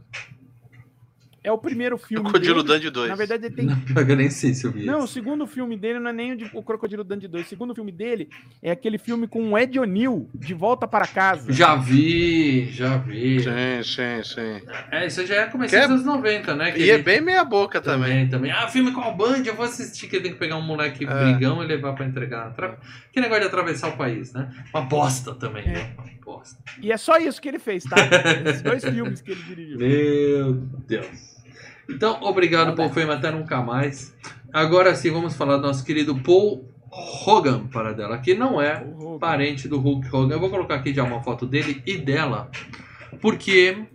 É 1.45 1.51
o 1.51 1.59
primeiro 1.59 1.99
filme 1.99 2.23
Crocodilo 2.25 2.63
dele. 2.63 2.75
Dandy 2.79 2.91
2. 2.91 3.09
Na 3.09 3.17
verdade, 3.17 3.47
ele 3.47 3.55
tem 3.55 3.67
Não, 3.67 3.77
eu 4.09 4.17
nem 4.17 4.31
sei 4.31 4.55
se 4.55 4.65
eu 4.65 4.71
vi 4.71 4.85
Não, 4.85 5.01
o 5.01 5.05
esse. 5.05 5.15
segundo 5.15 5.45
filme 5.47 5.77
dele 5.77 5.99
não 5.99 6.11
é 6.11 6.13
nem 6.13 6.33
o, 6.33 6.37
de- 6.37 6.51
o 6.55 6.63
Crocodilo 6.63 7.03
Dandy 7.03 7.27
2. 7.27 7.47
O 7.47 7.49
segundo 7.49 7.75
filme 7.75 7.91
dele 7.91 8.29
é 8.63 8.71
aquele 8.71 8.97
filme 8.97 9.27
com 9.27 9.51
o 9.53 9.59
Ed 9.59 9.77
O'Neill, 9.79 10.29
De 10.33 10.55
Volta 10.55 10.87
para 10.87 11.05
Casa. 11.07 11.53
Já 11.53 11.75
vi, 11.75 12.71
já 12.71 12.97
vi. 12.99 13.41
Sim, 13.43 13.83
sim, 13.83 14.23
sim. 14.23 14.67
É, 14.93 15.07
isso 15.07 15.27
já 15.27 15.35
é 15.43 15.47
começo 15.47 15.71
Que 15.75 15.77
é- 15.77 15.89
dos 15.89 15.91
anos 16.03 16.05
90, 16.07 16.55
né? 16.55 16.71
que 16.71 16.79
E 16.81 16.91
é 16.91 16.95
ele- 16.95 17.03
bem 17.03 17.21
meia 17.21 17.45
boca 17.45 17.81
também. 17.81 18.03
Também, 18.03 18.29
também. 18.29 18.51
Ah, 18.53 18.69
filme 18.69 18.93
com 18.93 19.01
a 19.01 19.11
Band, 19.11 19.43
eu 19.45 19.55
vou 19.57 19.65
assistir, 19.65 20.07
que 20.09 20.17
ele 20.17 20.23
tem 20.25 20.33
que 20.35 20.39
pegar 20.39 20.57
um 20.57 20.63
moleque 20.63 21.05
É. 21.05 21.09
brigão 21.33 21.63
e 21.63 21.67
levar 21.67 21.93
pra 21.95 22.07
entregar. 22.07 22.53
Tra... 22.55 22.77
Que 23.13 23.21
negócio 23.21 23.43
de 23.43 23.49
atravessar 23.49 23.89
o 23.89 23.97
país, 23.97 24.33
né? 24.33 24.49
Uma 24.73 24.83
bosta 24.83 25.35
também, 25.35 25.65
É. 25.65 25.73
né? 25.73 25.91
Uma 25.99 26.07
bosta. 26.25 26.57
E 26.81 26.93
é 26.93 26.97
só 26.97 27.19
isso 27.19 27.41
que 27.43 27.49
ele 27.49 27.59
fez, 27.59 27.83
tá? 27.85 27.97
Esses 28.47 28.63
dois 28.63 28.85
filmes 28.85 29.21
que 29.21 29.33
ele 29.33 29.43
dirigiu. 29.43 29.79
Meu 29.79 30.53
Deus. 30.87 31.32
Então, 31.89 32.19
obrigado, 32.23 32.75
Paul 32.75 32.91
Feynman, 32.91 33.17
até 33.17 33.31
nunca 33.31 33.61
mais. 33.61 34.15
Agora 34.53 34.95
sim, 34.95 35.11
vamos 35.11 35.35
falar 35.35 35.57
do 35.57 35.63
nosso 35.63 35.85
querido 35.85 36.15
Paul 36.17 36.69
Hogan, 37.27 37.67
para 37.69 37.93
dela, 37.93 38.19
que 38.19 38.35
não 38.35 38.61
é 38.61 38.85
parente 39.19 39.67
do 39.67 39.79
Hulk 39.79 40.15
Hogan. 40.15 40.35
Eu 40.35 40.41
vou 40.41 40.51
colocar 40.51 40.75
aqui 40.77 40.93
já 40.93 41.03
uma 41.03 41.23
foto 41.23 41.47
dele 41.47 41.83
e 41.87 41.97
dela, 41.97 42.51
porque 43.21 43.87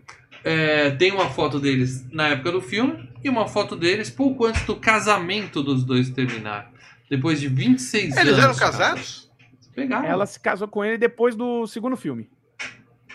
é, 0.43 0.91
tem 0.91 1.11
uma 1.11 1.29
foto 1.29 1.59
deles 1.59 2.05
na 2.11 2.29
época 2.29 2.51
do 2.51 2.61
filme 2.61 3.07
e 3.23 3.29
uma 3.29 3.47
foto 3.47 3.75
deles 3.75 4.09
pouco 4.09 4.45
antes 4.45 4.65
do 4.65 4.75
casamento 4.75 5.61
dos 5.61 5.83
dois 5.83 6.09
terminar. 6.09 6.71
Depois 7.09 7.39
de 7.39 7.47
26 7.47 8.17
anos. 8.17 8.17
Eles 8.17 8.43
eram 8.43 8.55
cara. 8.55 8.71
casados? 8.71 9.31
Pegaram. 9.75 10.07
Ela 10.07 10.25
se 10.25 10.39
casou 10.39 10.67
com 10.67 10.83
ele 10.83 10.97
depois 10.97 11.35
do 11.35 11.67
segundo 11.67 11.95
filme. 11.95 12.29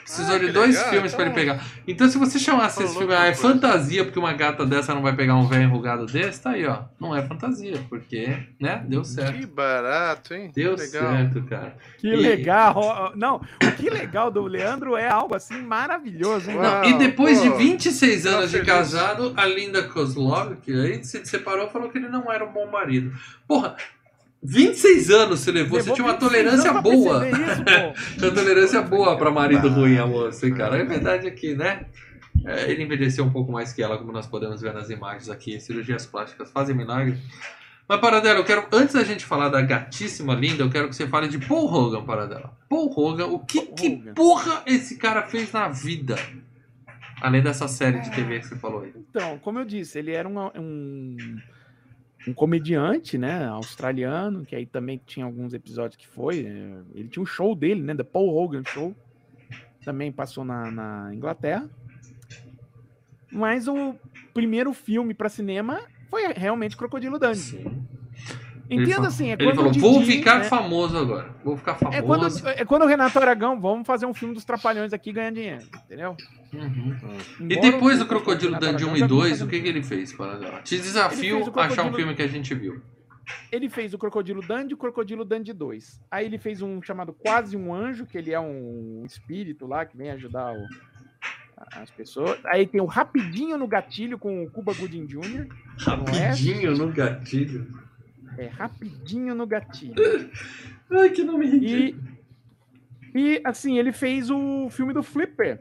Precisou 0.03 0.35
Ah, 0.37 0.39
de 0.39 0.51
dois 0.53 0.75
legal, 0.77 0.91
filmes 0.91 1.15
pra 1.15 1.25
ele 1.27 1.31
então- 1.33 1.55
pegar. 1.57 1.65
Então, 1.87 2.09
se 2.09 2.19
você 2.19 2.39
chamasse 2.39 2.75
Falou 2.77 2.89
esse 2.91 2.99
filme, 2.99 3.15
ah, 3.15 3.27
é 3.27 3.33
coisa. 3.33 3.41
fantasia 3.41 4.05
porque 4.05 4.19
uma 4.19 4.33
gata 4.33 4.67
dessa 4.67 4.95
não 4.95 5.03
vai 5.03 5.15
pegar 5.15 5.35
um 5.37 5.47
velho 5.47 5.63
enrugado 5.63 6.07
desse, 6.07 6.41
tá 6.43 6.51
aí, 6.51 6.67
ó. 6.67 6.81
Não 7.01 7.15
é 7.17 7.23
fantasia, 7.23 7.79
porque, 7.89 8.37
né, 8.61 8.83
deu 8.87 9.05
certo. 9.05 9.39
Que 9.39 9.47
barato, 9.47 10.35
hein? 10.35 10.51
Deu 10.55 10.77
certo, 10.77 11.43
cara. 11.45 11.77
Que 11.99 12.09
E- 12.09 12.17
legal. 12.17 13.13
Não, 13.17 13.37
o 13.63 13.73
que 13.77 13.89
legal 13.91 14.31
do 14.31 14.43
Leandro 14.47 14.97
é 14.97 15.09
algo 15.09 15.35
assim 15.35 15.61
maravilhoso, 15.63 16.51
hein? 16.51 16.57
Uau. 16.59 16.83
Não, 16.83 16.85
e 16.85 16.99
depois 16.99 17.39
pô, 17.39 17.45
de 17.45 17.51
26 17.59 18.25
tá 18.25 18.31
anos 18.31 18.51
de 18.51 18.61
casado, 18.63 19.33
a 19.37 19.47
Linda 19.47 19.83
Kozlov, 19.85 20.57
que 20.63 20.73
aí 20.73 21.05
se 21.05 21.25
separou, 21.25 21.69
falou 21.71 21.89
que 21.91 21.99
ele 21.99 22.09
não 22.09 22.31
era 22.31 22.45
um 22.45 22.53
bom 22.53 22.67
marido. 22.71 23.13
Porra, 23.47 23.77
26 24.43 25.11
anos 25.11 25.41
você 25.41 25.53
levou, 25.53 25.79
você 25.81 25.91
Levou 25.91 25.95
tinha 25.95 26.07
uma 26.07 26.15
26 26.15 26.33
tolerância 26.33 26.73
boa. 26.83 27.29
isso. 27.29 27.65
Tinha 28.19 28.29
uma 28.29 28.35
tolerância 28.35 28.83
boa 28.83 29.17
pra 29.17 29.31
marido 29.31 29.69
Ah, 29.69 29.71
ruim, 29.71 29.99
a 29.99 30.07
moça, 30.07 30.47
hein, 30.47 30.55
cara. 30.55 30.81
A 30.81 30.85
verdade 30.85 31.27
é 31.27 31.31
que, 31.31 31.55
né? 31.55 31.87
é, 32.45 32.71
ele 32.71 32.83
envelheceu 32.83 33.25
um 33.25 33.31
pouco 33.31 33.53
mais 33.53 33.73
que 33.73 33.83
ela, 33.83 33.97
como 33.99 34.11
nós 34.11 34.27
podemos 34.27 34.61
ver 34.61 34.73
nas 34.75 34.91
imagens 34.91 35.29
aqui. 35.31 35.61
Cirurgias 35.61 36.05
plásticas 36.07 36.51
fazem 36.51 36.75
milagre. 36.75 37.17
Mas, 37.89 38.01
Paradela, 38.01 38.39
eu 38.41 38.45
quero, 38.45 38.67
antes 38.73 38.95
da 38.95 39.05
gente 39.05 39.25
falar 39.25 39.49
da 39.49 39.61
gatíssima 39.61 40.35
linda, 40.35 40.63
eu 40.65 40.71
quero 40.71 40.89
que 40.89 40.97
você 40.97 41.07
fale 41.07 41.29
de 41.29 41.39
Paul 41.39 41.67
Hogan, 41.73 42.05
Paradela. 42.05 42.57
Paul 42.69 42.93
Hogan, 42.97 43.27
o 43.27 43.39
que, 43.41 43.61
Paul 43.63 43.75
que 43.77 43.87
Hogan. 43.89 44.15
porra 44.15 44.63
esse 44.67 44.97
cara 44.97 45.23
fez 45.23 45.53
na 45.53 45.69
vida? 45.69 46.17
Além 47.21 47.43
dessa 47.43 47.69
série 47.69 48.01
de 48.01 48.11
TV 48.11 48.41
que 48.41 48.47
você 48.49 48.57
falou 48.57 48.83
aí. 48.83 48.93
Então, 49.11 49.39
como 49.39 49.59
eu 49.61 49.65
disse, 49.65 49.99
ele 49.99 50.11
era 50.11 50.29
um, 50.29 50.39
um, 50.59 51.17
um 52.27 52.33
comediante, 52.33 53.19
né, 53.19 53.47
australiano, 53.47 54.45
que 54.45 54.55
aí 54.55 54.67
também 54.67 55.01
tinha 55.05 55.27
alguns 55.27 55.55
episódios 55.55 55.97
que 55.97 56.07
foi. 56.07 56.47
é, 56.47 56.83
ele 56.95 57.09
tinha 57.09 57.23
um 57.23 57.27
show 57.27 57.55
dele, 57.55 57.83
né, 57.83 57.95
The 57.95 58.05
Paul 58.05 58.35
Hogan 58.35 58.63
Show. 58.65 58.95
Também 59.85 60.13
passou 60.13 60.45
na, 60.45 60.71
na 60.71 61.15
Inglaterra. 61.15 61.69
Mas 63.31 63.67
o 63.67 63.95
primeiro 64.33 64.73
filme 64.73 65.15
para 65.15 65.29
cinema 65.29 65.81
foi 66.09 66.33
realmente 66.35 66.77
Crocodilo 66.77 67.19
Dundee. 67.19 67.37
Sim. 67.37 67.89
Ele 68.73 68.83
Entenda 68.83 68.95
falou- 68.97 69.09
assim, 69.09 69.29
é 69.29 69.33
Ele 69.33 69.45
quando 69.45 69.57
falou, 69.57 69.71
o 69.71 69.75
vou 69.75 69.99
Didi, 70.01 70.13
ficar 70.13 70.39
né, 70.39 70.45
famoso 70.45 70.97
agora. 70.97 71.31
Vou 71.45 71.57
ficar 71.57 71.75
famoso. 71.75 71.99
é 71.99 72.03
quando, 72.03 72.49
é 72.49 72.65
quando 72.65 72.83
o 72.83 72.87
Renato 72.87 73.19
Aragão, 73.19 73.61
vamos 73.61 73.87
fazer 73.87 74.07
um 74.07 74.15
filme 74.15 74.35
dos 74.35 74.45
Trapalhões 74.45 74.93
aqui 74.93 75.11
e 75.11 75.13
ganhar 75.13 75.31
dinheiro, 75.33 75.63
entendeu? 75.85 76.17
Uhum. 76.53 76.97
E 77.41 77.45
Embora 77.55 77.61
depois 77.61 77.97
o- 77.97 77.99
do 78.05 78.07
Crocodilo 78.09 78.53
Dundee 78.55 78.67
1 78.67 78.69
Aragão 78.89 78.97
e 78.97 79.01
já 79.01 79.07
vinha 79.07 79.09
2, 79.09 79.31
fazendo 79.31 79.47
o 79.47 79.51
que, 79.51 79.61
que 79.61 79.69
ele 79.69 79.83
fez? 79.83 80.17
Te 80.65 80.77
desafio 80.79 81.53
a 81.55 81.65
achar 81.65 81.85
um 81.85 81.93
filme 81.93 82.15
que 82.15 82.23
a 82.23 82.29
gente 82.29 82.55
viu. 82.55 82.81
Ele 83.51 83.69
fez 83.69 83.95
o 83.95 83.99
Crocodilo 83.99 84.43
Dundee 84.43 84.71
e 84.73 84.75
o 84.75 84.77
Crocodilo 84.77 85.25
Dundee 85.25 85.53
2. 85.53 86.01
Aí 86.11 86.27
ele 86.27 86.39
fez 86.39 86.61
um 86.61 86.83
chamado 86.83 87.13
Quase 87.13 87.57
um 87.57 87.73
Anjo, 87.75 88.05
que 88.07 88.19
ele 88.19 88.33
é 88.33 88.41
um 88.41 89.03
espírito 89.07 89.67
lá 89.67 89.85
que 89.87 89.97
vem 89.97 90.11
ajudar 90.11 90.53
o- 90.53 90.67
as 91.81 91.89
pessoas. 91.91 92.39
Aí 92.47 92.67
tem 92.67 92.81
o 92.81 92.87
Rapidinho 92.87 93.57
no 93.57 93.69
Gatilho 93.69 94.19
com 94.19 94.43
o 94.43 94.51
Cuba 94.51 94.75
Gooding 94.75 95.07
Jr. 95.07 95.47
Rapidinho 95.79 96.77
no 96.77 96.89
gatilho. 96.93 97.67
É, 98.39 98.47
Rapidinho 98.47 99.35
no 99.35 99.47
Gatilho. 99.47 99.95
Ai, 100.91 101.11
que 101.11 101.23
nome 101.23 101.47
ridículo. 101.47 102.03
E, 103.15 103.35
e 103.37 103.41
assim, 103.45 103.79
ele 103.79 103.93
fez 103.93 104.31
o 104.31 104.69
filme 104.71 104.93
do 104.93 105.03
Flipper. 105.03 105.61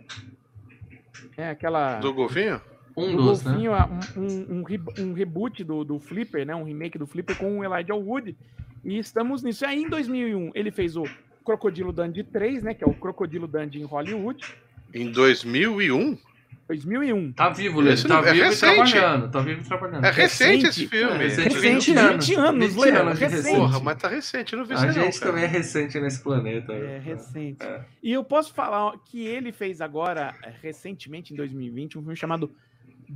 É 1.38 1.50
aquela. 1.50 2.00
Do 2.00 2.14
golfinho? 2.14 2.62
Um 2.96 3.16
do 3.16 3.24
dos, 3.24 3.44
né? 3.44 3.52
golfinho, 3.52 3.74
a- 3.74 3.90
um, 4.18 4.22
um, 4.22 4.60
um, 4.60 4.64
re- 4.64 4.82
um 5.00 5.14
reboot 5.14 5.64
do, 5.64 5.84
do 5.84 6.00
Flipper, 6.00 6.46
né? 6.46 6.54
Um 6.56 6.64
remake 6.64 6.98
do 6.98 7.08
Flipper 7.08 7.38
com 7.38 7.60
o 7.60 7.64
Elijah 7.64 7.96
Wood. 7.96 8.36
E 8.84 8.98
estamos 8.98 9.44
nisso. 9.44 9.66
Aí 9.66 9.82
em 9.84 9.90
2001 9.90 10.52
ele 10.54 10.72
fez 10.72 10.98
o 10.98 11.04
Crocodilo 11.46 11.92
Dundee 11.94 12.24
3, 12.24 12.64
né? 12.64 12.74
Que 12.74 12.84
é 12.84 12.88
o 12.88 12.94
Crocodilo 12.94 13.48
Dundee 13.48 13.80
em 13.82 13.86
Hollywood. 13.86 14.46
Em 14.94 15.10
2001? 15.12 16.18
2001. 16.76 17.34
Tá 17.34 17.50
vivo, 17.50 17.80
Lê. 17.82 17.94
Esse 17.94 18.08
Tá 18.08 18.16
não- 18.16 18.20
é 18.28 18.32
vivo 18.34 18.46
e 18.46 18.48
recente. 18.50 18.92
trabalhando. 18.92 19.32
Tá 19.32 19.40
vivo 19.42 19.62
e 19.62 19.64
trabalhando. 19.64 20.06
É 20.06 20.12
recente 20.12 20.52
Recente. 20.62 20.68
esse 20.68 20.88
filme. 20.88 21.14
É, 21.14 21.18
recente. 21.28 21.44
Recente, 21.56 21.62
20 21.62 21.98
anos. 21.98 22.28
20 22.28 22.36
anos, 22.40 22.74
20 22.74 22.82
Leandro, 22.84 23.02
anos 23.02 23.20
de 23.20 23.26
recente. 23.26 23.56
Porra, 23.56 23.80
mas 23.80 23.98
tá 23.98 24.08
recente, 24.08 24.54
eu 24.54 24.60
não 24.60 24.66
vi 24.66 24.74
isso 24.74 24.84
A 24.84 24.86
não, 24.88 24.94
gente 24.94 25.20
cara. 25.20 25.32
também 25.32 25.44
é 25.44 25.48
recente 25.48 26.00
nesse 26.00 26.22
planeta. 26.24 26.74
É 26.74 27.00
recente. 27.00 27.64
É. 27.64 27.82
E 28.02 28.12
eu 28.14 28.24
posso 28.24 28.54
falar 28.54 28.94
que 29.06 29.26
ele 29.26 29.52
fez 29.52 29.82
agora, 29.82 30.34
recentemente, 30.62 31.34
em 31.34 31.36
2020, 31.38 31.98
um 31.98 32.02
filme 32.02 32.16
chamado 32.16 32.52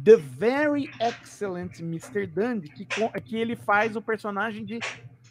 The 0.04 0.18
Very 0.18 0.90
Excellent 1.02 1.80
Mr. 1.80 2.26
Dundee, 2.28 2.70
que, 2.70 2.86
que 3.24 3.38
ele 3.38 3.56
faz 3.56 3.96
o 3.96 4.02
personagem 4.02 4.66
de 4.66 4.80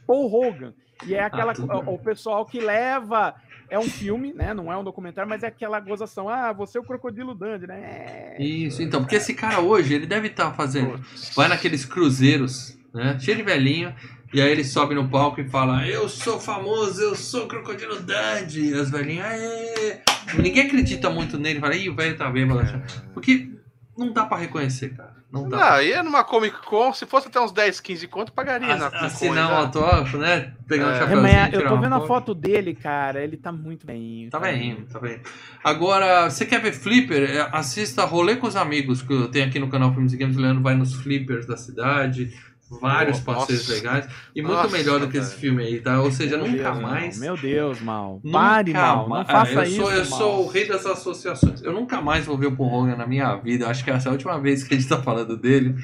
Paul 0.07 0.33
Hogan. 0.33 0.73
E 1.07 1.15
é 1.15 1.23
aquela 1.23 1.53
tudo 1.53 1.73
o, 1.75 1.83
bem. 1.83 1.95
o 1.95 1.99
pessoal 1.99 2.47
que 2.47 2.61
leva. 2.61 3.35
É 3.75 3.79
um 3.79 3.91
filme, 3.91 4.33
né? 4.33 4.55
Não 4.55 4.73
é 4.73 4.79
um 4.79 4.85
documentário, 4.85 5.29
mas 5.29 5.43
é 5.43 5.49
aquela 5.49 5.81
gozação. 5.81 6.29
Ah, 6.29 6.53
você 6.53 6.79
é 6.79 6.81
o 6.81 6.85
Crocodilo 6.85 7.35
Dundee, 7.35 7.67
né? 7.67 8.37
É. 8.39 8.41
Isso, 8.41 8.81
então, 8.81 9.01
porque 9.01 9.17
esse 9.17 9.35
cara 9.35 9.59
hoje, 9.59 9.95
ele 9.95 10.07
deve 10.07 10.29
estar 10.29 10.55
fazendo. 10.55 10.93
Putz. 10.93 11.35
Vai 11.35 11.49
naqueles 11.49 11.85
cruzeiros, 11.85 12.79
né? 12.95 13.19
Cheio 13.19 13.37
de 13.37 13.43
velhinho. 13.43 13.93
E 14.33 14.41
aí 14.41 14.49
ele 14.49 14.63
sobe 14.63 14.95
no 14.95 15.09
palco 15.09 15.41
e 15.41 15.49
fala: 15.49 15.85
Eu 15.89 16.09
sou 16.09 16.39
famoso, 16.39 17.03
eu 17.03 17.17
sou 17.17 17.47
o 17.47 17.49
Crocodilo 17.49 17.97
Dundee. 17.97 18.71
E 18.71 18.75
as 18.75 18.91
velhinhas, 18.91 19.27
aê! 19.27 19.99
Ninguém 20.41 20.67
acredita 20.67 21.11
muito 21.11 21.37
nele. 21.37 21.59
Fala, 21.59 21.75
ih, 21.75 21.91
o 21.91 21.97
velho 21.97 22.17
tá 22.17 22.31
bêbado. 22.31 22.81
Porque 23.13 23.51
não 23.99 24.13
dá 24.13 24.25
pra 24.25 24.39
reconhecer, 24.39 24.95
cara. 24.95 25.17
Não 25.35 25.49
dá. 25.49 25.57
Não, 25.57 25.65
aí 25.75 25.93
é 25.93 26.03
numa 26.03 26.23
Comic 26.23 26.57
Con, 26.65 26.93
se 26.95 27.05
fosse 27.05 27.27
até 27.29 27.41
uns 27.41 27.51
10, 27.53 27.81
15 27.81 28.07
conto, 28.09 28.33
pagaria 28.33 28.69
na 28.77 28.87
Comic 28.89 28.99
Con. 29.01 29.07
Assinar 29.07 29.51
um 29.51 29.55
ainda. 29.57 29.67
autógrafo, 29.67 30.17
né? 30.17 30.53
Pegar 30.69 30.87
um 30.87 30.91
É. 30.91 30.93
É, 30.95 30.99
chapéuzinho. 31.01 31.23
mas 31.23 31.45
eu 31.53 31.59
tirar 31.59 31.69
tô 31.69 31.75
uma 31.75 31.83
vendo 31.83 31.95
a 31.97 32.07
foto. 32.07 32.35
dele, 32.35 32.75
cara. 32.75 33.23
Ele 33.23 33.37
tá 33.37 33.51
muito 33.53 33.85
bem. 33.87 34.29
Tá 34.31 34.39
bem, 34.39 34.87
tá 34.91 34.99
bem. 35.01 35.21
Agora, 35.63 36.31
você 36.31 36.47
quer 36.47 36.61
ver 36.61 36.73
Flipper? 36.73 37.29
É, 37.31 37.49
Assista 37.53 38.05
Rolê 38.05 38.37
com 38.37 38.47
os 38.47 38.57
Amigos, 38.57 39.03
que 39.03 39.13
eu 39.13 39.29
tenho 39.29 39.47
aqui 39.47 39.59
no 39.59 39.69
canal 39.69 39.93
Filmes 39.93 40.13
e 40.13 40.17
Games. 40.17 40.37
O 40.37 40.41
Leandro 40.41 40.63
vai 40.63 40.75
nos 40.75 40.95
Flippers 40.95 41.47
da 41.47 41.57
cidade, 41.57 42.33
vários 42.71 43.25
Nossa. 43.25 43.41
passeios 43.41 43.69
legais. 43.69 44.09
E 44.35 44.43
muito 44.43 44.57
Nossa, 44.57 44.77
melhor 44.77 45.01
do 45.01 45.09
que 45.09 45.17
esse 45.17 45.37
filme 45.37 45.63
aí, 45.63 45.81
tá? 45.81 46.01
Ou 46.01 46.11
seja, 46.11 46.37
Meu 46.37 46.47
nunca 46.47 46.71
Deus, 46.71 46.83
mais. 46.83 47.19
Mal. 47.19 47.27
Meu 47.27 47.37
Deus, 47.37 47.81
mal. 47.81 48.21
Pare, 48.33 48.73
mal. 48.73 49.09
Não 49.09 49.25
faça 49.25 49.53
eu 49.53 49.63
isso. 49.63 49.77
Sou, 49.77 49.91
eu 49.91 50.11
mal. 50.11 50.19
sou 50.19 50.45
o 50.45 50.49
rei 50.49 50.67
das 50.67 50.87
associações. 50.87 51.63
Eu 51.63 51.73
nunca 51.73 52.01
mais 52.01 52.27
vou 52.27 52.37
ver 52.37 52.47
o 52.47 52.63
Hogan 52.63 52.97
na 52.97 53.07
minha 53.07 53.35
vida. 53.37 53.69
Acho 53.69 53.85
que 53.85 53.91
essa 53.91 54.09
é 54.09 54.11
a 54.11 54.13
última 54.13 54.39
vez 54.41 54.65
que 54.65 54.75
a 54.75 54.77
gente 54.77 54.89
tá 54.89 55.03
falando 55.03 55.37
dele. 55.37 55.75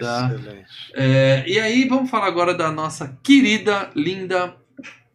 Tá. 0.00 0.32
Excelente. 0.34 0.66
É, 0.94 1.44
e 1.46 1.58
aí, 1.58 1.88
vamos 1.88 2.10
falar 2.10 2.26
agora 2.26 2.54
da 2.54 2.70
nossa 2.70 3.16
querida, 3.22 3.90
linda 3.94 4.54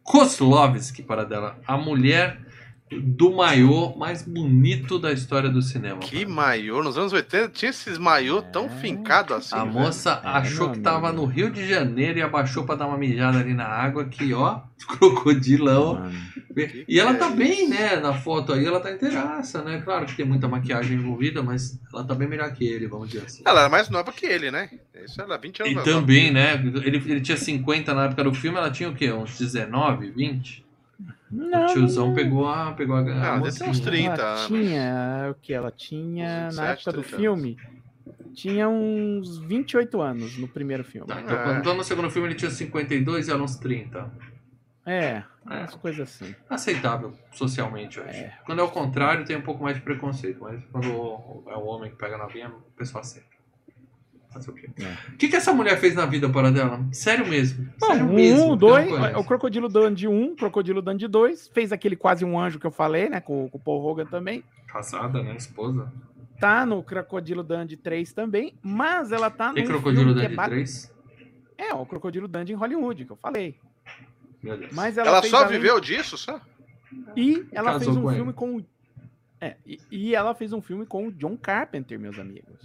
Kozlovski, 0.04 1.04
para 1.04 1.24
dela. 1.24 1.60
A 1.68 1.78
mulher 1.78 2.49
do 2.92 3.32
maiô 3.36 3.96
mais 3.96 4.24
bonito 4.24 4.98
da 4.98 5.12
história 5.12 5.50
do 5.50 5.62
cinema. 5.62 6.00
Que 6.00 6.26
maiô, 6.26 6.82
nos 6.84 6.98
anos 6.98 7.14
80 7.14 7.50
tinha 7.50 7.70
esses 7.70 7.98
maiô 7.98 8.42
tão 8.42 8.66
É. 8.66 8.70
fincados 8.70 9.36
assim. 9.36 9.56
A 9.56 9.60
velho. 9.64 9.72
moça 9.74 10.22
É, 10.24 10.28
achou 10.28 10.72
que 10.72 10.80
tava 10.80 11.10
amigo. 11.10 11.22
no 11.24 11.28
Rio 11.28 11.52
de 11.52 11.68
Janeiro 11.68 12.18
e 12.20 12.22
abaixou 12.22 12.64
pra 12.66 12.76
dar 12.76 12.88
uma 12.88 12.98
mijada 12.98 13.40
ali 13.40 13.54
na 13.54 13.66
água, 13.68 14.06
que 14.06 14.34
ó, 14.34 14.62
crocodilão. 14.88 15.96
Mano. 15.96 16.30
E 16.88 17.00
ela 17.00 17.14
que 17.14 17.20
tá 17.20 17.28
é 17.28 17.36
bem, 17.36 17.70
né? 17.70 17.96
Na 17.98 18.14
foto 18.14 18.52
aí, 18.54 18.66
ela 18.66 18.80
tá 18.80 18.92
inteiraça, 18.92 19.62
né? 19.64 19.82
Claro 19.86 20.06
que 20.06 20.16
tem 20.16 20.26
muita 20.26 20.48
maquiagem 20.48 20.98
envolvida, 20.98 21.42
mas 21.44 21.80
ela 21.94 22.04
tá 22.04 22.14
bem 22.16 22.28
melhor 22.28 22.52
que 22.54 22.66
ele, 22.66 22.88
vamos 22.88 23.10
dizer 23.10 23.24
assim. 23.26 23.44
Ela 23.46 23.62
era 23.62 23.70
mais 23.70 23.88
nova 23.90 24.12
que 24.12 24.26
ele, 24.26 24.50
né? 24.52 24.70
Isso 25.06 25.22
era 25.22 25.38
20 25.38 25.62
anos 25.62 25.72
E 25.72 25.76
mais 25.76 25.88
nova. 25.88 26.00
também, 26.02 26.32
né? 26.32 26.54
Ele, 26.84 26.98
ele 26.98 27.22
tinha 27.22 27.38
50 27.38 27.94
na 27.94 28.06
época 28.06 28.24
do 28.24 28.34
filme, 28.34 28.58
ela 28.58 28.72
tinha 28.72 28.90
o 28.90 28.96
quê? 28.96 29.12
Uns 29.12 29.38
19, 29.38 30.10
20? 30.12 30.66
Não, 31.32 31.66
o 31.66 31.68
tiozão 31.74 32.14
pegou 32.14 32.48
a, 32.48 32.72
pegou 32.74 32.96
a, 32.96 33.00
a 33.02 33.36
Ah, 33.36 33.40
deve 33.40 33.58
ter 33.58 33.64
uns 33.66 33.68
mocinha. 33.80 33.86
30 33.86 34.14
ela 34.22 34.30
anos. 34.32 34.48
tinha 34.48 35.28
o 35.32 35.36
que 35.36 35.54
ela 35.54 35.72
tinha 35.72 36.48
Uns 36.50 36.56
na 36.56 36.64
27, 36.68 36.72
época 36.72 36.92
do 36.94 37.02
30 37.04 37.18
filme 37.18 37.58
tinha 38.34 38.70
uns 38.70 39.38
28 39.40 40.02
anos 40.02 40.38
no 40.38 40.48
primeiro 40.48 40.84
filme 40.84 41.08
Tá, 41.08 41.22
então, 41.22 41.36
É. 41.38 41.44
quando- 41.44 41.60
então 41.60 41.74
no 41.76 41.84
segundo 41.84 42.10
filme 42.10 42.28
ele 42.30 42.36
tinha 42.36 42.50
52 42.52 43.28
e 43.28 43.32
ela 43.32 43.44
uns 43.44 43.56
30. 43.58 44.12
é 44.86 44.98
É. 45.06 45.24
umas 45.46 45.76
coisas 45.76 46.02
assim 46.02 46.34
Aceitável 46.50 47.14
socialmente 47.32 48.00
hoje. 48.00 48.10
É. 48.18 48.34
Quando 48.46 48.60
é 48.60 48.64
o 48.64 48.70
contrário, 48.70 49.24
tem 49.26 49.36
um 49.38 49.42
pouco 49.42 49.64
mais 49.64 49.76
de 49.78 49.82
preconceito, 49.84 50.40
mas 50.42 50.60
quando 50.72 50.88
é 51.48 51.56
o 51.56 51.66
homem 51.66 51.92
que 51.92 51.98
pega 51.98 52.16
a 52.16 52.18
novinha, 52.18 52.50
o 52.50 52.72
pessoal 52.76 53.02
aceita. 53.04 53.29
Fazer 54.32 54.52
o 54.52 54.54
quê? 54.54 54.70
É. 54.80 55.12
O 55.14 55.18
que, 55.18 55.28
que 55.28 55.36
essa 55.36 55.52
mulher 55.52 55.80
fez 55.80 55.96
na 55.96 56.06
vida 56.06 56.30
para 56.30 56.52
dela? 56.52 56.86
Sério 56.92 57.28
mesmo. 57.28 57.68
Sério 57.80 58.06
Bom, 58.06 58.14
mesmo. 58.14 58.46
um, 58.46 58.50
eu 58.52 58.56
dois, 58.56 58.90
não 58.90 58.98
conheço. 59.00 59.20
o 59.20 59.24
Crocodilo 59.24 59.68
Dundee 59.70 60.08
1, 60.08 60.36
Crocodilo 60.36 60.82
Dundee 60.82 61.08
2, 61.08 61.48
fez 61.50 61.72
aquele 61.72 61.96
quase 61.96 62.24
um 62.24 62.40
anjo 62.40 62.60
que 62.60 62.68
eu 62.68 62.72
falei, 62.72 63.10
né, 63.10 63.20
com, 63.20 63.50
com 63.50 63.58
o 63.58 63.62
Paul 63.62 63.84
Hogan 63.84 64.06
também. 64.06 64.44
Casada, 64.68 65.24
né? 65.24 65.36
Esposa. 65.36 65.92
Tá 66.40 66.64
no 66.66 66.84
Crocodilo 66.84 67.44
Dundee 67.44 67.76
3 67.76 68.14
também, 68.14 68.54
mas 68.62 69.12
ela 69.12 69.30
tá 69.32 69.50
no 69.50 69.56
Tem 69.56 69.66
Crocodilo 69.66 70.14
que 70.14 70.22
Dundee 70.22 70.26
é, 70.26 70.36
ba- 70.36 70.46
3? 70.48 70.94
é, 71.58 71.74
o 71.74 71.86
Crocodilo 71.86 72.28
Dundee 72.28 72.54
em 72.54 72.56
Hollywood, 72.56 73.06
que 73.06 73.12
eu 73.12 73.18
falei. 73.18 73.56
Meu 74.44 74.58
Deus. 74.58 74.72
Mas 74.72 74.98
ela, 74.98 75.10
Ela 75.10 75.22
fez 75.22 75.32
só 75.32 75.38
além- 75.44 75.58
viveu 75.60 75.80
disso, 75.82 76.18
só? 76.18 76.40
E 77.16 77.46
ela 77.52 77.74
Casou 77.74 77.80
fez 77.80 77.98
um 77.98 78.02
com 78.04 78.10
ele. 78.10 78.16
filme 78.18 78.34
com. 78.34 78.58
o- 78.58 78.66
É, 79.42 79.56
e, 79.66 79.80
e 79.92 80.16
ela 80.16 80.34
fez 80.36 80.54
um 80.54 80.62
filme 80.62 80.86
com 80.86 81.08
o 81.08 81.12
John 81.12 81.36
Carpenter, 81.36 82.00
meus 82.00 82.18
amigos. 82.20 82.58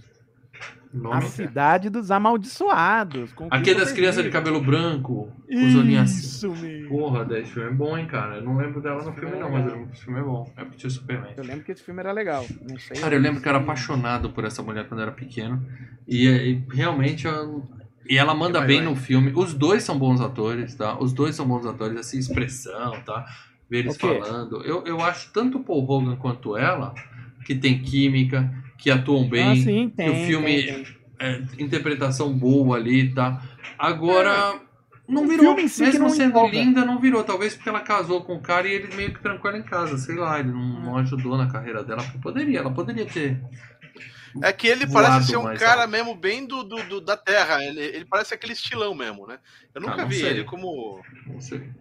A 0.94 0.98
Nome. 0.98 1.22
Cidade 1.22 1.90
dos 1.90 2.10
Amaldiçoados. 2.10 3.32
com 3.32 3.48
Aquele 3.50 3.80
das 3.80 3.92
crianças 3.92 4.22
de 4.24 4.30
cabelo 4.30 4.60
branco, 4.60 5.28
com 5.48 5.66
os 5.66 5.74
olhinhos 5.74 6.02
assim. 6.10 6.20
Isso 6.20 6.50
mesmo. 6.54 6.88
Porra, 6.88 7.26
esse 7.38 7.50
filme 7.50 7.68
é 7.68 7.72
bom, 7.72 7.98
hein, 7.98 8.06
cara. 8.06 8.36
Eu 8.36 8.42
não 8.42 8.56
lembro 8.56 8.80
dela 8.80 9.02
no 9.04 9.12
filme, 9.12 9.36
não, 9.38 9.50
mas 9.50 9.66
eu 9.66 9.72
lembro 9.72 9.86
que 9.88 9.94
esse 9.96 10.04
filme 10.04 10.20
é 10.20 10.22
bom. 10.22 10.52
É 10.56 10.62
porque 10.64 10.76
tinha 10.78 10.90
Superman. 10.90 11.32
Eu 11.36 11.44
lembro 11.44 11.64
que 11.64 11.72
esse 11.72 11.82
filme 11.82 12.00
era 12.00 12.12
legal. 12.12 12.46
Não 12.68 12.78
sei. 12.78 12.96
Cara, 13.00 13.14
eu 13.14 13.20
lembro 13.20 13.40
que 13.40 13.48
eu 13.48 13.50
era 13.50 13.58
apaixonado 13.58 14.30
por 14.30 14.44
essa 14.44 14.62
mulher 14.62 14.86
quando 14.86 15.00
eu 15.00 15.06
era 15.06 15.12
pequeno. 15.12 15.64
E, 16.06 16.26
e 16.28 16.64
realmente. 16.72 17.26
eu- 17.26 17.68
E 18.08 18.16
ela 18.18 18.34
manda 18.34 18.58
Vai, 18.58 18.68
bem 18.68 18.82
vai. 18.82 18.90
no 18.90 18.96
filme. 18.96 19.32
Os 19.34 19.52
dois 19.54 19.82
são 19.82 19.98
bons 19.98 20.20
atores, 20.20 20.74
tá? 20.74 20.98
Os 21.00 21.12
dois 21.12 21.34
são 21.34 21.46
bons 21.46 21.64
atores, 21.66 21.96
assim, 21.98 22.18
expressão, 22.18 23.00
tá? 23.04 23.24
Ver 23.68 23.78
eles 23.78 23.96
O 23.96 23.98
quê? 23.98 24.06
falando. 24.20 24.62
Eu, 24.62 24.84
eu 24.84 25.00
acho 25.00 25.32
tanto 25.32 25.56
o 25.58 25.64
Paul 25.64 25.88
Hogan 25.90 26.16
quanto 26.16 26.54
ela 26.56 26.94
que 27.46 27.54
tem 27.54 27.80
química, 27.82 28.52
que 28.78 28.90
atuam 28.90 29.28
bem. 29.28 29.52
ah, 29.52 29.56
sim, 29.56 29.88
tem. 29.96 30.10
o 30.10 30.26
filme- 30.26 30.62
tem, 30.62 30.74
tem. 30.84 30.86
é, 31.20 31.40
interpretação 31.58 32.32
boa 32.32 32.76
ali, 32.76 33.12
tá? 33.14 33.42
Agora. 33.78 34.60
Não 35.06 35.24
O 35.24 35.28
virou, 35.28 35.54
si 35.68 35.74
que 35.74 35.82
mesmo 35.82 36.04
não 36.04 36.08
sendo 36.08 36.30
empolga. 36.30 36.58
linda, 36.58 36.82
não 36.82 36.98
virou. 36.98 37.22
Talvez 37.22 37.54
porque 37.54 37.68
ela 37.68 37.80
casou 37.80 38.22
com 38.22 38.36
o 38.36 38.40
cara 38.40 38.66
e 38.66 38.72
ele 38.72 38.96
meio 38.96 39.12
que 39.12 39.20
trancou 39.20 39.50
ela 39.50 39.58
em 39.58 39.62
casa, 39.62 39.98
sei 39.98 40.14
lá, 40.14 40.40
ele 40.40 40.50
não, 40.50 40.80
não 40.80 40.96
ajudou 40.96 41.36
na 41.36 41.46
carreira 41.46 41.84
dela. 41.84 42.02
Poderia, 42.22 42.60
ela 42.60 42.70
poderia 42.70 43.04
ter. 43.04 43.38
É 44.42 44.52
que 44.52 44.66
ele 44.66 44.86
parece 44.86 45.28
ser 45.28 45.36
um 45.36 45.54
cara 45.54 45.82
alto. 45.82 45.90
mesmo 45.90 46.14
bem 46.14 46.44
do, 46.44 46.64
do- 46.64 46.82
do- 46.84 47.00
da 47.00 47.16
terra. 47.16 47.62
Ele, 47.64 47.80
ele 47.80 48.04
parece 48.04 48.34
aquele 48.34 48.52
estilão 48.52 48.94
mesmo, 48.94 49.26
né? 49.26 49.38
Eu 49.74 49.80
nunca 49.80 50.02
Ah, 50.02 50.04
vi 50.04 50.16
sei. 50.16 50.30
ele 50.30 50.44
como, 50.44 51.00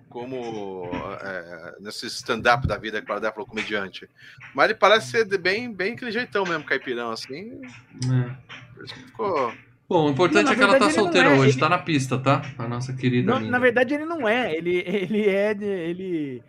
como 0.10 0.90
é, 1.22 1.76
nesse 1.80 2.06
stand-up 2.08 2.68
da 2.68 2.78
vida 2.78 3.00
que 3.02 3.08
para 3.08 3.20
dar 3.20 3.32
comediante. 3.32 4.08
Mas 4.54 4.66
ele 4.66 4.76
parece 4.76 5.12
ser 5.12 5.38
bem, 5.38 5.74
bem 5.74 5.94
aquele 5.94 6.12
jeitão 6.12 6.44
mesmo, 6.46 6.64
caipirão, 6.64 7.12
assim. 7.12 7.60
É. 8.06 8.36
Por 8.76 8.86
isso 8.86 8.94
que 8.94 9.00
ficou. 9.06 9.54
Bom, 9.90 10.08
o 10.08 10.12
importante 10.12 10.46
Não, 10.46 10.52
é 10.54 10.56
que 10.56 10.62
ela 10.64 10.80
tá 10.80 10.90
solteira 10.90 11.30
é, 11.30 11.34
hoje, 11.38 11.52
ele- 11.52 11.60
tá 11.60 11.70
na 11.70 11.78
pista, 11.80 12.18
tá? 12.18 12.42
A 12.58 12.68
nossa 12.68 12.94
querida 12.94 13.32
Não, 13.34 13.40
na 13.40 13.60
verdade, 13.60 13.94
ele 13.94 14.06
não 14.06 14.28
é. 14.28 14.54
Ele, 14.56 14.78
ele 14.86 15.28
é 15.28 15.54
de. 15.54 15.66
Ele, 15.66 16.44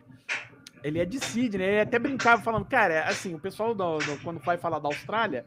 ele 0.83 0.99
é 1.01 1.05
de 1.05 1.19
Sydney. 1.19 1.67
Ele 1.67 1.81
até 1.81 1.99
brincava 1.99 2.43
falando, 2.43 2.65
cara, 2.67 3.05
assim, 3.05 3.35
o 3.35 3.39
pessoal 3.39 3.75
do, 3.75 3.99
do- 3.99 4.19
quando 4.23 4.39
vai 4.41 4.57
falar 4.59 4.79
da 4.79 4.89
Austrália. 4.89 5.45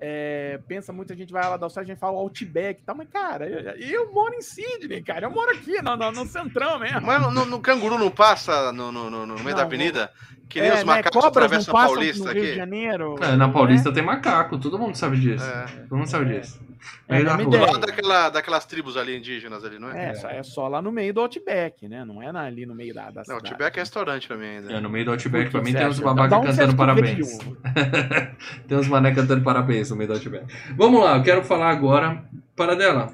É, 0.00 0.58
pensa 0.66 0.92
muita 0.92 1.14
gente 1.14 1.32
vai 1.32 1.48
lá 1.48 1.56
da 1.56 1.66
Austrália, 1.66 1.92
a 1.92 1.94
gente 1.94 2.00
fala 2.00 2.16
Outback 2.18 2.80
e 2.80 2.84
tal, 2.84 2.96
mas 2.96 3.08
cara, 3.08 3.46
eu, 3.48 3.70
eu 4.04 4.12
moro 4.12 4.34
em 4.34 4.42
Sydney, 4.42 5.02
cara, 5.02 5.26
eu 5.26 5.30
moro 5.30 5.50
aqui 5.52 5.80
no, 5.80 5.96
no, 5.96 6.10
no 6.12 6.26
centrão 6.26 6.78
mesmo. 6.78 7.00
Mas 7.02 7.20
no, 7.32 7.44
no- 7.46 7.60
canguru 7.60 7.98
não 7.98 8.10
passa 8.10 8.72
no, 8.72 8.90
no, 8.90 9.08
no- 9.10 9.26
no 9.26 9.34
meio 9.36 9.50
Não, 9.50 9.56
da 9.56 9.62
avenida? 9.62 10.10
Que 10.48 10.60
nem 10.60 10.70
os 10.70 10.78
né, 10.78 10.84
macacos 10.84 11.12
cobras 11.22 11.44
atravessam 11.44 11.76
a 11.76 11.86
Paulista 11.86 12.24
no 12.24 12.32
Rio 12.32 12.42
de 12.42 12.48
aqui. 12.48 12.56
Janeiro. 12.58 13.14
É, 13.22 13.36
na 13.36 13.48
Paulista 13.48 13.90
tem 13.92 14.02
macaco, 14.02 14.58
todo 14.58 14.78
mundo 14.78 14.96
sabe 14.96 15.18
disso. 15.18 15.44
É. 15.44 15.66
Todo 15.88 15.96
mundo 15.98 16.08
sabe 16.08 16.34
É. 16.34 16.40
disso. 16.40 16.60
É, 17.08 17.20
ideia. 17.20 17.66
Lá 17.66 17.78
daquela, 17.78 18.30
daquelas 18.30 18.64
tribos 18.64 18.96
ali 18.96 19.16
indígenas 19.16 19.64
ali, 19.64 19.78
não 19.78 19.90
é? 19.90 20.10
É, 20.10 20.14
só, 20.14 20.28
é 20.28 20.42
só 20.42 20.68
lá 20.68 20.80
no 20.80 20.90
meio 20.90 21.12
do 21.12 21.20
Outback, 21.20 21.88
né? 21.88 22.04
Não 22.04 22.22
é 22.22 22.32
na- 22.32 22.42
ali 22.42 22.64
no 22.64 22.74
meio 22.74 22.94
da, 22.94 23.10
da 23.10 23.22
Não, 23.28 23.36
cidade. 23.36 23.44
Tibete 23.44 23.76
é 23.78 23.80
restaurante 23.80 24.28
pra 24.28 24.36
mim 24.36 24.46
ainda. 24.46 24.72
É, 24.72 24.80
no 24.80 24.88
meio 24.88 25.04
do 25.04 25.10
Outback, 25.12 25.50
pra 25.50 25.62
mim 25.62 25.72
tem 25.72 25.86
uns 25.86 26.00
babacas 26.00 26.40
você 26.40 26.60
cantando 26.62 26.76
parabéns. 26.76 27.38
tem 28.66 28.78
uns 28.78 28.88
mané 28.88 29.14
cantando 29.14 29.42
parabéns 29.42 29.90
no 29.90 29.96
meio 29.96 30.08
do 30.08 30.14
Outback. 30.14 30.46
Vamos 30.76 31.02
lá, 31.02 31.16
eu 31.16 31.22
quero 31.22 31.42
falar 31.44 31.70
agora, 31.70 32.24
para 32.56 32.74
dela. 32.74 33.12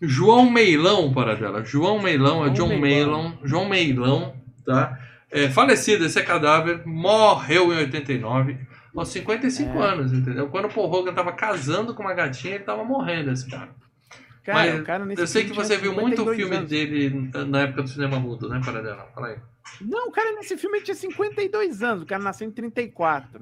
João 0.00 0.48
Meilão, 0.48 1.12
para 1.12 1.34
dela. 1.34 1.64
João 1.64 2.00
Meilão 2.00 2.42
é 2.46 2.54
João 2.54 2.68
John 2.68 2.78
Meilão. 2.78 3.22
Meilão. 3.22 3.38
João 3.44 3.68
Meilão, 3.68 4.34
tá? 4.64 4.98
É, 5.30 5.48
falecido, 5.48 6.06
esse 6.06 6.18
é 6.18 6.22
cadáver, 6.22 6.86
morreu 6.86 7.72
em 7.72 7.78
89, 7.78 8.56
aos 9.00 9.08
55 9.08 9.78
É. 9.78 9.82
anos, 9.92 10.12
entendeu? 10.12 10.48
Quando 10.48 10.66
o 10.66 10.68
Paul 10.72 10.90
Hogan 10.92 11.12
tava 11.14 11.32
casando 11.32 11.94
com 11.94 12.02
uma 12.02 12.14
gatinha, 12.14 12.54
ele 12.56 12.64
tava 12.64 12.84
morrendo, 12.84 13.30
esse 13.30 13.48
cara. 13.48 13.70
Cara, 14.44 14.74
Mas 14.76 14.82
cara 14.86 15.04
nesse 15.04 15.20
Eu 15.20 15.26
sei 15.26 15.44
que 15.44 15.52
você 15.52 15.76
viu 15.76 15.92
muito 15.92 16.16
52 16.16 16.36
filme 16.36 16.56
anos. 16.56 16.70
dele 16.70 17.30
na 17.48 17.60
época 17.60 17.82
do 17.82 17.88
cinema 17.88 18.18
mudo, 18.18 18.48
né, 18.48 18.60
para 18.64 18.80
dela? 18.80 19.06
Fala 19.14 19.26
aí. 19.28 19.36
Não, 19.82 20.08
o 20.08 20.10
cara 20.10 20.32
nesse 20.36 20.56
filme 20.56 20.80
tinha 20.80 20.94
52 20.94 21.82
anos, 21.82 22.02
o 22.04 22.06
cara 22.06 22.22
nasceu 22.22 22.48
em 22.48 22.50
34. 22.50 23.38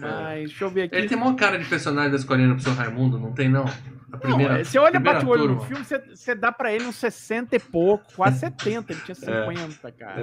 Mas 0.00 0.48
deixa 0.48 0.64
eu 0.64 0.70
ver 0.70 0.82
aqui. 0.84 0.96
Ele 0.96 1.06
tem 1.08 1.18
maior 1.18 1.34
cara 1.34 1.58
de 1.58 1.66
personagem 1.68 2.10
da 2.10 2.16
escolinha 2.16 2.48
do 2.48 2.54
professor 2.54 2.74
Raimundo, 2.82 3.18
não 3.18 3.32
tem 3.32 3.50
não? 3.50 3.66
A 4.10 4.16
primeira, 4.16 4.58
não, 4.58 4.64
você 4.64 4.78
olha 4.78 4.98
bate 4.98 5.24
o 5.24 5.28
olho 5.28 5.42
no 5.48 5.48
turma. 5.56 5.66
filme, 5.66 5.84
você, 5.84 5.98
você 6.14 6.34
dá 6.34 6.50
pra 6.50 6.72
ele 6.72 6.84
uns 6.86 6.96
60 6.96 7.56
e 7.56 7.58
pouco, 7.58 8.04
quase 8.16 8.38
70. 8.40 8.92
Ele 8.92 9.00
tinha 9.02 9.14
50, 9.16 9.92
cara. 9.92 10.20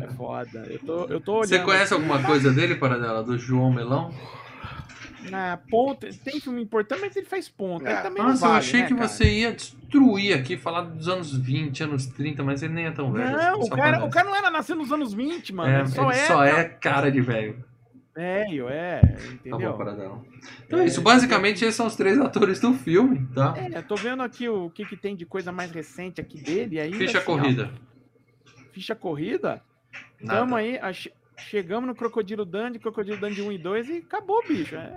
É. 0.00 0.04
É, 0.04 0.08
foda. 0.08 0.64
Eu 0.68 0.78
tô, 0.80 1.04
eu 1.04 1.20
tô 1.20 1.32
olhando. 1.34 1.48
Você 1.48 1.58
conhece 1.60 1.94
alguma 1.94 2.22
coisa 2.22 2.52
dele, 2.52 2.74
para 2.74 2.98
dela, 2.98 3.22
do 3.22 3.38
João 3.38 3.72
Melão? 3.72 4.12
Na 5.30 5.56
ponta, 5.70 6.06
tem 6.22 6.38
filme 6.38 6.60
importante, 6.62 7.00
mas 7.00 7.16
ele 7.16 7.24
faz 7.26 7.48
ponta. 7.48 7.88
Ele 7.88 7.98
É. 7.98 8.02
também 8.02 8.22
Nossa, 8.22 8.40
vale, 8.42 8.52
eu 8.52 8.58
achei 8.58 8.80
né, 8.82 8.88
que 8.88 8.94
cara? 8.94 9.08
você 9.08 9.24
ia 9.24 9.52
destruir 9.52 10.34
aqui, 10.36 10.56
falar 10.58 10.82
dos 10.82 11.08
anos 11.08 11.34
20, 11.34 11.82
anos 11.82 12.06
30, 12.06 12.42
mas 12.42 12.62
ele 12.62 12.74
nem 12.74 12.86
é 12.86 12.90
tão 12.90 13.10
velho. 13.10 13.34
Não, 13.34 13.60
o 13.60 13.70
cara, 13.70 14.04
o 14.04 14.10
cara 14.10 14.28
não 14.28 14.36
era 14.36 14.50
nascido 14.50 14.76
nos 14.76 14.92
anos 14.92 15.14
20, 15.14 15.52
mano. 15.54 15.70
É, 15.70 15.78
ele 15.80 15.88
só 15.88 16.10
ele 16.10 16.20
é. 16.20 16.26
só 16.26 16.44
é 16.44 16.64
cara 16.64 17.10
de 17.10 17.22
velho. 17.22 17.64
Velho, 18.14 18.68
é. 18.68 19.00
Tá 19.00 19.32
Entendeu? 19.34 19.70
bom, 19.72 19.76
para 19.76 19.92
dela. 19.94 20.22
Então 20.66 20.78
é 20.80 20.86
isso, 20.86 21.00
basicamente 21.02 21.64
esses 21.64 21.74
são 21.74 21.86
os 21.86 21.96
três 21.96 22.18
atores 22.18 22.60
do 22.60 22.72
filme, 22.74 23.26
tá? 23.34 23.54
É, 23.56 23.82
tô 23.82 23.96
vendo 23.96 24.22
aqui 24.22 24.48
o 24.48 24.70
que, 24.70 24.84
que 24.84 24.96
tem 24.96 25.14
de 25.16 25.24
coisa 25.26 25.50
mais 25.52 25.70
recente 25.70 26.20
aqui 26.20 26.40
dele. 26.40 26.80
Aí 26.80 26.92
Ficha 26.92 27.18
assim, 27.18 27.30
ó, 27.30 27.36
corrida. 27.36 27.70
ficha 28.72 28.94
corrida. 28.94 29.62
Nada. 30.20 30.40
Tamo 30.40 30.56
aí, 30.56 30.78
ach- 30.78 31.08
chegamos 31.36 31.86
no 31.88 31.94
Crocodilo 31.94 32.44
Dandy, 32.44 32.78
Crocodilo 32.78 33.16
Dandy 33.16 33.42
1 33.42 33.52
e 33.52 33.58
2 33.58 33.88
e 33.88 33.96
acabou, 33.98 34.42
bicho. 34.46 34.76
É. 34.76 34.92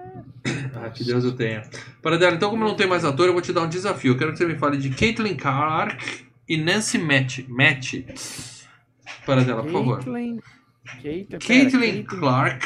Ah, 0.76 0.90
que 0.90 1.04
Deus 1.04 1.24
o 1.26 1.34
tenha. 1.36 1.64
Para 2.02 2.18
dela, 2.18 2.36
então, 2.36 2.50
como 2.50 2.64
não 2.64 2.76
tem 2.76 2.88
mais 2.88 3.04
ator, 3.04 3.26
eu 3.28 3.34
vou 3.34 3.42
te 3.42 3.52
dar 3.54 3.62
um 3.64 3.70
desafio. 3.70 4.14
Eu 4.14 4.18
quero 4.18 4.32
que 4.32 4.38
você 4.38 4.46
me 4.46 4.56
fale 4.58 4.78
de 4.78 4.90
Caitlyn 4.92 5.36
Clark 5.36 6.26
e 6.48 6.56
Nancy 6.58 6.98
Match. 7.00 7.40
Match. 7.48 7.96
Para 9.26 9.44
dela, 9.44 9.64
por 9.64 9.72
favor. 9.72 9.98
Caitlyn, 10.04 10.40
pera, 11.02 11.40
Caitlyn 11.46 12.04
Clark 12.04 12.66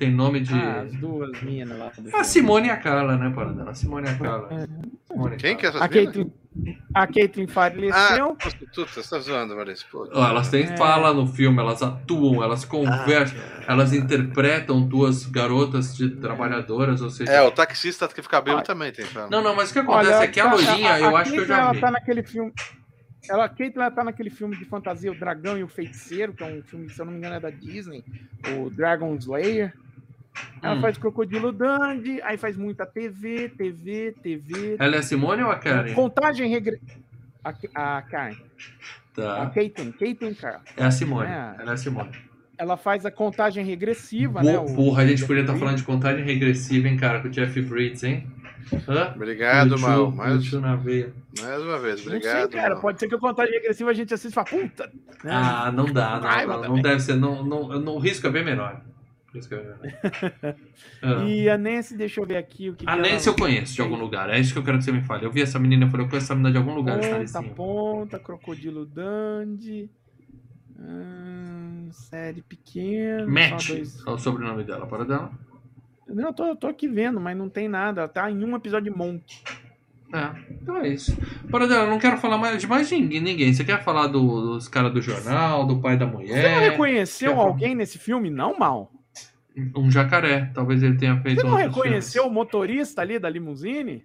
tem 0.00 0.10
nome 0.10 0.40
de. 0.40 0.54
Ah, 0.54 0.80
as 0.80 0.92
duas 0.94 1.42
minas 1.42 1.78
lá. 1.78 1.92
do 1.96 2.16
A. 2.16 2.24
Simone 2.24 2.68
e 2.68 2.70
a 2.70 2.76
Carla, 2.78 3.18
né, 3.18 3.30
para 3.34 3.52
dela? 3.52 3.70
A 3.70 3.74
Simone 3.74 4.06
e 4.06 4.10
a 4.10 4.16
Carla. 4.18 4.66
Simone 5.06 5.36
Quem 5.36 5.56
que 5.58 5.66
é 5.66 5.68
essas 5.68 5.82
A? 5.82 5.88
Caitlyn, 5.88 6.32
a 6.94 7.06
Caitlyn 7.06 7.46
faleceu. 7.46 8.30
Ah, 8.30 8.34
prostituta, 8.34 8.90
você 9.02 9.10
tá 9.10 9.18
zoando. 9.20 9.54
Ó, 10.14 10.26
elas 10.26 10.48
têm 10.48 10.62
É. 10.64 10.76
fala 10.78 11.12
no 11.12 11.26
filme, 11.26 11.58
elas 11.60 11.82
atuam, 11.82 12.42
elas 12.42 12.64
conversam, 12.64 13.38
elas 13.68 13.92
interpretam 13.92 14.80
duas 14.88 15.26
garotas 15.26 15.94
de 15.94 16.08
trabalhadoras, 16.16 17.02
ou 17.02 17.10
seja. 17.10 17.30
É, 17.30 17.42
o 17.42 17.50
taxista 17.50 18.08
que 18.08 18.22
fica 18.22 18.40
bêbado 18.40 18.62
Ah. 18.62 18.64
também 18.64 18.90
tem. 18.92 19.04
Fala. 19.04 19.28
Não, 19.30 19.42
não, 19.42 19.54
mas 19.54 19.68
o 19.70 19.72
que 19.74 19.78
acontece 19.80 20.22
é 20.22 20.26
que 20.28 20.40
a 20.40 20.44
tá- 20.48 20.54
loirinha, 20.54 20.98
eu 20.98 21.14
a 21.14 21.20
acho 21.20 21.32
que 21.32 21.38
eu 21.40 21.46
já 21.46 21.58
ela 21.60 21.72
vi. 21.74 21.80
tá 21.80 21.90
naquele 21.90 22.22
filme. 22.22 22.52
Ela, 23.28 23.44
a 23.44 23.48
Caitlyn 23.50 23.82
ela 23.84 23.90
tá 23.90 24.02
naquele 24.02 24.30
filme 24.30 24.56
de 24.56 24.64
fantasia, 24.64 25.12
O 25.12 25.14
Dragão 25.14 25.58
e 25.58 25.62
o 25.62 25.68
Feiticeiro, 25.68 26.32
que 26.32 26.42
é 26.42 26.46
um 26.46 26.62
filme, 26.62 26.88
se 26.88 26.98
eu 26.98 27.04
não 27.04 27.12
me 27.12 27.18
engano, 27.18 27.34
é 27.36 27.40
da 27.40 27.50
Disney, 27.50 28.02
o 28.56 28.70
Dragon 28.70 29.14
Slayer. 29.16 29.74
Ela 30.62 30.74
Hum. 30.76 30.80
faz 30.80 30.96
Crocodilo 30.98 31.52
Dandy, 31.52 32.20
aí 32.22 32.36
faz 32.36 32.56
muita 32.56 32.86
TV, 32.86 33.48
TV, 33.50 34.14
TV. 34.22 34.76
Ela 34.78 34.96
é 34.96 34.98
a 34.98 35.02
Simone 35.02 35.42
ou 35.42 35.50
a 35.50 35.56
Karen? 35.56 35.92
Contagem 35.94 36.48
regressiva. 36.48 37.00
A, 37.42 37.50
a 37.96 38.02
Karen, 38.02 38.34
a 38.34 39.14
Tá. 39.14 39.50
Caitlyn, 39.54 39.92
Caitlyn 39.92 40.34
Carl. 40.34 40.60
É 40.76 40.84
a 40.84 40.90
Simone. 40.90 41.28
É. 41.28 41.54
Ela 41.58 41.70
é 41.70 41.74
a 41.74 41.76
Simone. 41.76 42.10
Ela 42.58 42.76
faz 42.76 43.06
a 43.06 43.10
contagem 43.10 43.64
regressiva, 43.64 44.42
né? 44.42 44.56
Bo- 44.58 44.64
o- 44.66 44.74
Porra, 44.76 45.02
a 45.02 45.06
gente 45.06 45.24
o 45.24 45.26
podia 45.26 45.40
estar 45.40 45.54
Jeff 45.54 45.64
falando 45.64 45.78
de 45.78 45.84
contagem 45.84 46.22
regressiva, 46.24 46.86
hein, 46.88 46.96
cara, 46.98 47.20
com 47.20 47.28
o 47.28 47.30
Jeff 47.30 47.58
Bridges, 47.62 48.04
hein? 48.04 48.26
Hã? 48.86 49.12
Obrigado, 49.16 49.78
Mal. 49.80 50.08
o 50.08 50.12
Mais, 50.14 50.52
na 50.52 50.76
veia. 50.76 51.12
mais 51.40 51.62
uma 51.62 51.78
vez, 51.78 52.04
Não 52.04 52.12
obrigado. 52.14 52.50
sei, 52.52 52.60
cara. 52.60 52.74
Mal. 52.74 52.82
Pode 52.82 53.00
ser 53.00 53.08
que 53.08 53.14
a 53.14 53.18
contagem 53.18 53.54
regressiva 53.54 53.90
a 53.90 53.94
gente 53.94 54.12
assista 54.12 54.28
e 54.28 54.44
fala, 54.44 54.46
puta. 54.62 54.92
né? 55.24 55.30
Ah, 55.34 55.72
não 55.72 55.86
dá, 55.86 56.20
não, 56.20 56.60
não, 56.60 56.68
não 56.76 56.82
deve 56.82 57.00
ser, 57.00 57.16
não, 57.16 57.42
não, 57.42 57.80
não, 57.80 57.94
o 57.94 57.98
risco 57.98 58.26
é 58.26 58.30
bem 58.30 58.44
menor. 58.44 58.80
O 59.32 59.36
risco 59.36 59.54
é 59.54 59.58
bem 59.58 59.66
menor. 59.66 60.56
Ah. 61.02 61.24
E 61.24 61.48
a 61.48 61.56
Nancy, 61.56 61.96
deixa 61.96 62.20
eu 62.20 62.26
ver 62.26 62.36
aqui 62.36 62.70
o 62.70 62.74
que. 62.74 62.84
A 62.88 62.94
que 62.96 63.00
Nancy 63.02 63.28
ela... 63.28 63.36
eu 63.36 63.40
conheço 63.40 63.74
de 63.74 63.80
algum 63.80 63.96
lugar, 63.96 64.28
é 64.28 64.38
isso 64.40 64.52
que 64.52 64.58
eu 64.58 64.64
quero 64.64 64.78
que 64.78 64.84
você 64.84 64.92
me 64.92 65.02
fale. 65.02 65.24
Eu 65.24 65.30
vi 65.30 65.42
essa 65.42 65.58
menina, 65.58 65.86
eu 65.86 65.90
falei, 65.90 66.04
eu 66.06 66.10
conheço 66.10 66.26
essa 66.26 66.34
menina 66.34 66.50
de 66.52 66.58
algum 66.58 66.74
lugar, 66.74 66.98
Ponta, 67.00 67.42
ponta, 67.54 68.18
Crocodilo 68.18 68.84
Dandy. 68.86 69.88
Hum, 70.78 71.88
série 71.92 72.42
pequena. 72.42 73.26
Match, 73.26 73.68
dois- 73.68 74.02
é 74.06 74.10
o 74.10 74.18
sobrenome 74.18 74.64
dela, 74.64 74.86
para 74.86 75.04
dela. 75.04 75.30
Não, 76.08 76.24
eu 76.28 76.32
tô, 76.32 76.46
eu 76.46 76.56
tô 76.56 76.66
aqui 76.66 76.88
vendo, 76.88 77.20
mas 77.20 77.36
não 77.36 77.48
tem 77.48 77.68
nada. 77.68 78.00
Ela 78.00 78.08
tá 78.08 78.30
em 78.30 78.42
um 78.44 78.56
episódio 78.56 78.90
de 78.90 78.98
Monk. 78.98 79.22
É, 80.12 80.30
então 80.50 80.76
é 80.78 80.88
isso. 80.88 81.16
Para 81.50 81.68
dela, 81.68 81.84
eu 81.84 81.90
não 81.90 81.98
quero 82.00 82.16
falar 82.18 82.36
mais 82.36 82.60
de 82.60 82.66
mais 82.66 82.90
ninguém. 82.90 83.20
ninguém. 83.20 83.52
Você 83.54 83.62
quer 83.62 83.84
falar 83.84 84.08
do- 84.08 84.54
dos 84.54 84.66
caras 84.66 84.92
do 84.92 85.00
jornal, 85.00 85.64
do 85.66 85.80
pai 85.80 85.96
da 85.96 86.06
Você 86.06 86.10
não 86.12 86.18
mulher? 86.20 86.70
reconheceu 86.70 87.32
falar? 87.36 87.44
alguém 87.46 87.74
nesse 87.76 87.96
filme? 87.98 88.28
Não, 88.28 88.58
mal. 88.58 88.90
Um 89.76 89.90
jacaré, 89.90 90.50
talvez 90.54 90.82
ele 90.82 90.96
tenha 90.96 91.20
feito 91.20 91.40
Você 91.40 91.46
não 91.46 91.56
reconheceu 91.56 92.26
o 92.26 92.30
motorista 92.30 93.02
ali 93.02 93.18
da 93.18 93.28
limusine? 93.28 94.02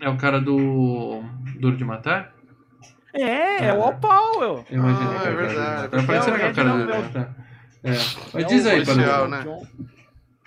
É 0.00 0.08
o 0.08 0.16
cara 0.16 0.40
do 0.40 1.22
Duro 1.58 1.76
de 1.76 1.84
Matar? 1.84 2.34
É, 3.12 3.66
é 3.66 3.74
o 3.74 3.82
Al 3.82 3.96
Powell. 3.98 4.64
Eu 4.70 4.78
imaginei 4.78 5.16
Ah, 5.16 5.20
que 5.20 5.28
é 5.28 5.34
verdade. 5.34 5.82
Matar. 5.82 6.06
Parecendo 6.06 6.36
que 6.36 6.42
é 6.42 6.50
o 6.50 6.54
cara 6.54 6.70
do 6.70 6.74
É 6.74 6.84
Duro 6.86 6.92
de 6.92 7.02
Matar. 7.02 7.36
É. 7.84 7.90
Mas 8.32 8.34
É 8.34 8.46
diz 8.46 8.64
o 8.64 8.68
aí, 8.70 8.84
policial, 8.84 9.28
para 9.28 9.44
né? 9.44 9.62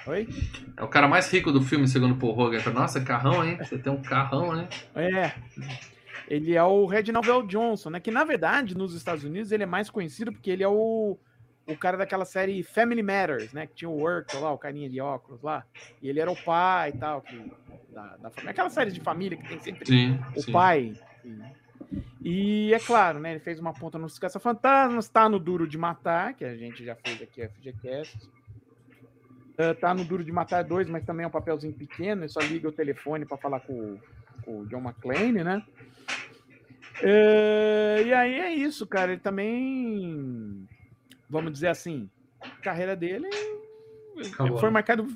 Oi? 0.07 0.27
É 0.75 0.83
o 0.83 0.87
cara 0.87 1.07
mais 1.07 1.31
rico 1.31 1.51
do 1.51 1.61
filme, 1.61 1.87
segundo 1.87 2.13
o 2.13 2.17
Paul 2.17 2.37
Hogan. 2.37 2.61
Nossa, 2.73 2.99
carrão, 3.01 3.45
hein? 3.45 3.57
Você 3.59 3.77
tem 3.77 3.91
um 3.91 4.01
carrão, 4.01 4.55
né? 4.55 4.67
É. 4.95 5.33
Ele 6.27 6.55
é 6.55 6.63
o 6.63 6.85
Reginald 6.85 7.25
Vel 7.25 7.43
Johnson, 7.43 7.89
né? 7.89 7.99
Que 7.99 8.11
na 8.11 8.23
verdade, 8.23 8.75
nos 8.75 8.93
Estados 8.93 9.23
Unidos, 9.23 9.51
ele 9.51 9.63
é 9.63 9.67
mais 9.67 9.89
conhecido 9.89 10.31
porque 10.31 10.49
ele 10.49 10.63
é 10.63 10.67
o, 10.67 11.17
o 11.67 11.75
cara 11.77 11.97
daquela 11.97 12.25
série 12.25 12.63
Family 12.63 13.03
Matters, 13.03 13.51
né? 13.53 13.67
Que 13.67 13.75
tinha 13.75 13.89
o 13.89 14.01
Urkel 14.01 14.39
lá, 14.41 14.51
o 14.51 14.57
carinha 14.57 14.89
de 14.89 14.99
óculos 15.01 15.41
lá. 15.41 15.65
E 16.01 16.09
ele 16.09 16.19
era 16.19 16.31
o 16.31 16.43
pai 16.43 16.89
e 16.89 16.97
tal. 16.97 17.21
Que, 17.21 17.51
da, 17.93 18.15
da 18.17 18.29
família. 18.29 18.51
Aquela 18.51 18.69
série 18.69 18.91
de 18.91 19.01
família 19.01 19.37
que 19.37 19.47
tem 19.47 19.59
sempre 19.59 19.85
Sim. 19.85 20.19
o 20.35 20.41
sim. 20.41 20.51
pai. 20.51 20.93
E 22.21 22.73
é 22.73 22.79
claro, 22.79 23.19
né? 23.19 23.31
Ele 23.31 23.39
fez 23.39 23.59
uma 23.59 23.73
ponta 23.73 23.97
nos 23.97 24.17
Caça-Fantasmas, 24.19 25.07
tá 25.09 25.27
no 25.29 25.39
Duro 25.39 25.67
de 25.67 25.77
Matar, 25.77 26.33
que 26.33 26.43
a 26.45 26.55
gente 26.55 26.83
já 26.83 26.95
fez 26.95 27.21
aqui 27.21 27.41
a 27.41 27.49
FGCast. 27.49 28.17
Uh, 29.59 29.73
tá 29.79 29.93
no 29.93 30.03
Duro 30.05 30.23
de 30.23 30.31
Matar 30.31 30.63
2, 30.63 30.87
mas 30.89 31.03
também 31.03 31.23
é 31.23 31.27
um 31.27 31.31
papelzinho 31.31 31.73
pequeno, 31.73 32.21
ele 32.21 32.29
só 32.29 32.39
liga 32.41 32.67
o 32.67 32.71
telefone 32.71 33.25
para 33.25 33.37
falar 33.37 33.59
com, 33.61 33.73
o- 33.73 33.99
com 34.43 34.59
o 34.59 34.65
John 34.67 34.81
McClane, 34.81 35.43
né? 35.43 35.63
Uh, 37.01 38.05
e 38.05 38.13
aí 38.13 38.39
é 38.39 38.53
isso, 38.53 38.85
cara. 38.85 39.11
Ele 39.13 39.21
também, 39.21 40.67
vamos 41.29 41.51
dizer 41.51 41.67
assim, 41.67 42.09
a 42.39 42.49
carreira 42.61 42.95
dele 42.95 43.27
Acabou. 44.33 44.57
foi 44.57 44.69
marcado. 44.69 45.07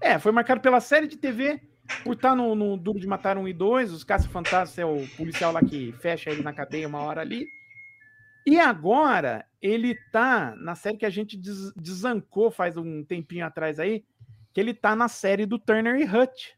É, 0.00 0.18
foi 0.18 0.32
marcado 0.32 0.60
pela 0.60 0.80
série 0.80 1.06
de 1.06 1.16
TV, 1.16 1.60
por 2.02 2.14
estar 2.14 2.34
no, 2.34 2.54
no 2.54 2.76
Duro 2.76 2.98
de 2.98 3.06
Matar 3.06 3.38
1 3.38 3.48
e 3.48 3.52
2, 3.52 3.92
os 3.92 4.04
Caça-Fantasmas 4.04 4.78
é 4.78 4.84
o 4.84 5.06
policial 5.16 5.52
lá 5.52 5.60
que 5.60 5.92
fecha 5.92 6.30
ele 6.30 6.42
na 6.42 6.52
cadeia 6.52 6.88
uma 6.88 7.00
hora 7.00 7.20
ali. 7.20 7.46
E 8.46 8.58
agora 8.58 9.46
ele 9.62 9.94
tá 10.12 10.54
na 10.56 10.74
série 10.74 10.98
que 10.98 11.06
a 11.06 11.10
gente 11.10 11.36
des- 11.38 11.72
desancou 11.74 12.50
faz 12.50 12.76
um 12.76 13.02
tempinho 13.02 13.46
atrás 13.46 13.80
aí, 13.80 14.04
que 14.52 14.60
ele 14.60 14.74
tá 14.74 14.94
na 14.94 15.08
série 15.08 15.46
do 15.46 15.58
Turner 15.58 15.96
e 15.96 16.04
Hutch. 16.04 16.50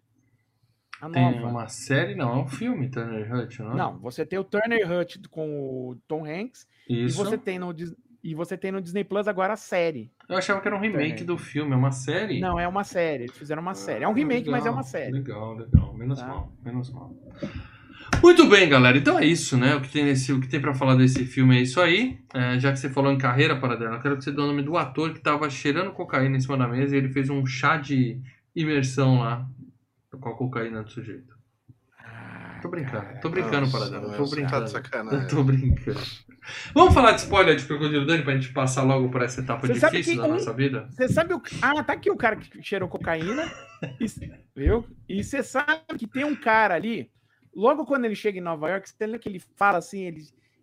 Tem 1.12 1.44
uma 1.44 1.68
série, 1.68 2.14
não, 2.14 2.32
é 2.32 2.36
um 2.38 2.48
filme, 2.48 2.88
Turner 2.90 3.32
Hutch, 3.32 3.58
não? 3.60 3.72
é? 3.72 3.76
Não, 3.76 3.98
você 3.98 4.24
tem 4.24 4.38
o 4.38 4.44
Turner 4.44 4.80
e 4.80 4.84
Hutch 4.84 5.18
com 5.30 5.90
o 5.90 5.96
Tom 6.08 6.24
Hanks 6.24 6.66
Isso. 6.88 7.20
e 7.20 7.24
você 7.24 7.36
tem 7.38 7.58
no 7.58 7.72
e 8.30 8.34
você 8.34 8.56
tem 8.56 8.72
no 8.72 8.80
Disney 8.80 9.04
Plus 9.04 9.28
agora 9.28 9.52
a 9.52 9.56
série. 9.56 10.10
Eu 10.28 10.36
achava 10.36 10.60
que 10.60 10.66
era 10.68 10.76
um 10.76 10.80
remake 10.80 11.22
do 11.24 11.38
filme, 11.38 11.72
é 11.72 11.76
uma 11.76 11.92
série? 11.92 12.40
Não, 12.40 12.58
é 12.58 12.66
uma 12.66 12.82
série. 12.84 13.24
Eles 13.24 13.36
fizeram 13.36 13.62
uma 13.62 13.74
série. 13.74 14.04
É 14.04 14.08
um 14.08 14.12
remake, 14.12 14.50
mas 14.50 14.66
é 14.66 14.70
uma 14.70 14.82
série. 14.82 15.12
Legal, 15.12 15.54
legal. 15.54 15.94
Menos 15.94 16.18
Tá. 16.20 16.26
mal, 16.26 16.52
menos 16.64 16.90
mal. 16.92 17.14
Muito 18.22 18.48
bem, 18.48 18.68
galera. 18.68 18.96
Então 18.98 19.18
é 19.18 19.24
isso, 19.24 19.56
né? 19.56 19.74
O 19.74 19.80
que 19.80 19.88
tem, 19.88 20.04
nesse, 20.04 20.32
o 20.32 20.40
que 20.40 20.48
tem 20.48 20.60
pra 20.60 20.74
falar 20.74 20.94
desse 20.96 21.24
filme 21.24 21.56
é 21.58 21.60
isso 21.62 21.80
aí. 21.80 22.18
É, 22.34 22.58
já 22.58 22.72
que 22.72 22.78
você 22.78 22.88
falou 22.88 23.12
em 23.12 23.18
carreira, 23.18 23.58
Paradela, 23.60 23.96
eu 23.96 24.00
quero 24.00 24.16
que 24.16 24.24
você 24.24 24.32
dê 24.32 24.40
o 24.40 24.46
nome 24.46 24.62
do 24.62 24.76
ator 24.76 25.12
que 25.12 25.20
tava 25.20 25.48
cheirando 25.50 25.92
cocaína 25.92 26.36
em 26.36 26.40
cima 26.40 26.56
da 26.56 26.66
mesa 26.68 26.94
e 26.94 26.98
ele 26.98 27.08
fez 27.08 27.28
um 27.30 27.44
chá 27.46 27.76
de 27.76 28.20
imersão 28.54 29.20
lá 29.20 29.46
com 30.20 30.28
a 30.28 30.34
cocaína 30.36 30.82
do 30.82 30.90
sujeito. 30.90 31.36
Tô 32.62 32.68
brincando, 32.70 33.06
tô 33.20 33.28
brincando, 33.28 33.70
Paradela. 33.70 34.16
Tô 34.16 34.24
você 34.26 34.36
Tá 34.42 34.60
de 34.60 34.64
brincando. 34.64 34.68
sacanagem. 34.68 35.26
Tô 35.28 35.44
brincando. 35.44 36.00
Vamos 36.74 36.94
falar 36.94 37.12
de 37.12 37.20
spoiler 37.22 37.56
de 37.56 37.64
Crocodilo 37.64 38.06
Dani 38.06 38.22
pra 38.22 38.34
gente 38.34 38.52
passar 38.52 38.82
logo 38.82 39.08
por 39.10 39.22
essa 39.22 39.40
etapa 39.40 39.66
difícil 39.68 40.16
da 40.16 40.24
um- 40.28 40.32
nossa 40.32 40.52
vida? 40.52 40.88
Você 40.90 41.08
sabe 41.08 41.34
o. 41.34 41.42
Ah, 41.62 41.82
tá 41.82 41.92
aqui 41.94 42.10
o 42.10 42.16
cara 42.16 42.36
que 42.36 42.62
cheirou 42.62 42.88
cocaína. 42.88 43.50
E, 44.00 44.06
viu? 44.54 44.86
E 45.08 45.22
você 45.22 45.42
sabe 45.42 45.80
que 45.98 46.06
tem 46.06 46.24
um 46.24 46.34
cara 46.36 46.74
ali. 46.74 47.10
Logo 47.54 47.84
quando 47.86 48.04
ele 48.04 48.14
chega 48.14 48.38
em 48.38 48.42
Nova 48.42 48.68
York, 48.70 48.88
você 48.88 48.94
lembra 49.06 49.18
que 49.18 49.28
ele 49.28 49.42
fala 49.56 49.78
assim, 49.78 50.02
ele, 50.02 50.22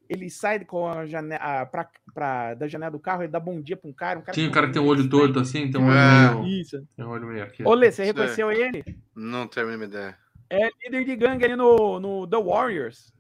ele 0.10 0.30
sai 0.30 0.64
com 0.64 0.88
a 0.88 1.06
janela, 1.06 1.66
pra, 1.66 1.88
pra- 2.14 2.54
da 2.54 2.68
janela 2.68 2.92
do 2.92 3.00
carro, 3.00 3.24
ele 3.24 3.32
dá 3.32 3.40
bom 3.40 3.60
dia 3.62 3.76
pra 3.76 3.90
um 3.90 3.94
cara. 3.94 4.20
Um 4.20 4.22
cara 4.22 4.34
Tinha 4.36 4.48
o 4.48 4.52
cara 4.52 4.68
que 4.68 4.74
tem 4.74 4.82
um 4.82 4.86
olho 4.88 5.02
estranho. 5.02 5.24
torto 5.26 5.40
assim, 5.40 5.72
tem 5.72 5.82
um 5.82 5.86
olho 5.88 5.98
É. 5.98 6.36
meio. 6.36 6.62
Isso. 6.62 6.88
Tem 6.96 7.04
um 7.06 7.10
olho 7.10 7.28
meio 7.28 7.44
aqui. 7.44 7.64
Ô, 7.66 7.74
Lê, 7.74 7.92
você 7.92 8.04
é. 8.04 8.06
reconheceu 8.06 8.52
ele? 8.52 8.84
Não 9.16 9.48
tenho 9.48 9.66
a 9.66 9.70
mínima 9.70 9.86
ideia. 9.86 10.18
É 10.50 10.70
líder 10.84 11.04
de 11.06 11.16
gangue 11.16 11.46
ali 11.46 11.56
no, 11.56 12.00
no 12.00 12.28
The 12.28 12.38
Warriors. 12.38 13.12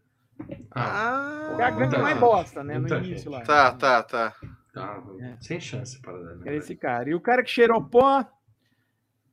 Ah, 0.72 1.56
É 1.60 1.64
a 1.64 1.88
tá. 1.90 2.00
mais 2.00 2.18
bosta, 2.20 2.64
né? 2.64 2.78
No 2.80 2.88
início 2.98 3.30
lá. 3.32 3.42
Tá, 3.42 3.72
tá, 3.72 4.04
tá. 4.04 4.34
tá. 4.74 5.04
É. 5.20 5.36
Sem 5.40 5.60
chance 5.60 6.02
para 6.02 6.14
dar. 6.18 6.48
Era 6.48 6.56
esse 6.56 6.76
cara. 6.76 7.10
E 7.10 7.14
o 7.16 7.22
cara 7.22 7.44
que 7.44 7.50
cheirou 7.50 7.84
pó. 7.84 8.26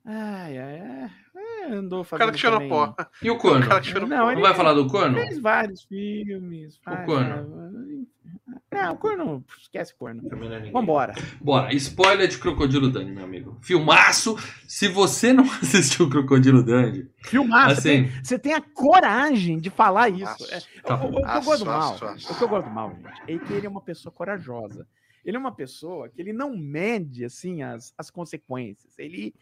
Ai, 0.04 0.58
ai, 0.58 0.80
ai. 0.80 1.10
é, 1.36 1.72
andou 1.72 2.00
O 2.00 2.04
fazendo. 2.04 2.20
cara 2.20 2.32
que 2.32 2.38
cheirou 2.38 2.68
pó. 2.68 2.94
E 3.22 3.30
o 3.30 3.34
O 3.34 3.38
Corno? 3.38 3.66
cara 3.68 3.80
que 3.80 3.86
cheirou 3.88 4.08
Não, 4.08 4.26
pó. 4.26 4.32
Não 4.32 4.40
vai 4.40 4.54
falar 4.54 4.72
do 4.74 4.86
Corno? 4.86 5.18
Fez 5.18 5.38
vários 5.38 5.82
filmes. 5.84 6.76
faz- 6.78 7.04
Corno? 7.06 7.70
Não, 8.82 8.92
o 8.94 8.96
corno. 8.96 9.44
Esquece 9.60 9.94
corno. 9.94 10.22
É. 10.30 10.70
Vambora. 10.70 11.14
Bora, 11.40 11.72
spoiler 11.74 12.28
de 12.28 12.38
Crocodilo 12.38 12.88
Dundee, 12.90 13.12
meu 13.12 13.24
amigo. 13.24 13.58
Filmaço! 13.62 14.36
Se 14.66 14.88
você 14.88 15.32
não 15.32 15.44
assistiu 15.62 16.08
Crocodilo 16.08 16.62
Dundee, 16.62 17.08
Filmar. 17.24 17.70
Você, 17.70 17.78
assim, 17.78 17.88
tem, 18.08 18.24
você 18.24 18.38
tem 18.38 18.54
a 18.54 18.60
coragem 18.60 19.58
de 19.58 19.70
falar 19.70 20.08
isso. 20.08 20.46
É, 20.50 20.60
Tá 20.82 20.96
o, 21.04 21.08
o- 21.10 21.18
o 21.20 21.22
que 21.24 21.30
eu 21.36 21.42
gosto 21.42 21.58
do 21.64 21.66
mal, 21.66 21.94
o 21.96 21.98
que 22.36 22.44
eu 22.44 22.48
gosto 22.48 22.68
do 22.68 22.74
mal, 22.74 22.96
gente, 23.26 23.32
é 23.32 23.38
que 23.46 23.52
ele 23.52 23.66
é 23.66 23.70
uma 23.70 23.80
pessoa 23.82 24.12
corajosa. 24.12 24.86
Ele 25.22 25.36
é 25.36 25.40
uma 25.40 25.52
pessoa 25.54 26.08
que 26.08 26.18
ele 26.18 26.32
não 26.32 26.56
mede 26.56 27.26
assim 27.26 27.62
as, 27.62 27.92
as 27.98 28.10
consequências. 28.10 28.98
Ele, 28.98 29.34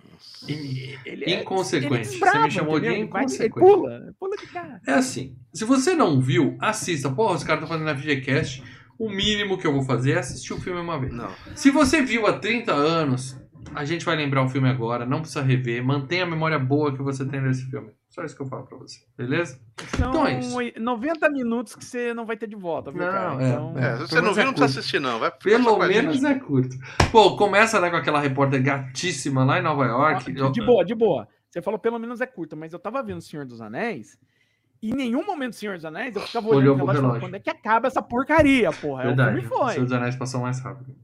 ele, 0.49 0.99
ele 1.07 1.25
é 1.25 1.41
Inconsequente. 1.41 1.95
ele 1.95 2.05
Você 2.19 2.39
me 2.41 2.51
chamou 2.51 2.81
de 2.81 2.87
entendeu? 2.87 3.03
Ele 3.05 3.11
vai- 3.11 3.23
Ele 3.23 3.33
inconsequente. 3.35 3.61
pula, 3.61 4.15
pula 4.19 4.37
de 4.37 4.47
cara. 4.49 4.81
é 4.87 4.93
assim. 4.95 5.37
Se 5.55 5.65
você 5.65 5.95
não 5.95 6.21
viu, 6.21 6.57
assista. 6.61 7.09
Porra, 7.11 7.35
os 7.37 7.45
caras 7.45 7.63
estão 7.63 7.79
fazendo 7.79 7.97
FGCast. 7.97 8.63
O 8.99 9.09
mínimo 9.09 9.57
que 9.57 9.67
eu 9.67 9.73
vou 9.73 9.83
fazer 9.83 10.13
é 10.13 10.19
assistir 10.19 10.53
o 10.53 10.61
filme 10.61 10.81
uma 10.81 10.99
vez. 10.99 11.13
Não. 11.13 11.31
Se 11.55 11.71
você 11.71 12.03
viu 12.03 12.27
há 12.27 12.33
30 12.39 12.73
anos, 12.73 13.41
a 13.75 13.85
gente 13.85 14.05
vai 14.05 14.17
lembrar 14.17 14.43
o 14.43 14.49
filme 14.49 14.69
agora, 14.69 15.07
não 15.07 15.21
precisa 15.21 15.43
rever. 15.43 15.85
Mantenha 15.85 16.25
a 16.25 16.27
memória 16.27 16.59
boa 16.59 16.93
que 16.95 17.03
você 17.03 17.25
tem 17.25 17.43
desse 17.43 17.71
filme. 17.71 17.93
Só 18.09 18.25
isso 18.25 18.35
que 18.35 18.43
eu 18.43 18.47
falo 18.47 18.65
pra 18.65 18.77
você, 18.79 18.99
beleza? 19.17 19.61
São 19.97 20.09
Então 20.09 20.27
é 20.27 20.39
isso. 20.41 20.57
90 20.81 21.31
minutos 21.31 21.77
que 21.77 21.85
você 21.85 22.13
não 22.15 22.25
vai 22.27 22.37
ter 22.37 22.49
de 22.49 22.57
volta, 22.57 22.91
viu, 22.91 23.03
Não, 23.03 23.13
cara? 23.13 23.43
é, 23.45 23.49
Então, 23.49 23.79
é. 23.79 23.97
Se 23.97 24.03
você 24.09 24.21
não 24.21 24.33
viu, 24.35 24.43
é 24.43 24.47
não 24.47 24.53
precisa 24.53 24.55
curto. 24.55 24.65
assistir, 24.65 25.01
não. 25.01 25.19
Vai 25.21 25.31
Pelo 25.31 25.79
menos 25.79 26.25
é 26.25 26.35
curto. 26.35 26.77
Pô, 27.13 27.37
começa 27.37 27.79
né, 27.81 27.91
com 27.91 27.97
aquela 27.97 28.19
repórter 28.19 28.63
gatíssima 28.63 29.45
lá 29.45 29.59
em 29.59 29.63
Nova 29.63 29.85
York. 29.85 30.35
Ó, 30.41 30.51
De 30.51 30.65
boa, 30.65 30.85
de 30.85 30.95
boa. 30.95 31.29
Você 31.51 31.63
falou 31.63 31.79
pelo 31.79 31.99
menos 31.99 32.21
é 32.21 32.27
curto, 32.27 32.57
mas 32.57 32.73
eu 32.73 32.79
tava 32.79 33.03
vendo 33.03 33.19
o 33.19 33.23
Senhor 33.23 33.47
dos 33.47 33.61
Anéis 33.61 34.19
em 34.83 34.93
nenhum 34.95 35.25
momento 35.27 35.51
do 35.51 35.57
Senhor 35.57 35.77
dos 35.77 35.85
Anéis 35.85 36.15
eu 36.15 36.23
ficava 36.23 36.47
Olhou 36.49 36.75
olhando 36.75 36.77
pro 36.77 36.85
o 36.87 36.91
relógio 36.91 37.21
quando 37.21 37.35
é 37.35 37.41
que 37.41 37.51
acaba 37.51 37.87
essa 37.89 38.01
porcaria, 38.03 38.71
porra? 38.73 39.03
É, 39.03 39.05
o 39.07 39.09
Verdade. 39.09 39.41
filme 39.41 39.49
foi. 39.49 39.73
Senhor 39.75 39.85
dos 39.85 39.93
Anéis 39.93 40.17
passou 40.17 40.41
mais 40.41 40.61
rápido. 40.61 40.95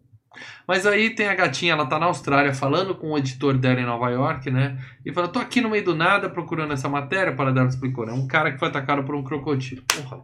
Mas 0.66 0.84
aí 0.84 1.14
tem 1.14 1.28
a 1.28 1.34
gatinha, 1.34 1.72
ela 1.74 1.86
tá 1.86 1.96
na 1.98 2.06
Austrália 2.06 2.52
falando 2.52 2.94
com 2.94 3.12
o 3.12 3.18
editor 3.18 3.56
dela 3.56 3.80
em 3.80 3.84
Nova 3.86 4.10
York, 4.10 4.50
né? 4.50 4.76
E 5.06 5.12
fala: 5.12 5.28
tô 5.28 5.38
aqui 5.38 5.60
no 5.60 5.70
meio 5.70 5.84
do 5.84 5.94
nada 5.94 6.28
procurando 6.28 6.72
essa 6.72 6.88
matéria, 6.88 7.34
para 7.34 7.52
dela 7.52 7.68
explicou, 7.68 8.04
né? 8.04 8.12
Um 8.12 8.26
cara 8.26 8.50
que 8.50 8.58
foi 8.58 8.66
atacado 8.68 9.04
por 9.04 9.14
um 9.14 9.22
crocodilo. 9.22 9.82
Porra. 9.82 10.22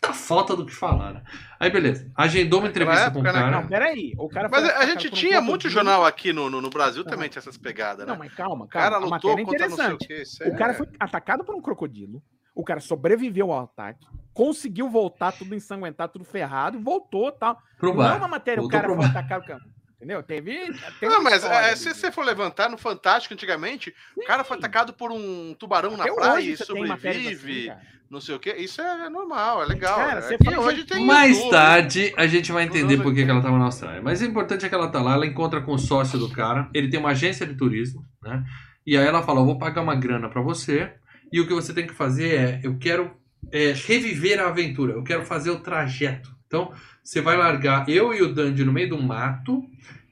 Tá 0.00 0.14
falta 0.14 0.56
do 0.56 0.64
que 0.64 0.74
falar, 0.74 1.12
né? 1.12 1.22
Aí 1.58 1.70
beleza. 1.70 2.10
Agendou 2.16 2.60
uma 2.60 2.68
Naquela 2.68 2.86
entrevista 2.86 3.10
com 3.10 3.18
o 3.18 3.20
época, 3.20 3.32
né, 3.34 3.44
cara. 3.44 3.60
Não, 3.60 3.68
peraí. 3.68 4.14
O 4.16 4.28
cara 4.30 4.48
Mas 4.50 4.60
foi 4.62 4.70
a 4.70 4.72
atacado 4.72 4.88
gente 4.92 5.08
por 5.10 5.14
um 5.14 5.18
tinha 5.20 5.40
muito 5.42 5.60
crocodilo. 5.62 5.72
jornal 5.74 6.06
aqui 6.06 6.32
no, 6.32 6.48
no, 6.48 6.62
no 6.62 6.70
Brasil 6.70 7.04
Não. 7.04 7.10
também 7.10 7.28
tinha 7.28 7.40
essas 7.40 7.58
pegadas, 7.58 8.06
Não, 8.06 8.14
né? 8.14 8.18
mas 8.20 8.32
calma, 8.32 8.64
O 8.64 8.68
cara 8.68 8.92
calma. 8.92 9.06
A 9.06 9.10
lutou 9.16 9.30
matéria 9.36 9.42
é 9.42 9.44
contra 9.44 9.68
não 9.68 9.76
sei 9.76 9.84
o 9.84 9.88
interessante. 9.92 10.06
que. 10.08 10.22
Isso 10.22 10.44
O 10.48 10.56
cara 10.56 10.72
é- 10.72 10.76
foi 10.76 10.86
atacado 10.98 11.44
por 11.44 11.54
um 11.54 11.60
crocodilo. 11.60 12.22
O 12.54 12.64
cara 12.64 12.80
sobreviveu 12.80 13.52
ao 13.52 13.64
ataque, 13.64 14.06
conseguiu 14.34 14.88
voltar 14.88 15.32
tudo 15.32 15.54
ensanguentado, 15.54 16.12
tudo 16.14 16.24
ferrado 16.24 16.78
e 16.78 16.82
voltou 16.82 17.30
tal. 17.32 17.58
Pro 17.78 17.94
Não 17.94 18.04
é 18.04 18.14
uma 18.14 18.28
matéria, 18.28 18.60
o 18.60 18.64
Voltou 18.64 18.80
cara 18.80 18.92
pro 18.92 18.96
foi 19.02 19.10
bar. 19.12 19.18
atacado. 19.18 19.46
cara. 19.46 19.60
Entendeu? 19.96 20.22
Teve. 20.22 20.72
tem 20.98 21.08
Não, 21.10 21.22
mas 21.22 21.44
é, 21.44 21.76
se 21.76 21.92
você 21.94 22.10
for 22.10 22.24
levantar 22.24 22.70
no 22.70 22.78
Fantástico 22.78 23.34
antigamente, 23.34 23.94
o 24.16 24.24
cara 24.24 24.42
foi 24.42 24.56
atacado 24.56 24.94
por 24.94 25.12
um 25.12 25.54
tubarão 25.58 25.94
na 25.94 26.04
Até 26.04 26.14
praia 26.14 26.32
hoje 26.34 26.50
e 26.50 26.52
assim, 26.54 26.64
sobrevive, 26.64 27.66
cara. 27.66 27.80
não 28.10 28.18
sei 28.18 28.34
o 28.34 28.38
que. 28.40 28.50
Isso 28.54 28.80
é 28.80 29.10
normal, 29.10 29.62
é 29.62 29.66
legal. 29.66 29.96
Cara, 29.96 30.20
é 30.20 30.22
você 30.22 30.38
fala 30.42 30.58
hoje 30.60 30.84
tem 30.84 31.04
Mais 31.04 31.36
YouTube. 31.36 31.50
tarde 31.50 32.14
a 32.16 32.26
gente 32.26 32.50
vai 32.50 32.64
entender 32.64 32.96
por 33.02 33.14
que, 33.14 33.24
que 33.26 33.30
ela 33.30 33.42
tava 33.42 33.58
na 33.58 33.66
Austrália. 33.66 34.00
Mas 34.00 34.22
o 34.22 34.24
importante 34.24 34.64
é 34.64 34.70
que 34.70 34.74
ela 34.74 34.88
tá 34.88 35.02
lá, 35.02 35.12
ela 35.12 35.26
encontra 35.26 35.60
com 35.60 35.72
o 35.72 35.78
sócio 35.78 36.18
do 36.18 36.30
cara, 36.30 36.70
ele 36.72 36.88
tem 36.88 36.98
uma 36.98 37.10
agência 37.10 37.46
de 37.46 37.54
turismo, 37.54 38.02
né? 38.22 38.42
E 38.86 38.96
aí 38.96 39.06
ela 39.06 39.22
fala: 39.22 39.40
Eu 39.40 39.44
vou 39.44 39.58
pagar 39.58 39.82
uma 39.82 39.94
grana 39.94 40.30
pra 40.30 40.40
você, 40.40 40.94
e 41.32 41.40
o 41.40 41.46
que 41.46 41.54
você 41.54 41.72
tem 41.72 41.86
que 41.86 41.94
fazer 41.94 42.34
é: 42.34 42.60
eu 42.62 42.76
quero 42.78 43.10
é, 43.52 43.72
reviver 43.72 44.40
a 44.40 44.48
aventura, 44.48 44.92
eu 44.94 45.02
quero 45.02 45.24
fazer 45.24 45.50
o 45.50 45.60
trajeto. 45.60 46.34
Então, 46.46 46.72
você 47.02 47.20
vai 47.20 47.36
largar 47.36 47.88
eu 47.88 48.12
e 48.12 48.22
o 48.22 48.34
Dandy 48.34 48.64
no 48.64 48.72
meio 48.72 48.88
do 48.90 49.02
mato. 49.02 49.62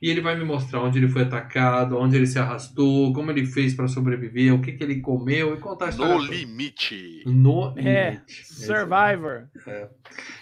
E 0.01 0.09
ele 0.09 0.21
vai 0.21 0.37
me 0.39 0.45
mostrar 0.45 0.79
onde 0.81 0.97
ele 0.97 1.09
foi 1.09 1.23
atacado, 1.23 1.99
onde 1.99 2.15
ele 2.15 2.25
se 2.29 2.39
arrastou, 2.39 3.13
como 3.13 3.33
ele 3.33 3.45
fez 3.45 3.75
pra 3.75 3.89
sobreviver, 3.89 4.55
o 4.55 4.61
que, 4.63 4.71
que 4.71 4.85
ele 4.85 5.01
comeu 5.01 5.55
e 5.55 5.57
contar 5.59 5.87
a 5.87 5.89
história. 5.89 6.15
No 6.15 6.21
toda. 6.21 6.33
limite. 6.37 7.25
No 7.27 7.75
É, 7.77 8.11
limite. 8.11 8.47
Survivor. 8.47 9.49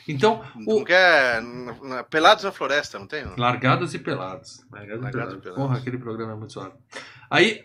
Então, 0.06 0.42
o, 0.66 0.84
na- 1.88 2.04
Pelados 2.04 2.44
na 2.44 2.52
floresta, 2.52 2.98
não 2.98 3.06
tem? 3.06 3.24
Largados 3.38 3.94
e 3.94 3.98
Pelados. 3.98 4.62
Largados, 4.70 5.02
Largados 5.04 5.04
e 5.04 5.10
pelados. 5.10 5.34
e 5.38 5.40
Pelados. 5.40 5.62
Porra, 5.62 5.78
aquele 5.78 5.96
programa 5.98 6.32
é 6.32 6.36
muito 6.36 6.52
suave. 6.52 6.74
Aí, 7.30 7.64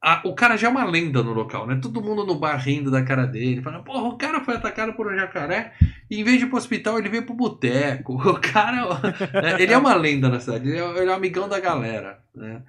a- 0.00 0.22
o 0.24 0.34
cara 0.34 0.56
já 0.56 0.68
é 0.68 0.70
uma 0.70 0.84
lenda 0.84 1.22
no 1.22 1.32
local, 1.32 1.66
né? 1.66 1.78
Todo 1.82 2.02
mundo 2.02 2.24
no 2.24 2.38
bar 2.38 2.56
rindo 2.56 2.90
da 2.90 3.02
cara 3.02 3.26
dele. 3.26 3.62
Falando, 3.62 3.82
porra, 3.84 4.02
o 4.08 4.16
cara 4.16 4.40
foi 4.40 4.54
atacado 4.54 4.92
por 4.94 5.06
um 5.12 5.16
jacaré 5.16 5.72
e 6.10 6.20
em 6.20 6.24
vez 6.24 6.38
de 6.38 6.44
ir 6.44 6.48
pro 6.48 6.56
hospital, 6.58 6.98
ele 6.98 7.08
veio 7.08 7.24
pro 7.26 7.34
boteco. 7.34 8.14
O 8.28 8.40
cara, 8.40 8.86
é, 9.34 9.62
ele 9.62 9.72
é 9.72 9.78
uma 9.78 9.94
lenda 9.94 10.28
na 10.28 10.38
cidade. 10.40 10.68
Ele 10.68 10.78
é, 10.78 10.88
ele 10.98 11.10
é 11.10 11.12
um 11.12 11.16
amigão 11.16 11.48
da 11.48 11.58
galera, 11.58 12.20
né? 12.34 12.62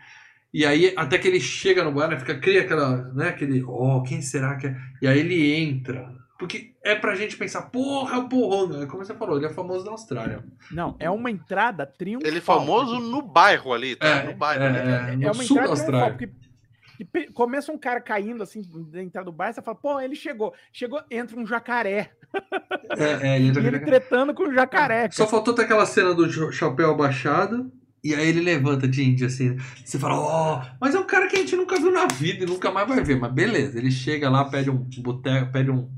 E 0.52 0.66
aí, 0.66 0.94
até 0.98 1.18
que 1.20 1.28
ele 1.28 1.40
chega 1.40 1.84
no 1.84 1.92
bar, 1.92 2.08
né, 2.08 2.18
fica, 2.18 2.34
cria 2.40 2.62
aquela, 2.62 2.98
né, 3.14 3.30
aquele, 3.30 3.64
oh, 3.64 4.02
quem 4.02 4.20
será 4.22 4.56
que 4.56 4.66
é? 4.66 4.76
E 5.00 5.08
aí 5.08 5.20
ele 5.20 5.54
entra. 5.54 6.12
Porque 6.40 6.74
é 6.84 6.96
pra 6.96 7.14
gente 7.16 7.38
pensar, 7.38 7.64
porra, 7.64 8.28
porra, 8.28 8.88
como 8.88 9.06
você 9.06 9.14
falou, 9.14 9.38
ele 9.38 9.46
é 9.46 9.50
famoso 9.50 9.86
na 9.86 9.92
Austrália. 9.92 10.44
Não, 10.72 10.96
é 10.98 11.10
uma 11.10 11.30
entrada 11.30 11.86
triunfal. 11.86 12.28
Ele 12.28 12.38
é 12.40 12.42
famoso 12.42 12.98
no 13.00 13.22
bairro 13.22 13.74
ali, 13.74 13.96
tá? 13.96 14.08
É, 14.08 14.24
no 14.24 14.34
bairro. 14.36 14.64
é, 14.64 14.72
né? 14.72 15.10
é, 15.12 15.16
no 15.18 15.24
é 15.28 15.32
uma 15.32 15.34
sul 15.44 15.58
da 15.58 15.64
entrada 15.64 15.66
triunfal, 15.66 15.70
Austrália. 15.70 16.10
porque 16.14 16.49
e 17.00 17.32
começa 17.32 17.72
um 17.72 17.78
cara 17.78 18.02
caindo 18.02 18.44
assim 18.44 18.62
dentro 18.92 19.24
do 19.26 19.32
bar, 19.32 19.54
você 19.54 19.62
fala, 19.62 19.78
pô, 19.78 20.00
ele 20.02 20.16
chegou. 20.16 20.54
Chegou, 20.74 21.02
entra 21.10 21.40
um 21.40 21.46
jacaré. 21.48 22.12
É, 22.98 23.30
é, 23.30 23.36
ele 23.38 23.48
entra 23.50 23.62
E 23.64 23.68
ele 23.68 23.80
tretando 23.80 24.34
com 24.34 24.44
o 24.44 24.54
jacaré. 24.54 25.10
Só 25.12 25.26
faltou 25.28 25.54
ter 25.54 25.64
aquela 25.64 25.86
cena 25.86 26.14
do 26.14 26.30
cha- 26.32 26.52
chapéu 26.52 26.92
abaixado. 26.92 27.72
E 28.04 28.16
aí 28.16 28.30
ele 28.30 28.40
levanta 28.42 28.88
de 28.88 29.04
índio 29.04 29.28
assim. 29.28 29.58
Você 29.84 30.00
fala, 30.00 30.16
ó, 30.20 30.66
mas 30.80 30.96
é 30.96 31.00
um 31.00 31.04
cara 31.06 31.28
que 31.28 31.36
a 31.36 31.40
gente 31.40 31.56
nunca 31.56 31.76
viu 31.78 31.92
na 31.92 32.06
vida 32.08 32.44
e 32.44 32.48
nunca 32.48 32.72
mais 32.72 32.88
vai 32.88 33.04
ver. 33.04 33.18
Mas 33.20 33.32
beleza, 33.34 33.78
ele 33.78 33.92
chega 33.92 34.30
lá, 34.30 34.46
pede 34.46 34.70
um 34.70 34.78
boteco, 35.00 35.52
pede 35.52 35.70
um, 35.70 35.90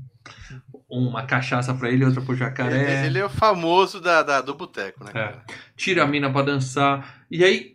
uma 0.88 1.24
cachaça 1.24 1.72
pra 1.74 1.90
ele, 1.90 2.04
outra 2.04 2.20
pro 2.20 2.34
jacaré. 2.34 2.98
Ele, 2.98 3.06
ele 3.06 3.18
é 3.18 3.24
o 3.24 3.30
famoso 3.30 4.00
da, 4.00 4.22
da- 4.22 4.40
do 4.40 4.54
boteco, 4.54 5.04
né? 5.04 5.10
É. 5.10 5.12
cara? 5.12 5.44
tira 5.76 6.02
a 6.02 6.06
mina 6.06 6.30
pra 6.32 6.42
dançar. 6.42 7.24
E 7.30 7.44
aí, 7.44 7.71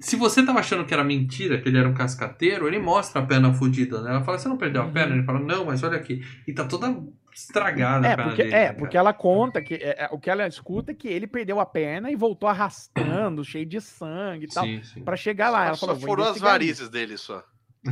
se 0.00 0.16
você 0.16 0.44
tava 0.44 0.60
achando 0.60 0.84
que 0.84 0.92
era 0.94 1.02
mentira, 1.04 1.60
que 1.60 1.68
ele 1.68 1.78
era 1.78 1.88
um 1.88 1.94
cascateiro, 1.94 2.66
ele 2.68 2.78
mostra 2.78 3.22
a 3.22 3.26
perna 3.26 3.52
fudida, 3.52 4.00
né? 4.02 4.10
Ela 4.10 4.24
fala, 4.24 4.38
você 4.38 4.48
não 4.48 4.56
perdeu 4.58 4.82
a 4.82 4.86
Uhum. 4.86 4.92
perna? 4.92 5.14
Ele 5.16 5.24
fala, 5.24 5.38
não, 5.40 5.64
mas 5.64 5.82
olha 5.82 5.96
aqui. 5.96 6.20
E 6.46 6.52
tá 6.52 6.64
toda 6.64 6.94
estragada 7.34 8.06
a 8.06 8.10
É, 8.10 8.16
perna 8.16 8.30
porque, 8.30 8.42
dele. 8.44 8.54
é, 8.54 8.58
né, 8.68 8.72
porque 8.72 8.92
cara? 8.96 8.98
ela 9.08 9.12
conta 9.12 9.62
que 9.62 9.74
é, 9.74 10.04
é, 10.04 10.08
o 10.10 10.18
que 10.18 10.30
ela 10.30 10.46
escuta 10.46 10.92
é 10.92 10.94
que 10.94 11.06
ele 11.08 11.26
perdeu 11.26 11.60
a 11.60 11.66
perna 11.66 12.10
e 12.10 12.16
voltou 12.16 12.48
arrastando, 12.48 13.44
cheio 13.44 13.66
de 13.66 13.80
sangue 13.80 14.46
e 14.46 14.48
tal, 14.48 14.64
Sim, 14.64 14.82
sim. 14.82 15.02
pra 15.04 15.16
chegar 15.16 15.50
lá. 15.50 15.66
Ela 15.66 15.74
Só, 15.76 15.86
falou, 15.86 15.96
só 15.96 16.00
"Vou 16.00 16.10
furou 16.10 16.24
as 16.24 16.30
investigar 16.36 16.62
isso." 16.62 16.66
varizes 16.82 16.88
dele 16.88 17.16
só. 17.16 17.42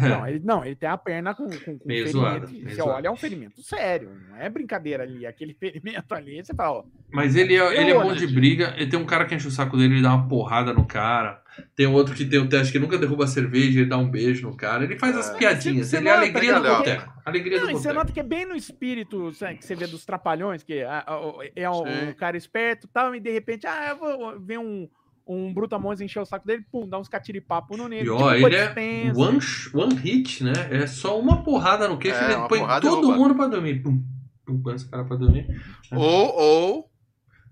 Não, 0.00 0.26
ele, 0.26 0.40
não, 0.44 0.64
ele 0.64 0.74
tem 0.76 0.88
a 0.88 0.96
perna 0.98 1.34
com, 1.34 1.46
com, 1.48 1.78
com 1.78 1.86
Meio 1.88 2.06
ferimento. 2.06 2.10
zoada, 2.12 2.46
meio 2.48 2.70
você 2.70 2.82
olha, 2.82 3.08
é 3.08 3.10
um 3.10 3.16
ferimento 3.16 3.62
sério, 3.62 4.10
não 4.28 4.36
é 4.36 4.48
brincadeira 4.48 5.02
ali. 5.02 5.26
Aquele 5.26 5.54
ferimento 5.58 6.12
ali, 6.14 6.44
você 6.44 6.54
fala, 6.54 6.78
ó, 6.78 6.84
Mas 7.12 7.36
ele 7.36 7.54
é, 7.56 7.80
ele 7.80 7.90
é 7.90 7.94
bom 7.94 8.12
de 8.12 8.20
gente. 8.20 8.34
briga. 8.34 8.74
E 8.78 8.86
tem 8.88 8.98
um 8.98 9.06
cara 9.06 9.24
que 9.24 9.34
enche 9.34 9.48
o 9.48 9.50
saco 9.50 9.76
dele, 9.76 9.94
ele 9.94 10.02
dá 10.02 10.14
uma 10.14 10.28
porrada 10.28 10.72
no 10.72 10.84
cara. 10.86 11.42
Tem 11.76 11.86
outro 11.86 12.14
que 12.16 12.24
tem 12.24 12.40
o 12.40 12.48
teste 12.48 12.72
que 12.72 12.78
nunca 12.80 12.98
derruba 12.98 13.24
a 13.24 13.28
cerveja, 13.28 13.78
ele 13.80 13.88
dá 13.88 13.96
um 13.96 14.10
beijo 14.10 14.48
no 14.48 14.56
cara. 14.56 14.82
Ele 14.82 14.98
faz 14.98 15.16
as 15.16 15.30
É. 15.30 15.38
piadinhas. 15.38 15.86
Você- 15.86 15.96
você 15.96 16.02
ele 16.02 16.08
é 16.08 16.12
alegria 16.12 16.54
do 16.60 16.62
boteco. 16.76 17.12
Alegria 17.24 17.60
Não, 17.60 17.66
do 17.68 17.72
você 17.78 17.92
nota 17.92 18.12
que 18.12 18.18
é 18.20 18.24
bem 18.24 18.44
no 18.44 18.56
espírito 18.56 19.32
sabe, 19.32 19.58
que 19.58 19.64
você 19.64 19.74
vê 19.76 19.86
dos 19.86 20.04
trapalhões, 20.04 20.62
que 20.64 20.82
oh, 21.08 21.40
é 21.54 21.70
um, 21.70 22.08
um 22.08 22.12
cara 22.12 22.36
esperto 22.36 22.86
e 22.86 22.90
tal, 22.90 23.14
e 23.14 23.20
de 23.20 23.30
repente, 23.30 23.66
ah, 23.66 23.90
eu 23.90 23.96
vou 23.96 24.40
ver 24.40 24.58
um, 24.58 24.88
um 25.26 25.52
brutamontes 25.54 26.00
encher 26.02 26.20
o 26.20 26.26
saco 26.26 26.46
dele, 26.46 26.64
pum, 26.70 26.86
dá 26.88 26.98
uns 26.98 27.08
catiripapo 27.08 27.76
no 27.76 27.88
nele. 27.88 28.06
E 28.06 28.10
ó, 28.10 28.34
tipo 28.34 28.46
ele 28.48 28.56
é 28.56 29.12
one, 29.16 29.38
one 29.74 29.94
hit, 29.94 30.44
né? 30.44 30.52
É 30.70 30.86
só 30.86 31.18
uma 31.18 31.42
porrada 31.42 31.88
no 31.88 31.96
queixo 31.98 32.18
É, 32.20 32.32
ele 32.32 32.48
põe 32.48 32.60
todo 32.80 33.06
rouba. 33.06 33.16
mundo 33.16 33.34
pra 33.34 33.46
dormir. 33.46 33.82
Pum, 33.82 34.02
pum, 34.46 34.60
põe 34.62 34.74
esse 34.74 34.88
cara 34.90 35.04
pra 35.04 35.16
dormir. 35.16 35.46
Ou, 35.92 36.34
ou, 36.36 36.90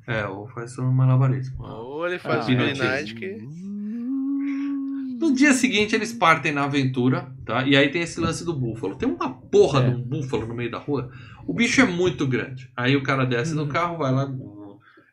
É, 0.07 0.27
ou 0.27 0.47
faz 0.49 0.79
um 0.79 0.91
malabarismo. 0.93 1.65
ou 1.65 2.07
ele 2.07 2.19
faz 2.19 2.45
Ah, 2.45 2.49
o 2.49 2.53
é. 2.53 2.57
Billy 2.57 2.79
Knight 2.79 3.15
que. 3.15 3.39
No 5.19 5.33
dia 5.33 5.53
seguinte, 5.55 5.95
eles 5.95 6.13
partem 6.13 6.51
na 6.53 6.65
aventura, 6.65 7.33
tá? 7.47 7.63
E 7.65 7.77
aí 7.77 7.89
tem 7.91 8.03
esse 8.03 8.19
lance 8.21 8.45
do 8.45 8.53
búfalo. 8.53 8.97
Tem 8.97 9.09
uma 9.09 9.33
porra 9.33 9.81
É. 9.85 9.89
de 9.89 9.95
um 9.95 10.03
búfalo 10.03 10.47
no 10.47 10.55
meio 10.55 10.69
da 10.71 10.79
rua. 10.79 11.11
O 11.47 11.55
bicho 11.55 11.81
é 11.81 11.85
muito 11.85 12.27
grande. 12.27 12.69
Aí 12.77 12.97
o 12.97 13.05
cara 13.05 13.25
desce 13.25 13.55
do 13.55 13.63
Uhum. 13.63 13.69
carro, 13.69 13.99
vai 13.99 14.11
lá. 14.13 14.27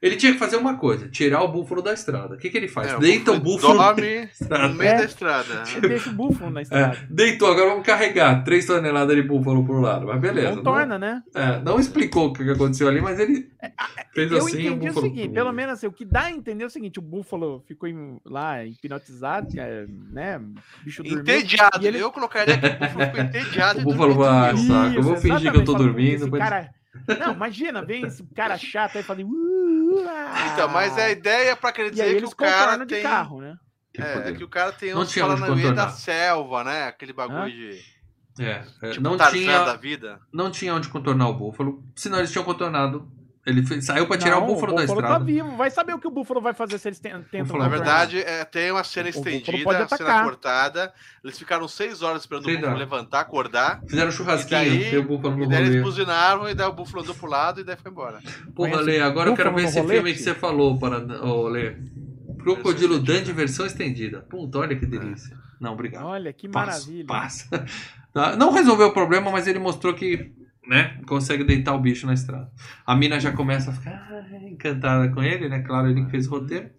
Ele 0.01 0.15
tinha 0.15 0.31
que 0.31 0.39
fazer 0.39 0.55
uma 0.55 0.77
coisa: 0.77 1.09
tirar 1.09 1.41
o 1.43 1.49
búfalo 1.49 1.81
da 1.81 1.91
estrada. 1.93 2.35
O 2.35 2.37
que, 2.37 2.49
que 2.49 2.57
ele 2.57 2.69
faz? 2.69 2.93
É, 2.93 2.97
Deita 2.99 3.33
o 3.33 3.39
búfalo 3.39 3.73
Dorme 3.77 4.29
estrada. 4.31 4.67
no 4.69 4.75
meio 4.75 4.89
É. 4.91 4.97
da 4.97 5.03
estrada. 5.03 5.63
Ele 5.75 5.87
deixa 5.89 6.09
o 6.09 6.13
búfalo 6.13 6.51
na 6.51 6.61
estrada. 6.61 6.95
É, 6.95 7.07
deitou, 7.09 7.51
agora 7.51 7.69
vamos 7.71 7.85
carregar 7.85 8.43
3 8.45 8.65
toneladas 8.65 9.13
de 9.15 9.21
búfalo 9.23 9.65
por 9.65 9.81
lado. 9.81 10.05
Mas 10.07 10.21
beleza. 10.21 10.55
Não 10.55 10.63
torna, 10.63 10.97
né? 10.97 11.21
É, 11.35 11.59
não 11.61 11.77
explicou 11.79 12.27
o 12.27 12.33
que 12.33 12.49
aconteceu 12.49 12.87
ali, 12.87 13.01
mas 13.01 13.19
ele 13.19 13.49
fez 14.13 14.31
Eu 14.31 14.37
assim. 14.37 14.51
entendi 14.51 14.69
o, 14.69 14.75
búfalo- 14.77 15.01
seguinte, 15.07 15.29
pelo 15.33 15.51
menos 15.51 15.73
assim, 15.73 15.87
o 15.87 15.91
que 15.91 16.05
dá 16.05 16.21
a 16.23 16.31
entender 16.31 16.63
é 16.63 16.67
o 16.67 16.69
seguinte, 16.69 16.97
o 16.99 17.01
búfalo 17.01 17.61
ficou 17.67 17.89
em- 17.89 18.19
lá 18.25 18.63
hipnotizado, 18.65 19.47
é, 19.59 19.85
né, 20.13 20.37
o 20.37 20.85
bicho 20.85 21.03
dormiu. 21.03 21.21
Entediado. 21.21 21.83
E 21.83 21.87
ele- 21.87 21.99
Eu 21.99 22.09
colocaria 22.11 22.57
que 22.57 22.65
o 22.65 22.71
búfalo 22.79 23.05
ficou 23.05 23.19
entediado. 23.21 23.79
O 23.79 23.81
e 23.81 23.83
búfalo 23.83 24.13
vai, 24.15 24.55
saco, 24.57 24.95
eu 24.95 25.03
vou 25.03 25.17
fingir 25.17 25.51
que 25.51 25.57
eu 25.57 25.65
tô 25.65 25.73
dormindo, 25.73 26.15
esse 26.15 26.23
depois- 26.23 26.41
cara- 26.41 26.69
Não, 27.19 27.33
imagina, 27.33 27.81
vem 27.83 28.05
esse 28.05 28.23
cara 28.35 28.57
chato 28.59 28.97
aí 28.97 29.03
falando... 29.03 29.27
"Uh, 29.29 30.05
ah". 30.07 30.51
Então, 30.53 30.67
mas 30.69 30.97
a 30.97 31.09
ideia 31.09 31.51
é 31.51 31.55
pra 31.55 31.71
querer 31.71 31.87
E 31.87 32.01
aí 32.01 32.07
dizer 32.07 32.09
que 32.11 32.15
eles 32.17 32.31
o 32.31 32.35
cara 32.35 32.85
tem. 32.85 33.01
carro, 33.03 33.41
né? 33.41 33.57
É, 33.97 34.29
é 34.29 34.31
que 34.33 34.43
o 34.43 34.47
cara 34.47 34.71
tem 34.71 34.93
Não 34.93 35.01
uns 35.01 35.11
tinha 35.11 35.25
onde 35.25 35.39
paranauê 35.41 35.61
da 35.63 35.69
contornar. 35.69 35.91
selva, 35.91 36.63
né? 36.63 36.83
Aquele 36.85 37.11
bagulho 37.13 37.39
Hã? 37.41 37.49
de. 37.49 37.79
É, 38.39 38.63
é, 38.83 38.89
Tipo 38.91 39.01
não, 39.03 39.17
tinha, 39.17 39.65
da 39.65 39.75
vida. 39.75 40.19
não 40.31 40.49
tinha 40.51 40.73
onde 40.73 40.87
contornar 40.87 41.27
o 41.27 41.33
búfalo, 41.33 41.83
senão 41.95 42.19
eles 42.19 42.31
tinham 42.31 42.45
contornado. 42.45 43.11
Ele 43.49 43.63
fe- 43.65 43.81
saiu 43.81 44.07
pra 44.07 44.17
tirar 44.17 44.35
Não, 44.37 44.43
o 44.43 44.47
búfalo 44.47 44.73
da 44.73 44.85
tá 44.85 44.93
estrada. 44.93 45.23
vivo. 45.25 45.55
Vai 45.57 45.69
saber 45.71 45.93
o 45.93 45.99
que 45.99 46.07
o 46.07 46.11
búfalo 46.11 46.39
vai 46.39 46.53
fazer 46.53 46.77
se 46.77 46.87
eles 46.87 46.99
ten- 46.99 47.21
tentam 47.23 47.45
Búfalo, 47.45 47.59
Na 47.59 47.65
Não, 47.65 47.69
verdade, 47.77 48.19
é, 48.19 48.45
tem 48.45 48.71
uma 48.71 48.83
cena 48.83 49.09
O 49.09 49.13
búfalo 49.13 49.35
estendida, 49.35 49.63
pode 49.63 49.81
a 49.81 49.87
cena 49.97 50.23
cortada. 50.23 50.93
Eles 51.23 51.37
ficaram 51.37 51.67
seis 51.67 52.01
horas 52.01 52.21
esperando 52.21 52.45
Seis 52.45 52.55
o 52.57 52.59
búfalo 52.59 52.75
horas. 52.77 52.89
levantar, 52.89 53.19
acordar. 53.21 53.81
Fizeram 53.87 54.11
churrasquinho, 54.11 54.61
E 54.63 54.79
daí- 54.79 54.91
deu 54.91 55.01
o 55.01 55.05
búfalo 55.05 55.35
no 55.37 55.43
E 55.43 55.47
daí 55.49 55.57
eles 55.59 55.69
rolê. 55.71 55.81
buzinaram 55.81 56.49
e 56.49 56.53
daí 56.53 56.67
o 56.67 56.73
búfalo 56.73 57.03
andou 57.03 57.15
pro 57.15 57.27
lado 57.29 57.59
e 57.61 57.63
daí 57.63 57.75
foi 57.75 57.91
embora. 57.91 58.19
Porra, 58.55 58.79
Lê, 58.81 58.99
agora 59.01 59.29
eu 59.29 59.35
quero 59.35 59.49
búfalo 59.49 59.55
ver 59.65 59.69
esse 59.69 59.79
rolete? 59.79 59.95
filme 59.97 60.13
que 60.13 60.19
você 60.21 60.33
falou, 60.33 60.77
para... 60.79 60.97
Ô, 61.25 61.47
Lê. 61.47 61.75
Crocodilo 62.41 62.95
Versão 62.99 63.15
Dandy 63.15 63.31
versão 63.33 63.65
estendida. 63.65 64.19
Puta, 64.29 64.59
olha 64.59 64.75
que 64.75 64.85
delícia. 64.85 65.37
Não, 65.59 65.73
obrigado. 65.73 66.05
Olha, 66.05 66.31
que 66.31 66.47
Passo, 66.47 66.87
maravilha. 66.87 67.05
Passa. 67.07 67.65
Tá? 68.11 68.35
Não 68.35 68.51
resolveu 68.51 68.87
o 68.87 68.91
problema, 68.91 69.29
mas 69.29 69.45
ele 69.45 69.59
mostrou 69.59 69.93
que 69.93 70.31
né, 70.69 71.01
consegue 71.07 71.43
deitar 71.43 71.73
o 71.73 71.79
bicho 71.79 72.05
na 72.05 72.13
estrada. 72.13 72.51
A 72.85 72.95
mina 72.95 73.19
já 73.19 73.31
começa 73.31 73.71
a 73.71 73.73
ficar 73.73 74.07
ah, 74.11 74.23
encantada 74.47 75.09
com 75.09 75.23
ele, 75.23 75.49
né? 75.49 75.61
Claro, 75.63 75.89
ele 75.89 76.05
que 76.05 76.11
fez 76.11 76.27
o 76.27 76.29
roteiro. 76.29 76.69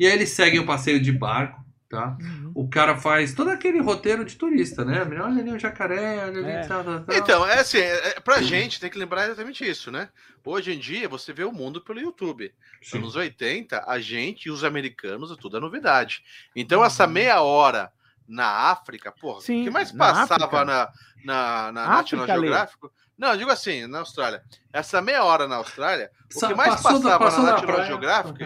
E 0.00 0.04
aí 0.06 0.12
eles 0.12 0.30
seguem 0.30 0.58
o 0.58 0.66
passeio 0.66 1.00
de 1.00 1.12
barco, 1.12 1.64
tá? 1.88 2.18
Uhum. 2.20 2.50
O 2.56 2.68
cara 2.68 2.96
faz 2.96 3.32
todo 3.32 3.48
aquele 3.50 3.80
roteiro 3.80 4.24
de 4.24 4.34
turista, 4.34 4.84
né? 4.84 5.00
A 5.00 5.04
mina, 5.04 5.24
Olha 5.24 5.40
ali 5.40 5.52
o 5.52 5.58
jacaré, 5.60 6.24
olha 6.26 6.38
ali, 6.40 6.50
É. 6.50 6.66
tal, 6.66 6.82
tal, 6.82 7.00
tal. 7.04 7.16
Então, 7.16 7.46
é 7.46 7.60
assim, 7.60 7.78
é, 7.78 8.08
é- 8.16 8.20
pra 8.20 8.42
gente 8.42 8.80
tem 8.80 8.90
que 8.90 8.98
lembrar 8.98 9.26
exatamente 9.26 9.64
isso, 9.64 9.92
né? 9.92 10.08
Hoje 10.44 10.72
em 10.72 10.78
dia 10.80 11.08
você 11.08 11.32
vê 11.32 11.44
o 11.44 11.52
mundo 11.52 11.80
pelo 11.80 12.00
YouTube. 12.00 12.52
Sim. 12.82 12.98
Anos 12.98 13.14
80, 13.14 13.84
a 13.86 14.00
gente 14.00 14.46
e 14.46 14.50
os 14.50 14.64
americanos, 14.64 15.30
é 15.30 15.36
tudo 15.36 15.56
é 15.56 15.60
novidade. 15.60 16.20
Então, 16.56 16.80
Uhum. 16.80 16.86
essa 16.86 17.06
meia 17.06 17.40
hora 17.42 17.92
na 18.28 18.44
África, 18.72 19.12
porra, 19.12 19.40
Sim, 19.40 19.60
o 19.60 19.64
que 19.66 19.70
mais 19.70 19.92
na 19.92 19.98
passava 20.04 20.46
África. 20.46 20.64
na, 20.64 20.88
na, 21.24 21.72
na 21.72 21.80
África, 21.82 22.16
National. 22.16 22.26
Geographic? 22.26 22.86
Não, 23.18 23.28
eu 23.32 23.38
digo 23.38 23.50
assim, 23.50 23.86
na 23.86 24.00
Austrália. 24.00 24.42
Essa 24.72 25.00
meia 25.00 25.24
hora 25.24 25.48
na 25.48 25.56
Austrália, 25.56 26.10
o 26.34 26.38
Sa- 26.38 26.48
que 26.48 26.54
mais 26.54 26.74
passou 26.80 27.00
passava 27.00 27.24
passou 27.24 27.44
na 27.44 27.52
National. 27.52 27.86
Geographic 27.86 28.44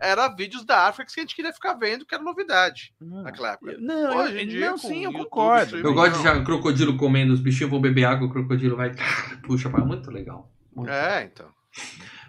era 0.00 0.28
vídeos 0.28 0.64
da 0.64 0.88
África 0.88 1.12
que 1.12 1.20
a 1.20 1.22
gente 1.22 1.36
queria 1.36 1.52
ficar 1.52 1.74
vendo, 1.74 2.04
que 2.06 2.14
era 2.14 2.24
novidade 2.24 2.92
Não, 3.00 3.22
naquela 3.22 3.52
época. 3.52 3.76
não, 3.78 4.16
Hoje 4.18 4.34
eu- 4.36 4.40
em 4.40 4.48
dia, 4.48 4.70
não, 4.70 4.78
sim, 4.78 5.04
eu 5.04 5.12
concordo. 5.12 5.76
Eu 5.76 5.94
gosto 5.94 6.16
de 6.16 6.22
já, 6.24 6.42
crocodilo 6.42 6.96
comendo, 6.96 7.32
os 7.32 7.40
bichinhos 7.40 7.70
vão 7.70 7.80
beber 7.80 8.04
água, 8.04 8.26
o 8.26 8.30
crocodilo 8.32 8.76
vai. 8.76 8.92
Puxa, 9.46 9.68
mas 9.68 9.82
é 9.82 9.84
muito 9.84 10.10
legal. 10.10 10.50
Muito. 10.74 10.90
É, 10.90 11.24
então. 11.24 11.46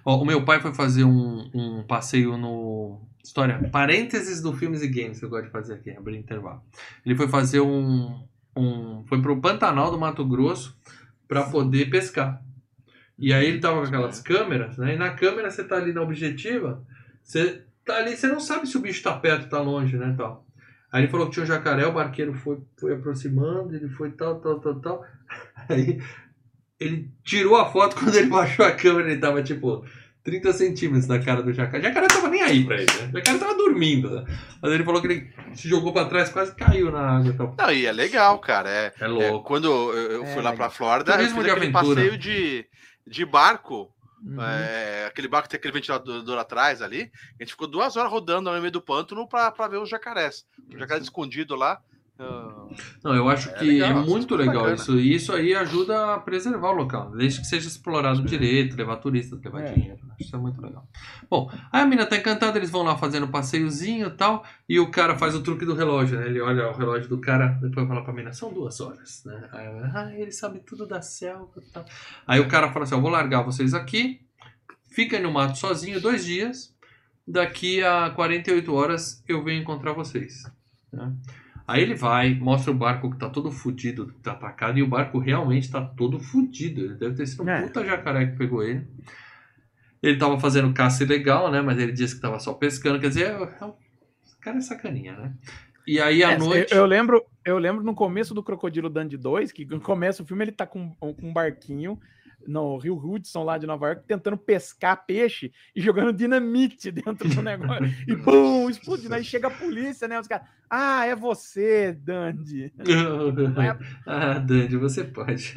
Ó, 0.03 0.17
o 0.21 0.25
meu 0.25 0.43
pai 0.43 0.59
foi 0.59 0.73
fazer 0.73 1.03
um, 1.03 1.49
um 1.53 1.83
passeio 1.87 2.37
no. 2.37 3.01
História, 3.23 3.69
parênteses 3.71 4.41
do 4.41 4.51
filmes 4.51 4.81
e 4.81 4.87
games 4.87 5.19
que 5.19 5.25
eu 5.25 5.29
gosto 5.29 5.45
de 5.45 5.51
fazer 5.51 5.75
aqui, 5.75 5.91
abrir 5.91 6.17
intervalo. 6.17 6.61
Ele 7.05 7.15
foi 7.15 7.27
fazer 7.27 7.61
um. 7.61 8.27
um 8.57 9.03
foi 9.07 9.21
pro 9.21 9.39
Pantanal 9.39 9.91
do 9.91 9.99
Mato 9.99 10.25
Grosso 10.25 10.75
para 11.31 11.43
poder 11.43 11.89
pescar. 11.89 12.43
E 13.17 13.31
aí 13.31 13.47
ele 13.47 13.61
tava 13.61 13.79
com 13.79 13.87
aquelas 13.87 14.19
câmeras, 14.19 14.77
né? 14.77 14.95
E 14.95 14.97
na 14.97 15.11
câmera 15.11 15.49
você 15.49 15.63
tá 15.63 15.77
ali 15.77 15.93
na 15.93 16.01
objetiva, 16.01 16.85
você 17.23 17.63
tá 17.85 17.95
ali, 17.95 18.17
você 18.17 18.27
não 18.27 18.41
sabe 18.41 18.67
se 18.67 18.75
o 18.75 18.81
bicho 18.81 19.01
tá 19.01 19.13
perto, 19.13 19.47
tá 19.47 19.61
longe, 19.61 19.95
né? 19.95 20.13
Tal. 20.17 20.45
Aí 20.91 21.03
ele 21.03 21.09
falou 21.09 21.27
que 21.27 21.31
tinha 21.31 21.43
um 21.43 21.47
jacaré, 21.47 21.85
o 21.85 21.93
barqueiro 21.93 22.33
foi, 22.33 22.59
foi 22.77 22.95
aproximando, 22.95 23.73
ele 23.73 23.87
foi 23.87 24.11
tal, 24.11 24.41
tal, 24.41 24.59
tal, 24.59 24.75
tal. 24.81 25.05
Aí 25.69 26.03
ele 26.77 27.09
tirou 27.23 27.55
a 27.55 27.71
foto 27.71 27.95
quando 27.95 28.13
ele 28.13 28.27
baixou 28.27 28.65
a 28.65 28.73
câmera, 28.73 29.09
ele 29.09 29.21
tava 29.21 29.41
tipo 29.41 29.85
30 30.23 30.53
centímetros 30.53 31.07
da 31.07 31.19
cara 31.19 31.41
do 31.41 31.51
jacaré. 31.51 31.79
O 31.79 31.83
jacaré 31.87 32.07
tava 32.07 32.27
nem 32.29 32.41
aí 32.43 32.63
pra 32.63 32.75
ele, 32.75 32.85
né? 32.85 33.09
O 33.13 33.17
jacaré 33.17 33.37
tava 33.39 33.55
dormindo, 33.55 34.09
né? 34.09 34.25
Mas 34.61 34.71
ele 34.71 34.83
falou 34.83 35.01
que 35.01 35.07
ele 35.07 35.33
se 35.55 35.67
jogou 35.67 35.91
pra 35.91 36.05
trás, 36.05 36.29
quase 36.29 36.55
caiu 36.55 36.91
na 36.91 37.17
água 37.17 37.33
tal. 37.33 37.55
Não, 37.57 37.71
e 37.71 37.85
é 37.85 37.91
legal, 37.91 38.37
cara. 38.39 38.69
É, 38.69 38.93
É 38.99 39.05
é, 39.05 39.07
louco. 39.07 39.47
quando 39.47 39.65
eu, 39.67 40.23
É, 40.23 40.27
fui 40.27 40.41
lá 40.43 40.51
legal. 40.51 40.55
pra 40.57 40.69
Flórida, 40.69 41.13
eu 41.13 41.19
fiz 41.19 41.33
de 41.33 41.39
aquele 41.39 41.51
aventura. 41.67 41.95
passeio 41.95 42.17
de, 42.17 42.65
de 43.07 43.25
barco. 43.25 43.91
Uhum. 44.23 44.39
é, 44.39 45.05
aquele 45.07 45.27
barco 45.27 45.47
que 45.47 45.51
tem 45.51 45.57
aquele 45.57 45.73
ventilador 45.73 46.37
atrás 46.37 46.79
ali. 46.83 47.11
A 47.39 47.43
gente 47.43 47.53
ficou 47.53 47.67
duas 47.67 47.95
horas 47.97 48.11
rodando 48.11 48.51
no 48.51 48.59
meio 48.59 48.71
do 48.71 48.79
pântano 48.79 49.27
pra, 49.27 49.49
pra 49.49 49.67
ver 49.67 49.77
os 49.77 49.89
jacarés. 49.89 50.45
O 50.71 50.77
jacaré 50.77 51.01
escondido 51.01 51.55
lá. 51.55 51.81
Não, 53.03 53.15
eu 53.15 53.27
acho 53.29 53.49
É 53.49 53.53
que 53.53 53.65
legal, 53.65 53.89
é 53.89 53.93
muito 54.05 54.35
legal 54.35 54.55
bacana. 54.63 54.75
isso. 54.75 54.99
E 54.99 55.13
isso 55.15 55.33
aí 55.33 55.53
ajuda 55.53 56.13
a 56.15 56.19
preservar 56.19 56.69
o 56.69 56.73
local, 56.73 57.11
desde 57.11 57.41
que 57.41 57.47
seja 57.47 57.67
explorado 57.67 58.21
direito, 58.23 58.75
levar 58.77 58.97
turistas, 58.97 59.41
levar 59.41 59.61
É. 59.63 59.73
dinheiro. 59.73 59.99
Acho 60.11 60.23
isso 60.23 60.35
é 60.35 60.39
muito 60.39 60.61
legal. 60.61 60.87
Bom, 61.29 61.51
aí 61.71 61.81
a 61.81 61.85
mina 61.85 62.05
tá 62.05 62.15
encantada, 62.17 62.57
eles 62.57 62.69
vão 62.69 62.83
lá 62.83 62.95
fazendo 62.97 63.25
um 63.25 63.31
passeiozinho 63.31 64.07
e 64.07 64.11
tal, 64.11 64.43
e 64.69 64.79
o 64.79 64.89
cara 64.91 65.17
faz 65.17 65.35
o 65.35 65.41
truque 65.43 65.65
do 65.65 65.73
relógio, 65.73 66.19
né? 66.19 66.27
Ele 66.27 66.39
olha 66.41 66.69
o 66.69 66.73
relógio 66.77 67.09
do 67.09 67.19
cara, 67.19 67.47
depois 67.61 67.87
fala 67.87 68.03
pra 68.03 68.13
mina, 68.13 68.31
são 68.31 68.53
duas 68.53 68.79
horas, 68.79 69.23
né? 69.25 69.49
Aí 69.51 69.65
ela, 69.65 69.91
ah, 69.93 70.13
ele 70.15 70.31
sabe 70.31 70.59
tudo 70.59 70.85
da 70.87 71.01
selva 71.01 71.49
e 71.57 71.71
tal. 71.71 71.85
Aí 72.27 72.39
o 72.39 72.47
cara 72.47 72.71
fala 72.71 72.83
assim, 72.85 72.95
eu 72.95 73.01
vou 73.01 73.09
largar 73.11 73.41
vocês 73.43 73.73
aqui, 73.73 74.21
fiquem 74.89 75.21
no 75.21 75.31
mato 75.31 75.57
sozinho 75.57 75.99
dois 75.99 76.23
dias, 76.25 76.73
daqui 77.27 77.83
a 77.83 78.09
48 78.11 78.73
horas 78.73 79.23
eu 79.27 79.43
venho 79.43 79.61
encontrar 79.61 79.93
vocês. 79.93 80.43
né? 80.91 81.11
Aí 81.71 81.81
ele 81.81 81.95
vai, 81.95 82.33
mostra 82.35 82.71
o 82.71 82.75
barco 82.75 83.09
que 83.11 83.17
tá 83.17 83.29
todo 83.29 83.51
fudido, 83.51 84.11
tá 84.21 84.33
atacado, 84.33 84.77
e 84.77 84.83
o 84.83 84.87
barco 84.87 85.17
realmente 85.19 85.69
tá 85.71 85.81
todo 85.81 86.19
fudido. 86.19 86.81
Ele 86.81 86.95
deve 86.95 87.15
ter 87.15 87.25
sido 87.27 87.43
um 87.43 87.49
É. 87.49 87.61
puta 87.61 87.83
jacaré 87.85 88.25
que 88.27 88.37
pegou 88.37 88.63
ele. 88.63 88.85
Ele 90.01 90.17
tava 90.17 90.39
fazendo 90.39 90.73
caça 90.73 91.03
ilegal, 91.03 91.51
né? 91.51 91.61
Mas 91.61 91.77
ele 91.77 91.91
disse 91.91 92.15
que 92.15 92.21
tava 92.21 92.39
só 92.39 92.53
pescando. 92.53 92.99
Quer 92.99 93.09
dizer, 93.09 93.25
é, 93.27 93.57
é 93.61 93.65
um- 93.65 93.73
esse 94.25 94.37
cara 94.39 94.57
é 94.57 94.61
sacaninha, 94.61 95.13
né? 95.15 95.33
E 95.87 95.99
aí 95.99 96.23
à 96.23 96.31
É, 96.33 96.37
noite. 96.37 96.71
eu, 96.73 96.79
eu 96.79 96.85
lembro, 96.85 97.23
eu 97.45 97.57
lembro 97.57 97.83
no 97.83 97.93
começo 97.95 98.33
do 98.33 98.43
Crocodilo 98.43 98.89
Dundee 98.89 99.17
2, 99.17 99.51
que 99.51 99.65
começa 99.79 100.21
o 100.21 100.25
filme, 100.25 100.43
ele 100.43 100.51
tá 100.51 100.65
com, 100.65 100.91
com 100.95 101.15
um 101.21 101.33
barquinho 101.33 101.99
no 102.47 102.77
Rio 102.77 102.95
Hudson, 102.97 103.43
lá 103.43 103.57
de 103.57 103.67
Nova 103.67 103.87
York, 103.87 104.03
tentando 104.07 104.37
pescar 104.37 105.05
peixe 105.05 105.51
e 105.75 105.81
jogando 105.81 106.13
dinamite 106.13 106.91
dentro 106.91 107.27
do 107.29 107.41
negócio. 107.41 107.85
e 108.07 108.15
bum, 108.15 108.69
explodindo. 108.69 109.13
Aí 109.15 109.23
chega 109.23 109.47
a 109.47 109.51
polícia, 109.51 110.07
né? 110.07 110.19
Os 110.19 110.27
caras, 110.27 110.47
ah, 110.69 111.05
é 111.05 111.15
você, 111.15 111.91
Dandy. 111.91 112.71
ah, 114.07 114.39
Dandy, 114.39 114.77
você 114.77 115.03
pode. 115.03 115.53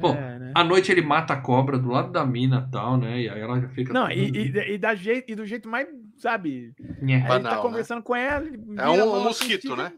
Bom, 0.00 0.14
É, 0.14 0.38
né? 0.38 0.52
À 0.54 0.62
noite 0.62 0.92
ele 0.92 1.02
mata 1.02 1.34
a 1.34 1.40
cobra 1.40 1.78
do 1.78 1.88
lado 1.88 2.12
da 2.12 2.24
mina 2.24 2.64
e 2.68 2.70
tal, 2.70 2.96
né? 2.96 3.22
E 3.22 3.28
aí 3.28 3.40
ela 3.40 3.60
já 3.60 3.68
fica. 3.68 3.92
Não, 3.92 4.10
e, 4.10 4.30
e, 4.30 4.74
e 4.74 4.78
da 4.78 4.94
jeito, 4.94 5.32
e 5.32 5.34
do 5.34 5.44
jeito 5.44 5.68
mais, 5.68 5.88
sabe? 6.16 6.72
Nhé. 7.02 7.16
Aí 7.16 7.20
ele 7.22 7.28
Banal, 7.28 7.50
tá 7.50 7.56
né? 7.56 7.62
conversando 7.62 8.02
com 8.02 8.14
ela. 8.14 8.46
É 8.76 8.88
um 8.88 9.14
assim, 9.14 9.24
mosquito, 9.24 9.76
né? 9.76 9.92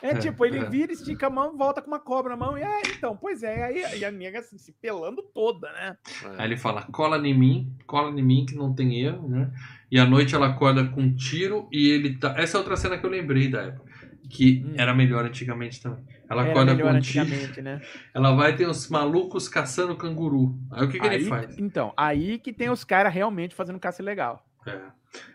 É, 0.00 0.10
É, 0.10 0.14
tipo, 0.18 0.44
ele 0.46 0.58
é. 0.58 0.64
vira, 0.68 0.92
estica 0.92 1.26
a 1.26 1.30
mão, 1.30 1.56
volta 1.56 1.82
com 1.82 1.88
uma 1.88 2.00
cobra 2.00 2.30
na 2.30 2.36
mão. 2.46 2.56
E 2.56 2.62
ah, 2.62 2.80
então, 2.86 3.16
pois 3.16 3.42
é. 3.42 3.62
Aí 3.64 3.98
e 3.98 4.04
a 4.04 4.10
nega 4.10 4.38
assim, 4.38 4.56
se 4.58 4.72
pelando 4.72 5.22
toda, 5.22 5.70
né? 5.72 5.96
Aí 6.38 6.46
ele 6.48 6.56
fala, 6.56 6.82
cola 6.82 7.18
em 7.26 7.36
mim, 7.36 7.76
cola 7.86 8.10
em 8.18 8.22
mim 8.22 8.46
que 8.46 8.54
não 8.54 8.72
tem 8.74 9.00
erro, 9.00 9.28
né? 9.28 9.50
E 9.90 9.98
à 9.98 10.04
noite 10.06 10.34
ela 10.34 10.46
acorda 10.48 10.84
com 10.88 11.02
um 11.02 11.14
tiro 11.14 11.68
e 11.70 11.88
ele 11.90 12.16
tá. 12.16 12.34
Essa 12.38 12.56
é 12.56 12.58
outra 12.58 12.76
cena 12.76 12.96
que 12.96 13.04
eu 13.04 13.10
lembrei 13.10 13.48
da 13.48 13.62
época. 13.62 13.92
Que 14.30 14.64
Hum. 14.64 14.74
era 14.78 14.94
melhor 14.94 15.26
antigamente 15.26 15.82
também. 15.82 16.02
Ela 16.30 16.42
Era 16.42 16.50
acorda 16.52 16.74
com 16.82 16.88
um 16.88 17.00
tiro. 17.00 17.26
né? 17.62 17.82
Ela 18.14 18.34
vai 18.34 18.56
ter 18.56 18.66
uns 18.66 18.88
malucos 18.88 19.46
caçando 19.46 19.94
canguru. 19.96 20.58
Aí 20.70 20.86
o 20.86 20.88
que, 20.88 20.98
que 20.98 21.04
ele 21.04 21.16
Aí- 21.16 21.24
faz? 21.26 21.58
Então, 21.58 21.92
aí 21.94 22.38
que 22.38 22.50
tem 22.52 22.70
os 22.70 22.82
caras 22.84 23.12
realmente 23.12 23.54
fazendo 23.54 23.78
caça 23.78 24.02
legal. 24.02 24.42
É. 24.66 24.78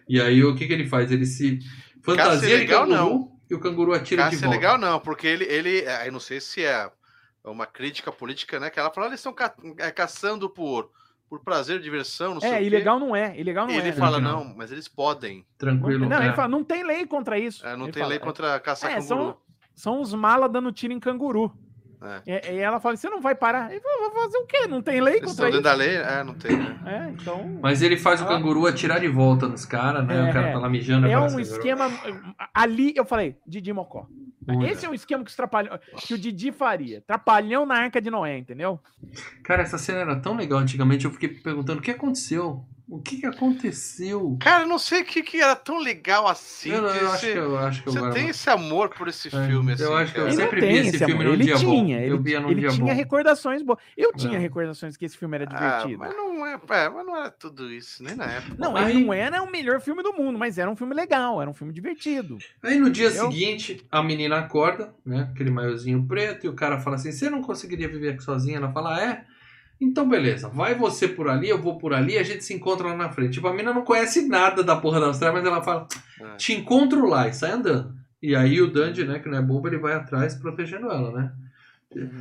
E 0.09 0.19
aí 0.19 0.43
o 0.43 0.55
que, 0.55 0.65
que 0.65 0.73
ele 0.73 0.87
faz? 0.87 1.11
Ele 1.11 1.27
se 1.27 1.59
fantasia 2.01 2.49
de 2.49 2.55
legal, 2.63 2.87
canguru 2.87 2.97
não. 2.97 3.36
E 3.49 3.55
o 3.55 3.59
canguru 3.59 3.93
atira 3.93 4.23
de 4.23 4.31
Caça 4.31 4.45
é 4.45 4.47
volta. 4.47 4.55
legal 4.55 4.77
não, 4.77 4.99
porque 4.99 5.25
ele, 5.27 5.45
ele, 5.45 5.79
é, 5.81 5.97
aí 5.97 6.11
não 6.11 6.19
sei 6.19 6.39
se 6.41 6.63
é 6.63 6.89
uma 7.43 7.65
crítica 7.65 8.11
política, 8.11 8.59
né? 8.59 8.69
Que 8.69 8.79
ela 8.79 8.91
fala, 8.91 9.07
"Ah, 9.07 9.09
eles 9.09 9.19
estão 9.19 9.33
ca- 9.33 9.55
é, 9.77 9.89
caçando 9.89 10.49
por, 10.49 10.91
por 11.29 11.39
prazer, 11.41 11.79
diversão, 11.79 12.33
não 12.33 12.41
sei 12.41 12.49
o 12.51 12.53
É, 12.55 12.63
ilegal 12.63 12.99
não 12.99 13.15
é. 13.15 13.37
Ilegal 13.39 13.67
não 13.67 13.73
E 13.73 13.77
ele 13.77 13.89
é. 13.89 13.93
fala, 13.93 14.19
Não. 14.19 14.43
não, 14.45 14.55
mas 14.57 14.71
eles 14.71 14.87
podem. 14.87 15.45
Tranquilo. 15.57 16.07
Não, 16.09 16.17
é. 16.21 16.25
ele 16.27 16.33
fala, 16.35 16.47
não 16.49 16.63
tem 16.63 16.83
lei 16.85 17.05
contra 17.07 17.39
isso. 17.39 17.65
É, 17.65 17.75
não 17.75 17.85
Ele 17.85 17.93
tem 17.93 18.01
fala, 18.01 18.09
lei 18.09 18.19
contra 18.19 18.59
caçar 18.59 18.91
é, 18.91 18.93
canguru. 18.95 19.07
são, 19.07 19.37
são 19.73 20.01
os 20.01 20.13
malas 20.13 20.51
dando 20.51 20.71
tiro 20.71 20.91
em 20.93 20.99
canguru. 20.99 21.51
É. 22.01 22.51
E, 22.51 22.55
e 22.55 22.59
ela 22.59 22.79
fala, 22.79 22.95
você 22.95 23.09
não 23.09 23.21
vai 23.21 23.33
parar. 23.33 23.69
Fala, 23.69 24.11
vai 24.11 24.23
fazer 24.23 24.37
o 24.37 24.45
quê? 24.45 24.67
Não 24.67 24.81
tem 24.81 25.01
lei 25.01 25.19
contra 25.19 25.31
isso. 25.31 25.43
dentro 25.45 25.61
da 25.61 25.73
lei? 25.73 25.95
É, 25.95 26.23
não 26.23 26.33
tem, 26.33 26.55
né? 26.55 26.77
É, 26.85 27.09
então... 27.09 27.57
Mas 27.61 27.81
ele 27.81 27.97
faz 27.97 28.21
o 28.21 28.27
canguru 28.27 28.67
atirar 28.67 28.99
de 28.99 29.07
volta 29.07 29.47
nos 29.47 29.65
caras, 29.65 30.05
né? 30.05 30.27
É, 30.27 30.29
o 30.29 30.33
cara 30.33 30.47
é. 30.47 30.51
tá 30.53 30.59
lá 30.59 30.69
mijando. 30.69 31.07
É 31.07 31.19
um 31.19 31.39
esquema. 31.39 31.89
Ali 32.53 32.93
eu 32.95 33.05
falei, 33.05 33.35
Didi 33.45 33.73
Mocó. 33.73 34.07
Esse 34.69 34.85
é 34.85 34.89
um 34.89 34.93
esquema 34.93 35.23
que, 35.23 35.29
os 35.29 35.35
trapalhão, 35.35 35.79
que 36.05 36.13
o 36.13 36.17
Didi 36.17 36.51
faria. 36.51 37.01
Trapalhão 37.01 37.65
na 37.65 37.75
arca 37.75 37.99
de 38.01 38.09
Noé, 38.09 38.37
entendeu? 38.37 38.79
Cara, 39.43 39.63
essa 39.63 39.77
cena 39.77 39.99
era 39.99 40.15
tão 40.19 40.35
legal 40.35 40.59
antigamente, 40.59 41.05
eu 41.05 41.11
fiquei 41.11 41.29
perguntando 41.29 41.79
o 41.79 41.81
que 41.83 41.91
aconteceu? 41.91 42.63
O 42.89 43.01
que, 43.01 43.17
que 43.17 43.25
aconteceu? 43.25 44.37
Cara, 44.39 44.63
eu 44.63 44.67
não 44.67 44.79
sei 44.79 45.01
o 45.01 45.05
que, 45.05 45.21
que 45.21 45.41
era 45.41 45.57
tão 45.57 45.77
legal 45.77 46.25
assim. 46.25 46.69
eu, 46.69 46.81
não, 46.81 46.89
eu 46.89 47.11
acho 47.11 47.19
você, 47.19 47.31
que 47.33 47.37
eu 47.37 47.57
acho 47.57 47.83
que 47.83 47.89
eu 47.89 47.93
você 47.93 48.09
tem 48.11 48.29
esse 48.29 48.49
amor 48.49 48.89
por 48.89 49.09
esse 49.09 49.27
É, 49.27 49.45
filme, 49.47 49.73
assim. 49.73 49.83
eu 49.83 49.95
acho 49.97 50.13
que 50.13 50.19
eu. 50.21 50.27
Ele 50.27 50.35
sempre 50.37 50.61
vi 50.61 50.67
esse 50.77 50.89
esse 50.89 50.97
filme 50.99 51.13
amor. 51.15 51.25
num 51.25 51.33
Ele 51.33 51.43
dia 51.43 51.53
bom. 51.57 51.59
tinha, 51.59 51.99
Eu 51.99 52.15
ele, 52.15 52.23
via 52.23 52.39
num 52.39 52.49
ele 52.49 52.61
dia 52.61 52.69
tinha 52.69 52.85
bom. 52.85 52.93
recordações 52.93 53.61
boas. 53.61 53.79
Eu 53.97 54.13
tinha 54.13 54.37
É. 54.37 54.39
recordações 54.39 54.95
que 54.95 55.03
esse 55.03 55.17
filme 55.17 55.35
era 55.35 55.45
Ah, 55.49 55.53
divertido. 55.53 55.99
mas 55.99 56.15
não 56.15 56.45
é, 56.45 56.53
é, 56.53 56.89
mas 56.89 57.05
não 57.05 57.17
era 57.17 57.29
tudo 57.29 57.69
isso, 57.69 58.01
nem 58.03 58.15
na 58.15 58.23
época. 58.25 58.55
Não, 58.57 58.77
Aí- 58.77 58.91
ele 58.95 59.03
não 59.03 59.13
era 59.13 59.43
o 59.43 59.51
melhor 59.51 59.81
filme 59.81 60.01
do 60.01 60.13
mundo, 60.13 60.39
mas 60.39 60.57
era 60.57 60.71
um 60.71 60.75
filme 60.75 60.95
legal, 60.95 61.41
era 61.41 61.49
um 61.49 61.53
filme 61.53 61.73
divertido. 61.73 62.37
Aí 62.63 62.79
no 62.79 62.89
dia 62.89 63.07
Eu- 63.09 63.29
seguinte, 63.29 63.85
a 63.91 64.01
menina 64.01 64.26
acorda, 64.35 64.93
né? 65.05 65.29
Aquele 65.31 65.49
maiozinho 65.49 66.03
preto, 66.07 66.45
e 66.45 66.49
o 66.49 66.53
cara 66.53 66.79
fala 66.79 66.95
assim: 66.97 67.11
Você 67.11 67.29
não 67.29 67.41
conseguiria 67.41 67.87
viver 67.87 68.09
aqui 68.09 68.23
sozinha? 68.23 68.57
Ela 68.57 68.71
fala: 68.71 69.01
É. 69.01 69.23
Então 69.79 70.09
beleza, 70.09 70.49
vai 70.49 70.73
você 70.73 71.07
por 71.07 71.29
ali, 71.29 71.47
eu 71.47 71.61
vou 71.61 71.77
por 71.77 71.93
ali, 71.93 72.17
a 72.17 72.23
gente 72.23 72.43
se 72.43 72.51
encontra 72.53 72.87
lá 72.87 72.95
na 72.95 73.09
frente. 73.09 73.33
Tipo, 73.33 73.47
a 73.47 73.51
menina 73.51 73.71
não 73.73 73.83
conhece 73.83 74.27
nada 74.27 74.63
da 74.63 74.75
porra 74.75 74.99
da 74.99 75.05
Austrália, 75.07 75.39
mas 75.39 75.47
ela 75.47 75.61
fala: 75.61 75.87
É. 76.21 76.35
Te 76.35 76.53
encontro 76.53 77.07
lá 77.07 77.27
e 77.27 77.33
sai 77.33 77.51
andando. 77.51 77.95
E 78.21 78.35
aí 78.35 78.59
o 78.61 78.71
Dandy, 78.71 79.03
né, 79.05 79.19
que 79.19 79.29
não 79.29 79.37
é 79.37 79.41
bobo, 79.41 79.67
ele 79.67 79.77
vai 79.77 79.93
atrás 79.93 80.33
protegendo 80.35 80.89
ela, 80.91 81.11
né? 81.11 81.31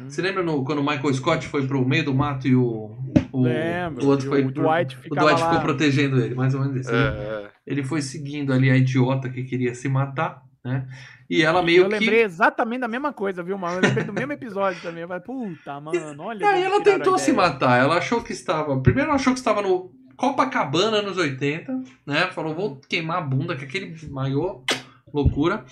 Você 0.09 0.23
lembra 0.23 0.43
no- 0.43 0.63
quando 0.65 0.79
o 0.79 0.83
Michael 0.87 1.13
Scott 1.15 1.49
foi 1.49 1.67
pro 1.67 1.85
meio 1.87 2.05
do 2.05 2.15
mato 2.15 2.47
e 2.47 2.55
o, 2.55 2.97
o, 3.33 3.43
Lembro, 3.43 4.05
o 4.05 4.09
outro 4.09 4.29
foi 4.29 4.43
o 4.45 4.53
pro- 4.53 4.63
Dwight 4.63 4.97
o 4.97 5.01
ficava 5.01 5.27
Dwight 5.27 5.41
lá. 5.43 5.49
ficou 5.51 5.63
protegendo 5.65 6.21
ele, 6.21 6.35
mais 6.35 6.55
ou 6.55 6.61
menos 6.61 6.77
isso. 6.77 6.93
né? 6.93 6.99
É, 6.99 7.45
é. 7.47 7.51
Ele 7.67 7.83
foi 7.83 8.01
seguindo 8.01 8.53
ali 8.53 8.71
a 8.71 8.77
idiota 8.77 9.29
que 9.29 9.43
queria 9.43 9.75
se 9.75 9.89
matar, 9.89 10.41
né? 10.67 10.87
E 11.29 11.43
ela 11.43 11.62
meio 11.62 11.85
eu 11.85 11.89
que. 11.89 11.99
lembrei 11.99 12.23
exatamente 12.23 12.81
da 12.81 12.89
mesma 12.89 13.12
coisa, 13.12 13.43
viu, 13.43 13.57
mano? 13.59 13.77
Eu 13.77 13.83
lembrei 13.83 14.05
do 14.05 14.12
mesmo 14.12 14.33
episódio 14.33 14.81
também. 14.83 15.03
Eu 15.03 15.09
falei, 15.09 15.23
puta, 15.23 15.81
mano, 15.81 16.23
olha. 16.23 16.43
E 16.43 16.47
aí 16.47 16.62
ela 16.62 16.83
tentou 16.83 17.19
se 17.19 17.33
matar. 17.33 17.81
Ela 17.81 17.97
achou 17.99 18.23
que 18.23 18.33
estava. 18.33 18.79
Primeiro 18.81 19.09
ela 19.11 19.17
achou 19.17 19.33
que 19.33 19.39
estava 19.39 19.62
no 19.62 19.91
Copacabana 20.17 20.99
anos 20.99 21.17
80, 21.17 21.73
né? 22.07 22.29
Falou, 22.33 22.55
vou 22.55 22.81
queimar 22.89 23.19
a 23.19 23.21
bunda 23.21 23.57
com 23.57 23.64
aquele 23.64 23.97
maiô, 24.09 24.62
loucura. 25.12 25.64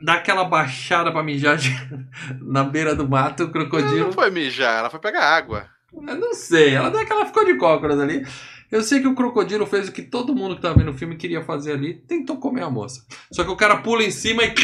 Dá 0.00 0.14
aquela 0.14 0.44
baixada 0.44 1.10
pra 1.12 1.22
mijar 1.22 1.56
de- 1.56 1.74
na 2.42 2.64
beira 2.64 2.94
do 2.94 3.08
mato, 3.08 3.40
o 3.40 3.42
Ela 3.44 3.52
crocodilo. 3.52 3.98
não 4.06 4.12
foi 4.12 4.30
mijar, 4.30 4.78
ela 4.80 4.90
foi 4.90 4.98
pegar 5.00 5.24
água. 5.24 5.66
Eu 5.92 6.16
não 6.16 6.34
sei, 6.34 6.74
ela 6.74 6.88
aquela 7.00 7.24
ficou 7.26 7.44
de 7.44 7.56
cócoras 7.56 7.98
ali. 7.98 8.24
Eu 8.70 8.82
sei 8.82 9.00
que 9.00 9.08
o 9.08 9.14
crocodilo 9.14 9.66
fez 9.66 9.88
o 9.88 9.92
que 9.92 10.02
todo 10.02 10.34
mundo 10.34 10.56
que 10.56 10.62
tava 10.62 10.78
vendo 10.78 10.90
o 10.90 10.94
filme 10.94 11.16
queria 11.16 11.42
fazer 11.42 11.72
ali, 11.72 11.94
tentou 11.94 12.36
comer 12.38 12.62
a 12.62 12.70
moça. 12.70 13.04
Só 13.32 13.44
que 13.44 13.50
o 13.50 13.56
cara 13.56 13.78
pula 13.78 14.02
em 14.02 14.10
cima 14.10 14.42
e. 14.44 14.54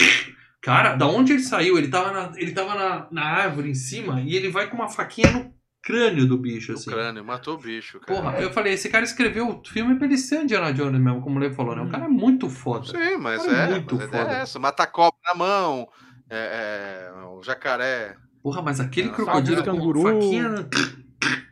Cara, 0.60 0.94
da 0.94 1.06
onde 1.06 1.32
ele 1.32 1.42
saiu? 1.42 1.76
Ele 1.76 1.88
tava 1.88 2.10
na, 2.10 2.32
ele 2.38 2.52
tava 2.52 2.74
na, 2.74 3.06
na 3.10 3.22
árvore 3.22 3.70
em 3.70 3.74
cima 3.74 4.22
e 4.22 4.34
ele 4.34 4.48
vai 4.48 4.68
com 4.68 4.76
uma 4.76 4.88
faquinha 4.88 5.30
no 5.30 5.54
crânio 5.82 6.26
do 6.26 6.38
bicho, 6.38 6.72
O 6.72 6.74
assim. 6.74 6.90
crânio, 6.90 7.22
matou 7.22 7.54
o 7.54 7.58
bicho, 7.58 8.00
cara. 8.00 8.18
Porra, 8.20 8.38
eu 8.40 8.50
falei, 8.50 8.72
esse 8.72 8.88
cara 8.88 9.04
escreveu 9.04 9.46
o 9.46 9.62
filme 9.68 9.96
pra 9.96 10.06
ele 10.06 10.16
ser 10.16 10.42
Indiana 10.42 10.72
Jones 10.72 10.98
mesmo, 10.98 11.20
como 11.20 11.36
o 11.36 11.38
Lê 11.38 11.50
falou, 11.52 11.76
né? 11.76 11.82
O 11.82 11.90
cara 11.90 12.06
é 12.06 12.08
muito 12.08 12.48
foda. 12.48 12.86
Sim, 12.86 13.18
mas 13.18 13.46
é. 13.46 13.68
muito 13.68 13.94
mas 13.94 14.08
ideia 14.08 14.24
foda. 14.24 14.36
é 14.36 14.40
essa, 14.40 14.58
matar 14.58 14.86
cobra 14.86 15.18
na 15.26 15.34
mão, 15.34 15.86
é, 16.30 17.10
é, 17.10 17.26
o 17.26 17.42
jacaré. 17.42 18.16
Porra, 18.42 18.62
mas 18.62 18.80
aquele 18.80 19.08
Nossa, 19.08 19.22
crocodilo 19.22 19.62
com 19.64 19.70
canguru. 19.70 20.02
faquinha 20.02 20.68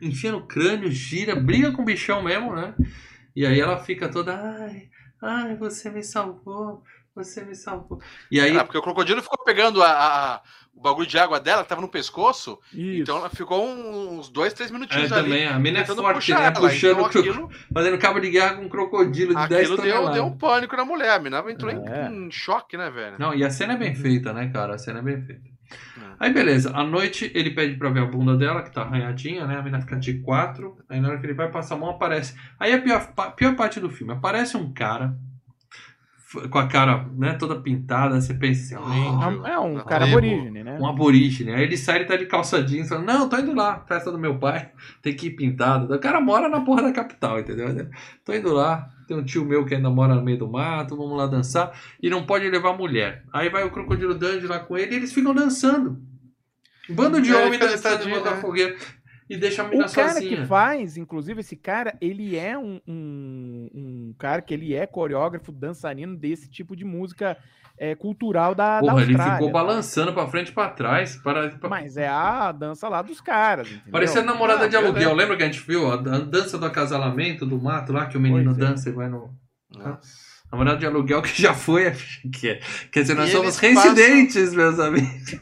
enfia 0.01 0.31
no 0.31 0.45
crânio, 0.47 0.91
gira, 0.91 1.35
briga 1.35 1.71
com 1.71 1.81
o 1.81 1.85
bichão 1.85 2.21
mesmo, 2.23 2.53
né? 2.55 2.73
E 3.35 3.45
aí 3.45 3.59
ela 3.59 3.77
fica 3.77 4.09
toda, 4.09 4.35
ai, 4.35 4.89
ai, 5.21 5.55
você 5.55 5.89
me 5.89 6.03
salvou, 6.03 6.83
você 7.15 7.43
me 7.43 7.55
salvou. 7.55 7.99
E 8.31 8.39
aí, 8.39 8.57
Ah, 8.57 8.63
porque 8.63 8.77
o 8.77 8.81
crocodilo 8.81 9.21
ficou 9.21 9.43
pegando 9.43 9.81
a, 9.81 9.91
a- 10.35 10.41
o 10.75 10.81
bagulho 10.81 11.07
de 11.07 11.17
água 11.19 11.39
dela, 11.39 11.61
que 11.63 11.69
tava 11.69 11.81
no 11.81 11.87
pescoço, 11.87 12.59
Isso. 12.73 13.01
então 13.03 13.17
ela 13.17 13.29
ficou 13.29 13.63
uns 13.67 14.27
dois, 14.29 14.53
três 14.53 14.71
é, 14.71 14.73
minutinhos 14.73 15.11
ali. 15.11 15.23
também, 15.23 15.47
a 15.47 15.57
mina 15.59 15.79
é 15.79 15.85
forte, 15.85 16.15
puxar 16.15 16.39
né? 16.39 16.45
ela. 16.47 16.51
Puxando, 16.69 16.91
Então 16.93 17.05
o 17.05 17.09
cro- 17.09 17.19
aquilo, 17.19 17.51
fazendo 17.71 17.97
cabo 17.99 18.19
de 18.19 18.29
guerra 18.31 18.55
com 18.55 18.63
um 18.63 18.69
crocodilo 18.69 19.35
de 19.35 19.47
10 19.49 19.61
aquilo 19.69 19.77
deu, 19.77 19.85
toneladas. 19.93 20.13
deu 20.15 20.25
um 20.25 20.35
pânico 20.37 20.75
na 20.75 20.83
mulher. 20.83 21.11
A 21.11 21.19
mina 21.19 21.43
entrou 21.47 21.71
em- 21.71 21.87
É. 21.87 22.09
em, 22.09 22.31
choque, 22.31 22.75
né, 22.75 22.89
velho? 22.89 23.17
Não, 23.19 23.35
e 23.35 23.43
a 23.43 23.51
cena 23.51 23.73
é 23.73 23.77
bem 23.77 23.93
feita, 23.93 24.33
né, 24.33 24.49
cara? 24.51 24.73
A 24.73 24.77
cena 24.79 24.97
é 24.99 25.01
bem 25.03 25.21
feita. 25.21 25.52
É. 25.97 26.15
Aí, 26.19 26.33
beleza. 26.33 26.71
À 26.75 26.83
noite, 26.83 27.31
ele 27.33 27.51
pede 27.51 27.75
pra 27.75 27.89
ver 27.89 28.01
a 28.01 28.05
bunda 28.05 28.35
dela, 28.37 28.63
que 28.63 28.71
tá 28.71 28.81
arranhadinha, 28.81 29.45
né? 29.45 29.57
A 29.57 29.61
mina 29.61 29.81
fica 29.81 29.95
de 29.95 30.19
quatro. 30.19 30.77
Aí, 30.89 30.99
na 30.99 31.09
hora 31.09 31.19
que 31.19 31.25
ele 31.25 31.33
vai 31.33 31.51
passar 31.51 31.75
a 31.75 31.77
mão, 31.77 31.89
aparece. 31.89 32.35
Aí, 32.59 32.73
a 32.73 32.81
pior, 32.81 33.13
pior 33.35 33.55
parte 33.55 33.79
do 33.79 33.89
filme. 33.89 34.13
Aparece 34.13 34.57
um 34.57 34.71
cara 34.73 35.15
com 36.49 36.57
a 36.57 36.67
cara 36.67 37.05
né, 37.15 37.33
toda 37.33 37.55
pintada, 37.61 38.19
você 38.19 38.33
pensa 38.33 38.75
assim, 38.77 38.83
Um 38.85 39.21
"Ah, 39.21 39.27
índio. 39.31 39.45
É 39.47 39.59
um 39.59 39.73
Na 39.75 39.83
cara 39.83 40.05
tribo. 40.05 40.17
aborígene, 40.17 40.63
né? 40.63 40.77
um 40.79 40.85
aborígene. 40.87 41.51
Aí 41.53 41.63
ele 41.63 41.77
sai 41.77 42.01
e 42.01 42.05
tá 42.05 42.15
de 42.15 42.25
calça 42.25 42.63
jeans, 42.63 42.89
falando, 42.89 43.05
não, 43.05 43.29
tô 43.29 43.37
indo 43.37 43.53
lá, 43.53 43.83
festa 43.87 44.11
do 44.11 44.17
meu 44.17 44.37
pai, 44.39 44.71
tem 45.01 45.15
que 45.15 45.27
ir 45.27 45.31
pintado. 45.31 45.93
O 45.93 45.99
cara 45.99 46.19
mora 46.19 46.49
na 46.49 46.61
porra 46.61 46.81
da 46.83 46.91
capital, 46.91 47.39
entendeu? 47.39 47.87
Tô 48.25 48.33
indo 48.33 48.51
lá, 48.53 48.87
tem 49.07 49.15
um 49.17 49.23
tio 49.23 49.45
meu 49.45 49.65
que 49.65 49.75
ainda 49.75 49.89
mora 49.89 50.15
no 50.15 50.23
meio 50.23 50.37
do 50.39 50.49
mato, 50.49 50.97
vamos 50.97 51.17
lá 51.17 51.27
dançar, 51.27 51.71
e 52.01 52.09
não 52.09 52.25
pode 52.25 52.49
levar 52.49 52.73
mulher. 52.73 53.23
Aí 53.31 53.49
vai 53.49 53.63
o 53.63 53.71
Crocodilo 53.71 54.15
Dandy 54.15 54.47
lá 54.47 54.59
com 54.59 54.77
ele 54.77 54.93
e 54.93 54.95
eles 54.97 55.13
ficam 55.13 55.33
dançando. 55.33 56.01
Bando 56.89 57.21
de 57.21 57.31
É, 57.33 57.45
homem 57.45 57.57
dançando 57.59 58.09
da 58.23 58.31
né? 58.31 58.41
fogueira. 58.41 58.75
E 59.29 59.37
deixa 59.37 59.61
a 59.63 59.65
menina 59.67 59.87
O 59.87 59.91
cara 59.91 60.13
sozinha. 60.13 60.37
que 60.41 60.45
faz, 60.45 60.97
inclusive, 60.97 61.39
esse 61.39 61.55
cara, 61.55 61.95
ele 62.01 62.35
é 62.37 62.57
um, 62.57 62.79
um, 62.87 63.69
um 63.73 64.15
cara 64.17 64.41
que 64.41 64.53
ele 64.53 64.73
é 64.75 64.85
coreógrafo, 64.85 65.51
dançarino 65.51 66.15
desse 66.15 66.49
tipo 66.49 66.75
de 66.75 66.83
música 66.85 67.37
é, 67.77 67.95
cultural 67.95 68.53
da, 68.53 68.79
da 68.81 68.87
Porra, 68.91 69.01
ele 69.01 69.11
Austrália. 69.13 69.33
ficou 69.35 69.47
tá? 69.47 69.53
balançando 69.53 70.13
pra 70.13 70.27
frente 70.27 70.49
e 70.49 70.51
pra 70.51 70.69
trás. 70.69 71.15
Para, 71.17 71.49
pra- 71.49 71.69
Mas 71.69 71.97
é 71.97 72.07
a 72.07 72.51
dança 72.51 72.87
lá 72.87 73.01
dos 73.01 73.19
caras, 73.21 73.67
entendeu? 73.67 73.91
Parecia 73.91 74.21
a 74.21 74.23
namorada 74.23 74.65
Ah, 74.65 74.67
de 74.67 74.75
aluguel. 74.75 74.93
beleza. 74.93 75.13
Lembra 75.13 75.37
que 75.37 75.43
a 75.43 75.45
gente 75.47 75.59
viu 75.65 75.91
a 75.91 75.95
dan- 75.97 76.25
dança 76.27 76.57
do 76.57 76.65
acasalamento 76.65 77.45
do 77.45 77.59
mato 77.59 77.91
lá, 77.91 78.05
que 78.05 78.17
o 78.17 78.21
menino 78.21 78.53
Pois 78.53 78.57
é. 78.57 78.59
dança 78.71 78.89
e 78.89 78.91
vai 78.91 79.09
no. 79.09 79.31
Nossa. 79.75 79.99
Namorada 80.51 80.77
de 80.77 80.85
aluguel 80.85 81.21
que 81.23 81.41
já 81.41 81.53
foi. 81.55 81.91
Que, 82.31 82.59
quer 82.91 83.01
dizer, 83.01 83.15
nós 83.15 83.29
E 83.29 83.31
somos 83.31 83.59
eles 83.63 83.75
passam- 83.75 83.95
reincidentes, 83.95 84.53
meus 84.53 84.79
amigos. 84.79 85.39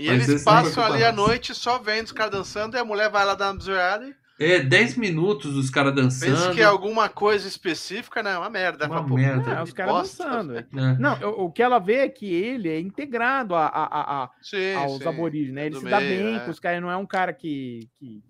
E 0.00 0.06
Mas 0.08 0.28
eles 0.28 0.44
não 0.44 0.52
passam 0.52 0.82
ali 0.84 1.04
à 1.04 1.08
ocupar 1.10 1.26
noite 1.28 1.54
só 1.54 1.78
vendo 1.78 2.06
os 2.06 2.12
caras 2.12 2.32
dançando 2.32 2.76
e 2.76 2.80
a 2.80 2.84
mulher 2.84 3.10
vai 3.10 3.24
lá 3.24 3.34
dar 3.34 3.52
uma 3.52 3.60
zoeada. 3.60 4.14
É, 4.42 4.58
10 4.60 4.96
minutos 4.96 5.54
os 5.54 5.68
caras 5.68 5.94
dançando. 5.94 6.30
Pensa 6.34 6.54
que 6.54 6.62
é 6.62 6.64
alguma 6.64 7.10
coisa 7.10 7.46
específica, 7.46 8.22
não, 8.22 8.30
é 8.30 8.38
uma 8.38 8.48
merda. 8.48 8.86
Uma 8.86 9.02
Fala, 9.02 9.14
merda. 9.14 9.50
É, 9.50 9.62
os 9.62 9.70
caras 9.70 9.94
dançando. 10.16 10.56
É. 10.56 10.64
Não, 10.98 11.20
o, 11.20 11.44
o 11.44 11.52
que 11.52 11.62
ela 11.62 11.78
vê 11.78 11.96
é 11.96 12.08
que 12.08 12.24
ele 12.32 12.70
é 12.70 12.80
integrado 12.80 13.54
a, 13.54 13.66
a- 13.66 13.84
a- 13.84 14.22
a- 14.24 14.30
Sim, 14.40 14.72
aos 14.76 14.96
sim. 15.02 15.06
aborígenes, 15.08 15.54
né? 15.54 15.66
Ele 15.66 15.74
Do 15.74 15.80
se 15.80 15.90
dá 15.90 16.00
meio, 16.00 16.24
bem 16.24 16.36
é. 16.36 16.38
com 16.40 16.50
os 16.50 16.58
caras, 16.58 16.80
não 16.80 16.90
é 16.90 16.96
um 16.96 17.04
cara 17.04 17.34
que. 17.34 17.86
que- 17.98 18.22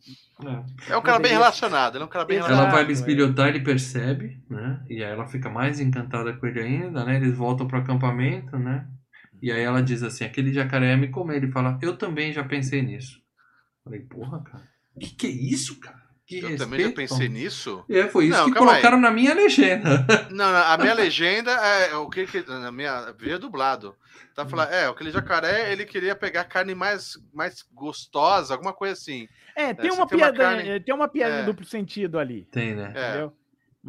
É. 0.89 0.95
É 0.95 0.97
um 0.97 1.03
cara 1.03 1.21
bem 1.21 1.31
relacionado, 1.31 1.95
ele 1.95 2.03
é 2.03 2.07
um 2.07 2.11
cara 2.11 2.25
bem 2.25 2.39
Exato. 2.39 2.53
Ela 2.55 2.61
relacionado. 2.63 2.85
vai 2.85 2.87
lhe 2.89 2.93
espilhotar, 3.01 3.49
ele 3.49 3.61
percebe, 3.61 4.43
né? 4.51 4.81
E 4.91 5.05
aí 5.05 5.13
ela 5.13 5.29
fica 5.29 5.49
mais 5.49 5.79
encantada 5.79 6.33
com 6.33 6.45
ele 6.45 6.59
ainda, 6.61 7.05
né? 7.05 7.15
Eles 7.19 7.37
voltam 7.37 7.69
pro 7.69 7.79
acampamento, 7.79 8.59
né? 8.59 8.85
E 9.43 9.51
aí 9.51 9.63
ela 9.63 9.83
diz 9.83 10.03
assim, 10.03 10.25
aquele 10.25 10.53
jacaré 10.53 10.89
ia 10.91 10.97
me 10.97 11.09
comer. 11.09 11.37
Ele 11.37 11.51
fala, 11.51 11.79
eu 11.83 11.97
também 11.97 12.33
já 12.33 12.45
pensei 12.45 12.83
nisso. 12.83 13.21
Falei, 13.85 14.01
porra, 14.01 14.43
cara, 14.43 14.69
que 15.01 15.11
que 15.17 15.27
é 15.27 15.31
isso, 15.31 15.79
cara? 15.81 16.01
Que 16.27 16.39
Eu 16.39 16.57
também 16.57 16.79
já 16.81 16.87
respeito, 16.87 16.95
pensei 16.95 17.27
Tom. 17.27 17.33
nisso. 17.33 17.85
É, 17.91 18.07
foi 18.09 18.27
isso 18.27 18.39
Não, 18.39 18.45
que 18.47 18.53
calma 18.53 18.71
aí. 18.73 18.81
colocaram 18.81 19.01
na 19.01 19.11
minha 19.11 19.35
legenda. 19.35 20.07
Não, 20.31 20.53
não, 20.53 20.63
a 20.63 20.79
minha 20.79 20.95
legenda 20.95 21.51
é 21.51 21.95
o 21.97 22.09
que, 22.09 22.25
que 22.25 22.49
na 22.49 22.71
minha 22.71 23.11
veio 23.19 23.37
dublado. 23.39 23.97
Tá 24.33 24.47
falando, 24.47 24.71
é, 24.71 24.87
aquele 24.87 25.11
jacaré, 25.11 25.73
ele 25.73 25.85
queria 25.85 26.15
pegar 26.15 26.45
carne 26.45 26.73
mais 26.73 27.15
mais 27.35 27.65
gostosa, 27.73 28.55
alguma 28.55 28.73
coisa 28.73 28.93
assim. 28.93 29.27
É, 29.57 29.75
tem 29.75 29.91
você 29.91 29.97
uma 29.97 30.07
tem 30.07 30.19
uma 30.19 30.33
piada, 30.33 30.39
carne- 30.39 30.81
tem 30.81 30.95
uma 30.95 31.09
piada 31.09 31.35
É. 31.35 31.43
em 31.43 31.45
duplo 31.47 31.65
sentido 31.67 32.17
ali, 32.17 32.47
Tem, 32.53 32.77
né? 32.77 32.93
É. 32.95 33.09
entendeu? 33.11 33.33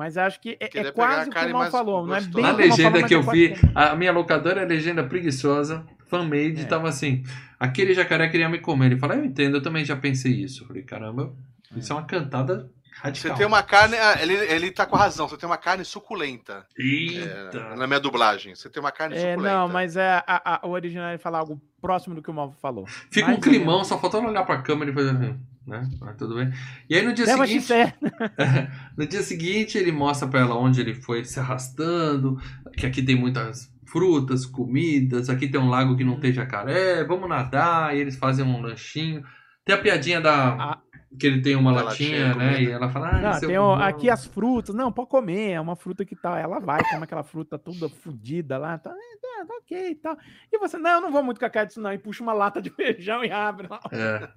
Mas 0.01 0.17
acho 0.17 0.41
que 0.41 0.57
é, 0.59 0.65
é 0.79 0.91
quase 0.91 1.29
a 1.29 1.31
o 1.31 1.45
que 1.45 1.45
o 1.45 1.53
Mal 1.53 1.69
falou, 1.69 2.07
não 2.07 2.15
é 2.15 2.21
bem 2.21 2.43
falou, 2.43 2.57
legenda 2.57 2.89
mas 2.99 3.05
que 3.07 3.13
é 3.13 3.17
eu 3.17 3.21
vi, 3.21 3.49
como- 3.55 3.71
a 3.75 3.95
minha 3.95 4.11
locadora 4.11 4.61
é 4.61 4.65
legenda 4.65 5.03
preguiçosa, 5.03 5.85
fanmade, 6.07 6.61
É. 6.61 6.65
tava 6.65 6.89
assim, 6.89 7.23
aquele 7.59 7.93
jacaré 7.93 8.27
queria 8.29 8.49
me 8.49 8.57
comer. 8.57 8.87
Ele 8.87 8.97
fala, 8.97 9.13
eu 9.13 9.23
entendo, 9.23 9.57
eu 9.57 9.61
também 9.61 9.85
já 9.85 9.95
pensei 9.95 10.31
isso. 10.31 10.63
Eu 10.63 10.67
falei, 10.67 10.81
caramba, 10.81 11.33
isso 11.75 11.93
é 11.93 11.95
uma 11.95 12.03
cantada 12.05 12.67
radical. 12.99 13.31
Você 13.31 13.37
tem 13.37 13.45
uma 13.45 13.61
carne, 13.61 13.95
ah, 13.95 14.17
ele, 14.19 14.33
ele 14.33 14.71
tá 14.71 14.87
com 14.87 14.95
razão, 14.95 15.27
você 15.27 15.37
tem 15.37 15.47
uma 15.47 15.57
carne 15.57 15.85
suculenta 15.85 16.65
Eita! 16.77 17.57
é, 17.59 17.75
na 17.75 17.85
minha 17.85 17.99
dublagem. 17.99 18.55
Você 18.55 18.69
tem 18.71 18.81
uma 18.81 18.91
carne 18.91 19.15
É, 19.15 19.33
suculenta. 19.33 19.55
não, 19.55 19.67
mas 19.67 19.95
é, 19.95 20.23
a, 20.25 20.55
a- 20.55 20.67
o 20.67 20.71
original 20.71 21.09
ele 21.09 21.19
fala 21.19 21.37
algo 21.37 21.61
próximo 21.79 22.15
do 22.15 22.21
que 22.23 22.29
o 22.31 22.33
Mal 22.33 22.51
falou. 22.61 22.85
Fica 23.11 23.27
Mais 23.27 23.37
um 23.37 23.41
climão, 23.41 23.75
menos. 23.75 23.87
só 23.87 23.99
faltando 23.99 24.27
olhar 24.27 24.43
pra 24.45 24.61
câmera 24.61 24.89
e 24.91 24.93
fazer 24.93 25.11
assim, 25.11 25.39
né? 25.67 25.87
Mas 25.99 26.15
tudo 26.17 26.35
bem. 26.35 26.51
E 26.89 26.95
aí 26.95 27.05
no 27.05 27.13
dia 27.13 27.25
Leva 27.25 27.45
seguinte, 27.47 27.67
no 28.97 29.05
dia 29.05 29.21
seguinte 29.21 29.77
ele 29.77 29.91
mostra 29.91 30.27
pra 30.27 30.39
ela 30.41 30.55
onde 30.55 30.81
ele 30.81 30.93
foi 30.95 31.23
se 31.25 31.39
arrastando, 31.39 32.39
que 32.77 32.85
aqui 32.85 33.01
tem 33.01 33.15
muitas 33.15 33.71
frutas, 33.85 34.45
comidas, 34.45 35.29
aqui 35.29 35.47
tem 35.47 35.59
um 35.59 35.69
lago 35.69 35.95
que 35.97 36.03
não 36.03 36.19
tem 36.19 36.31
jacaré, 36.31 37.03
vamos 37.03 37.27
nadar, 37.29 37.95
e 37.95 37.99
eles 37.99 38.15
fazem 38.17 38.45
um 38.45 38.61
lanchinho. 38.61 39.23
Tem 39.65 39.75
a 39.75 39.77
piadinha 39.81 40.19
da 40.21 40.53
Ah. 40.53 40.79
que 41.19 41.27
ele 41.27 41.41
tem 41.41 41.55
uma 41.57 41.73
Da 41.73 41.83
latinha, 41.83 42.27
latinha, 42.29 42.35
né? 42.35 42.53
comida. 42.53 42.71
E 42.71 42.73
ela 42.73 42.89
fala, 42.89 43.09
ah, 43.09 43.19
Não, 43.33 43.39
tem 43.39 43.49
o- 43.49 43.51
irmão." 43.51 43.73
aqui 43.73 44.09
as 44.09 44.25
frutas. 44.25 44.73
Não, 44.73 44.91
pode 44.93 45.09
comer, 45.09 45.51
é 45.51 45.59
uma 45.61 45.75
fruta 45.75 46.05
que 46.05 46.15
tal. 46.15 46.35
Ela 46.37 46.59
vai, 46.59 46.81
come 46.89 47.03
aquela 47.03 47.23
fruta 47.23 47.59
toda 47.59 47.89
fodida 47.89 48.57
lá. 48.57 48.77
Tá, 48.77 48.91
é, 48.91 49.45
tá 49.45 49.53
ok 49.55 49.89
e 49.91 49.95
tal. 49.95 50.17
E 50.51 50.57
você, 50.57 50.77
não, 50.77 50.89
eu 50.91 51.01
não 51.01 51.11
vou 51.11 51.21
muito 51.21 51.37
com 51.39 51.45
a 51.45 51.49
cara 51.49 51.65
disso, 51.67 51.81
não. 51.81 51.91
E 51.91 51.97
puxa 51.97 52.23
uma 52.23 52.31
lata 52.33 52.61
de 52.61 52.69
feijão 52.71 53.25
e 53.25 53.29
abre 53.31 53.67
lá. 53.67 53.79
É. 53.91 54.29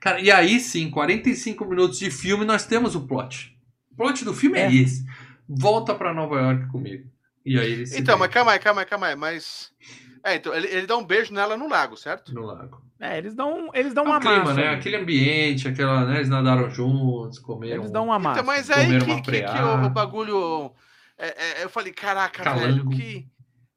Cara, 0.00 0.20
e 0.20 0.30
aí 0.30 0.58
sim, 0.58 0.90
45 0.90 1.64
minutos 1.66 1.98
de 1.98 2.10
filme, 2.10 2.44
nós 2.44 2.64
temos 2.66 2.94
o 2.96 3.06
plot. 3.06 3.56
O 3.92 3.96
plot 3.96 4.24
do 4.24 4.32
filme 4.34 4.58
é, 4.58 4.62
É. 4.66 4.74
esse. 4.74 5.04
Volta 5.48 5.94
pra 5.94 6.14
Nova 6.14 6.40
York 6.40 6.68
comigo. 6.68 7.08
E 7.44 7.58
aí 7.58 7.72
ele 7.72 7.82
Então, 7.96 8.18
mas 8.18 8.28
beija 8.28 8.30
calma 8.30 8.52
aí, 8.52 8.58
calma 8.58 8.80
aí, 8.82 8.86
calma 8.86 9.06
aí, 9.08 9.16
mas. 9.16 9.72
É, 10.24 10.36
então, 10.36 10.54
ele, 10.54 10.66
ele 10.68 10.86
dá 10.86 10.96
um 10.96 11.04
beijo 11.04 11.32
nela 11.32 11.56
no 11.56 11.68
lago, 11.68 11.96
certo? 11.96 12.32
no 12.34 12.42
lago. 12.42 12.82
É, 13.00 13.16
eles 13.16 13.34
dão, 13.34 13.70
eles 13.72 13.94
dão 13.94 14.04
É 14.04 14.08
uma 14.08 14.18
o 14.18 14.20
clima, 14.20 14.38
massa. 14.44 14.54
né? 14.54 14.68
Aquele 14.68 14.96
ambiente, 14.96 15.66
aquela, 15.66 16.04
né? 16.04 16.16
Eles 16.16 16.28
nadaram 16.28 16.68
juntos, 16.70 17.38
comeram. 17.38 17.82
Eles 17.82 17.90
dão 17.90 18.04
uma 18.04 18.18
massa. 18.18 18.40
Então, 18.40 18.46
mas 18.46 18.68
é 18.68 18.74
aí 18.74 18.98
que, 18.98 19.04
uma 19.10 19.22
que, 19.22 19.30
que 19.42 19.62
o, 19.62 19.84
o 19.86 19.90
bagulho. 19.90 20.72
é, 21.16 21.60
é, 21.60 21.64
eu 21.64 21.70
falei, 21.70 21.92
caraca, 21.92 22.42
velho, 22.54 22.60
Calango. 22.84 22.90
que. 22.90 23.26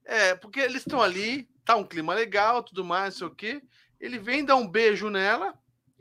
É, 0.06 0.36
porque 0.36 0.60
eles 0.60 0.82
estão 0.82 1.02
ali, 1.02 1.48
tá 1.64 1.78
um 1.78 1.86
clima 1.86 2.14
legal, 2.14 2.62
tudo 2.62 2.84
mais, 2.84 3.14
não 3.14 3.20
sei 3.20 3.28
o 3.28 3.32
quê. 3.36 3.62
Ele 4.00 4.20
vem 4.20 4.44
dar 4.44 4.58
um 4.58 4.68
beijo 4.68 5.10
nela, 5.10 5.54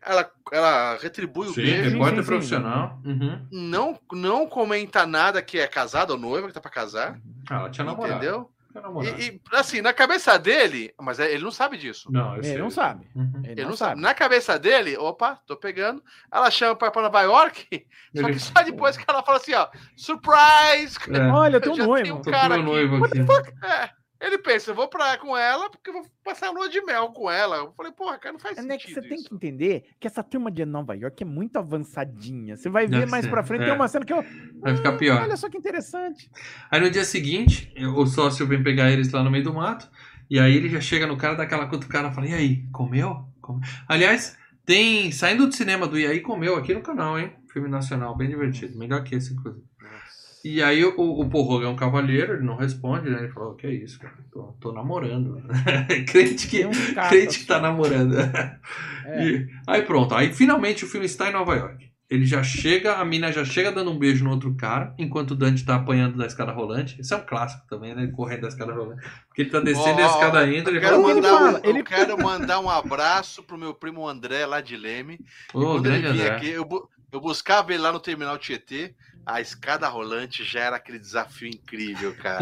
ela, 0.04 0.30
ela 0.52 0.98
retribui 1.00 1.48
o 1.48 1.52
Sim, 1.54 1.62
beijo, 1.62 1.90
repórter 1.90 2.16
sim, 2.16 2.22
sim. 2.22 2.26
profissional. 2.26 2.98
Uhum. 3.04 3.46
não, 3.52 3.98
não 4.12 4.46
comenta 4.46 5.06
nada 5.06 5.40
que 5.42 5.58
é 5.58 5.66
casada 5.66 6.12
ou 6.12 6.18
noiva, 6.18 6.48
que 6.48 6.54
tá 6.54 6.60
pra 6.60 6.70
casar, 6.70 7.18
Ah, 7.48 7.60
ela 7.60 7.70
tinha 7.70 7.84
namorado. 7.84 8.14
entendeu? 8.16 8.50
E, 9.02 9.24
e, 9.26 9.40
assim, 9.52 9.82
na 9.82 9.92
cabeça 9.92 10.38
dele, 10.38 10.94
mas 10.98 11.20
é- 11.20 11.30
ele 11.30 11.44
não 11.44 11.50
sabe 11.50 11.76
disso. 11.76 12.10
Não, 12.10 12.36
Ele 12.38 12.56
não 12.56 12.70
sabe. 12.70 13.06
Uhum. 13.14 13.42
Ele, 13.44 13.52
Ele 13.52 13.64
não, 13.66 13.76
sabe. 13.76 13.90
sabe. 13.90 14.00
Na 14.00 14.14
cabeça 14.14 14.58
dele, 14.58 14.96
opa, 14.96 15.38
tô 15.46 15.54
pegando. 15.58 16.02
Ela 16.32 16.50
chama 16.50 16.74
pra 16.74 16.90
Nova 17.02 17.20
York, 17.20 17.86
só 18.16 18.26
que 18.28 18.38
só 18.38 18.62
depois 18.64 18.96
que 18.96 19.04
ela 19.06 19.22
fala 19.22 19.36
assim, 19.36 19.52
ó, 19.52 19.68
surprise! 19.94 20.96
É, 21.10 21.30
Olha, 21.30 21.60
já 21.74 21.82
um 21.82 21.86
noivo. 21.86 22.14
um 22.14 22.16
tô 22.22 22.24
com 22.24 22.30
cara 22.30 22.54
aqui. 22.54 22.64
noivo 22.64 22.98
What 23.00 23.20
aqui. 23.20 23.52
É, 23.66 23.90
ele 24.22 24.38
pensa, 24.38 24.70
eu 24.70 24.74
vou 24.74 24.88
pra 24.88 25.18
com 25.18 25.36
ela 25.36 25.68
porque 25.68 25.90
eu 25.90 25.94
vou 25.94 26.06
passar 26.24 26.48
a 26.48 26.50
lua 26.50 26.68
de 26.68 26.80
mel 26.84 27.08
com 27.08 27.30
ela. 27.30 27.56
Eu 27.56 27.72
falei, 27.76 27.92
porra, 27.92 28.18
cara, 28.18 28.32
não 28.34 28.40
faz 28.40 28.56
É 28.56 28.62
né, 28.62 28.76
que 28.76 28.84
sentido 28.88 29.02
você 29.02 29.08
tem 29.08 29.18
isso. 29.18 29.28
que 29.28 29.34
entender 29.34 29.84
que 30.00 30.06
essa 30.06 30.22
turma 30.22 30.50
de 30.50 30.64
Nova 30.64 30.94
York 30.94 31.22
é 31.22 31.26
muito 31.26 31.56
avançadinha. 31.58 32.56
Você 32.56 32.68
vai 32.70 32.86
ver 32.86 33.00
Deve 33.00 33.10
mais 33.10 33.24
ser, 33.24 33.30
pra 33.30 33.42
frente, 33.42 33.62
é. 33.62 33.64
tem 33.66 33.74
uma 33.74 33.88
cena 33.88 34.04
que 34.04 34.12
eu. 34.12 34.24
Vai 34.60 34.76
ficar 34.76 34.92
pior. 34.96 35.20
Olha 35.22 35.36
só 35.36 35.48
que 35.50 35.58
interessante. 35.58 36.30
Aí 36.70 36.80
no 36.80 36.90
dia 36.90 37.04
seguinte, 37.04 37.72
o 37.96 38.06
sócio 38.06 38.46
vem 38.46 38.62
pegar 38.62 38.90
eles 38.90 39.10
lá 39.12 39.22
no 39.22 39.30
meio 39.30 39.44
do 39.44 39.52
mato. 39.52 39.90
E 40.30 40.38
aí 40.38 40.54
ele 40.56 40.68
já 40.68 40.80
chega 40.80 41.06
no 41.06 41.16
cara, 41.16 41.34
dá 41.34 41.42
aquela 41.42 41.66
cutucada 41.66 42.08
e 42.08 42.14
fala: 42.14 42.26
E 42.28 42.34
aí, 42.34 42.66
comeu? 42.72 43.26
Come- 43.40 43.60
Aliás, 43.88 44.36
tem. 44.64 45.10
Saindo 45.12 45.46
do 45.46 45.52
cinema 45.54 45.86
do 45.86 45.98
E 45.98 46.06
aí, 46.06 46.20
comeu 46.20 46.56
aqui 46.56 46.72
no 46.72 46.80
canal, 46.80 47.18
hein? 47.18 47.34
Filme 47.52 47.68
nacional, 47.68 48.16
bem 48.16 48.28
divertido. 48.30 48.78
Melhor 48.78 49.02
que 49.04 49.14
esse, 49.14 49.34
inclusive. 49.34 49.66
E 50.44 50.60
aí 50.62 50.84
o, 50.84 50.92
o 50.98 51.28
Porroga 51.30 51.66
é 51.66 51.68
um 51.68 51.76
cavalheiro, 51.76 52.34
ele 52.34 52.42
não 52.44 52.56
responde, 52.56 53.08
né? 53.08 53.18
Ele 53.24 53.32
falou: 53.32 53.54
Que 53.54 53.66
é 53.66 53.72
isso, 53.72 53.98
cara? 54.00 54.14
Tô, 54.32 54.54
tô 54.60 54.72
namorando. 54.72 55.40
crente 56.10 56.48
que, 56.48 56.64
um 56.66 56.72
cara 56.94 57.08
crente 57.10 57.38
que 57.40 57.46
tá 57.46 57.60
namorando. 57.60 58.16
É. 59.06 59.24
E- 59.24 59.46
aí 59.66 59.82
pronto, 59.82 60.14
aí 60.14 60.32
finalmente 60.32 60.84
o 60.84 60.88
filme 60.88 61.06
está 61.06 61.28
em 61.28 61.32
Nova 61.32 61.54
York. 61.54 61.90
Ele 62.10 62.26
já 62.26 62.42
chega, 62.42 62.96
a 62.96 63.04
mina 63.06 63.32
já 63.32 63.42
chega 63.42 63.72
dando 63.72 63.90
um 63.90 63.98
beijo 63.98 64.22
no 64.22 64.30
outro 64.32 64.54
cara, 64.54 64.94
enquanto 64.98 65.30
o 65.30 65.34
Dante 65.34 65.64
tá 65.64 65.76
apanhando 65.76 66.18
da 66.18 66.26
escada 66.26 66.52
rolante. 66.52 67.00
Isso 67.00 67.14
é 67.14 67.16
um 67.16 67.24
clássico 67.24 67.66
também, 67.68 67.94
né? 67.94 68.06
Correndo 68.08 68.42
da 68.42 68.48
escada 68.48 68.72
rolante. 68.74 69.00
Porque 69.28 69.42
ele 69.42 69.50
tá 69.50 69.60
descendo 69.60 69.98
Ó, 69.98 70.04
a 70.04 70.06
escada 70.08 70.46
indo, 70.46 70.68
Eu 70.68 70.74
ele 70.74 70.80
quero, 70.80 71.00
fala, 71.00 71.14
mandar 71.14 71.42
um, 71.42 71.58
ele- 71.70 71.80
eu 71.80 71.84
quero 71.84 72.18
mandar 72.22 72.60
um 72.60 72.68
abraço 72.68 73.42
pro 73.42 73.56
meu 73.56 73.72
primo 73.72 74.06
André, 74.06 74.44
lá 74.44 74.60
de 74.60 74.76
Leme. 74.76 75.18
ô, 75.54 75.60
Quando 75.60 75.86
ele 75.86 76.00
vinha 76.00 76.10
André. 76.12 76.36
aqui, 76.36 76.48
eu, 76.50 76.68
eu 77.12 77.20
buscava 77.20 77.72
ele 77.72 77.82
lá 77.82 77.90
no 77.92 78.00
terminal 78.00 78.36
Tietê. 78.36 78.94
A 79.24 79.40
escada 79.40 79.88
rolante 79.88 80.42
já 80.42 80.60
era 80.60 80.76
aquele 80.76 80.98
desafio 80.98 81.48
incrível, 81.48 82.14
cara. 82.16 82.40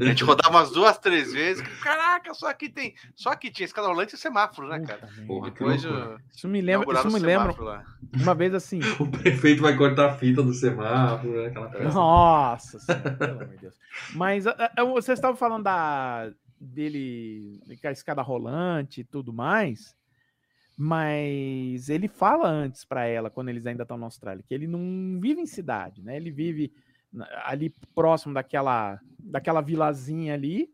A 0.00 0.04
gente 0.06 0.24
rodava 0.24 0.48
umas 0.50 0.70
duas, 0.70 0.96
três 0.98 1.32
vezes. 1.32 1.62
Caraca, 1.82 2.32
só 2.32 2.48
aqui 2.48 2.68
tem. 2.70 2.94
Só 3.14 3.34
que 3.36 3.50
tinha 3.50 3.66
escada 3.66 3.86
rolante 3.88 4.14
e 4.14 4.18
semáforo, 4.18 4.66
né, 4.68 4.80
cara? 4.80 5.08
Porra, 5.26 5.50
Depois 5.50 5.84
eu 5.84 6.18
Isso 6.34 6.48
me 6.48 6.60
lembra, 6.62 6.98
isso 6.98 7.10
me 7.10 7.18
lembra 7.18 7.54
lá. 7.62 7.84
uma 8.14 8.34
vez 8.34 8.54
assim. 8.54 8.80
O 8.98 9.06
prefeito 9.10 9.60
vai 9.62 9.76
cortar 9.76 10.10
a 10.10 10.14
fita 10.16 10.42
do 10.42 10.54
semáforo, 10.54 11.42
né? 11.42 11.48
aquela 11.48 11.68
coisa. 11.70 11.90
Nossa, 11.92 12.78
senhora, 12.78 13.10
pelo 13.12 13.32
amor 13.32 13.48
de 13.48 13.56
Deus. 13.58 13.74
Mas 14.14 14.46
a- 14.46 14.72
a- 14.76 14.84
vocês 14.84 15.18
estavam 15.18 15.36
falando 15.36 15.64
da 15.64 16.30
dele 16.58 17.60
com 17.80 17.88
a 17.88 17.92
escada 17.92 18.22
rolante 18.22 19.00
e 19.00 19.04
tudo 19.04 19.32
mais, 19.32 19.94
mas 20.76 21.88
ele 21.88 22.08
fala 22.08 22.48
antes 22.48 22.84
pra 22.84 23.04
ela 23.06 23.30
quando 23.30 23.48
eles 23.48 23.66
ainda 23.66 23.82
estão 23.82 23.96
na 23.98 24.06
Austrália 24.06 24.44
que 24.46 24.54
ele 24.54 24.66
não 24.66 25.18
vive 25.20 25.40
em 25.40 25.46
cidade, 25.46 26.02
né? 26.02 26.16
Ele 26.16 26.30
vive 26.30 26.72
ali 27.44 27.70
próximo 27.94 28.32
daquela, 28.34 29.00
daquela 29.18 29.60
vilazinha 29.60 30.34
ali. 30.34 30.70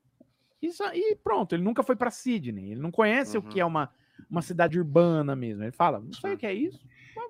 E, 0.62 0.70
e 0.94 1.16
pronto, 1.16 1.54
ele 1.54 1.62
nunca 1.62 1.82
foi 1.82 1.96
para 1.96 2.10
Sydney. 2.10 2.72
Ele 2.72 2.80
não 2.80 2.90
conhece 2.90 3.36
o 3.36 3.42
Uhum. 3.42 3.48
que 3.48 3.60
é 3.60 3.64
uma, 3.64 3.90
uma 4.30 4.42
cidade 4.42 4.78
urbana 4.78 5.34
mesmo. 5.34 5.62
Ele 5.64 5.72
fala, 5.72 6.00
não 6.00 6.12
sei 6.12 6.34
o 6.34 6.38
que 6.38 6.46
é 6.46 6.54
isso. 6.54 6.80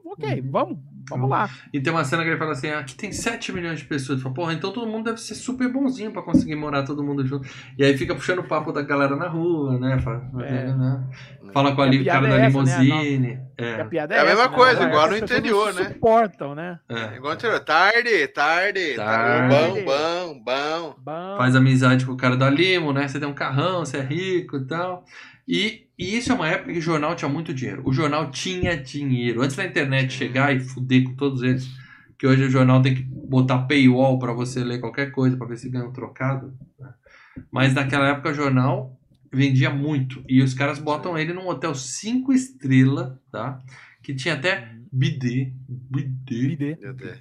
Ok, 0.04 0.40
Uhum. 0.40 0.50
vamos, 0.50 0.78
vamos 1.08 1.30
lá. 1.30 1.48
E 1.72 1.80
tem 1.80 1.92
uma 1.92 2.04
cena 2.04 2.22
que 2.22 2.28
ele 2.30 2.38
fala 2.38 2.52
assim: 2.52 2.68
aqui 2.70 2.94
tem 2.94 3.12
7 3.12 3.52
milhões 3.52 3.78
de 3.80 3.84
pessoas. 3.84 4.18
Ele 4.18 4.22
fala, 4.22 4.34
porra, 4.34 4.52
então 4.54 4.72
todo 4.72 4.86
mundo 4.86 5.04
deve 5.04 5.18
ser 5.20 5.34
super 5.34 5.68
bonzinho 5.72 6.10
pra 6.12 6.22
conseguir 6.22 6.56
morar 6.56 6.82
todo 6.84 7.02
mundo 7.02 7.26
junto. 7.26 7.48
E 7.78 7.84
aí 7.84 7.96
fica 7.96 8.14
puxando 8.14 8.40
o 8.40 8.44
papo 8.48 8.72
da 8.72 8.82
galera 8.82 9.16
na 9.16 9.28
rua, 9.28 9.78
né? 9.78 9.98
Fala, 10.00 10.30
É. 10.44 10.72
né? 10.72 11.04
Fala 11.52 11.74
com 11.74 11.80
a 11.80 11.84
a 11.84 11.88
li- 11.88 12.04
cara 12.04 12.20
piada 12.20 12.36
da 12.36 12.42
é 12.42 12.46
essa, 12.46 12.62
né? 12.62 12.84
E 13.58 13.62
a 13.64 13.64
É, 13.64 13.84
piada 13.84 14.14
É 14.14 14.20
a 14.20 14.24
mesma 14.24 14.42
essa, 14.42 14.50
né? 14.50 14.56
coisa, 14.56 14.80
As 14.84 14.86
igual 14.88 15.08
no 15.10 15.16
interior, 15.16 15.72
se 15.72 15.82
né? 15.82 15.88
Suportam, 15.88 16.54
né? 16.54 16.78
é. 16.88 17.16
Igual 17.16 17.32
anterior. 17.32 17.60
Tarde, 17.60 18.28
tarde. 18.28 18.94
Tarde. 18.94 19.54
Bom, 19.54 19.84
bom, 19.84 20.42
bom. 20.44 20.94
Bom, 20.98 21.36
Faz 21.38 21.56
amizade 21.56 22.04
com 22.04 22.12
o 22.12 22.16
cara 22.16 22.36
da 22.36 22.50
limo, 22.50 22.92
né? 22.92 23.08
Você 23.08 23.18
tem 23.18 23.28
um 23.28 23.32
carrão, 23.34 23.80
você 23.84 23.96
é 23.96 24.02
rico 24.02 24.56
e 24.58 24.66
tal. 24.66 25.04
E, 25.48 25.86
e 25.98 26.18
isso 26.18 26.30
é 26.30 26.34
uma 26.34 26.46
época 26.46 26.72
que 26.74 26.78
o 26.78 26.82
jornal 26.82 27.16
tinha 27.16 27.28
muito 27.28 27.54
dinheiro. 27.54 27.82
O 27.86 27.92
jornal 27.92 28.30
tinha 28.30 28.76
dinheiro. 28.76 29.40
Antes 29.40 29.56
da 29.56 29.64
internet 29.64 30.12
chegar 30.12 30.54
e 30.54 30.60
fuder 30.60 31.04
com 31.04 31.14
todos 31.14 31.42
eles, 31.42 31.66
que 32.18 32.26
hoje 32.26 32.44
o 32.44 32.50
jornal 32.50 32.82
tem 32.82 32.94
que 32.94 33.02
botar 33.02 33.60
paywall 33.62 34.18
pra 34.18 34.34
você 34.34 34.62
ler 34.62 34.78
qualquer 34.78 35.10
coisa, 35.10 35.38
pra 35.38 35.46
ver 35.46 35.56
se 35.56 35.70
ganha 35.70 35.86
um 35.86 35.92
trocado. 35.92 36.54
né? 36.78 36.92
Mas 37.50 37.72
naquela 37.72 38.08
época 38.08 38.30
o 38.30 38.34
jornal 38.34 39.00
vendia 39.32 39.70
muito. 39.70 40.22
E 40.28 40.42
os 40.42 40.52
caras 40.52 40.78
botam 40.78 41.16
ele 41.16 41.32
num 41.32 41.48
hotel 41.48 41.74
5 41.74 42.30
estrelas, 42.32 43.16
tá? 43.32 43.58
Que 44.02 44.14
tinha 44.14 44.34
até 44.34 44.74
bidê. 44.92 45.54
Bidê. 45.66 46.48
bidê. 46.48 46.78
Meu 46.80 46.92
Deus. 46.92 47.18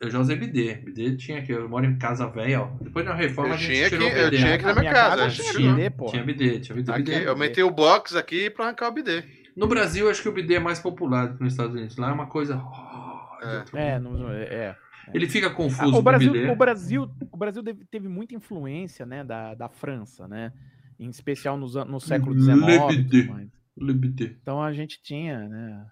Eu 0.00 0.10
já 0.10 0.18
usei 0.20 0.36
bidê. 0.36 0.74
Bidê 0.74 1.16
tinha 1.16 1.38
aqui. 1.38 1.52
Eu 1.52 1.68
moro 1.68 1.86
em 1.86 1.96
casa 1.98 2.26
velha, 2.26 2.60
ó. 2.62 2.66
Depois 2.80 3.04
de 3.04 3.10
uma 3.10 3.16
reforma 3.16 3.50
Eu 3.50 3.54
a 3.54 3.56
gente 3.56 3.72
tinha 3.74 3.88
tirou 3.88 4.08
aqui- 4.08 4.16
o 4.16 4.20
eu 4.20 4.30
tinha 4.30 4.54
aqui 4.54 4.64
na 4.64 4.74
minha 4.74 4.92
casa, 4.92 5.16
tinha 5.30 5.30
tinha, 5.30 5.52
tinha, 5.54 5.74
bidê, 5.74 5.90
pô. 5.90 6.06
tinha 6.06 6.24
bidê, 6.24 6.60
tinha 6.60 6.76
bidê. 6.76 6.92
Aqui, 6.92 7.02
bidê. 7.02 7.28
eu 7.28 7.36
meti 7.36 7.62
o 7.62 7.70
box 7.70 8.14
aqui 8.16 8.50
pra 8.50 8.66
arrancar 8.66 8.88
o 8.88 8.92
bidê. 8.92 9.24
No 9.56 9.66
Brasil, 9.66 10.10
acho 10.10 10.22
que 10.22 10.28
o 10.28 10.32
bidê 10.32 10.54
é 10.56 10.60
mais 10.60 10.78
popular 10.78 11.28
do 11.28 11.38
que 11.38 11.44
nos 11.44 11.54
Estados 11.54 11.74
Unidos. 11.74 11.96
Lá 11.96 12.10
é 12.10 12.12
uma 12.12 12.26
coisa. 12.26 12.56
oh, 12.62 13.44
É. 13.74 13.94
É, 13.94 13.98
não, 13.98 14.30
é. 14.30 14.76
Ele 15.14 15.28
fica 15.28 15.46
Ah, 15.46 15.50
confuso 15.50 15.88
o 15.88 15.92
com 15.92 15.98
o 15.98 16.02
Brasil, 16.02 16.32
bidê. 16.32 16.50
o 16.50 16.56
Brasil, 16.56 17.10
o 17.32 17.36
Brasil 17.36 17.62
teve 17.90 18.08
muita 18.08 18.34
influência, 18.34 19.06
né, 19.06 19.22
da, 19.24 19.54
da 19.54 19.68
França, 19.68 20.26
né? 20.28 20.52
Em 20.98 21.08
especial 21.08 21.56
nos, 21.56 21.76
an- 21.76 21.84
no 21.84 22.00
século 22.00 22.34
Le 22.34 22.40
XIX. 22.42 22.58
e 22.92 22.96
bidê. 22.96 23.20
tudo 23.22 23.32
mais. 23.32 23.48
Le 23.78 23.94
bidê. 23.94 24.36
Então 24.42 24.60
a 24.62 24.72
gente 24.72 25.00
tinha, 25.02 25.48
né? 25.48 25.86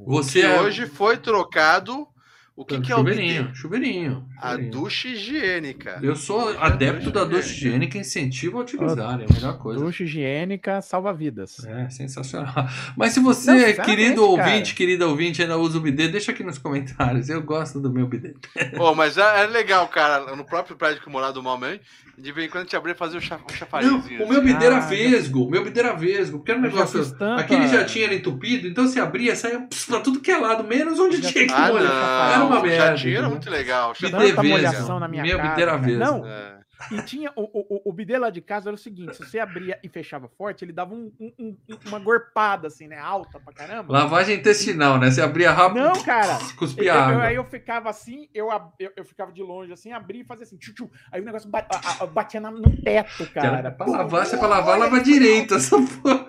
o- 0.00 0.12
Você 0.14 0.40
é... 0.40 0.60
hoje 0.60 0.86
foi 0.86 1.16
trocado. 1.16 2.06
O 2.54 2.66
que, 2.66 2.78
que 2.82 2.92
é 2.92 2.94
o 2.94 2.98
chuveirinho, 2.98 3.42
bidê? 3.44 3.54
chuveirinho. 3.54 4.28
A 4.38 4.56
ducha 4.58 5.08
higiênica. 5.08 5.98
Eu 6.02 6.14
sou 6.14 6.50
adepto 6.60 7.10
da 7.10 7.24
ducha 7.24 7.48
higiênica 7.50 7.96
e 7.96 8.02
incentivo 8.02 8.58
a 8.58 8.60
utilizar. 8.62 9.20
É 9.20 9.24
a 9.24 9.32
melhor 9.32 9.58
coisa. 9.58 9.82
Ducha 9.82 10.02
higiênica 10.04 10.82
salva 10.82 11.14
vidas. 11.14 11.64
É, 11.64 11.88
sensacional. 11.88 12.52
Mas 12.94 13.14
se 13.14 13.20
você, 13.20 13.74
Não, 13.74 13.84
querido 13.84 14.20
cara. 14.36 14.44
ouvinte, 14.50 14.74
querida 14.74 15.08
ouvinte, 15.08 15.40
ainda 15.40 15.56
usa 15.56 15.78
o 15.78 15.80
bidê, 15.80 16.08
deixa 16.08 16.30
aqui 16.30 16.44
nos 16.44 16.58
comentários. 16.58 17.30
Eu 17.30 17.42
gosto 17.42 17.80
do 17.80 17.90
meu 17.90 18.06
bidê. 18.06 18.34
Pô, 18.76 18.94
mas 18.94 19.16
é, 19.16 19.44
é 19.44 19.46
legal, 19.46 19.88
cara. 19.88 20.36
No 20.36 20.44
próprio 20.44 20.76
prédio 20.76 21.00
que 21.00 21.08
eu 21.08 21.12
morava 21.12 21.32
do 21.32 21.42
Malmém, 21.42 21.80
de 22.18 22.30
vez 22.32 22.46
em 22.46 22.50
quando 22.50 22.62
a 22.62 22.64
gente 22.64 22.76
abria 22.76 22.94
um, 22.94 23.04
um 23.04 23.08
Não, 23.08 23.48
chafarizinho. 23.48 24.24
o 24.24 24.28
meu 24.28 24.42
bidê 24.42 24.66
era 24.66 24.76
Ah, 24.76 24.80
vesgo. 24.80 25.46
O 25.46 25.50
meu 25.50 25.64
bidê 25.64 25.80
era 25.80 25.94
vesgo. 25.94 26.38
Porque 26.38 26.50
era 26.50 26.60
um 26.60 26.62
negócio. 26.64 27.00
Aquele 27.38 27.66
já 27.66 27.82
tinha 27.84 28.12
entupido, 28.12 28.68
então 28.68 28.86
se 28.86 29.00
abria, 29.00 29.34
saia 29.34 29.60
pss, 29.62 29.86
pra 29.86 30.00
tudo 30.00 30.20
que 30.20 30.30
é 30.30 30.36
lado, 30.36 30.62
menos 30.64 31.00
onde 31.00 31.22
Já 31.22 31.30
tinha 31.32 31.46
que 31.46 31.52
Ah, 31.54 31.68
molhar. 31.72 32.41
Era 32.42 32.50
não. 32.50 32.56
uma 32.58 32.62
merda, 32.66 32.94
tinha, 32.96 33.18
era 33.18 33.28
muito 33.28 33.50
legal. 33.50 33.92
Bidê 33.92 34.10
Tanta 34.10 34.24
vesgo. 34.26 34.42
molhação 34.48 35.00
na 35.00 35.08
minha 35.08 35.22
Meu 35.22 35.38
casa. 35.38 35.56
cara. 35.56 35.76
vesgo. 35.78 35.98
Não, 36.04 36.26
É. 36.26 36.62
e 36.90 37.02
tinha 37.02 37.30
o, 37.36 37.42
o, 37.42 37.90
o 37.90 37.92
bidê 37.92 38.18
lá 38.18 38.28
de 38.28 38.40
casa 38.40 38.68
era 38.70 38.74
o 38.74 38.78
seguinte: 38.78 39.16
se 39.16 39.24
você 39.24 39.38
abria 39.38 39.78
e 39.84 39.88
fechava 39.88 40.28
forte, 40.28 40.64
ele 40.64 40.72
dava 40.72 40.92
um- 40.94 41.12
um- 41.20 41.32
um- 41.38 41.56
uma 41.86 41.98
gorpada 42.00 42.66
assim, 42.66 42.88
né? 42.88 42.98
Alta 42.98 43.38
pra 43.38 43.52
caramba. 43.54 43.92
Lavagem 43.92 44.36
intestinal, 44.36 44.98
né? 44.98 45.10
Você 45.10 45.20
abria 45.22 45.52
rápido, 45.52 45.80
Não, 45.84 46.02
cara. 46.02 46.38
Eu- 46.40 46.56
cuspia 46.58 46.92
eu- 46.92 46.98
água. 47.00 47.22
aí 47.24 47.36
eu 47.36 47.44
ficava 47.44 47.88
assim, 47.88 48.28
eu, 48.34 48.48
eu, 48.80 48.90
eu 48.96 49.04
ficava 49.04 49.30
de 49.32 49.42
longe 49.42 49.72
assim, 49.72 49.92
abria 49.92 50.22
e 50.22 50.24
fazia 50.24 50.42
assim, 50.44 50.56
tchu, 50.56 50.74
tchu. 50.74 50.90
aí 51.12 51.20
o 51.20 51.24
negócio 51.24 51.48
ba- 51.48 51.66
a- 51.70 52.02
a- 52.02 52.06
batia 52.06 52.40
na- 52.40 52.50
no 52.50 52.62
teto, 52.82 53.26
Que 53.26 53.38
era 53.38 53.50
cara. 53.50 53.70
pra 53.70 53.86
Pô, 53.86 53.92
lavar, 53.92 54.26
se 54.26 54.34
é 54.34 54.38
pra 54.38 54.48
lavar, 54.48 54.76
lava 54.78 55.00
direito. 55.00 55.54
Essa 55.54 55.76
porra. 55.80 56.26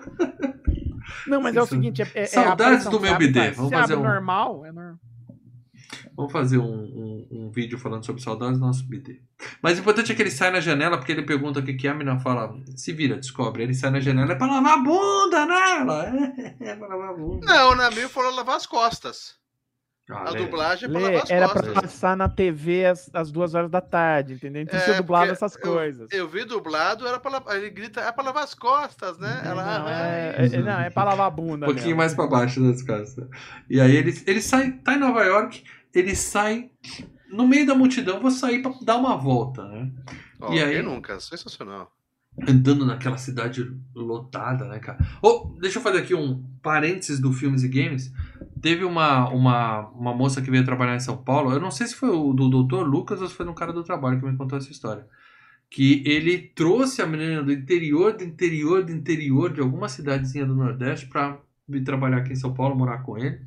Não, 1.26 1.40
mas 1.40 1.56
é 1.56 1.62
o 1.62 1.66
seguinte, 1.66 2.02
é, 2.02 2.06
é- 2.14 2.20
é 2.20 2.24
a 2.24 2.26
Saudades 2.26 2.74
pressão, 2.84 2.92
do 2.92 3.00
meu 3.00 3.10
sabe, 3.12 3.26
bidê. 3.26 3.40
cara? 3.40 3.52
Vamos 3.52 3.70
Se 3.70 3.76
fazer 3.76 3.92
abre 3.94 4.06
um- 4.06 4.10
normal, 4.10 4.66
é 4.66 4.72
normal. 4.72 4.94
Vamos 6.16 6.32
fazer 6.32 6.58
um, 6.58 6.64
um, 6.64 7.28
um 7.30 7.50
vídeo 7.50 7.78
falando 7.78 8.04
sobre 8.04 8.22
saudades 8.22 8.58
do 8.58 8.64
nosso 8.66 8.84
bidê. 8.88 9.20
Mas 9.62 9.78
o 9.78 9.80
importante 9.80 10.12
é 10.12 10.14
que 10.14 10.22
ele 10.22 10.30
sai 10.30 10.50
na 10.50 10.60
janela, 10.60 10.96
porque 10.96 11.12
ele 11.12 11.22
pergunta 11.22 11.60
o 11.60 11.62
que, 11.62 11.74
que 11.74 11.86
é, 11.86 11.90
a 11.90 11.94
menina 11.94 12.18
fala, 12.20 12.54
se 12.76 12.92
vira, 12.92 13.16
descobre. 13.16 13.62
Ele 13.62 13.74
sai 13.74 13.90
na 13.90 14.00
janela, 14.00 14.32
é 14.32 14.36
pra 14.36 14.46
lavar 14.46 14.74
a 14.78 14.82
bunda, 14.82 15.46
né? 15.46 15.78
Ela, 15.80 16.06
é, 16.06 16.56
é 16.70 16.76
pra 16.76 16.88
lavar 16.88 17.10
a 17.10 17.12
bunda. 17.14 17.46
Não, 17.46 17.74
na 17.74 17.90
minha 17.90 18.08
foram 18.08 18.34
lavar 18.34 18.56
as 18.56 18.66
costas. 18.66 19.42
Ah, 20.10 20.24
A 20.26 20.30
Lê, 20.32 20.44
dublagem 20.44 20.86
é 20.86 20.92
pra 20.92 21.00
Lê, 21.00 21.06
lavar 21.06 21.22
as 21.22 21.30
era 21.30 21.48
costas. 21.48 21.72
pra 21.72 21.80
passar 21.82 22.14
na 22.14 22.28
TV 22.28 22.84
às, 22.84 23.10
às 23.14 23.32
duas 23.32 23.54
horas 23.54 23.70
da 23.70 23.80
tarde, 23.80 24.34
entendeu? 24.34 24.60
Então 24.60 24.78
É, 24.78 24.82
você 24.82 24.94
dublava 24.96 25.32
essas 25.32 25.54
eu- 25.56 25.62
coisas. 25.62 26.12
Eu 26.12 26.28
vi 26.28 26.44
dublado, 26.44 27.08
era 27.08 27.18
pra 27.18 27.30
lavar. 27.30 27.56
Ele 27.56 27.70
grita, 27.70 28.02
é 28.02 28.12
pra 28.12 28.22
lavar 28.22 28.44
as 28.44 28.52
costas, 28.52 29.16
né? 29.18 29.40
Ela, 29.42 29.64
não, 29.78 29.86
ah, 29.86 30.06
é, 30.06 30.36
é 30.40 30.44
é- 30.56 30.58
não, 30.62 30.78
é 30.80 30.90
pra 30.90 31.04
lavar 31.04 31.26
a 31.26 31.30
bunda. 31.30 31.64
Um 31.64 31.70
pouquinho 31.70 31.86
mesmo. 31.86 31.96
mais 31.96 32.14
pra 32.14 32.26
baixo 32.26 32.60
das 32.62 32.82
costas. 32.82 33.26
E 33.70 33.80
aí 33.80 33.96
ele, 33.96 34.12
ele 34.26 34.42
sai, 34.42 34.72
tá 34.72 34.92
em 34.92 34.98
Nova 34.98 35.24
York, 35.24 35.64
ele 35.94 36.14
sai 36.14 36.70
no 37.30 37.46
meio 37.46 37.66
da 37.66 37.74
multidão, 37.74 38.20
vou 38.20 38.30
sair 38.30 38.62
pra 38.62 38.72
dar 38.82 38.96
uma 38.96 39.16
volta, 39.16 39.66
né? 39.68 39.90
Ó, 40.40 40.52
E 40.52 40.60
aí? 40.62 40.82
nunca? 40.82 41.18
Sensacional. 41.20 41.90
andando 42.48 42.84
naquela 42.84 43.16
cidade 43.16 43.64
lotada, 43.94 44.66
né, 44.66 44.78
cara? 44.80 44.98
Oh, 45.22 45.56
deixa 45.60 45.78
eu 45.78 45.82
fazer 45.82 45.98
aqui 45.98 46.14
um 46.14 46.42
parênteses 46.62 47.20
do 47.20 47.32
Filmes 47.32 47.62
e 47.62 47.68
Games. 47.68 48.12
Teve 48.60 48.84
uma, 48.84 49.28
uma, 49.30 49.88
uma 49.90 50.14
moça 50.14 50.42
que 50.42 50.50
veio 50.50 50.64
trabalhar 50.64 50.96
em 50.96 51.00
São 51.00 51.16
Paulo, 51.16 51.52
eu 51.52 51.60
não 51.60 51.70
sei 51.70 51.86
se 51.86 51.94
foi 51.94 52.08
o 52.10 52.32
do 52.32 52.48
Dr. 52.64 52.82
Lucas 52.86 53.20
ou 53.20 53.28
se 53.28 53.34
foi 53.34 53.46
no 53.46 53.54
cara 53.54 53.72
do 53.72 53.84
trabalho 53.84 54.18
que 54.18 54.26
me 54.26 54.36
contou 54.36 54.58
essa 54.58 54.70
história. 54.70 55.06
Que 55.70 56.02
ele 56.06 56.38
trouxe 56.38 57.02
a 57.02 57.06
menina 57.06 57.42
do 57.42 57.52
interior, 57.52 58.12
do 58.16 58.24
interior, 58.24 58.82
do 58.84 58.92
interior 58.92 59.52
de 59.52 59.60
alguma 59.60 59.88
cidadezinha 59.88 60.46
do 60.46 60.54
Nordeste 60.54 61.06
pra 61.06 61.38
vir 61.68 61.82
trabalhar 61.84 62.18
aqui 62.18 62.32
em 62.32 62.36
São 62.36 62.52
Paulo, 62.54 62.76
morar 62.76 62.98
com 63.02 63.16
ele. 63.18 63.40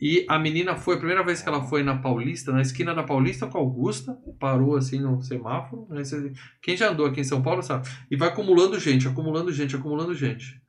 E 0.00 0.26
a 0.28 0.38
menina 0.38 0.76
foi, 0.76 0.94
a 0.96 0.98
primeira 0.98 1.22
vez 1.24 1.40
que 1.40 1.48
ela 1.48 1.62
foi 1.64 1.82
na 1.82 1.96
Paulista, 1.96 2.52
na 2.52 2.60
esquina 2.60 2.94
da 2.94 3.02
Paulista 3.02 3.46
com 3.46 3.56
a 3.56 3.60
Augusta, 3.60 4.16
parou 4.38 4.76
assim 4.76 5.00
no 5.00 5.22
semáforo. 5.22 5.86
Né? 5.88 6.02
Quem 6.60 6.76
já 6.76 6.90
andou 6.90 7.06
aqui 7.06 7.20
em 7.20 7.24
São 7.24 7.42
Paulo 7.42 7.62
sabe. 7.62 7.88
E 8.10 8.16
vai 8.16 8.28
acumulando 8.28 8.78
gente, 8.78 9.08
acumulando 9.08 9.50
gente, 9.52 9.74
acumulando 9.74 10.14
gente. 10.14 10.60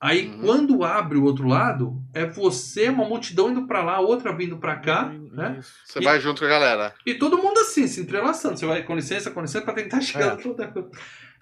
Aí 0.00 0.26
Uhum. 0.28 0.40
quando 0.40 0.84
abre 0.84 1.16
o 1.16 1.24
outro 1.24 1.46
lado, 1.48 2.02
é 2.12 2.26
você, 2.26 2.88
uma 2.90 3.04
multidão 3.08 3.50
indo 3.50 3.66
pra 3.66 3.82
lá, 3.82 3.98
outra 4.00 4.30
vindo 4.36 4.58
pra 4.58 4.76
cá, 4.76 5.10
né? 5.32 5.56
Isso. 5.58 5.72
Você 5.86 6.00
E- 6.00 6.04
vai 6.04 6.20
junto 6.20 6.40
com 6.40 6.44
a 6.46 6.50
galera. 6.50 6.92
E 7.06 7.14
todo 7.14 7.38
mundo 7.38 7.58
assim, 7.60 7.86
se 7.86 8.00
entrelaçando. 8.02 8.58
Você 8.58 8.66
vai 8.66 8.82
com 8.82 8.94
licença, 8.94 9.30
com 9.30 9.40
licença, 9.40 9.64
pra 9.64 9.72
tentar 9.74 10.00
chegar 10.02 10.34
É. 10.34 10.36
toda. 10.36 10.70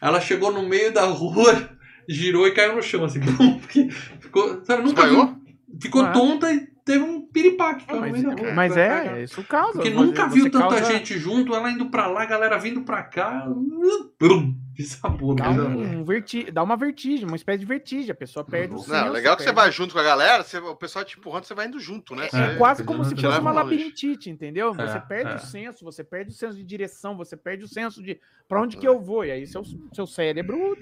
Ela 0.00 0.20
chegou 0.20 0.52
no 0.52 0.68
meio 0.68 0.92
da 0.92 1.04
rua, 1.06 1.70
girou 2.08 2.46
e 2.46 2.52
caiu 2.52 2.76
no 2.76 2.82
chão, 2.82 3.04
assim. 3.04 3.18
porque 3.60 3.88
Ficou, 4.20 4.64
sabe, 4.64 4.82
nunca 4.84 5.08
viu. 5.08 5.36
Ficou 5.80 6.02
Ah. 6.02 6.12
tonta 6.12 6.52
e 6.52 6.68
teve 6.84 7.02
um 7.02 7.20
piripaque. 7.26 7.84
Ah, 7.88 7.94
no 7.94 8.00
mas, 8.00 8.22
rua. 8.22 8.52
mas 8.54 8.76
é, 8.76 9.22
isso 9.22 9.42
causa. 9.44 9.72
Porque 9.72 9.90
você- 9.90 10.04
nunca 10.04 10.28
você 10.28 10.34
viu 10.34 10.50
tanta 10.50 10.68
causa- 10.68 10.84
gente 10.84 11.18
junto, 11.18 11.54
ela 11.54 11.70
indo 11.70 11.86
pra 11.90 12.06
lá, 12.06 12.22
a 12.22 12.26
galera 12.26 12.58
vindo 12.58 12.82
pra 12.82 13.02
cá. 13.02 13.46
Brum, 14.20 14.54
desabou. 14.72 15.34
Dá, 15.34 15.50
né? 15.50 15.96
um 15.96 16.04
verti... 16.04 16.50
dá 16.50 16.62
uma 16.62 16.76
vertigem, 16.76 17.26
uma 17.26 17.36
espécie 17.36 17.58
de 17.60 17.66
vertigem. 17.66 18.10
A 18.10 18.14
pessoa 18.14 18.44
perde 18.44 18.74
o 18.74 18.78
senso. 18.78 18.92
Não, 18.92 19.10
legal 19.10 19.36
que 19.36 19.42
você 19.42 19.46
perde- 19.48 19.60
vai 19.60 19.72
junto 19.72 19.92
com 19.94 20.00
a 20.00 20.04
galera, 20.04 20.42
você- 20.42 20.58
o 20.58 20.76
pessoal 20.76 21.04
te 21.04 21.18
empurrando, 21.18 21.44
você 21.44 21.54
vai 21.54 21.66
indo 21.66 21.78
junto, 21.80 22.14
né? 22.14 22.26
É, 22.26 22.28
Você- 22.28 22.56
quase 22.56 22.80
você 22.82 22.86
como 22.86 22.98
não 22.98 23.04
se 23.04 23.16
fosse 23.16 23.38
uma 23.40 23.52
labirintite, 23.52 24.30
entendeu? 24.30 24.72
Você 24.74 24.96
É, 24.96 25.00
perde 25.00 25.32
é. 25.32 25.34
o 25.36 25.38
senso, 25.40 25.84
você 25.84 26.04
perde 26.04 26.30
o 26.30 26.34
senso 26.34 26.56
de 26.56 26.64
direção, 26.64 27.16
você 27.16 27.36
perde 27.36 27.64
o 27.64 27.68
senso 27.68 28.02
de 28.02 28.18
pra 28.48 28.60
onde 28.60 28.76
que 28.76 28.86
eu 28.86 29.00
vou. 29.00 29.24
E 29.24 29.30
aí 29.30 29.46
seu, 29.46 29.62
seu 29.92 30.06
cérebro. 30.06 30.76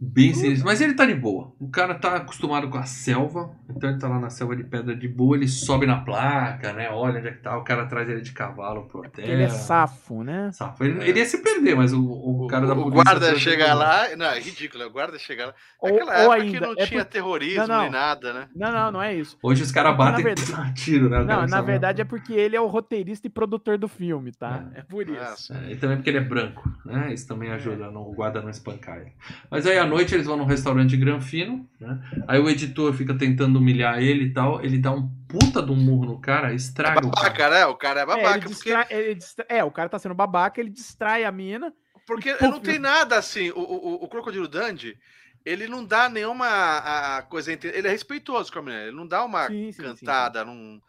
Bem 0.00 0.32
sinistro. 0.34 0.66
Mas 0.66 0.80
ele 0.80 0.94
tá 0.94 1.04
de 1.06 1.14
boa. 1.14 1.52
O 1.58 1.68
cara 1.68 1.94
tá 1.94 2.16
acostumado 2.16 2.68
com 2.68 2.78
a 2.78 2.84
selva. 2.84 3.50
Então 3.68 3.90
ele 3.90 3.98
tá 3.98 4.08
lá 4.08 4.18
na 4.18 4.30
selva 4.30 4.54
de 4.56 4.64
pedra 4.64 4.94
de 4.96 5.08
boa. 5.08 5.36
Ele 5.36 5.48
sobe 5.48 5.86
na 5.86 6.00
placa, 6.00 6.72
né? 6.72 6.90
Olha 6.90 7.18
onde 7.18 7.28
é 7.28 7.32
que 7.32 7.42
tá. 7.42 7.56
O 7.56 7.64
cara 7.64 7.86
traz 7.86 8.08
ele 8.08 8.20
de 8.20 8.32
cavalo 8.32 8.86
pro 8.86 9.00
hotel. 9.00 9.24
Ele 9.24 9.42
é 9.42 9.48
safo, 9.48 10.22
né? 10.22 10.50
Safo. 10.52 10.84
Ele, 10.84 11.02
ele 11.08 11.18
ia 11.20 11.24
se 11.26 11.42
perder, 11.42 11.74
mas 11.76 11.92
o, 11.92 12.00
o 12.02 12.44
O, 12.44 12.46
cara 12.46 12.66
da 12.66 12.74
o 12.74 12.90
guarda 12.90 13.34
chega 13.38 13.72
lá. 13.74 14.14
Não, 14.16 14.26
é 14.26 14.40
ridículo, 14.40 14.84
o 14.86 14.90
guarda 14.90 15.18
chega 15.18 15.46
lá. 15.46 15.54
Ou, 15.80 15.90
Naquela 15.90 16.12
ou 16.26 16.32
época 16.34 16.34
ainda. 16.42 16.52
que 16.58 16.60
não 16.60 16.72
é 16.72 16.86
tinha 16.86 17.04
por- 17.04 17.10
terrorismo 17.10 17.60
Não, 17.66 17.74
não. 17.76 17.82
nem 17.82 17.90
nada, 17.90 18.32
né? 18.32 18.48
Não, 18.54 18.72
não, 18.72 18.92
não 18.92 19.02
é 19.02 19.14
isso. 19.14 19.38
Hoje 19.42 19.62
os 19.62 19.72
caras 19.72 19.96
batem 19.96 20.24
verdade- 20.24 20.52
a 20.54 20.72
tiro, 20.72 21.08
né? 21.08 21.20
O 21.20 21.24
Não, 21.24 21.46
na 21.46 21.60
verdade 21.60 22.00
é 22.00 22.04
porque 22.04 22.32
ele 22.32 22.56
é 22.56 22.60
o 22.60 22.66
roteirista 22.66 23.26
e 23.26 23.30
produtor 23.30 23.78
do 23.78 23.88
filme, 23.88 24.32
tá? 24.32 24.64
É 24.74 24.82
por 24.82 25.08
isso. 25.08 25.18
Nossa. 25.20 25.54
É, 25.66 25.72
e 25.72 25.76
também 25.76 25.96
porque 25.96 26.10
ele 26.10 26.18
é 26.18 26.22
branco, 26.22 26.68
né? 26.84 27.12
Isso 27.12 27.26
também 27.26 27.50
ajuda 27.50 27.90
no, 27.90 28.00
o 28.08 28.12
guarda 28.14 28.40
não 28.42 28.50
espancar 28.50 28.98
ele. 28.98 29.12
Mas 29.50 29.66
aí 29.66 29.77
à 29.78 29.86
noite 29.86 30.14
eles 30.14 30.26
vão 30.26 30.36
num 30.36 30.44
restaurante 30.44 30.96
granfino, 30.96 31.68
né? 31.80 31.98
Aí 32.26 32.38
o 32.38 32.48
editor 32.48 32.92
fica 32.92 33.16
tentando 33.16 33.58
humilhar 33.58 33.98
ele 34.02 34.24
e 34.24 34.32
tal. 34.32 34.62
Ele 34.64 34.78
dá 34.78 34.90
um 34.92 35.08
puta 35.28 35.62
de 35.62 35.70
um 35.72 35.76
murro 35.76 36.06
no 36.06 36.20
cara, 36.20 36.52
estraga 36.52 37.06
o 37.06 37.10
cara. 37.10 37.28
Babaca, 37.28 37.50
né? 37.50 37.66
O 37.66 37.74
cara 37.76 38.00
é 38.00 38.02
É, 38.02 38.06
babaca. 38.06 38.36
ele 38.38 38.48
porque 38.54 39.14
distra- 39.14 39.46
é, 39.48 39.64
o 39.64 39.70
cara 39.70 39.88
tá 39.88 39.98
sendo 39.98 40.14
babaca, 40.14 40.60
ele 40.60 40.70
distrai 40.70 41.24
a 41.24 41.32
mina. 41.32 41.72
porque 42.06 42.34
Pô, 42.34 42.48
não 42.48 42.60
tem 42.60 42.78
nada 42.78 43.16
assim. 43.18 43.50
O, 43.50 43.60
o, 43.60 44.04
o 44.04 44.08
Crocodilo 44.08 44.48
Dandy, 44.48 44.96
ele 45.44 45.66
não 45.68 45.84
dá 45.84 46.08
nenhuma 46.08 46.46
a, 46.46 47.16
a 47.18 47.22
coisa. 47.22 47.52
entre- 47.52 47.70
Ele 47.76 47.86
é 47.86 47.90
respeitoso 47.90 48.50
com 48.52 48.58
a 48.58 48.62
menina. 48.62 48.82
Ele 48.84 48.96
não 48.96 49.06
dá 49.06 49.24
uma 49.24 49.46
Sim, 49.48 49.70
sim, 49.70 49.72
sim, 49.72 49.82
cantada. 49.82 50.44
Não, 50.44 50.54
não, 50.54 50.80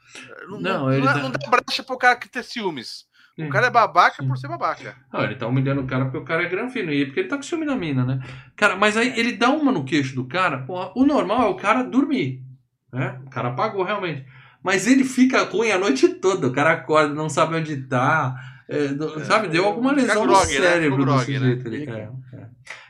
Não, 0.50 0.60
não, 0.60 0.94
ele 0.94 1.06
não, 1.06 1.14
dá- 1.14 1.20
não 1.24 1.32
dá 1.32 1.50
brecha 1.50 1.84
pro 1.84 1.98
cara 1.98 2.16
que 2.16 2.30
ter 2.30 2.44
ciúmes. 2.44 3.09
O 3.40 3.46
Sim. 3.46 3.50
cara 3.50 3.68
é 3.68 3.72
babaca 3.72 4.22
Sim. 4.22 4.28
por 4.28 4.38
ser 4.38 4.48
babaca. 4.50 4.96
Não, 5.14 5.24
ele 5.24 5.36
tá 5.36 5.48
humilhando 5.48 5.82
o 5.82 5.88
cara 5.88 6.04
porque 6.06 6.18
o 6.18 6.26
cara 6.26 6.44
é 6.44 6.50
granfino. 6.50 6.92
E 6.92 7.06
porque 7.06 7.22
ele 7.22 7.30
tá 7.30 7.38
com 7.38 7.44
ciúme 7.44 7.66
da 7.66 7.76
mina, 7.76 8.04
né? 8.06 8.20
Cara, 8.56 8.76
mas 8.76 8.98
aí 8.98 9.18
ele 9.18 9.34
dá 9.38 9.50
uma 9.50 9.72
no 9.72 9.86
queixo 9.86 10.14
do 10.16 10.26
cara. 10.28 10.60
Porra, 10.60 10.92
o 10.96 11.06
normal 11.06 11.44
é 11.44 11.50
o 11.50 11.56
cara 11.56 11.84
dormir. 11.84 12.44
Né? 12.92 13.20
O 13.26 13.30
cara 13.30 13.50
apagou 13.50 13.84
realmente. 13.84 14.26
Mas 14.62 14.88
ele 14.88 15.04
fica 15.06 15.44
ruim 15.44 15.72
a 15.72 15.78
noite 15.78 16.08
toda. 16.16 16.48
O 16.48 16.52
cara 16.52 16.72
acorda, 16.74 17.14
não 17.14 17.30
sabe 17.30 17.56
onde 17.56 17.78
tá. 17.84 18.36
é, 18.68 18.86
É. 18.88 19.24
sabe? 19.24 19.48
Deu 19.48 19.64
alguma 19.66 19.94
lesão 19.94 20.26
no 20.26 20.34
grog, 20.34 20.46
né? 20.46 20.60
cérebro 20.60 20.82
Ficou 20.82 20.98
do 20.98 21.06
grog, 21.06 21.32
né? 21.32 21.40
sujeito 21.40 21.68
ali. 21.68 21.80
Fica. 21.80 21.92
É, 21.98 22.10
é. 22.34 22.48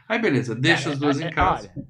Aí 0.08 0.20
beleza, 0.20 0.56
deixa 0.56 0.90
É, 0.90 0.94
os 0.94 1.00
dois 1.00 1.20
é, 1.20 1.26
em 1.26 1.28
é, 1.28 1.32
casa. 1.32 1.72
olha, 1.76 1.86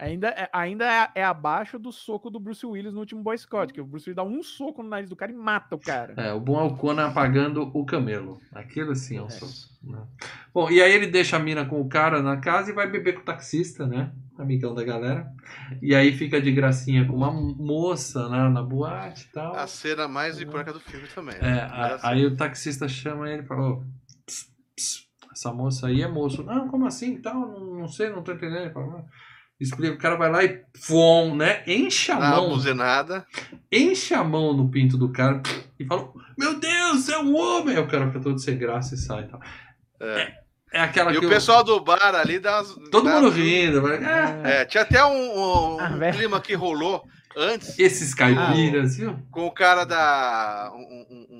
ainda 0.00 0.28
é, 0.28 0.48
ainda 0.52 0.84
é, 0.84 1.10
é 1.20 1.24
abaixo 1.24 1.78
do 1.78 1.92
soco 1.92 2.30
do 2.30 2.40
Bruce 2.40 2.64
Willis 2.66 2.92
no 2.92 3.00
último 3.00 3.22
Boy 3.22 3.36
Scout, 3.38 3.72
que 3.72 3.80
o 3.80 3.84
Bruce 3.86 4.08
Willis 4.08 4.16
dá 4.16 4.22
um 4.22 4.42
soco 4.42 4.82
no 4.82 4.88
nariz 4.88 5.08
do 5.08 5.16
cara 5.16 5.30
e 5.30 5.34
mata 5.34 5.74
o 5.76 5.78
cara. 5.78 6.14
É, 6.16 6.32
o 6.32 6.40
bom 6.40 6.58
é 6.60 6.64
o 6.64 6.76
Conan 6.76 7.06
apagando 7.08 7.62
o 7.74 7.84
camelo. 7.84 8.40
Aquilo 8.52 8.94
sim 8.96 9.18
é 9.18 9.22
um 9.22 9.26
É. 9.26 9.30
soco. 9.30 9.52
né? 9.82 10.02
Bom, 10.52 10.70
e 10.70 10.82
aí 10.82 10.92
ele 10.92 11.06
deixa 11.06 11.36
a 11.36 11.40
mina 11.40 11.64
com 11.64 11.80
o 11.80 11.88
cara 11.88 12.20
na 12.22 12.36
casa 12.38 12.70
e 12.70 12.74
vai 12.74 12.88
beber 12.90 13.14
com 13.14 13.20
o 13.20 13.24
taxista, 13.24 13.86
né? 13.86 14.12
Amigão 14.38 14.74
da 14.74 14.82
galera. 14.82 15.30
E 15.82 15.94
aí 15.94 16.12
fica 16.12 16.40
de 16.40 16.50
gracinha 16.50 17.06
com 17.06 17.14
uma 17.14 17.30
moça 17.30 18.28
né, 18.28 18.48
na 18.48 18.62
boate 18.62 19.26
e 19.28 19.32
tal. 19.32 19.54
A 19.54 19.66
cena 19.66 20.08
mais 20.08 20.40
icônica 20.40 20.72
do 20.72 20.80
filme 20.80 21.06
também. 21.14 21.34
É, 21.36 21.40
né? 21.40 21.60
a- 21.70 21.84
Era 21.86 21.94
assim. 21.96 22.06
aí 22.06 22.26
o 22.26 22.36
taxista 22.36 22.88
chama 22.88 23.30
ele 23.30 23.42
e 23.42 23.46
fala: 23.46 23.68
"Ô, 23.70 23.84
ps, 24.26 24.50
ps, 24.76 25.06
essa 25.32 25.52
moça 25.52 25.86
aí 25.88 26.00
é 26.02 26.08
moço. 26.08 26.42
Não, 26.42 26.68
como 26.68 26.86
assim? 26.86 27.20
Tal, 27.20 27.34
não, 27.34 27.74
não 27.80 27.88
sei, 27.88 28.08
não 28.10 28.22
tô 28.22 28.32
entendendo. 28.32 28.62
Ele 28.64 28.70
fala, 28.72 28.86
"Não." 28.86 29.04
Explica, 29.60 29.94
o 29.94 29.98
cara 29.98 30.16
vai 30.16 30.30
lá 30.30 30.42
e 30.42 30.62
fom, 30.80 31.34
né? 31.36 31.62
Enche 31.66 32.10
a 32.10 32.16
uma 32.18 32.30
mão 32.30 32.48
buzinada. 32.48 33.26
enche 33.70 34.14
a 34.14 34.24
mão 34.24 34.54
no 34.54 34.68
pinto 34.70 34.96
do 34.96 35.10
cara 35.10 35.42
e 35.78 35.84
fala: 35.84 36.08
Meu 36.38 36.58
Deus, 36.58 37.08
é 37.10 37.18
um 37.18 37.36
homem! 37.36 37.76
Aí 37.76 37.82
o 37.82 37.86
cara 37.86 38.06
fica 38.06 38.20
todo 38.20 38.38
sem 38.38 38.56
graça 38.56 38.94
e 38.94 38.98
sai 38.98 39.24
e 39.24 39.28
tal. 39.28 39.40
É. 40.00 40.32
É 40.72 40.80
aquela 40.80 41.10
E 41.12 41.18
que 41.18 41.26
o 41.26 41.28
pessoal 41.28 41.64
do 41.64 41.80
bar 41.80 42.14
ali 42.14 42.38
dá 42.38 42.58
umas. 42.62 42.74
Todo 42.90 43.04
dá- 43.04 43.16
mundo 43.20 43.28
rindo. 43.28 43.82
vai, 43.82 43.96
"Ah, 44.04 44.40
É, 44.44 44.64
tinha 44.64 44.82
até 44.84 45.04
um, 45.04 45.10
um- 45.10 45.80
Ah, 45.80 45.90
um 45.90 46.12
clima 46.12 46.40
que 46.40 46.54
rolou 46.54 47.02
antes 47.36 47.76
Esses 47.76 48.14
caipiras, 48.14 48.96
viu? 48.96 49.18
com 49.32 49.46
o 49.46 49.50
cara 49.50 49.84
da. 49.84 50.70
Um, 50.72 50.78
um- 50.78 51.06
um- 51.10 51.26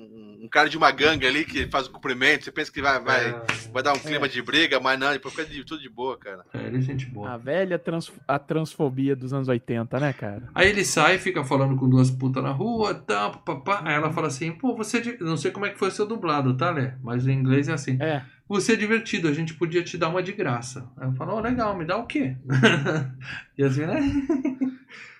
cara 0.51 0.69
de 0.69 0.77
uma 0.77 0.91
gangue 0.91 1.25
ali 1.25 1.45
que 1.45 1.65
faz 1.67 1.87
o 1.87 1.91
cumprimento. 1.91 2.43
Você 2.43 2.51
pensa 2.51 2.71
que 2.71 2.81
vai, 2.81 2.99
vai, 2.99 3.41
vai 3.71 3.81
dar 3.81 3.93
um 3.93 3.99
clima 3.99 4.27
de 4.27 4.41
briga, 4.41 4.79
mas 4.79 4.99
não, 4.99 5.11
depois 5.11 5.33
fica 5.33 5.47
de, 5.47 5.63
tudo 5.63 5.81
de 5.81 5.89
boa, 5.89 6.17
cara. 6.17 6.43
É, 6.53 6.67
ele 6.67 6.77
é 6.77 6.81
gente 6.81 7.05
boa. 7.05 7.31
A 7.31 7.37
velha 7.37 7.79
trans, 7.79 8.11
a 8.27 8.37
transfobia 8.37 9.15
dos 9.15 9.33
anos 9.33 9.47
80, 9.47 9.99
né, 9.99 10.13
cara? 10.13 10.43
Aí 10.53 10.69
ele 10.69 10.83
sai, 10.83 11.17
fica 11.17 11.43
falando 11.43 11.77
com 11.77 11.89
duas 11.89 12.11
putas 12.11 12.43
na 12.43 12.51
rua, 12.51 12.93
tal, 12.93 13.39
papá. 13.39 13.81
Aí 13.85 13.95
ela 13.95 14.11
fala 14.11 14.27
assim: 14.27 14.51
Pô, 14.51 14.75
você. 14.75 14.97
é 14.97 15.23
Não 15.23 15.37
sei 15.37 15.51
como 15.51 15.65
é 15.65 15.69
que 15.69 15.79
foi 15.79 15.87
o 15.87 15.91
seu 15.91 16.05
dublado, 16.05 16.55
tá, 16.57 16.69
Lé? 16.69 16.95
Mas 17.01 17.25
em 17.25 17.31
inglês 17.31 17.69
é 17.69 17.73
assim: 17.73 17.97
É. 18.01 18.21
Você 18.49 18.73
é 18.73 18.75
divertido, 18.75 19.29
a 19.29 19.33
gente 19.33 19.53
podia 19.53 19.81
te 19.81 19.97
dar 19.97 20.09
uma 20.09 20.21
de 20.21 20.33
graça. 20.33 20.85
Aí 20.97 21.07
eu 21.07 21.13
falo: 21.13 21.35
Ó, 21.35 21.39
legal, 21.39 21.77
me 21.77 21.85
dá 21.85 21.95
o 21.95 22.05
quê? 22.05 22.35
e 23.57 23.63
assim, 23.63 23.85
né? 23.85 24.01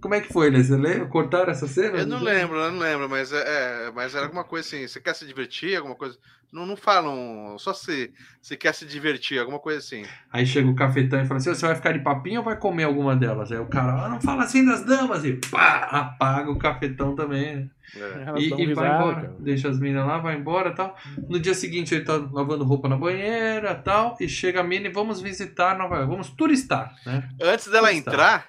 Como 0.00 0.14
é 0.14 0.20
que 0.20 0.32
foi, 0.32 0.50
Lê? 0.50 0.62
Você 0.62 0.76
lembra? 0.76 1.06
Cortaram 1.06 1.50
essa 1.50 1.68
cena? 1.68 1.98
Eu 1.98 2.06
não 2.06 2.20
lembro, 2.20 2.56
eu 2.56 2.72
não 2.72 2.78
lembro, 2.78 3.08
mas, 3.08 3.32
é, 3.32 3.86
é, 3.86 3.92
mas 3.92 4.14
era 4.14 4.24
alguma 4.24 4.44
coisa 4.44 4.66
assim. 4.66 4.86
Você 4.86 5.00
quer 5.00 5.14
se 5.14 5.26
divertir? 5.26 5.76
Alguma 5.76 5.94
coisa. 5.94 6.18
Não, 6.52 6.64
não 6.64 6.76
falam. 6.76 7.56
Só 7.58 7.74
se, 7.74 8.12
se 8.40 8.56
quer 8.56 8.74
se 8.74 8.86
divertir, 8.86 9.38
alguma 9.38 9.58
coisa 9.58 9.78
assim. 9.78 10.04
Aí 10.32 10.46
chega 10.46 10.68
o 10.68 10.74
cafetão 10.74 11.20
e 11.20 11.26
fala 11.26 11.38
assim: 11.38 11.54
você 11.54 11.66
vai 11.66 11.74
ficar 11.74 11.92
de 11.92 12.00
papinho 12.00 12.38
ou 12.38 12.44
vai 12.44 12.56
comer 12.56 12.84
alguma 12.84 13.14
delas? 13.14 13.52
Aí 13.52 13.58
o 13.58 13.66
cara, 13.66 14.06
ah, 14.06 14.08
não 14.08 14.20
fala 14.20 14.44
assim 14.44 14.64
das 14.64 14.82
damas, 14.84 15.24
e 15.24 15.34
pá, 15.34 15.88
apaga 15.90 16.50
o 16.50 16.58
cafetão 16.58 17.14
também. 17.14 17.56
né? 17.56 17.68
É. 17.96 18.40
E, 18.40 18.46
e 18.46 18.50
vai 18.50 18.66
risada, 18.66 18.94
embora, 18.96 19.14
cara. 19.14 19.36
deixa 19.40 19.68
as 19.68 19.78
minas 19.78 20.06
lá, 20.06 20.18
vai 20.18 20.36
embora 20.36 20.70
e 20.70 20.74
tal. 20.74 20.96
No 21.28 21.38
dia 21.38 21.54
seguinte 21.54 21.94
ele 21.94 22.04
tá 22.04 22.16
lavando 22.32 22.64
roupa 22.64 22.88
na 22.88 22.96
banheira 22.96 23.72
e 23.72 23.82
tal, 23.82 24.16
e 24.20 24.28
chega 24.28 24.60
a 24.60 24.64
mina 24.64 24.88
e 24.88 24.92
vamos 24.92 25.20
visitar 25.20 25.76
Nova 25.76 25.96
York, 25.96 26.10
vamos 26.10 26.30
turistar, 26.30 26.94
né? 27.04 27.28
Antes 27.40 27.68
dela 27.68 27.92
está. 27.92 28.10
entrar, 28.10 28.48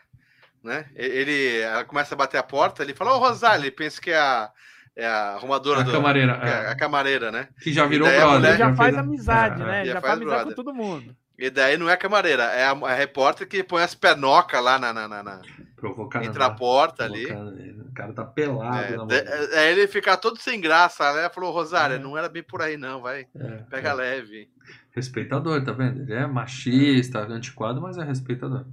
né? 0.63 0.85
Ele 0.95 1.59
ela 1.59 1.83
começa 1.85 2.13
a 2.15 2.17
bater 2.17 2.37
a 2.37 2.43
porta, 2.43 2.83
ele 2.83 2.93
fala, 2.93 3.13
ô 3.13 3.17
Rosália, 3.17 3.63
ele 3.63 3.71
pensa 3.71 3.99
que 4.01 4.11
é 4.11 4.17
a, 4.19 4.49
é 4.95 5.05
a 5.05 5.33
arrumadora 5.35 5.81
A 5.81 5.83
do. 5.83 5.91
camareira, 5.91 6.37
que 6.39 6.45
é 6.47 6.49
é. 6.49 6.67
a 6.69 6.75
camareira, 6.75 7.31
né? 7.31 7.47
Que 7.61 7.71
já 7.73 7.85
virou 7.85 8.07
brother. 8.07 8.27
mulher 8.29 8.49
Ele 8.49 8.57
já 8.57 8.75
faz 8.75 8.95
a- 8.95 8.99
amizade, 8.99 9.61
é, 9.61 9.65
né? 9.65 9.77
é. 9.77 9.79
Ele 9.81 9.87
Já 9.89 9.93
já 9.95 10.01
faz 10.01 10.11
faz 10.13 10.21
amizade 10.21 10.43
brother. 10.45 10.55
com 10.55 10.63
todo 10.63 10.75
mundo. 10.75 11.15
E 11.37 11.49
daí 11.49 11.77
não 11.77 11.89
é 11.89 11.93
a 11.93 11.97
camareira, 11.97 12.43
é 12.43 12.65
a, 12.65 12.71
a 12.71 12.93
repórter 12.93 13.47
que 13.47 13.63
põe 13.63 13.81
as 13.81 13.95
penocas 13.95 14.61
lá 14.61 14.77
na, 14.77 14.91
na, 14.91 15.07
na- 15.07 15.23
na- 15.23 15.41
Provocando. 15.77 16.25
entre 16.25 16.43
a 16.43 16.49
né? 16.49 16.55
porta 16.57 17.05
ali. 17.05 17.23
Ele. 17.23 17.79
O 17.89 17.93
cara 17.93 18.11
tá 18.11 18.25
pelado 18.25 18.77
É, 18.77 18.97
na 18.97 19.05
de- 19.05 19.23
mão. 19.23 19.49
é, 19.53 19.71
ele 19.71 19.87
fica 19.87 20.17
todo 20.17 20.37
sem 20.37 20.59
graça, 20.59 21.13
né? 21.13 21.29
Falou, 21.29 21.51
Rosália, 21.53 21.95
É. 21.95 21.97
não 21.99 22.17
era 22.17 22.27
bem 22.27 22.43
por 22.43 22.61
aí, 22.61 22.75
não, 22.75 23.01
vai. 23.01 23.25
É, 23.35 23.47
Pega 23.69 23.89
é. 23.91 23.93
leve. 23.93 24.49
Respeitador, 24.93 25.63
tá 25.63 25.71
vendo? 25.71 26.01
Ele 26.01 26.13
é 26.13 26.27
machista, 26.27 27.19
antiquado, 27.21 27.81
mas 27.81 27.97
é 27.97 28.03
respeitador. 28.03 28.65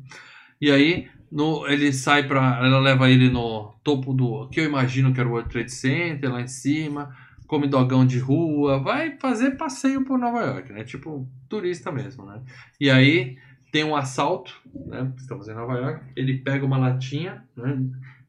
E 0.60 0.70
aí, 0.70 1.08
no, 1.30 1.66
ele 1.66 1.92
sai 1.92 2.26
pra. 2.26 2.60
Ela 2.64 2.78
leva 2.78 3.10
ele 3.10 3.28
no 3.28 3.74
topo 3.82 4.12
do. 4.12 4.48
que 4.48 4.60
eu 4.60 4.64
imagino 4.64 5.12
que 5.12 5.20
era 5.20 5.28
o 5.28 5.32
World 5.32 5.50
Trade 5.50 5.72
Center, 5.72 6.32
lá 6.32 6.40
em 6.40 6.48
cima. 6.48 7.14
Come 7.46 7.66
dogão 7.66 8.06
de 8.06 8.18
rua. 8.18 8.78
Vai 8.80 9.16
fazer 9.18 9.52
passeio 9.52 10.04
por 10.04 10.18
Nova 10.18 10.40
York, 10.42 10.72
né? 10.72 10.84
Tipo, 10.84 11.28
turista 11.48 11.92
mesmo, 11.92 12.24
né? 12.26 12.40
E 12.80 12.90
aí, 12.90 13.36
tem 13.70 13.84
um 13.84 13.94
assalto, 13.94 14.54
né? 14.86 15.12
Estamos 15.16 15.48
em 15.48 15.54
Nova 15.54 15.74
York. 15.74 16.04
Ele 16.16 16.38
pega 16.38 16.64
uma 16.64 16.78
latinha, 16.78 17.44
né? 17.56 17.78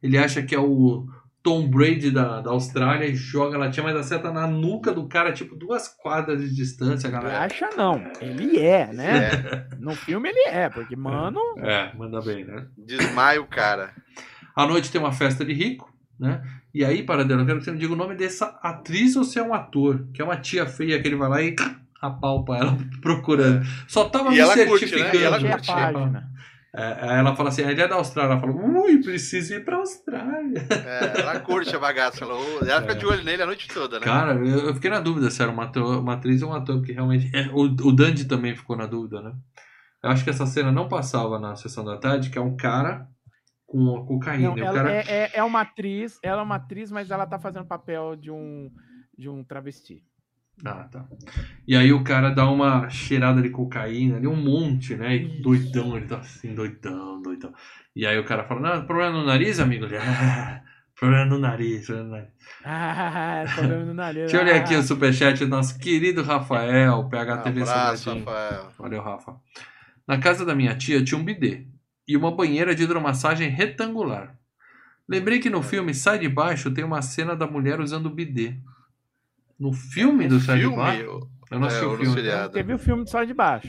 Ele 0.02 0.18
acha 0.18 0.44
que 0.44 0.54
é 0.54 0.60
o 0.60 1.08
Tom 1.48 1.66
Brady 1.70 2.12
da, 2.12 2.42
da 2.42 2.50
Austrália 2.52 3.06
e 3.06 3.16
joga 3.16 3.56
a 3.56 3.60
latinha, 3.60 3.82
mas 3.86 3.96
acerta 3.96 4.30
na 4.34 4.46
nuca 4.46 4.92
do 4.92 5.08
cara, 5.08 5.32
tipo, 5.32 5.56
duas 5.56 5.88
quadras 5.88 6.42
de 6.42 6.54
distância, 6.54 7.10
galera. 7.10 7.40
acha 7.44 7.70
não. 7.78 8.04
Ele 8.20 8.60
é, 8.60 8.92
né? 8.92 9.28
É, 9.30 9.68
No 9.80 9.96
filme 9.96 10.28
ele 10.28 10.50
é, 10.50 10.68
porque, 10.68 10.94
mano. 10.98 11.40
É, 11.60 11.96
manda 11.96 12.20
bem, 12.20 12.44
né? 12.44 12.66
desmaia 12.78 13.42
o 13.42 13.48
cara. 13.48 13.92
À 14.54 14.68
noite 14.68 14.92
tem 14.92 15.00
uma 15.00 15.14
festa 15.14 15.46
de 15.46 15.54
rico, 15.54 15.90
né? 16.20 16.44
E 16.74 16.84
aí, 16.84 17.02
Paradelo, 17.04 17.44
eu 17.44 17.46
quero 17.46 17.60
que 17.60 17.64
você 17.64 17.72
me 17.72 17.78
diga 17.78 17.94
o 17.94 17.96
nome 17.98 18.16
dessa 18.16 18.60
atriz 18.62 19.16
ou 19.16 19.24
se 19.24 19.40
é 19.40 19.42
um 19.44 19.54
ator, 19.54 20.06
que 20.14 20.22
é 20.22 20.26
uma 20.26 20.36
tia 20.36 20.66
feia 20.66 21.02
que 21.02 21.08
ele 21.08 21.16
vai 21.16 21.30
lá 21.30 21.42
e 21.42 21.56
apalpa 22.02 22.58
ela 22.58 22.78
procurando. 23.02 23.66
Só 23.88 24.10
tava 24.10 24.28
E 24.28 24.32
me 24.34 24.40
ela 24.40 24.54
curte, 24.54 24.86
né? 24.86 24.90
certificando. 24.92 25.16
E 25.16 25.26
ela 25.26 25.40
curte. 25.40 26.28
É, 26.78 27.10
aí 27.10 27.18
ela 27.18 27.36
fala 27.36 27.50
assim, 27.50 27.64
ele 27.64 27.82
é 27.82 27.88
da 27.88 27.96
Austrália. 27.96 28.34
Ela 28.34 28.40
fala, 28.40 28.54
ui, 28.54 29.02
preciso 29.02 29.56
ir 29.56 29.66
pra 29.66 29.78
Austrália. 29.78 30.68
É, 30.70 31.22
ela 31.22 31.40
curte 31.40 31.76
a 31.76 31.80
bagaça. 31.80 32.24
Ela, 32.24 32.36
ela 32.62 32.82
fica 32.82 32.94
de 32.96 33.06
olho 33.06 33.24
nele 33.24 33.42
a 33.42 33.48
noite 33.48 33.68
toda, 33.68 34.00
né? 34.00 34.06
É. 34.06 34.08
Cara, 34.08 34.34
eu, 34.36 34.68
eu 34.68 34.76
fiquei 34.76 34.92
na 34.92 35.00
dúvida 35.00 35.32
se 35.32 35.42
era 35.42 35.52
uma, 35.52 35.64
ator- 35.64 36.00
uma 36.00 36.14
atriz 36.14 36.44
ou 36.44 36.52
um 36.52 36.54
ator, 36.54 36.78
porque 36.78 36.92
realmente. 36.92 37.36
é, 37.36 37.48
o, 37.48 37.62
o 37.64 37.92
Dandy 37.92 38.26
também 38.26 38.56
ficou 38.56 38.78
na 38.78 38.86
dúvida, 38.86 39.22
né? 39.22 39.34
Eu 40.04 40.12
acho 40.12 40.24
que 40.24 40.30
essa 40.30 40.46
cena 40.46 40.72
não 40.72 40.88
passava 40.88 41.40
na 41.40 41.56
sessão 41.56 41.84
da 41.84 41.98
tarde, 41.98 42.30
que 42.30 42.38
é 42.38 42.42
um 42.42 42.56
cara 42.56 43.08
com 43.66 44.06
cocaína. 44.06 44.50
Não, 44.50 44.56
o 44.56 44.60
ela 44.60 44.74
cara... 44.74 44.92
é, 44.92 45.04
é, 45.08 45.32
é 45.34 45.44
uma 45.44 45.62
atriz, 45.62 46.20
ela 46.22 46.42
é 46.42 46.44
uma 46.44 46.56
atriz, 46.58 46.92
mas 46.92 47.10
ela 47.10 47.26
tá 47.26 47.40
fazendo 47.40 47.66
papel 47.66 48.16
de 48.16 48.30
um, 48.30 48.70
de 49.18 49.28
um 49.28 49.44
travesti. 49.44 50.04
Ah, 50.66 50.88
tá. 50.92 51.06
E 51.68 51.76
aí 51.76 51.94
o 51.94 52.04
cara 52.04 52.32
dá 52.32 52.50
uma 52.50 52.90
cheirada 52.90 53.42
de 53.42 53.50
cocaína 53.50 54.18
ali, 54.18 54.28
um 54.28 54.36
monte, 54.36 54.96
né? 54.96 55.16
E 55.16 55.42
doidão, 55.42 55.96
ele 55.96 56.08
tá 56.08 56.18
assim, 56.18 56.56
doidão, 56.56 57.22
doidão. 57.22 57.54
E 57.96 58.06
aí 58.06 58.18
o 58.18 58.26
cara 58.26 58.44
fala, 58.44 58.62
não, 58.62 58.86
problema 58.86 59.12
no 59.12 59.26
nariz, 59.26 59.60
amigo? 59.60 59.86
Ele, 59.86 59.98
ah, 59.98 60.62
problema 60.98 61.26
no 61.26 61.38
nariz, 61.38 61.86
problema 61.86 62.08
no 62.10 62.16
nariz. 62.16 62.30
Ah, 62.66 63.46
problema 63.56 63.86
no 63.86 63.94
nariz. 63.94 64.22
Deixa 64.22 64.38
eu 64.38 64.42
olhar 64.42 64.56
aqui 64.56 64.74
Ah, 64.74 64.80
o 64.80 64.84
superchat 64.84 65.40
do 65.46 65.48
nosso 65.48 65.78
querido 65.78 66.24
Rafael, 66.24 67.08
PHTV 67.08 67.62
Abraço, 67.62 68.04
Sobradinho. 68.04 68.26
Rafael. 68.26 68.72
Valeu, 68.80 69.02
Rafa. 69.04 69.36
Na 70.08 70.18
casa 70.18 70.44
da 70.44 70.56
minha 70.56 70.76
tia 70.76 71.04
tinha 71.04 71.20
um 71.20 71.24
bidê 71.24 71.68
e 72.08 72.18
uma 72.18 72.32
banheira 72.36 72.74
de 72.74 72.84
hidromassagem 72.84 73.50
retangular. 73.50 74.36
Lembrei 75.08 75.40
que 75.40 75.50
no 75.50 75.62
filme 75.62 75.94
Sai 75.94 76.18
de 76.18 76.28
Baixo 76.28 76.72
tem 76.72 76.84
uma 76.84 77.02
cena 77.02 77.36
da 77.36 77.46
mulher 77.46 77.80
usando 77.80 78.08
o 78.08 78.14
bidê. 78.14 78.58
No 79.60 79.74
filme 79.74 80.28
do 80.28 80.40
Sai 80.40 80.60
de 80.60 80.70
Baixo? 80.70 81.02
eu- 81.02 81.30
não 81.60 81.64
é, 81.64 81.68
assisti 81.68 81.86
ou 81.86 81.90
o 81.90 81.94
no 81.98 82.00
filme. 82.04 82.16
seriado. 82.16 82.54
Teve 82.54 82.74
o 82.74 82.78
filme 82.80 83.04
de 83.06 83.10
Só 83.10 83.24
de 83.24 83.34
Baixo. 83.34 83.68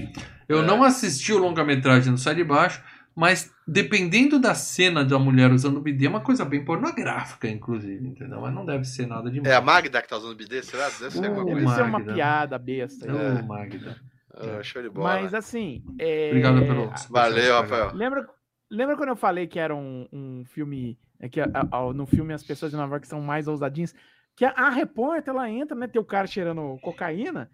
Eu 0.48 0.62
É. 0.62 0.66
não 0.66 0.82
assisti 0.82 1.32
o 1.32 1.38
longa-metragem 1.38 2.12
do 2.12 2.18
Sai 2.18 2.34
de 2.34 2.42
Baixo, 2.44 2.82
mas 3.14 3.52
dependendo 3.66 4.38
da 4.38 4.54
cena 4.54 5.04
da 5.04 5.18
mulher 5.18 5.52
usando 5.52 5.76
o 5.76 5.80
bidê, 5.80 6.06
é 6.06 6.08
uma 6.08 6.20
coisa 6.20 6.44
bem 6.44 6.64
pornográfica, 6.64 7.48
inclusive, 7.48 8.06
entendeu? 8.08 8.40
Mas 8.40 8.52
não 8.54 8.64
deve 8.66 8.84
ser 8.84 9.06
nada 9.06 9.30
demais. 9.30 9.52
É 9.52 9.56
a 9.56 9.60
Magda 9.60 10.02
que 10.02 10.08
tá 10.08 10.16
usando 10.16 10.36
bidê, 10.36 10.62
será? 10.62 10.88
Deve 10.88 11.10
ser 11.10 11.26
alguma 11.26 11.42
Uh, 11.42 11.46
coisa. 11.52 11.60
Deve 11.66 11.74
ser 11.76 11.82
uma 11.82 12.00
piada 12.02 12.58
besta. 12.58 13.08
Ô, 13.12 13.16
né? 13.16 13.42
Magda. 13.42 13.96
Ah, 14.34 14.62
show 14.62 14.82
de 14.82 14.88
bola. 14.88 15.20
Mas 15.20 15.34
assim. 15.34 15.82
é, 15.98 16.28
Obrigado 16.28 16.60
pelo. 16.64 16.92
Valeu, 17.10 17.54
Rafael. 17.54 17.92
Lembra, 17.94 18.28
lembra 18.70 18.96
quando 18.96 19.08
eu 19.08 19.16
falei 19.16 19.46
que 19.48 19.58
era 19.58 19.74
um, 19.74 20.06
um 20.12 20.44
filme. 20.46 20.98
É 21.20 21.28
que 21.28 21.40
a- 21.40 21.48
a- 21.72 21.92
no 21.92 22.06
filme 22.06 22.32
as 22.32 22.44
pessoas 22.44 22.70
de 22.70 22.76
Nova 22.76 22.94
York 22.94 23.08
são 23.08 23.20
mais 23.20 23.48
ousadinhas? 23.48 23.92
Que 24.38 24.44
a, 24.44 24.50
a 24.56 24.70
repórter 24.70 25.34
ela 25.34 25.50
entra, 25.50 25.76
né? 25.76 25.86
Tem 25.88 26.00
o 26.00 26.04
cara 26.04 26.26
cheirando 26.26 26.78
cocaína. 26.80 27.50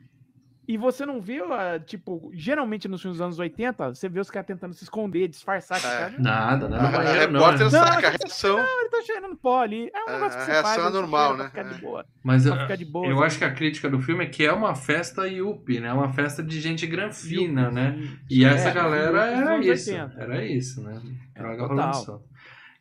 E 0.66 0.78
você 0.78 1.04
não 1.04 1.20
vê, 1.20 1.42
tipo, 1.84 2.30
geralmente 2.32 2.88
nos 2.88 3.02
filmes 3.02 3.18
dos 3.18 3.24
anos 3.24 3.38
80, 3.38 3.94
você 3.94 4.08
vê 4.08 4.18
os 4.18 4.30
caras 4.30 4.46
tentando 4.46 4.72
se 4.72 4.82
esconder, 4.84 5.28
disfarçar. 5.28 5.76
É. 5.76 5.82
cara, 5.82 6.14
Nada, 6.18 6.64
A, 6.64 6.68
nada. 6.70 6.86
a 6.86 7.04
não, 7.04 7.12
repórter 7.40 7.64
né? 7.64 7.70
saca 7.70 8.06
a 8.08 8.10
reação. 8.12 8.56
Não, 8.56 8.80
ele 8.80 8.88
tá 8.88 9.02
cheirando 9.02 9.36
pó 9.36 9.60
ali. 9.60 9.90
É 9.94 10.04
um 10.04 10.08
É, 10.08 10.12
negócio 10.14 10.38
que 10.38 10.42
a 10.42 10.46
você 10.46 10.52
reação 10.52 10.74
faz. 10.84 10.86
é 10.86 10.98
normal, 10.98 11.36
né? 11.36 11.44
Ficar 11.48 11.62
de 11.64 11.74
É. 11.74 11.78
boa. 11.82 12.06
Mas 12.22 12.44
Pra 12.46 12.54
eu, 12.56 12.60
ficar 12.62 12.76
de 12.76 12.84
boa. 12.86 13.06
eu 13.06 13.16
assim. 13.18 13.26
acho 13.26 13.38
que 13.38 13.44
a 13.44 13.52
crítica 13.52 13.90
do 13.90 14.00
filme 14.00 14.24
é 14.24 14.26
que 14.26 14.42
é 14.46 14.52
uma 14.54 14.74
festa 14.74 15.26
yuppie, 15.28 15.80
né? 15.80 15.92
Uma 15.92 16.14
festa 16.14 16.42
de 16.42 16.58
gente 16.58 16.86
granfina, 16.86 17.70
né? 17.70 17.98
E 18.30 18.42
essa 18.46 18.70
é, 18.70 18.72
galera 18.72 19.26
era 19.26 19.58
isso. 19.58 19.90
80. 19.90 20.14
Era 20.18 20.44
isso, 20.46 20.82
né? 20.82 20.98
Droga 21.36 21.68
total. 21.68 21.92
rolando 21.92 22.22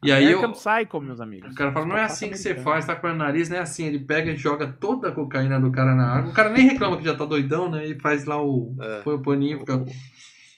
E 0.04 0.12
aí 0.12 0.24
eu, 0.32 0.40
American 0.40 0.52
Psycho, 0.52 1.02
meus 1.02 1.20
amigos. 1.22 1.52
o 1.52 1.56
cara 1.56 1.72
fala, 1.72 1.86
não 1.86 1.98
é 1.98 2.04
assim 2.04 2.30
que 2.30 2.38
você 2.38 2.56
faz, 2.56 2.86
tá 2.86 2.96
com 2.96 3.08
o 3.08 3.14
nariz, 3.16 3.50
não 3.50 3.58
é 3.58 3.60
assim. 3.62 3.86
Ele 3.86 4.00
pega 4.00 4.32
e 4.32 4.36
joga 4.36 4.68
toda 4.68 5.10
a 5.10 5.12
cocaína 5.12 5.60
do 5.60 5.72
cara 5.72 5.96
na 5.96 6.18
água. 6.18 6.32
O 6.32 6.34
cara 6.34 6.50
nem 6.50 6.68
reclama 6.70 6.98
que 6.98 7.06
já 7.06 7.16
tá 7.16 7.26
doidão, 7.26 7.70
né? 7.70 7.88
E 7.88 8.00
faz 8.00 8.26
lá 8.26 8.42
o. 8.42 8.76
É. 8.80 9.02
Põe 9.02 9.16
o 9.16 9.22
paninho 9.22 9.58
e 9.58 9.60
fica 9.60 9.84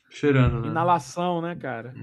cheirando, 0.10 0.62
né? 0.62 0.68
Inalação, 0.70 1.42
né, 1.42 1.56
cara? 1.56 1.94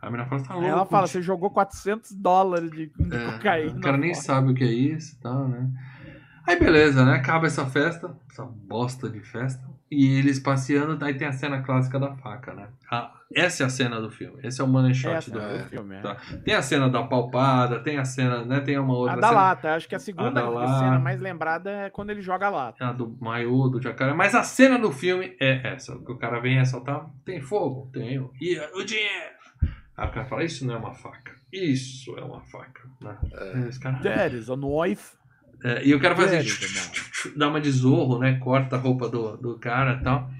A 0.00 0.10
menina 0.10 0.28
fala, 0.28 0.42
tá 0.42 0.54
louco. 0.54 0.68
ela 0.68 0.86
fala, 0.86 1.06
você 1.06 1.20
jogou 1.20 1.50
400 1.50 2.12
dólares 2.12 2.70
de, 2.70 2.86
de 2.98 3.16
É, 3.16 3.32
cocaína. 3.32 3.78
O 3.78 3.80
cara 3.80 3.96
nem 3.96 4.14
fora. 4.14 4.24
sabe 4.26 4.52
o 4.52 4.54
que 4.54 4.64
é 4.64 4.72
isso 4.72 5.16
e 5.16 5.20
tal, 5.20 5.48
né? 5.48 5.68
Aí 6.46 6.58
beleza, 6.58 7.04
né? 7.04 7.14
Acaba 7.16 7.46
essa 7.46 7.66
festa, 7.66 8.16
essa 8.30 8.44
bosta 8.44 9.08
de 9.10 9.20
festa. 9.20 9.62
E 9.90 10.18
eles 10.18 10.38
passeando, 10.38 11.02
aí 11.02 11.14
tem 11.14 11.26
a 11.26 11.32
cena 11.32 11.62
clássica 11.62 11.98
da 11.98 12.14
faca, 12.16 12.52
né? 12.52 12.68
Ah, 12.90 13.12
essa 13.34 13.62
é 13.62 13.66
a 13.66 13.70
cena 13.70 14.00
do 14.00 14.10
filme. 14.10 14.38
Esse 14.42 14.60
é 14.60 14.64
o 14.64 14.66
money 14.68 14.94
shot 14.94 15.30
do 15.30 15.40
é 15.40 15.64
filme. 15.64 15.96
é. 15.96 16.00
Tá. 16.00 16.16
Tem 16.44 16.54
a 16.54 16.60
cena 16.62 16.90
da 16.90 17.02
palpada, 17.02 17.80
tem 17.80 17.98
a 17.98 18.04
cena, 18.04 18.44
né? 18.44 18.60
Tem 18.60 18.78
uma 18.78 18.94
outra 18.94 19.14
A 19.14 19.16
da 19.16 19.28
cena. 19.28 19.40
lata, 19.40 19.74
acho 19.74 19.88
que 19.88 19.94
a 19.94 19.98
segunda 19.98 20.30
da 20.30 20.78
cena 20.78 20.98
mais 20.98 21.20
lembrada 21.20 21.70
é 21.70 21.90
quando 21.90 22.10
ele 22.10 22.20
joga 22.20 22.46
a 22.46 22.50
lata. 22.50 22.86
A 22.86 22.92
do 22.92 23.16
maiô, 23.20 23.68
do 23.68 23.80
jacaré. 23.80 24.12
Mas 24.12 24.34
a 24.34 24.42
cena 24.42 24.78
do 24.78 24.92
filme 24.92 25.34
é 25.40 25.72
essa. 25.74 25.98
Que 25.98 26.12
o 26.12 26.16
cara 26.18 26.38
vem 26.40 26.58
assaltar. 26.58 27.06
Tem 27.24 27.40
fogo? 27.40 27.90
Tenho. 27.92 28.30
E 28.40 28.58
o 28.74 28.84
dinheiro? 28.84 29.38
Aí 29.96 30.06
o 30.06 30.12
cara 30.12 30.26
fala, 30.26 30.44
isso 30.44 30.66
não 30.66 30.74
é 30.74 30.78
uma 30.78 30.94
faca. 30.94 31.32
Isso 31.52 32.16
é 32.18 32.22
uma 32.22 32.40
faca. 32.42 32.82
Né? 33.00 33.16
É. 33.32 33.68
Esse 33.68 33.80
cara... 33.80 33.98
That 34.00 34.36
is 34.36 34.48
a 34.50 34.56
knife. 34.56 35.16
É, 35.64 35.84
e 35.84 35.94
o 35.94 36.00
cara 36.00 36.14
faz 36.14 36.32
É, 36.32 36.38
assim, 36.38 37.32
dá 37.36 37.48
uma 37.48 37.60
de 37.60 37.70
zorro, 37.70 38.18
né? 38.18 38.38
Corta 38.38 38.76
a 38.76 38.78
roupa 38.78 39.08
do, 39.08 39.36
do 39.36 39.58
cara 39.58 39.98
e 40.00 40.04
tal. 40.04 40.30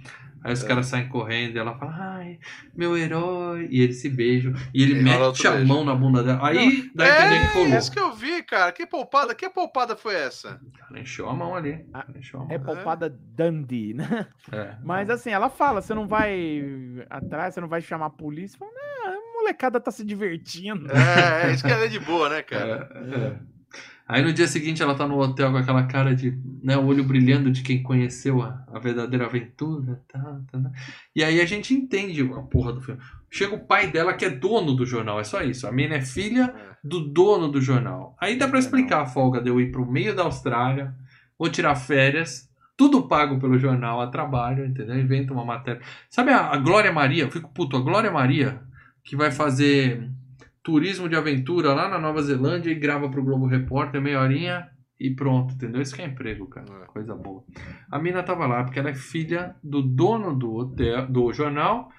Aí 0.45 0.53
É. 0.53 0.55
os 0.55 0.63
caras 0.63 0.87
saem 0.87 1.09
correndo 1.09 1.57
e 1.57 1.59
ela 1.59 1.77
fala, 1.77 1.97
ai, 1.99 2.39
meu 2.73 2.97
herói. 2.97 3.67
E 3.73 3.83
eles 3.83 4.01
se 4.01 4.09
beijam. 4.09 4.55
E 4.73 4.81
ele 4.85 5.01
E 5.01 5.03
mete 5.03 5.47
a 5.49 5.51
beijo. 5.51 5.67
mão 5.67 5.85
na 5.85 5.93
bunda 5.97 6.23
dela. 6.23 6.47
Aí 6.47 6.89
dá 6.95 7.05
a 7.05 7.09
entender 7.09 7.49
que 7.49 7.55
rolou. 7.59 7.73
É, 7.75 7.79
isso 7.79 7.91
que 7.91 7.99
eu 7.99 8.15
vi, 8.15 8.43
cara. 8.45 8.71
Que 8.71 8.87
poupada, 8.87 9.35
que 9.35 9.51
poupada 9.51 9.97
foi 9.97 10.15
essa? 10.15 10.61
Ela 10.89 11.01
encheu 11.01 11.29
a 11.29 11.35
mão 11.35 11.57
ali. 11.57 11.85
Ah, 11.93 12.07
a 12.09 12.39
mão. 12.39 12.47
É 12.49 12.57
poupada 12.57 13.13
Dundee, 13.37 13.95
né? 13.95 14.29
É. 14.53 14.77
Mas 14.85 15.11
assim, 15.11 15.31
ela 15.31 15.51
fala, 15.51 15.83
você 15.83 15.93
não 15.93 16.07
vai 16.07 16.63
atrás, 17.11 17.55
você 17.55 17.61
não 17.61 17.69
vai 17.69 17.81
chamar 17.83 18.07
a 18.07 18.11
polícia. 18.11 18.57
Fala, 18.57 18.71
não, 18.73 19.09
a 19.13 19.43
molecada 19.43 19.81
tá 19.81 19.91
se 19.91 20.05
divertindo. 20.05 20.87
É, 20.93 21.49
é, 21.49 21.53
isso 21.53 21.65
que 21.65 21.73
ela 21.73 21.85
é 21.85 21.89
de 21.89 21.99
boa, 21.99 22.29
né, 22.29 22.43
cara? 22.43 22.89
É, 22.95 23.27
é. 23.27 23.58
Aí 24.09 24.23
no 24.23 24.33
dia 24.33 24.49
seguinte 24.49 24.83
ela 24.83 24.95
tá 24.95 25.07
no 25.07 25.19
hotel 25.19 25.51
com 25.51 25.59
aquela 25.59 25.83
cara 25.83 26.15
de, 26.15 26.31
né, 26.63 26.79
o 26.79 26.87
olho 26.87 27.05
brilhando 27.05 27.51
de 27.51 27.63
quem 27.63 27.83
conheceu 27.83 28.41
a, 28.41 28.65
a 28.73 28.79
verdadeira 28.79 29.27
aventura. 29.27 30.03
Tá, 30.11 30.19
tá, 30.51 30.61
tá. 30.61 30.73
E 31.15 31.23
aí 31.23 31.43
a 31.43 31.45
gente 31.45 31.75
entende 31.75 32.23
a 32.23 32.41
porra 32.41 32.73
do 32.73 32.81
filme. 32.81 32.99
Chega 33.31 33.55
o 33.55 33.67
pai 33.67 33.91
dela 33.91 34.15
que 34.15 34.25
é 34.25 34.31
dono 34.31 34.75
do 34.75 34.87
jornal, 34.87 35.21
é 35.21 35.25
só 35.25 35.43
isso. 35.43 35.67
A 35.67 35.73
menina 35.73 35.97
é 35.97 36.01
filha 36.01 36.55
do 36.83 37.01
dono 37.01 37.49
do 37.49 37.61
jornal. 37.61 38.17
Aí 38.19 38.39
dá 38.39 38.49
pra 38.49 38.59
explicar 38.59 39.03
a 39.03 39.07
folga 39.07 39.43
de 39.43 39.51
eu 39.51 39.61
ir 39.61 39.71
pro 39.71 39.85
meio 39.85 40.17
da 40.17 40.23
Austrália, 40.23 40.95
vou 41.39 41.51
tirar 41.51 41.77
férias, 41.77 42.49
tudo 42.79 43.07
pago 43.07 43.39
pelo 43.39 43.59
jornal, 43.59 44.01
a 44.01 44.07
trabalho, 44.07 44.65
entendeu? 44.65 44.99
Inventa 44.99 45.35
uma 45.35 45.45
matéria. 45.45 45.83
Sabe 46.09 46.31
a, 46.31 46.47
a 46.47 46.57
Glória 46.57 46.91
Maria? 46.91 47.25
Eu 47.25 47.31
fico 47.31 47.51
puto, 47.53 47.77
a 47.77 47.81
Glória 47.81 48.11
Maria, 48.11 48.63
que 49.05 49.15
vai 49.15 49.31
fazer 49.31 50.09
turismo 50.69 51.09
de 51.09 51.17
aventura 51.17 51.73
lá 51.73 51.89
na 51.89 51.99
Nova 51.99 52.21
Zelândia 52.21 52.71
e 52.71 52.75
grava 52.75 53.09
pro 53.09 53.25
Globo 53.25 53.47
Repórter 53.47 54.03
meia 54.03 54.21
horinha 54.21 54.69
e 55.01 55.11
pronto, 55.11 55.55
entendeu? 55.55 55.81
Isso 55.81 55.97
que 55.97 56.03
é 56.03 56.05
emprego, 56.05 56.47
cara. 56.47 56.67
É. 56.83 56.87
Coisa 56.89 57.15
boa. 57.15 57.43
A 57.91 57.99
mina 57.99 58.23
tava 58.23 58.47
lá 58.47 58.63
porque 58.63 58.79
ela 58.79 58.91
é 58.91 58.95
filha 58.95 59.57
do 59.65 59.81
dono 59.81 60.39
do 60.39 60.55
hotel, 60.55 61.07
do 61.07 61.33
jornal 61.33 61.91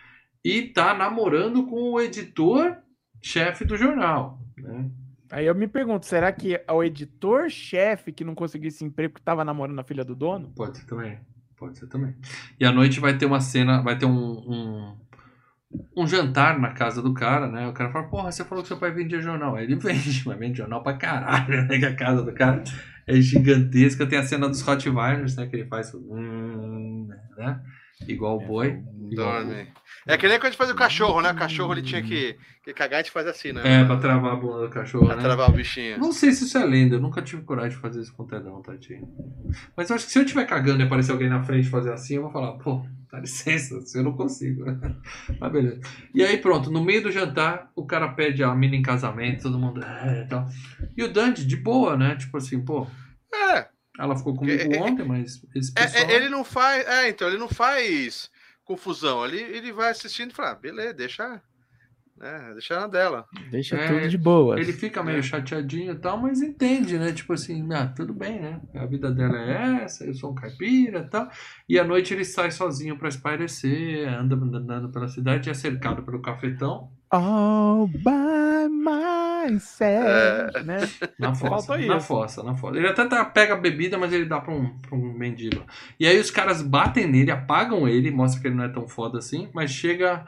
e 0.45 0.61
tá 0.61 0.93
namorando 0.93 1.65
com 1.65 1.93
o 1.93 1.99
editor 1.99 2.77
chefe 3.19 3.65
do 3.65 3.75
jornal, 3.75 4.39
né? 4.55 4.91
Aí 5.31 5.47
eu 5.47 5.55
me 5.55 5.67
pergunto, 5.67 6.05
será 6.05 6.31
que 6.31 6.55
é 6.55 6.71
o 6.71 6.83
editor-chefe 6.83 8.11
que 8.11 8.23
não 8.23 8.35
conseguiu 8.35 8.67
esse 8.67 8.85
emprego 8.85 9.15
que 9.15 9.21
tava 9.21 9.43
namorando 9.43 9.79
a 9.79 9.83
filha 9.83 10.03
do 10.03 10.15
dono? 10.15 10.51
Pode 10.55 10.77
ser 10.77 10.85
também. 10.85 11.19
Pode 11.57 11.77
ser 11.77 11.87
também. 11.87 12.15
E 12.59 12.65
à 12.65 12.71
noite 12.71 12.99
vai 12.99 13.17
ter 13.17 13.25
uma 13.25 13.41
cena, 13.41 13.81
vai 13.81 13.97
ter 13.97 14.05
um, 14.05 14.11
um, 14.11 14.97
um 15.95 16.07
jantar 16.07 16.59
na 16.59 16.69
casa 16.71 17.01
do 17.01 17.13
cara, 17.13 17.47
né? 17.47 17.67
O 17.67 17.73
cara 17.73 17.91
fala, 17.91 18.07
porra, 18.07 18.31
você 18.31 18.43
falou 18.43 18.63
que 18.63 18.67
seu 18.67 18.77
pai 18.77 18.91
vendia 18.91 19.21
jornal. 19.21 19.55
Aí 19.55 19.65
ele 19.65 19.75
vende, 19.79 20.23
mas 20.25 20.39
vende 20.39 20.57
jornal 20.57 20.81
pra 20.81 20.93
caralho, 20.93 21.65
né? 21.67 21.77
Que 21.77 21.85
a 21.85 21.95
casa 21.95 22.23
do 22.23 22.33
cara 22.33 22.63
é 23.07 23.15
gigantesca. 23.21 24.05
Tem 24.05 24.17
a 24.19 24.23
cena 24.23 24.47
dos 24.47 24.61
Rottweilers, 24.61 25.35
né? 25.35 25.47
Que 25.47 25.55
ele 25.57 25.65
faz, 25.67 25.93
hum, 25.93 27.07
né? 27.37 27.59
Igual 28.07 28.37
o 28.37 28.45
boi. 28.45 28.69
O 28.71 28.81
boi. 29.09 29.15
Dorme. 29.15 29.67
É 30.07 30.17
que 30.17 30.27
nem 30.27 30.37
quando 30.37 30.45
a 30.45 30.49
gente 30.49 30.57
faz 30.57 30.71
o 30.71 30.75
cachorro, 30.75 31.21
né? 31.21 31.31
O 31.31 31.35
cachorro 31.35 31.73
ele 31.73 31.81
tinha 31.83 32.01
que, 32.01 32.35
que 32.63 32.73
cagar 32.73 32.99
e 32.99 33.01
a 33.01 33.03
gente 33.03 33.11
faz 33.11 33.27
assim, 33.27 33.51
né? 33.51 33.61
É, 33.81 33.83
pra 33.83 33.97
travar 33.97 34.33
a 34.33 34.35
bunda 34.35 34.61
do 34.61 34.69
cachorro, 34.69 35.05
Pra 35.05 35.15
né? 35.17 35.21
travar 35.21 35.49
o 35.49 35.53
bichinho. 35.53 35.99
Não 35.99 36.11
sei 36.11 36.31
se 36.31 36.45
isso 36.45 36.57
é 36.57 36.63
lenda, 36.65 36.95
eu 36.95 37.01
nunca 37.01 37.21
tive 37.21 37.43
coragem 37.43 37.71
de 37.71 37.77
fazer 37.77 38.01
isso 38.01 38.13
com 38.15 38.23
o 38.23 38.27
Tedão, 38.27 38.61
tadinho. 38.61 39.07
Mas 39.75 39.89
eu 39.89 39.95
acho 39.95 40.05
que 40.05 40.11
se 40.11 40.17
eu 40.19 40.23
estiver 40.23 40.45
cagando 40.45 40.81
e 40.81 40.85
aparecer 40.85 41.11
alguém 41.11 41.29
na 41.29 41.43
frente 41.43 41.67
e 41.67 41.69
fazer 41.69 41.91
assim, 41.91 42.15
eu 42.15 42.23
vou 42.23 42.31
falar, 42.31 42.53
pô, 42.53 42.83
dá 43.11 43.19
licença, 43.19 43.75
eu 43.97 44.03
não 44.03 44.13
consigo. 44.13 44.63
Mas 45.39 45.51
beleza. 45.51 45.81
E 46.13 46.23
aí 46.23 46.37
pronto, 46.37 46.71
no 46.71 46.83
meio 46.83 47.03
do 47.03 47.11
jantar, 47.11 47.71
o 47.75 47.85
cara 47.85 48.09
pede 48.13 48.43
a 48.43 48.53
mina 48.53 48.75
em 48.75 48.81
casamento, 48.81 49.43
todo 49.43 49.59
mundo. 49.59 49.83
É, 49.83 50.25
tal. 50.25 50.47
E 50.95 51.03
o 51.03 51.11
Dante, 51.11 51.45
de 51.45 51.57
boa, 51.57 51.97
né? 51.97 52.15
Tipo 52.15 52.37
assim, 52.37 52.63
pô, 52.63 52.87
É, 53.33 53.67
ela 53.97 54.15
ficou 54.15 54.35
comigo 54.35 54.61
É, 54.61 54.77
é, 54.77 54.81
ontem, 54.81 55.05
mas 55.05 55.41
esse 55.55 55.71
é, 55.75 55.83
pessoal. 55.83 56.09
é, 56.09 56.15
ele 56.15 56.29
não 56.29 56.43
faz. 56.43 56.87
É, 56.87 57.09
então, 57.09 57.27
ele 57.27 57.37
não 57.37 57.49
faz 57.49 58.29
confusão. 58.63 59.25
Ele, 59.25 59.41
ele 59.41 59.71
vai 59.71 59.89
assistindo 59.89 60.31
e 60.31 60.33
fala, 60.33 60.51
ah, 60.51 60.55
beleza, 60.55 60.93
deixa. 60.93 61.41
Né, 62.19 62.49
deixa 62.51 62.77
na 62.77 62.87
dela. 62.87 63.25
Deixa 63.49 63.77
É, 63.77 63.87
tudo 63.87 64.09
de 64.09 64.17
boa. 64.17 64.59
Ele 64.59 64.73
fica 64.73 65.01
meio 65.01 65.19
É. 65.19 65.21
chateadinho 65.21 65.93
e 65.93 65.95
tal, 65.95 66.17
mas 66.17 66.41
entende, 66.41 66.97
né? 66.99 67.13
Tipo 67.13 67.31
assim, 67.31 67.65
ah, 67.73 67.87
tudo 67.87 68.13
bem, 68.13 68.41
né? 68.41 68.59
A 68.75 68.85
vida 68.85 69.09
dela 69.09 69.37
é 69.39 69.83
essa, 69.83 70.03
eu 70.03 70.13
sou 70.13 70.31
um 70.31 70.35
caipira 70.35 70.99
e 70.99 71.09
tal. 71.09 71.29
E 71.69 71.79
à 71.79 71.83
noite 71.85 72.13
ele 72.13 72.25
sai 72.25 72.51
sozinho 72.51 72.97
pra 72.97 73.07
espairecer, 73.07 74.05
anda 74.09 74.35
andando 74.35 74.89
pela 74.89 75.07
cidade, 75.07 75.49
é 75.49 75.53
cercado 75.53 76.03
pelo 76.03 76.21
cafetão, 76.21 76.91
All 77.11 77.87
by 77.87 78.69
myself, 78.69 80.63
né? 80.65 80.77
na 81.17 81.33
fossa. 81.35 81.77
Na 81.77 81.97
isso. 81.97 82.07
fossa, 82.07 82.43
na 82.43 82.53
fossa. 82.55 82.77
Ele 82.77 82.87
até 82.87 83.05
tá- 83.07 83.25
pega 83.25 83.53
a 83.53 83.57
bebida, 83.57 83.97
mas 83.97 84.13
ele 84.13 84.25
dá 84.25 84.39
pra 84.39 84.53
um, 84.53 84.77
pra 84.77 84.95
um 84.95 85.13
mendigo. 85.13 85.63
E 85.99 86.05
aí 86.05 86.19
os 86.19 86.29
caras 86.29 86.61
batem 86.61 87.07
nele, 87.07 87.31
apagam 87.31 87.87
ele, 87.87 88.11
mostra 88.11 88.41
que 88.41 88.47
ele 88.47 88.55
não 88.55 88.63
é 88.65 88.69
tão 88.69 88.87
foda 88.87 89.17
assim, 89.19 89.49
mas 89.53 89.71
chega 89.71 90.25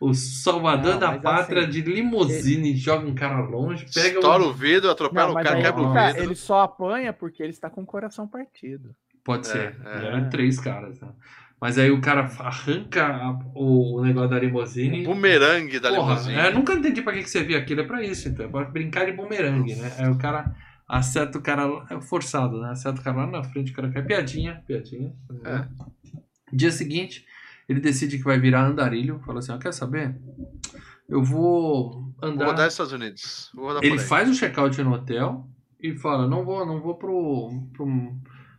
o 0.00 0.12
salvador 0.14 0.92
Não, 0.94 1.00
da 1.00 1.18
pátria 1.18 1.62
assim, 1.62 1.70
de 1.70 1.80
limusine, 1.82 2.76
joga 2.76 3.06
um 3.06 3.14
cara 3.14 3.40
longe, 3.40 3.86
pega 3.92 4.16
Estoura 4.18 4.42
um... 4.42 4.48
o 4.48 4.52
vidro, 4.52 4.90
atropela 4.90 5.32
Não, 5.32 5.40
o 5.40 5.42
cara, 5.44 5.56
quebra 5.56 5.72
que 5.72 5.80
o 5.88 5.92
tá, 5.94 6.06
vidro. 6.08 6.22
ele 6.24 6.34
só 6.34 6.60
apanha 6.62 7.12
porque 7.12 7.42
ele 7.42 7.50
está 7.52 7.70
com 7.70 7.82
o 7.82 7.86
coração 7.86 8.26
partido. 8.28 8.94
Pode 9.24 9.46
ser. 9.46 9.76
É, 9.84 9.88
é. 10.04 10.06
Eram 10.08 10.28
três 10.30 10.60
caras. 10.60 11.00
Né? 11.00 11.08
Mas 11.60 11.78
aí 11.78 11.90
o 11.90 12.00
cara 12.00 12.30
arranca 12.38 13.06
a- 13.06 13.38
o 13.54 14.02
negócio 14.02 14.28
da 14.30 14.38
limusine. 14.38 15.02
O 15.06 15.14
bumerangue 15.14 15.80
da 15.80 15.88
Porra, 15.90 16.10
limusine. 16.14 16.38
é, 16.38 16.50
nunca 16.52 16.74
entendi 16.74 17.00
pra 17.02 17.12
que, 17.14 17.22
que 17.22 17.30
você 17.30 17.42
via 17.42 17.58
aquilo. 17.58 17.80
É 17.80 17.84
pra 17.84 18.04
isso, 18.04 18.28
então. 18.28 18.44
É 18.46 18.48
pra 18.48 18.64
brincar 18.66 19.06
de 19.06 19.12
bumerangue, 19.12 19.74
né? 19.74 19.92
Aí 19.98 20.08
o 20.10 20.18
cara 20.18 20.54
acerta 20.86 21.38
o 21.38 21.42
cara. 21.42 21.64
lá- 21.64 21.86
É 21.90 22.00
forçado, 22.02 22.60
né? 22.60 22.70
Acerta 22.70 23.00
o 23.00 23.02
cara 23.02 23.16
lá 23.16 23.26
na 23.26 23.42
frente, 23.42 23.72
o 23.72 23.74
cara 23.74 23.90
cai. 23.90 24.02
Piadinha, 24.02 24.62
piadinha. 24.66 25.12
É. 25.44 25.64
Dia 26.52 26.70
seguinte, 26.70 27.24
ele 27.68 27.80
decide 27.80 28.18
que 28.18 28.24
vai 28.24 28.38
virar 28.38 28.66
andarilho. 28.66 29.20
Fala 29.24 29.38
assim: 29.40 29.52
ó, 29.52 29.58
quer 29.58 29.72
saber? 29.72 30.16
Eu 31.08 31.22
vou 31.22 31.90
Vou 31.92 32.14
andar. 32.22 32.46
rodar 32.46 32.64
nos 32.64 32.74
Estados 32.74 32.92
Unidos. 32.92 33.50
Vou 33.54 33.66
rodar 33.66 33.84
Ele 33.84 33.98
faz 33.98 34.28
o 34.28 34.34
check-out 34.34 34.82
no 34.82 34.92
hotel 34.94 35.48
e 35.80 35.94
fala: 35.96 36.26
não 36.28 36.44
vou, 36.44 36.64
não 36.66 36.80
vou 36.80 36.96
pro, 36.96 37.50
pro, 37.72 37.86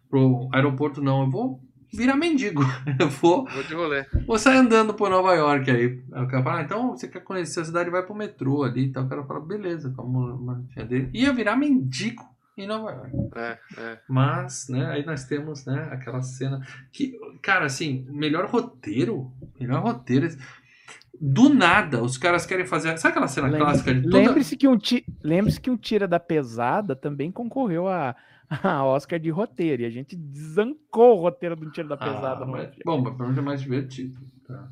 pro 0.10 0.50
aeroporto, 0.54 1.02
não. 1.02 1.24
Eu 1.24 1.30
vou 1.30 1.62
virar 1.94 2.16
mendigo. 2.16 2.62
Eu 3.00 3.10
vou, 3.10 3.46
Vou 3.50 3.64
de 3.64 3.74
rolê. 3.74 4.06
vou 4.26 4.38
sair 4.38 4.58
andando 4.58 4.94
por 4.94 5.10
Nova 5.10 5.34
York 5.34 5.70
aí. 5.72 6.04
Aí 6.14 6.24
o 6.24 6.28
cara 6.28 6.44
fala: 6.44 6.60
ah, 6.60 6.64
então 6.64 6.90
você 6.92 7.08
quer 7.08 7.22
conhecer 7.24 7.62
a 7.62 7.66
cidade, 7.66 7.90
vai 7.90 8.04
pro 8.04 8.16
metrô 8.16 8.64
ali. 8.64 8.86
Então 8.86 9.06
o 9.06 9.10
cara 9.10 9.24
fala: 9.24 9.40
beleza, 9.40 9.92
como 9.96 10.66
tia 10.68 10.86
dele. 10.86 11.10
Ia 11.14 11.34
virar 11.34 11.56
mendigo 11.56 12.24
em 12.58 12.68
Nova 12.68 12.92
York. 12.92 13.12
É, 13.36 13.58
é. 13.78 14.00
Mas, 14.10 14.68
né, 14.70 14.86
aí 14.88 15.06
nós 15.06 15.26
temos, 15.26 15.66
né, 15.66 15.90
aquela 15.92 16.22
cena 16.22 16.66
que, 16.92 17.18
cara, 17.42 17.66
assim, 17.66 18.06
melhor 18.10 18.46
roteiro, 18.50 19.32
melhor 19.60 19.82
roteiro. 19.84 20.28
Do 21.20 21.50
nada, 21.50 22.04
os 22.04 22.18
caras 22.18 22.46
querem 22.46 22.66
fazer. 22.66 22.96
Sabe 22.98 23.12
aquela 23.14 23.28
cena 23.28 23.48
Lembre- 23.48 23.62
clássica 23.62 23.94
de 23.94 24.04
toda. 24.04 24.18
Lembre-se 24.18 24.56
que, 24.56 24.68
um 24.68 24.78
ti... 24.78 25.04
Lembre 25.24 25.60
que 25.60 25.70
um 25.70 25.78
Tira 25.78 26.08
da 26.08 26.20
Pesada 26.20 26.96
também 26.96 27.32
concorreu 27.32 27.88
a, 27.88 28.16
a 28.50 28.84
Oscar 28.86 29.20
de 29.20 29.30
roteiro. 29.32 29.82
E 29.82 29.86
a 29.86 29.90
gente 29.90 30.16
desancou 30.16 31.18
o 31.18 31.22
roteiro 31.22 31.56
do 31.56 31.72
Tira 31.72 31.88
da 31.88 31.98
Pesada. 31.98 32.44
Ah, 32.44 32.46
mas, 32.46 32.70
bom, 32.86 33.02
mas 33.02 33.14
pelo 33.14 33.24
menos 33.30 33.38
é 33.40 33.42
mais 33.42 33.62
divertido. 33.62 34.16
tá? 34.48 34.68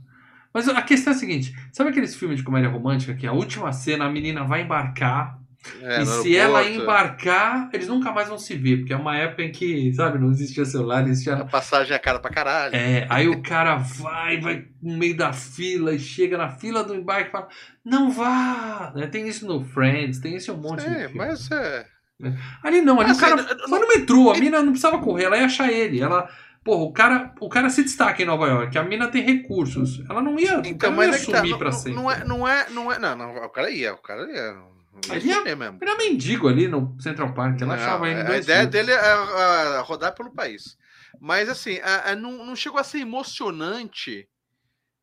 Mas 0.53 0.69
a 0.69 0.81
questão 0.83 1.13
é 1.13 1.15
a 1.15 1.19
seguinte: 1.19 1.53
sabe 1.73 1.89
aqueles 1.89 2.15
filmes 2.15 2.37
de 2.37 2.43
comédia 2.43 2.69
romântica 2.69 3.15
que 3.15 3.25
a 3.25 3.33
última 3.33 3.73
cena 3.73 4.05
a 4.05 4.09
menina 4.11 4.43
vai 4.43 4.61
embarcar 4.61 5.41
É, 5.81 6.01
e 6.01 6.05
se 6.05 6.35
ela 6.35 6.59
aeroporto, 6.59 6.83
embarcar, 6.83 7.69
eles 7.73 7.87
nunca 7.87 8.11
mais 8.11 8.27
vão 8.27 8.37
se 8.37 8.55
ver, 8.55 8.77
porque 8.77 8.93
é 8.93 8.97
uma 8.97 9.17
época 9.17 9.43
em 9.43 9.51
que, 9.51 9.93
sabe, 9.93 10.19
não 10.19 10.31
existia 10.31 10.65
celular, 10.65 11.01
não 11.01 11.09
existia 11.09 11.35
A 11.35 11.45
passagem 11.45 11.95
é 11.95 11.99
cara 11.99 12.19
pra 12.19 12.31
caralho. 12.31 12.75
É, 12.75 13.05
aí 13.09 13.27
o 13.27 13.41
cara 13.41 13.75
vai, 13.75 14.39
vai 14.39 14.65
no 14.81 14.97
meio 14.97 15.15
da 15.15 15.33
fila 15.33 15.93
e 15.93 15.99
chega 15.99 16.37
na 16.37 16.49
fila 16.49 16.83
do 16.83 16.95
embarque 16.95 17.29
e 17.29 17.31
fala: 17.31 17.47
Não 17.83 18.11
vá! 18.11 18.93
Né, 18.95 19.07
Tem 19.07 19.27
isso 19.27 19.45
no 19.45 19.63
Friends, 19.63 20.19
tem 20.19 20.35
isso 20.35 20.53
um 20.53 20.57
monte 20.57 20.87
de. 20.87 20.95
É, 20.95 21.09
mas 21.09 21.49
é. 21.51 21.85
Ali 22.63 22.81
não, 22.81 22.99
ali 22.99 23.09
Mas, 23.09 23.17
o 23.17 23.19
cara 23.19 23.35
assim, 23.35 23.69
foi 23.69 23.79
no 23.79 23.87
metrô, 23.87 24.31
a 24.31 24.37
mina 24.37 24.61
não 24.61 24.71
precisava 24.71 24.99
correr, 24.99 25.25
ela 25.25 25.37
ia 25.37 25.45
achar 25.45 25.71
ele. 25.71 26.01
Ela. 26.01 26.29
Porra, 26.63 26.83
o 26.83 26.91
cara, 26.91 27.31
o 27.39 27.47
cara 27.47 27.69
se 27.69 27.83
destaca 27.83 28.23
em 28.23 28.25
Nova 28.25 28.47
York, 28.47 28.75
a 28.75 28.83
mina 28.83 29.07
tem 29.07 29.21
recursos. 29.21 30.03
Ela 30.09 30.19
não 30.21 30.39
ia, 30.39 30.61
Então, 30.65 30.91
não 30.91 31.03
ia 31.03 31.09
é 31.09 31.11
tá. 31.11 31.17
sumir 31.19 31.51
Não, 31.51 31.57
pra 31.59 31.69
não, 31.69 31.77
sempre. 31.77 31.93
não 31.93 32.11
é, 32.11 32.23
não 32.25 32.47
é, 32.47 32.69
não 32.71 32.91
é. 32.91 32.97
Não, 32.97 33.15
não, 33.15 33.35
o 33.35 33.49
cara 33.49 33.69
ia, 33.69 33.93
o 33.93 34.01
cara 34.01 34.23
ia. 34.31 34.55
Ele 35.11 35.33
sumir 35.33 35.55
mesmo. 35.57 35.77
Era 35.81 35.97
mendigo 35.97 36.47
ali 36.47 36.67
no 36.67 36.95
Central 37.01 37.33
Park, 37.33 37.61
ela 37.61 37.75
Não, 37.75 37.83
achava 37.83 38.09
ele 38.09 38.21
a 38.21 38.37
ideia 38.37 38.59
filhos. 38.59 38.71
dele 38.71 38.91
é, 38.91 38.95
é 39.77 39.79
rodar 39.81 40.13
pelo 40.15 40.31
país. 40.33 40.77
Mas 41.19 41.49
assim, 41.49 41.75
é- 41.75 42.11
é, 42.11 42.15
não, 42.15 42.45
não 42.45 42.55
chegou 42.55 42.79
a 42.79 42.83
ser 42.83 42.99
emocionante. 42.99 44.27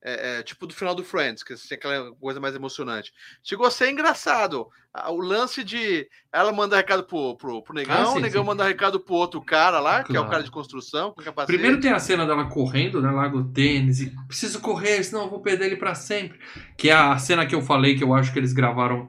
é, 0.05 0.39
é, 0.39 0.43
tipo 0.43 0.67
do 0.67 0.75
final 0.75 0.97
do 0.97 1.05
Friends, 1.05 1.45
que 1.45 1.55
tem 1.55 1.77
aquela 1.79 2.13
coisa 2.17 2.41
mais 2.41 2.57
emocionante. 2.57 3.13
Chegou 3.41 3.65
a 3.65 3.71
ser 3.71 3.89
engraçado. 3.89 4.67
O 5.11 5.21
lance 5.21 5.63
de 5.63 6.09
ela 6.33 6.51
mandar 6.51 6.79
recado 6.79 7.05
pro, 7.05 7.37
pro, 7.37 7.63
pro 7.63 7.73
negão, 7.73 8.03
Ah, 8.03 8.07
sim, 8.07 8.19
o 8.19 8.21
negão 8.21 8.43
sim. 8.43 8.47
mandar 8.49 8.65
recado 8.67 8.99
pro 8.99 9.15
outro 9.15 9.41
cara 9.41 9.79
lá, 9.79 10.03
que 10.03 10.11
é 10.11 10.15
o 10.19 10.23
Claro. 10.25 10.31
cara 10.31 10.43
de 10.43 10.51
construção. 10.51 11.15
Primeiro 11.47 11.79
tem 11.81 11.93
a 11.93 12.01
cena 12.01 12.27
dela 12.27 12.47
correndo, 12.49 13.01
né? 13.01 13.13
Larga 13.13 13.37
o 13.37 13.45
tênis 13.53 14.01
e 14.01 14.13
preciso 14.27 14.59
correr, 14.61 15.05
senão 15.05 15.23
eu 15.23 15.31
vou 15.31 15.41
perder 15.41 15.67
ele 15.67 15.77
pra 15.77 15.95
sempre. 15.95 16.37
Que 16.77 16.91
é 16.91 16.95
a 16.95 17.17
cena 17.17 17.47
que 17.47 17.55
eu 17.55 17.63
falei 17.63 17.95
que 17.97 18.03
eu 18.03 18.13
acho 18.13 18.33
que 18.33 18.41
eles 18.41 18.53
gravaram 18.53 19.09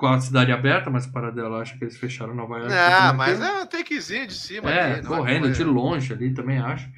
com 0.00 0.06
a 0.06 0.18
cidade 0.18 0.50
aberta, 0.50 0.88
mas 0.88 1.06
para 1.06 1.30
dela 1.30 1.56
eu 1.56 1.60
acho 1.60 1.76
que 1.78 1.84
eles 1.84 1.98
fecharam 1.98 2.34
Nova 2.34 2.56
York. 2.58 2.72
Ah, 2.72 3.08
pra 3.08 3.12
mas 3.12 3.38
é 3.40 3.52
um 3.62 3.66
takezinho 3.66 4.26
de 4.26 4.32
cima. 4.34 4.70
É, 4.72 4.94
ali, 4.94 5.02
não 5.02 5.16
correndo 5.16 5.40
coisa- 5.42 5.54
de 5.54 5.64
longe 5.64 6.12
ali 6.14 6.32
também 6.32 6.58
acho. 6.58 6.88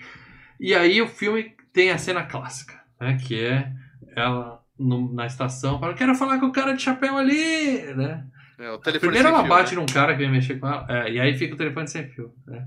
E 0.61 0.73
aí 0.73 1.03
o 1.03 1.09
filme 1.09 1.57
tem 1.73 1.91
a 1.91 1.99
cena 1.99 2.23
clássica, 2.23 2.81
né? 3.01 3.19
Que 3.20 3.45
é 3.45 3.73
ela 4.15 4.61
no- 4.79 5.12
na 5.12 5.27
estação, 5.27 5.81
fala, 5.81 5.95
quero 5.95 6.15
falar 6.15 6.39
com 6.39 6.47
o 6.47 6.53
cara 6.53 6.74
de 6.74 6.83
chapéu 6.83 7.19
ali, 7.19 7.83
né? 7.97 8.24
É, 8.59 8.99
Primeiro 9.01 9.27
ela 9.29 9.41
fio, 9.41 9.49
bate 9.49 9.74
né? 9.74 9.81
num 9.81 9.87
cara 9.87 10.12
que 10.12 10.19
vem 10.20 10.31
mexer 10.31 10.61
com 10.61 10.69
ela, 10.69 10.87
é, 10.89 11.11
e 11.12 11.19
aí 11.19 11.37
fica 11.37 11.55
o 11.55 11.59
telefone 11.59 11.89
sem 11.89 12.07
fio. 12.09 12.33
Né? 12.47 12.65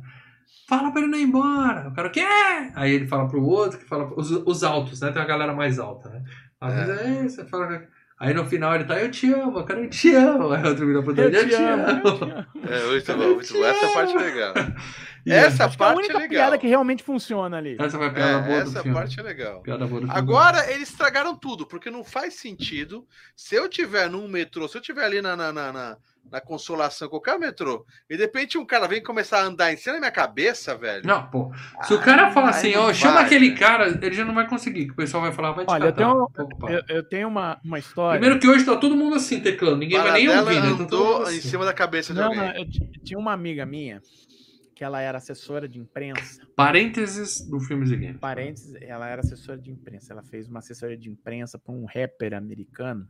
Fala 0.68 0.92
pra 0.92 1.00
ele 1.02 1.10
não 1.12 1.18
ir 1.18 1.24
embora. 1.24 1.88
O 1.88 1.94
cara, 1.94 2.08
o 2.10 2.12
quê? 2.12 2.26
Aí 2.76 2.92
ele 2.92 3.08
fala 3.08 3.30
pro 3.30 3.42
outro, 3.42 3.80
que 3.80 3.86
fala 3.86 4.12
os, 4.18 4.30
os 4.32 4.64
altos, 4.66 5.00
né? 5.00 5.12
Tem 5.12 5.22
uma 5.22 5.28
galera 5.28 5.54
mais 5.54 5.80
alta, 5.80 6.10
né? 6.10 6.24
Às 6.60 6.74
vezes 6.74 7.02
é 7.02 7.26
isso, 7.26 7.36
você 7.38 7.46
fala. 7.46 7.88
Aí 8.18 8.34
no 8.34 8.46
final 8.46 8.74
ele 8.76 8.86
tá, 8.86 8.98
eu 9.02 9.12
te 9.12 9.32
amo, 9.34 9.64
cara, 9.66 9.82
eu 9.82 9.90
te 9.90 10.14
amo. 10.16 10.52
Aí 10.52 10.64
outro 10.64 10.88
vira 10.88 11.04
pro 11.04 11.14
Eu 11.20 11.26
outro, 11.26 11.40
eu 11.40 11.50
te 11.50 11.56
amo, 11.56 11.84
amo. 11.84 12.08
eu 12.08 12.18
te 12.18 12.24
amo. 12.24 12.46
É, 12.66 12.86
muito 12.88 13.14
bom, 13.18 13.36
muito 13.36 13.54
bom. 13.54 13.66
Essa 13.66 13.88
parte 13.94 14.16
é 14.16 14.20
legal. 14.20 14.54
Essa 15.28 15.66
Acho 15.66 15.78
que 15.78 15.84
é 15.84 15.88
a 15.88 15.90
parte 15.90 15.94
é 15.94 15.98
única 15.98 16.14
legal. 16.20 16.30
piada 16.30 16.58
que 16.58 16.68
realmente 16.68 17.04
funciona 17.04 17.58
ali. 17.58 17.76
Essa 17.80 17.98
foi 17.98 18.08
a 18.08 18.12
piada 18.12 18.32
É, 18.32 18.42
boa 18.42 18.64
do 18.64 18.70
essa 18.70 18.82
filme. 18.84 18.98
parte 18.98 19.20
é 19.20 19.24
legal. 19.24 19.62
Piada 19.62 19.86
boa 19.88 20.02
do 20.02 20.08
filme. 20.08 20.20
Agora 20.20 20.72
eles 20.72 20.90
estragaram 20.90 21.36
tudo, 21.36 21.66
porque 21.68 21.90
não 21.92 22.04
faz 22.04 22.36
sentido. 22.36 23.06
Se 23.36 23.56
eu 23.56 23.68
tiver 23.68 24.10
num 24.10 24.28
metrô, 24.28 24.68
se 24.68 24.78
eu 24.78 24.82
tiver 24.82 25.04
ali 25.04 25.22
na, 25.22 25.36
na, 25.36 25.52
na, 25.52 25.72
na- 25.74 25.98
na 26.32 26.42
consolação, 26.42 27.08
qualquer 27.08 27.38
metrô, 27.40 27.86
e 28.10 28.16
de 28.18 28.24
repente 28.24 28.58
um 28.58 28.66
cara 28.66 28.88
vem 28.88 29.02
começar 29.02 29.40
a 29.40 29.46
andar 29.46 29.72
em 29.72 29.78
cima 29.78 29.94
da 29.94 30.00
minha 30.00 30.12
cabeça, 30.12 30.76
velho. 30.76 31.06
Não, 31.06 31.30
pô. 31.30 31.52
Se 31.84 31.94
o 31.94 32.02
cara 32.02 32.28
Ai, 32.28 32.34
fala 32.34 32.48
ai, 32.48 32.52
assim, 32.52 32.76
ó, 32.76 32.92
chama 32.94 33.14
vai, 33.16 33.26
aquele 33.26 33.48
velho. 33.50 33.60
cara, 33.60 33.88
ele 33.88 34.14
já 34.16 34.26
não 34.26 34.34
vai 34.34 34.48
conseguir, 34.48 34.86
que 34.88 34.92
o 34.92 34.96
pessoal 34.96 35.24
vai 35.24 35.32
falar, 35.32 35.52
vai 35.54 35.66
te 35.66 35.72
Olha, 35.72 35.86
eu 35.86 35.94
catar. 35.94 35.98
tenho- 36.12 36.30
Tô 36.34 36.44
ocupado. 36.44 36.74
Eu, 36.74 36.84
eu 36.90 37.04
tenho 37.08 37.28
uma, 37.28 37.60
uma 37.64 37.80
história. 37.80 38.20
Primeiro 38.20 38.40
que 38.40 38.48
hoje 38.48 38.66
tá 38.66 38.76
todo 38.76 38.96
mundo 38.96 39.16
assim 39.16 39.40
teclando, 39.40 39.78
ninguém 39.78 40.00
vai 40.02 40.12
nem 40.14 40.28
ouvir, 40.30 40.56
né? 40.56 40.62
Tá 40.62 40.78
mundo 40.78 41.20
em 41.20 41.38
assim. 41.38 41.42
cima 41.50 41.64
da 41.64 41.74
cabeça 41.74 42.14
de 42.14 42.20
Não, 42.20 42.28
alguém. 42.28 42.42
não, 42.42 42.56
eu 42.56 42.66
tinha 43.04 43.20
uma 43.20 43.32
amiga 43.32 43.66
minha 43.66 44.02
que 44.76 44.84
ela 44.84 45.00
era 45.00 45.18
assessora 45.20 45.70
de 45.70 45.80
imprensa. 45.80 46.42
Parênteses 46.54 47.40
do 47.50 47.62
Filmes 47.62 47.92
e 47.92 47.96
Games. 47.96 48.18
Parênteses, 48.20 48.76
ela 48.82 49.08
era 49.08 49.22
assessora 49.22 49.58
de 49.58 49.72
imprensa. 49.72 50.12
Ela 50.12 50.22
fez 50.24 50.50
uma 50.50 50.60
assessoria 50.60 50.98
de 50.98 51.10
imprensa 51.10 51.58
para 51.58 51.74
um 51.74 51.86
rapper 51.86 52.34
americano. 52.34 53.08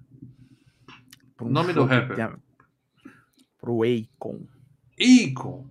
um 1.42 1.50
Nome 1.50 1.74
do 1.74 1.88
que 1.88 1.94
rapper? 1.96 2.38
Pro 3.66 3.82
Akon. 3.84 4.42
Icon. 4.98 5.66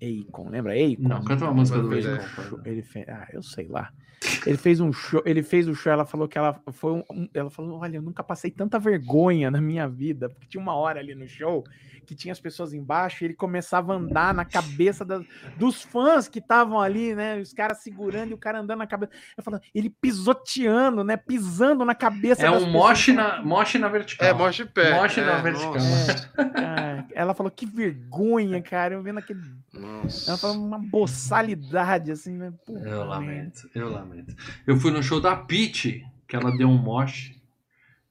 Akon, 0.00 0.48
lembra 0.50 0.74
Akon? 0.74 1.08
Não, 1.08 1.24
canta 1.24 1.44
uma 1.46 1.54
música 1.54 1.78
do 1.80 1.96
ideia. 1.98 2.18
cara. 2.18 2.60
Ele 2.64 2.82
fez, 2.82 3.08
ah, 3.08 3.28
eu 3.32 3.42
sei 3.42 3.66
lá. 3.68 3.90
Ele 4.46 4.56
fez 4.56 4.78
um 4.80 4.92
show, 4.92 5.20
ele 5.26 5.42
fez 5.42 5.66
o 5.66 5.74
show, 5.74 5.90
ela 5.92 6.04
falou 6.06 6.28
que 6.28 6.38
ela 6.38 6.60
foi 6.70 6.92
um, 6.92 7.02
um- 7.10 7.28
ela 7.34 7.50
falou, 7.50 7.80
olha, 7.80 7.96
eu 7.96 8.02
nunca 8.02 8.22
passei 8.22 8.52
tanta 8.52 8.78
vergonha 8.78 9.50
na 9.50 9.60
minha 9.60 9.88
vida, 9.88 10.28
porque 10.28 10.46
tinha 10.48 10.60
uma 10.62 10.74
hora 10.76 11.00
ali 11.00 11.12
no 11.14 11.26
show 11.26 11.64
que 12.06 12.14
tinha 12.14 12.32
as 12.32 12.40
pessoas 12.40 12.72
embaixo 12.72 13.22
e 13.22 13.26
ele 13.26 13.34
começava 13.34 13.92
a 13.92 13.96
andar 13.96 14.34
na 14.34 14.44
cabeça 14.44 15.04
das- 15.04 15.24
dos 15.56 15.82
fãs 15.82 16.28
que 16.28 16.38
estavam 16.38 16.80
ali, 16.80 17.14
né, 17.14 17.38
os 17.40 17.52
caras 17.52 17.78
segurando 17.82 18.30
e 18.30 18.34
o 18.34 18.38
cara 18.38 18.60
andando 18.60 18.78
na 18.78 18.86
cabeça. 18.86 19.12
Eu 19.36 19.42
falo, 19.42 19.60
ele 19.74 19.88
pisoteando, 19.90 21.04
né, 21.04 21.16
pisando 21.16 21.84
na 21.84 21.94
cabeça 21.94 22.46
É 22.46 22.50
das 22.50 22.62
um 22.62 22.70
moche 22.70 23.12
na, 23.12 23.42
moche 23.42 23.78
na 23.78 23.88
vertical. 23.88 24.26
É, 24.46 24.50
de 24.50 24.64
pé. 24.66 24.94
Morte 24.94 25.20
é, 25.20 25.24
na 25.24 25.38
vertical. 25.38 25.74
Nossa. 25.74 26.32
Ah, 26.56 27.04
ela 27.14 27.34
falou, 27.34 27.50
que 27.50 27.64
vergonha, 27.66 28.60
cara, 28.60 28.94
eu 28.94 29.02
vendo 29.02 29.18
aquele... 29.18 29.40
Nossa. 29.72 30.30
Ela 30.30 30.38
falou 30.38 30.56
uma 30.64 30.78
boçalidade, 30.78 32.10
assim, 32.12 32.36
né? 32.36 32.52
Eu 32.68 33.04
lamento, 33.04 33.68
eu 33.74 33.90
lamento. 33.90 34.34
Eu 34.66 34.76
fui 34.76 34.90
no 34.90 35.02
show 35.02 35.20
da 35.20 35.34
Peach, 35.36 36.04
que 36.28 36.36
ela 36.36 36.50
deu 36.56 36.68
um 36.68 36.76
moche. 36.78 37.40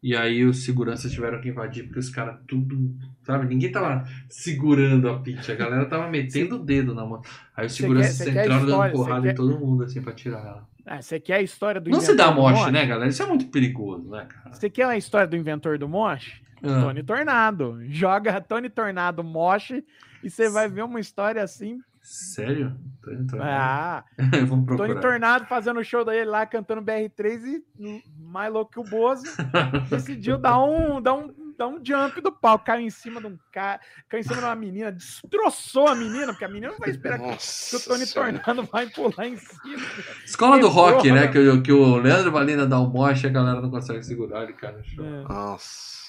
E 0.04 0.16
aí 0.16 0.44
os 0.44 0.64
seguranças 0.66 1.12
tiveram 1.12 1.40
que 1.40 1.50
invadir, 1.50 1.84
porque 1.84 2.00
os 2.00 2.10
caras 2.10 2.40
tudo. 2.48 2.96
Sabe? 3.24 3.46
Ninguém 3.48 3.72
tava 3.72 4.04
segurando 4.30 5.08
a 5.10 5.20
Peach, 5.20 5.52
a 5.52 5.56
galera 5.56 5.86
tava 5.86 6.10
metendo 6.10 6.56
o 6.56 6.60
dedo 6.60 6.96
na 6.96 7.06
mão. 7.06 7.22
Aí 7.56 7.68
os 7.68 7.74
seguranças 7.76 8.18
quer- 8.18 8.30
entraram 8.46 8.62
dando 8.66 8.70
história, 8.72 8.92
porrada 8.94 9.22
quer- 9.22 9.32
em 9.32 9.36
todo 9.36 9.60
mundo, 9.60 9.84
assim, 9.84 10.02
pra 10.02 10.14
tirar 10.14 10.40
ela. 10.40 10.68
Ah, 10.86 11.00
você 11.02 11.20
quer 11.20 11.36
a 11.36 11.42
história 11.42 11.80
do 11.80 11.92
Não 11.92 12.02
se 12.02 12.16
dá 12.16 12.32
moche, 12.32 12.72
né, 12.72 12.84
galera? 12.88 13.10
Isso 13.12 13.22
é 13.22 13.28
muito 13.28 13.46
perigoso, 13.50 14.10
né, 14.10 14.26
cara? 14.28 14.56
Você 14.56 14.70
quer 14.72 14.86
a 14.86 14.98
história 14.98 15.28
do 15.28 15.36
inventor 15.38 15.78
do 15.78 15.88
moche? 15.88 16.42
Ah, 16.64 16.82
Tony 16.82 17.04
Tornado. 17.04 17.78
Joga 17.88 18.42
Tony 18.42 18.70
Tornado 18.70 19.24
moche 19.24 19.84
e 20.24 20.30
você 20.32 20.50
vai 20.50 20.68
ver 20.68 20.84
uma 20.84 21.00
história 21.00 21.44
assim. 21.44 21.80
Sério? 22.02 22.76
Tô 23.04 23.12
entrando. 23.12 23.42
Ah, 23.44 24.04
Vamos 24.48 24.66
Tony 24.66 24.78
procurar. 24.78 25.02
Tornado 25.02 25.46
fazendo 25.46 25.80
o 25.80 25.84
show 25.84 26.04
dele 26.06 26.26
lá, 26.26 26.46
cantando 26.46 26.82
BR3 26.82 27.62
e 27.80 28.04
mais 28.20 28.52
louco 28.52 28.72
que 28.72 28.80
o 28.80 28.84
Bozo, 28.84 29.24
decidiu 29.90 30.38
dar 30.38 30.60
um, 30.64 31.02
dar 31.02 31.14
um, 31.14 31.34
dar 31.58 31.68
um 31.68 31.80
jump 31.84 32.20
do 32.22 32.32
palco. 32.32 32.66
Caiu 32.66 32.86
em 32.86 32.90
cima 32.90 33.20
de 33.20 33.28
um 33.28 33.38
cara, 33.52 33.80
caiu 34.10 34.22
em 34.22 34.24
cima 34.24 34.38
de 34.38 34.44
uma 34.44 34.56
menina, 34.56 34.92
destroçou 34.92 35.88
a 35.88 35.96
menina, 35.96 36.28
porque 36.28 36.46
a 36.46 36.48
menina 36.48 36.72
não 36.72 36.80
vai 36.80 36.90
esperar 36.90 37.20
que, 37.20 37.26
que 37.70 37.76
o 37.76 37.80
Tony 37.84 38.06
Senhora. 38.06 38.40
Tornado 38.40 38.70
vai 38.72 38.88
pular 38.90 39.28
em 39.28 39.38
cima. 39.38 39.86
Escola 40.26 40.60
do 40.60 40.68
rock, 40.70 41.12
né? 41.12 41.28
Que, 41.28 41.38
o- 41.40 41.62
que 41.62 41.72
o 41.72 41.98
Leandro 41.98 42.32
Valina 42.32 42.66
dá 42.66 42.80
um 42.80 42.88
moche 42.90 43.26
e 43.28 43.30
a 43.30 43.34
galera 43.34 43.62
não 43.62 43.70
consegue 43.70 44.04
segurar 44.04 44.44
ele, 44.44 44.54
cara. 44.54 44.78
no 44.78 44.84
show. 44.84 45.06
É. 45.06 45.22
Nossa. 45.24 46.01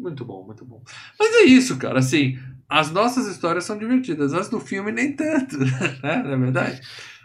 Muito 0.00 0.24
bom, 0.24 0.42
muito 0.44 0.64
bom. 0.64 0.82
Mas 1.18 1.34
é 1.34 1.42
isso, 1.42 1.76
cara. 1.78 1.98
Assim, 1.98 2.38
as 2.68 2.90
nossas 2.90 3.26
histórias 3.26 3.64
são 3.64 3.76
divertidas, 3.78 4.32
as 4.32 4.48
do 4.48 4.58
filme 4.60 4.90
nem 4.92 5.14
tanto, 5.14 5.58
né? 6.02 6.22
Não 6.24 6.32
é 6.32 6.36
verdade? 6.36 6.80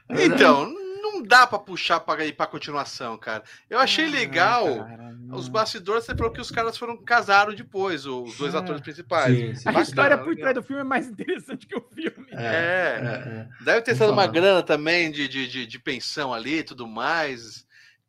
Na 0.09 0.15
verdade, 0.15 0.33
Então, 0.43 0.69
não 1.01 1.23
dá 1.23 1.47
pra 1.47 1.57
puxar 1.57 1.99
pra 2.01 2.25
ir 2.25 2.33
pra 2.33 2.45
continuação, 2.45 3.17
cara. 3.17 3.43
Eu 3.69 3.79
achei 3.79 4.05
Ah, 4.05 4.09
legal. 4.11 4.77
cara, 4.85 5.15
Os 5.31 5.47
bastidores, 5.47 6.03
você 6.03 6.13
falou 6.15 6.31
que 6.31 6.41
os 6.41 6.51
caras 6.51 6.77
foram 6.77 6.97
casaram 6.97 7.55
depois, 7.55 8.05
os 8.05 8.37
dois 8.37 8.53
Ah. 8.53 8.59
atores 8.59 8.81
principais. 8.81 9.35
Sim, 9.35 9.55
sim. 9.55 9.69
A 9.69 9.81
história 9.81 10.17
por 10.17 10.27
legal. 10.29 10.41
trás 10.41 10.55
do 10.55 10.63
filme 10.63 10.81
é 10.81 10.85
mais 10.85 11.07
interessante 11.07 11.65
que 11.65 11.75
o 11.75 11.81
filme. 11.93 12.27
É, 12.31 12.35
É. 12.35 12.99
é, 13.01 13.39
é. 13.39 13.47
Deve 13.63 13.81
ter 13.81 13.95
sido 13.95 14.11
uma 14.11 14.27
grana 14.27 14.61
também 14.61 15.09
de, 15.11 15.27
de, 15.27 15.47
de, 15.47 15.65
de 15.65 15.79
pensão 15.79 16.33
ali 16.33 16.59
e 16.59 16.63
tudo 16.63 16.85
mais. 16.85 17.65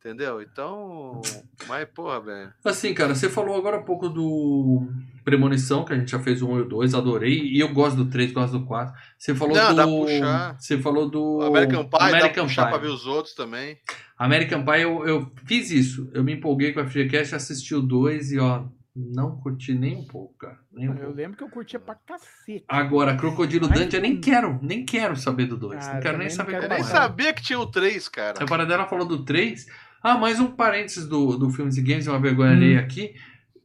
Entendeu? 0.07 0.41
Então. 0.41 1.21
Mas, 1.67 1.89
porra, 1.93 2.21
velho. 2.21 2.53
Assim, 2.65 2.95
cara, 2.95 3.13
você 3.13 3.29
falou 3.29 3.57
agora 3.57 3.79
há 3.79 3.83
pouco 3.83 4.09
do 4.09 4.89
Premonição, 5.25 5.85
que 5.85 5.93
a 5.93 5.99
gente 5.99 6.13
já 6.13 6.21
fez 6.21 6.41
o 6.43 6.49
1 6.49 6.59
e 6.59 6.63
o 6.63 6.69
2, 6.69 6.95
adorei. 6.95 7.41
E 7.43 7.59
eu 7.59 7.73
gosto 7.75 7.97
do 7.97 8.09
3, 8.09 8.31
gosto 8.33 8.57
do 8.61 8.65
4. 8.67 8.95
Você 9.19 9.35
falou 9.35 9.57
Não, 9.57 9.71
do. 9.71 9.75
dá 9.75 9.83
pra 9.85 9.93
puxar. 9.93 10.57
Você 10.61 10.79
falou 10.79 11.11
do. 11.11 11.43
American 11.43 11.83
Pie, 11.83 11.91
dá 11.91 11.99
pra 11.99 12.07
American 12.07 12.45
puxar 12.47 12.63
Pie. 12.67 12.71
pra 12.71 12.79
ver 12.83 12.95
os 12.95 13.05
outros 13.05 13.35
também. 13.35 13.79
American 14.17 14.65
Pie, 14.65 14.83
eu, 14.83 15.05
eu 15.05 15.33
fiz 15.45 15.73
isso. 15.73 16.09
Eu 16.15 16.23
me 16.23 16.35
empolguei 16.35 16.73
com 16.73 16.79
a 16.79 16.87
FGCast, 16.87 17.35
assisti 17.35 17.75
o 17.75 17.83
2 17.83 18.31
e, 18.31 18.39
ó, 18.39 18.63
Não 18.95 19.37
curti 19.37 19.75
nem 19.75 19.97
um 19.97 20.07
pouco, 20.07 20.35
cara. 20.39 20.57
Nem 20.73 20.89
um 20.89 20.93
Eu 20.93 20.99
pouco. 21.01 21.17
lembro 21.17 21.37
que 21.37 21.43
eu 21.45 21.51
curtia 21.51 21.79
pra 21.79 21.95
cacete. 21.97 22.65
Agora, 22.67 23.15
Crocodilo 23.17 23.69
Mas 23.69 23.79
Dundee, 23.81 23.97
eu 23.97 24.01
nem 24.03 24.19
quero, 24.21 24.59
nem 24.63 24.87
quero 24.87 25.15
saber 25.17 25.45
do 25.47 25.57
2. 25.59 25.79
Cara, 25.81 25.95
não 25.95 26.01
quero 26.01 26.17
nem 26.19 26.31
saber 26.31 26.53
quero 26.53 26.65
Eu 26.65 26.69
como 26.69 26.81
nem 26.81 26.89
é. 26.89 26.93
mais. 26.95 27.03
sabia 27.09 27.33
que 27.35 27.43
tinha 27.43 27.59
o 27.59 27.67
3, 27.67 28.09
cara. 28.09 28.43
A 28.43 28.47
Paradela 28.47 28.87
falou 28.87 29.05
do 29.05 29.23
3. 29.25 29.67
Ah, 30.09 30.17
mais 30.17 30.39
um 30.39 30.47
parênteses 30.47 31.05
do, 31.09 31.37
do 31.37 31.51
Filmes 31.51 31.77
e 31.77 31.83
Games, 31.83 32.07
uma 32.07 32.21
vergonha 32.21 32.51
Hum. 32.53 32.55
alheia 32.55 32.79
aqui. 32.81 33.15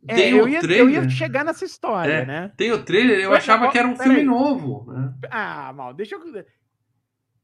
É, 0.07 0.15
Tem 0.15 0.31
eu, 0.35 0.45
o 0.45 0.49
ia, 0.49 0.57
eu 0.57 0.61
trailer. 0.61 1.03
ia 1.03 1.09
chegar 1.09 1.45
nessa 1.45 1.63
história, 1.63 2.11
É. 2.13 2.26
né? 2.26 2.51
Tem 2.57 2.72
o 2.72 2.84
trailer, 2.84 3.19
eu 3.19 3.30
Ué, 3.30 3.38
achava 3.38 3.65
não, 3.65 3.72
que 3.72 3.77
era 3.77 3.88
um 3.88 3.95
filme 3.95 4.23
novo. 4.23 4.91
né? 4.91 5.13
Ah, 5.30 5.72
mal, 5.72 5.93
deixa 5.93 6.15
eu. 6.15 6.22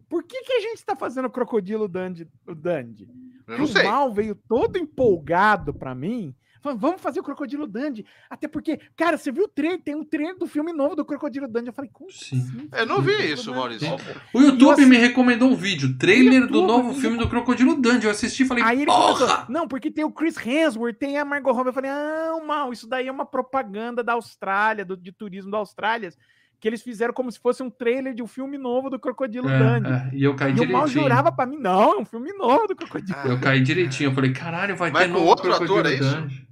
Por 0.09 0.23
que, 0.23 0.41
que 0.41 0.53
a 0.53 0.59
gente 0.61 0.83
tá 0.83 0.95
fazendo 0.95 1.29
Crocodilo 1.29 1.87
Dandy? 1.87 2.27
O 2.47 2.55
Dandy? 2.55 3.07
Eu 3.47 3.57
não 3.59 3.65
o 3.65 3.67
sei. 3.67 3.83
mal 3.83 4.11
veio 4.11 4.33
todo 4.33 4.77
empolgado 4.79 5.73
pra 5.73 5.93
mim. 5.93 6.33
Vamos 6.75 7.01
fazer 7.01 7.19
o 7.19 7.23
Crocodilo 7.23 7.67
Dandy. 7.67 8.05
Até 8.29 8.47
porque, 8.47 8.79
cara, 8.95 9.17
você 9.17 9.31
viu 9.31 9.43
o 9.45 9.47
trailer? 9.47 9.79
Tem 9.81 9.95
um 9.95 10.03
trailer 10.03 10.37
do 10.37 10.47
filme 10.47 10.73
novo 10.73 10.95
do 10.95 11.05
Crocodilo 11.05 11.47
Dandy. 11.47 11.67
Eu 11.67 11.73
falei, 11.73 11.89
como 11.93 12.11
Sim. 12.11 12.37
assim? 12.39 12.69
Eu 12.73 12.85
não 12.85 13.01
vi 13.01 13.13
isso? 13.31 13.53
Maurício. 13.53 13.87
O 14.33 14.41
YouTube 14.41 14.71
assisti- 14.73 14.89
me 14.89 14.97
recomendou 14.97 15.49
um 15.49 15.55
vídeo, 15.55 15.97
trailer 15.97 16.41
do 16.47 16.55
YouTube, 16.57 16.67
novo 16.67 16.89
me 16.93 16.99
filme 16.99 17.17
do 17.17 17.29
Crocodilo 17.29 17.75
Dundee. 17.79 18.05
Eu 18.05 18.11
assisti 18.11 18.43
e 18.43 18.47
falei, 18.47 18.63
Aí 18.63 18.81
ele 18.81 18.91
começou, 18.91 19.27
porra! 19.27 19.45
não, 19.49 19.67
porque 19.67 19.89
tem 19.91 20.03
o 20.03 20.11
Chris 20.11 20.35
Hemsworth, 20.37 20.95
tem 20.97 21.17
a 21.17 21.25
Margot 21.25 21.51
Robbie. 21.51 21.69
Eu 21.69 21.73
falei, 21.73 21.91
ah, 21.91 22.41
mal, 22.45 22.73
isso 22.73 22.87
daí 22.87 23.07
é 23.07 23.11
uma 23.11 23.25
propaganda 23.25 24.03
da 24.03 24.13
Austrália, 24.13 24.83
do, 24.85 24.97
de 24.97 25.11
turismo 25.11 25.51
da 25.51 25.57
Austrália, 25.57 26.11
que 26.59 26.67
eles 26.67 26.81
fizeram 26.81 27.13
como 27.13 27.31
se 27.31 27.39
fosse 27.39 27.61
um 27.61 27.69
trailer 27.69 28.15
de 28.15 28.23
um 28.23 28.27
filme 28.27 28.57
novo 28.57 28.89
do 28.89 28.97
Crocodilo 28.99 29.47
Dandy. 29.47 29.89
É, 29.89 29.93
é, 29.93 30.09
e 30.13 30.23
eu 30.23 30.35
caí 30.35 30.49
E 30.51 30.53
o 30.55 30.57
mal 30.71 30.85
direitinho. 30.85 31.03
jurava 31.03 31.31
pra 31.31 31.45
mim, 31.45 31.57
não, 31.59 31.93
é 31.93 31.97
um 31.99 32.05
filme 32.05 32.33
novo 32.33 32.65
do 32.67 32.75
Crocodilo. 32.75 33.15
Ah, 33.23 33.27
Eu 33.27 33.39
caí 33.39 33.61
direitinho. 33.61 34.09
Eu 34.09 34.13
falei, 34.15 34.33
caralho, 34.33 34.75
vai 34.75 34.89
Mas 34.89 35.03
ter 35.03 35.09
novo 35.13 35.25
outro 35.25 35.43
Crocodilo 35.45 35.79
ator, 35.79 35.91
é 35.91 35.95
isso? 35.95 36.46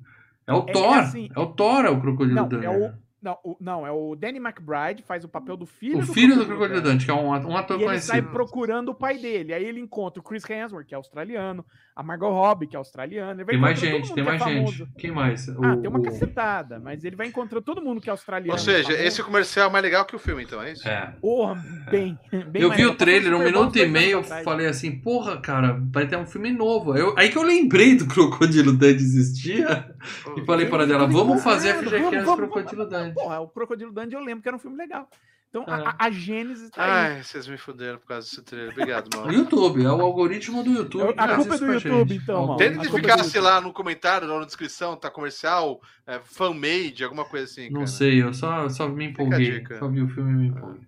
É 0.47 0.53
o 0.53 0.59
É, 0.67 0.71
Thor. 0.71 0.95
É, 0.95 0.99
assim- 0.99 1.29
o 1.35 1.45
Thor, 1.47 1.85
é 1.85 1.89
o 1.89 1.99
Crocodilo 2.01 2.47
Não, 2.49 2.61
é 2.63 2.69
o, 2.69 2.93
não, 3.25 3.37
o, 3.43 3.57
não, 3.59 3.85
é 3.87 3.91
o 3.91 4.15
Danny 4.15 4.37
McBride, 4.39 5.03
faz 5.05 5.23
o 5.23 5.27
papel 5.27 5.57
do 5.57 5.65
filho 5.65 5.97
O 5.97 6.01
do 6.05 6.13
filho 6.13 6.35
do 6.35 6.45
Crocodilo 6.45 6.79
Dundee. 6.79 6.91
Dundee, 6.91 7.05
que 7.05 7.11
é 7.11 7.13
um 7.13 7.33
ator, 7.33 7.49
um 7.51 7.57
ator 7.57 7.79
E 7.79 7.83
ele 7.83 7.99
sai 7.99 8.21
conhecido. 8.21 8.31
procurando 8.33 8.89
o 8.89 8.93
pai 8.95 9.17
dele. 9.17 9.53
Aí 9.53 9.65
ele 9.65 9.79
encontra 9.79 10.19
o 10.19 10.23
Chris 10.23 10.47
Hemsworth, 10.49 10.85
que 10.85 10.93
é 10.93 10.97
australiano, 10.97 11.65
a 11.95 12.03
Margot 12.03 12.29
Robbie, 12.29 12.67
que 12.67 12.75
é 12.75 12.79
australiana. 12.79 13.31
Ele 13.33 13.43
vai 13.43 13.53
Tem 13.55 13.59
mais 13.61 13.79
gente, 13.79 14.05
tem 14.05 14.13
que 14.13 14.19
é 14.19 14.23
mais 14.23 14.43
gente. 14.43 14.55
famoso. 14.77 14.87
Quem 14.97 15.11
mais? 15.11 15.49
Ah, 15.49 15.73
O- 15.73 15.77
tem 15.81 15.89
uma 15.89 15.99
o- 15.99 16.03
cacetada, 16.03 16.79
mas 16.79 17.03
ele 17.03 17.15
vai 17.15 17.27
encontrando 17.27 17.65
todo 17.65 17.81
mundo 17.81 17.99
que 17.99 18.09
é 18.09 18.11
australiano. 18.11 18.53
Ou 18.53 18.57
seja, 18.59 18.83
famoso. 18.89 19.03
esse 19.03 19.23
comercial 19.23 19.69
é 19.69 19.71
mais 19.73 19.83
legal 19.83 20.05
que 20.05 20.15
o 20.15 20.19
filme, 20.19 20.43
então, 20.43 20.61
é 20.61 20.71
isso? 20.73 20.87
É. 20.87 21.13
Porra, 21.19 21.55
bem, 21.89 22.17
bem 22.49 22.61
eu 22.61 22.69
vi 22.71 22.85
o 22.85 22.93
trailer, 22.95 23.33
um 23.33 23.43
minuto 23.43 23.77
e 23.77 23.85
meio, 23.87 24.19
eu 24.19 24.23
falei 24.23 24.67
assim, 24.67 24.91
porra, 24.99 25.37
cara, 25.41 25.81
vai 25.91 26.05
ter 26.07 26.17
um 26.17 26.25
filme 26.25 26.51
novo. 26.51 26.95
Eu- 26.95 27.15
aí 27.17 27.29
que 27.29 27.37
eu 27.37 27.43
lembrei 27.43 27.95
do 27.95 28.05
Crocodilo 28.05 28.71
Dundee 28.73 28.95
existia 28.95 29.89
e 30.37 30.45
falei 30.45 30.67
para 30.67 30.85
dela, 30.85 31.05
Tudo 31.07 31.17
vamos 31.17 31.43
fazer 31.43 31.69
empolgado, 31.71 31.95
FGCast 32.05 32.35
Crocodilo 32.35 32.85
Dundee. 32.89 33.14
Porra, 33.15 33.39
o 33.39 33.47
Crocodilo 33.47 33.91
Dundee 33.91 34.15
eu 34.15 34.21
lembro 34.23 34.43
que 34.43 34.47
era 34.47 34.55
um 34.55 34.59
filme 34.59 34.77
legal. 34.77 35.09
Então 35.49 35.63
a- 35.67 35.79
É. 35.79 35.83
a, 35.85 35.95
a 35.99 36.11
Gênesis 36.11 36.69
tá 36.69 36.83
aí. 36.83 37.15
Ai, 37.15 37.23
vocês 37.23 37.47
me 37.47 37.57
fuderam 37.57 37.97
por 37.97 38.07
causa 38.07 38.27
desse 38.27 38.41
trailer. 38.43 38.71
Obrigado, 38.73 39.07
mano. 39.15 39.31
YouTube, 39.31 39.85
é 39.85 39.89
o 39.89 40.01
algoritmo 40.01 40.61
do 40.63 40.69
YouTube. 40.71 41.13
É 41.17 41.21
a 41.21 41.35
culpa 41.35 41.53
é 41.53 41.55
isso 41.55 41.65
do 41.65 41.73
YouTube, 41.73 42.09
gente. 42.13 42.23
então, 42.23 42.45
mano. 42.45 42.57
Tenta 42.57 43.23
sei 43.23 43.39
lá, 43.41 43.61
no 43.61 43.71
comentário, 43.71 44.29
ou 44.29 44.39
na 44.41 44.45
descrição, 44.45 44.97
tá 44.97 45.09
comercial, 45.09 45.79
é, 46.05 46.19
fan-made, 46.19 47.03
alguma 47.05 47.23
coisa 47.23 47.45
assim, 47.45 47.69
Não 47.69 47.81
cara. 47.81 47.87
sei, 47.87 48.21
eu 48.21 48.33
só, 48.33 48.67
só 48.67 48.87
me 48.89 49.05
empolguei. 49.05 49.63
Só 49.79 49.87
vi 49.87 50.01
o 50.01 50.09
filme 50.09 50.31
e 50.31 50.35
me 50.35 50.47
empolguei. 50.49 50.81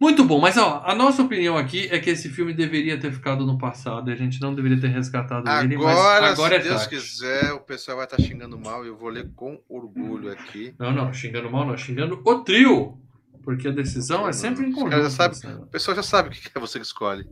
Muito 0.00 0.24
bom, 0.24 0.40
mas 0.40 0.56
ó, 0.56 0.82
a 0.86 0.94
nossa 0.94 1.22
opinião 1.22 1.56
aqui 1.58 1.88
é 1.90 1.98
que 1.98 2.08
esse 2.10 2.28
filme 2.28 2.54
deveria 2.54 2.98
ter 3.00 3.10
ficado 3.12 3.44
no 3.44 3.58
passado 3.58 4.08
e 4.10 4.12
a 4.12 4.16
gente 4.16 4.40
não 4.40 4.54
deveria 4.54 4.80
ter 4.80 4.86
resgatado 4.88 5.48
ele, 5.48 5.76
mas 5.76 5.86
Agora, 5.98 6.26
agora 6.30 6.54
se 6.54 6.60
é 6.60 6.62
Deus 6.70 6.80
tarde. 6.82 6.96
quiser, 6.96 7.52
o 7.52 7.60
pessoal 7.60 7.96
vai 7.96 8.06
estar 8.06 8.20
xingando 8.22 8.56
mal 8.58 8.84
e 8.84 8.88
eu 8.88 8.96
vou 8.96 9.08
ler 9.08 9.28
com 9.34 9.60
orgulho 9.68 10.30
aqui. 10.30 10.72
Não, 10.78 10.92
não, 10.92 11.12
xingando 11.12 11.50
mal, 11.50 11.66
não, 11.66 11.76
xingando 11.76 12.20
o 12.24 12.34
trio. 12.44 12.96
Porque 13.42 13.66
a 13.66 13.72
decisão 13.72 14.28
é 14.28 14.32
sempre 14.32 14.66
em 14.66 14.72
conjunto. 14.72 14.90
já 15.02 15.10
sabem- 15.10 15.40
Marcelo. 15.42 15.62
O 15.64 15.66
pessoal 15.66 15.96
já 15.96 16.02
sabe 16.02 16.28
o 16.28 16.32
que 16.32 16.50
é 16.54 16.60
você 16.60 16.78
que 16.78 16.84
escolhe. 16.86 17.26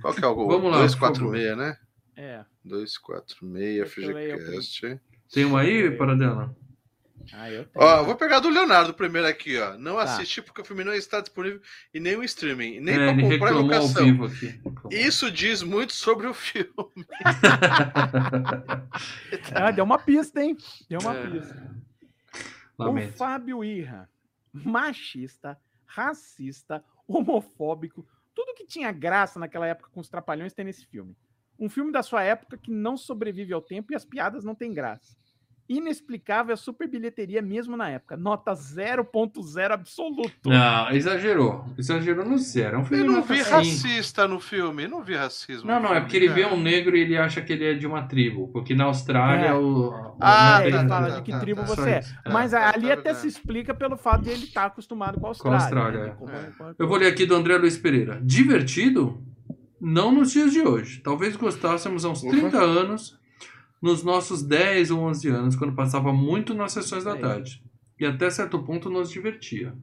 Qual 0.00 0.14
que 0.14 0.24
é 0.24 0.26
o 0.28 0.34
gol? 0.34 0.46
Vamos 0.60 0.70
lá, 0.70 0.78
246, 0.82 1.56
né? 1.56 1.76
É. 2.14 2.44
246 2.64 3.40
Deixa 3.94 4.00
eu 4.10 4.14
ler 4.14 4.38
FGCast. 4.38 5.00
Tem 5.32 5.44
um 5.44 5.56
aí, 5.56 5.90
Paradela? 5.92 6.54
Ah, 7.32 7.50
eu 7.50 7.64
tenho. 7.66 7.84
Ó, 7.84 8.02
vou 8.04 8.16
pegar 8.16 8.40
do 8.40 8.48
Leonardo 8.48 8.94
primeiro 8.94 9.26
aqui, 9.28 9.58
ó. 9.58 9.76
Não 9.78 9.96
Tá. 9.96 10.02
assisti 10.04 10.40
porque 10.42 10.60
o 10.60 10.64
filme 10.64 10.84
não 10.84 10.92
está 10.94 11.20
disponível 11.20 11.60
em 11.94 12.00
nenhum 12.00 12.22
streaming, 12.22 12.80
nem 12.80 12.94
é, 12.98 13.08
ele 13.10 13.38
comprar 13.38 13.50
locação. 13.52 14.04
vivo 14.04 14.26
aqui. 14.26 14.46
Reclamou. 14.46 14.92
Isso 14.92 15.30
diz 15.30 15.62
muito 15.62 15.92
sobre 15.92 16.26
o 16.26 16.34
filme. 16.34 16.72
Ah, 19.54 19.70
deu 19.70 19.84
uma 19.84 19.98
pista, 19.98 20.42
hein? 20.42 20.56
Deu 20.88 21.00
uma 21.00 21.14
É. 21.16 21.30
pista. 21.30 21.70
O 22.78 22.84
Lamento. 22.84 23.16
Fábio 23.16 23.64
Irra, 23.64 24.08
machista, 24.52 25.58
racista, 25.86 26.82
homofóbico, 27.06 28.06
tudo 28.34 28.54
que 28.54 28.66
tinha 28.66 28.90
graça 28.90 29.38
naquela 29.38 29.66
época 29.66 29.90
com 29.92 30.00
os 30.00 30.08
trapalhões 30.08 30.54
tem 30.54 30.64
nesse 30.64 30.86
filme. 30.86 31.14
Um 31.58 31.68
filme 31.68 31.92
da 31.92 32.02
sua 32.02 32.22
época 32.22 32.56
que 32.56 32.70
não 32.70 32.96
sobrevive 32.96 33.52
ao 33.52 33.60
tempo 33.62 33.92
e 33.92 33.96
as 33.96 34.04
piadas 34.04 34.42
não 34.42 34.54
têm 34.54 34.72
graça. 34.72 35.14
Inexplicável 35.76 36.52
a 36.54 36.56
super 36.56 36.88
bilheteria 36.88 37.40
mesmo 37.40 37.76
na 37.76 37.88
época. 37.88 38.16
Nota 38.16 38.52
0.0 38.52 39.70
absoluto. 39.72 40.32
Não, 40.48 40.90
exagerou. 40.90 41.64
Exagerou 41.78 42.24
no 42.24 42.36
zero. 42.38 42.76
É 42.76 42.78
um 42.78 42.84
filme 42.84 43.04
Eu 43.04 43.10
não 43.10 43.22
vi 43.22 43.38
cinco. 43.42 43.50
racista 43.56 44.28
no 44.28 44.38
filme. 44.40 44.84
Eu 44.84 44.88
não 44.90 45.02
vi 45.02 45.14
racismo. 45.14 45.66
Não, 45.66 45.80
não, 45.80 45.94
é 45.94 46.00
porque 46.00 46.16
ele 46.16 46.28
vê 46.28 46.42
cara. 46.42 46.54
um 46.54 46.60
negro 46.60 46.96
e 46.96 47.00
ele 47.00 47.16
acha 47.16 47.40
que 47.40 47.52
ele 47.52 47.64
é 47.64 47.74
de 47.74 47.86
uma 47.86 48.02
tribo. 48.02 48.48
Porque 48.48 48.74
na 48.74 48.84
Austrália 48.84 49.46
É. 49.48 49.54
o. 49.54 49.88
o- 49.88 50.16
Ah, 50.20 50.62
É, 50.62 50.66
ele 50.68 50.76
tá, 50.76 50.88
fala 50.88 51.08
tá, 51.10 51.16
de 51.16 51.22
que 51.22 51.32
tá, 51.32 51.40
tribo 51.40 51.60
tá. 51.62 51.66
você 51.66 51.74
Só 51.82 51.88
é. 51.88 52.32
Mas 52.32 52.50
tá, 52.52 52.70
ali 52.74 52.88
tá, 52.88 52.94
até 52.94 53.10
tá. 53.12 53.14
se 53.14 53.26
explica 53.26 53.74
pelo 53.74 53.96
fato 53.96 54.22
de 54.24 54.30
ele 54.30 54.44
estar 54.44 54.66
acostumado 54.66 55.18
com 55.18 55.26
a 55.26 55.30
Austrália. 55.30 55.58
Austrália, 55.58 56.04
né? 56.04 56.14
é. 56.60 56.74
Eu 56.78 56.86
vou 56.86 56.96
ler 56.98 57.06
aqui 57.08 57.24
do 57.26 57.34
André 57.34 57.56
Luiz 57.56 57.76
Pereira. 57.78 58.20
Divertido? 58.22 59.22
Não 59.80 60.12
nos 60.12 60.30
dias 60.32 60.52
de 60.52 60.60
hoje. 60.60 61.00
Talvez 61.00 61.34
gostássemos 61.34 62.04
há 62.04 62.10
uns 62.10 62.22
Ufa. 62.22 62.30
30 62.30 62.58
anos, 62.58 63.18
nos 63.82 64.02
nossos 64.04 64.42
10 64.42 64.90
ou 64.92 65.00
11 65.00 65.28
anos, 65.28 65.56
quando 65.56 65.74
passava 65.74 66.12
muito 66.12 66.54
nas 66.54 66.72
sessões 66.72 67.02
da 67.04 67.16
É. 67.16 67.20
tarde. 67.20 67.62
E 67.98 68.06
até 68.06 68.30
certo 68.30 68.58
ponto 68.62 68.88
nos 68.88 69.10
divertia. 69.10 69.74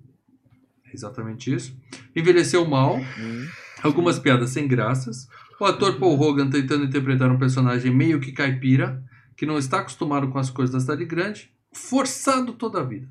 É 0.85 0.93
exatamente 0.93 1.53
isso. 1.53 1.77
Envelheceu 2.15 2.65
mal, 2.65 2.97
Hum. 2.97 3.47
algumas 3.83 4.17
piadas 4.17 4.49
sem 4.51 4.67
graças. 4.67 5.27
O 5.59 5.65
ator 5.65 5.99
Paul 5.99 6.19
Hogan 6.19 6.49
tentando 6.49 6.85
interpretar 6.85 7.29
um 7.31 7.37
personagem 7.37 7.93
meio 7.93 8.19
que 8.21 8.31
caipira, 8.31 9.03
que 9.35 9.45
não 9.45 9.57
está 9.57 9.79
acostumado 9.79 10.29
com 10.29 10.39
as 10.39 10.49
coisas 10.49 10.73
da 10.73 10.79
cidade 10.79 11.05
grande, 11.05 11.51
forçado 11.73 12.53
toda 12.53 12.79
a 12.79 12.83
vida. 12.83 13.07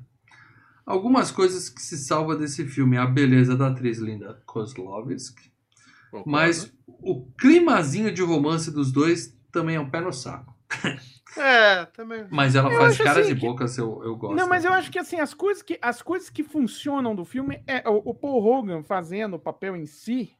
Algumas 0.85 1.29
coisas 1.31 1.69
que 1.69 1.81
se 1.81 1.97
salva 1.97 2.35
desse 2.35 2.65
filme, 2.65 2.97
a 2.97 3.05
beleza 3.05 3.55
da 3.55 3.67
atriz 3.67 3.99
Linda 3.99 4.41
Kozlovsky, 4.45 5.51
Concordo. 6.09 6.29
mas 6.31 6.73
o 6.87 7.27
climazinho 7.37 8.11
de 8.11 8.23
romance 8.23 8.71
dos 8.71 8.91
dois 8.91 9.35
também 9.51 9.75
é 9.75 9.79
um 9.79 9.89
pé 9.89 10.01
no 10.01 10.11
saco. 10.11 10.48
É, 11.37 11.85
também. 11.85 12.25
Mas 12.31 12.55
ela 12.55 12.71
Eu 12.73 12.77
faz 12.79 12.97
caras 12.97 13.25
assim 13.27 13.33
e 13.33 13.39
que- 13.39 13.45
bocas, 13.45 13.77
eu, 13.77 14.03
eu 14.03 14.15
gosto. 14.15 14.35
Não, 14.35 14.47
mas 14.49 14.65
eu 14.65 14.73
acho 14.73 14.91
que 14.91 14.97
assim, 14.97 15.19
as 15.19 15.31
coisas 15.33 15.61
que, 15.61 15.77
as 15.79 16.01
coisas 16.01 16.27
que 16.27 16.43
funcionam 16.43 17.15
do 17.15 17.23
filme 17.23 17.63
é 17.67 17.87
o, 17.87 18.01
o 18.03 18.15
Paul 18.15 18.43
Hogan 18.43 18.81
fazendo 18.81 19.35
o 19.35 19.39
papel 19.39 19.75
em 19.75 19.85
si. 19.85 20.35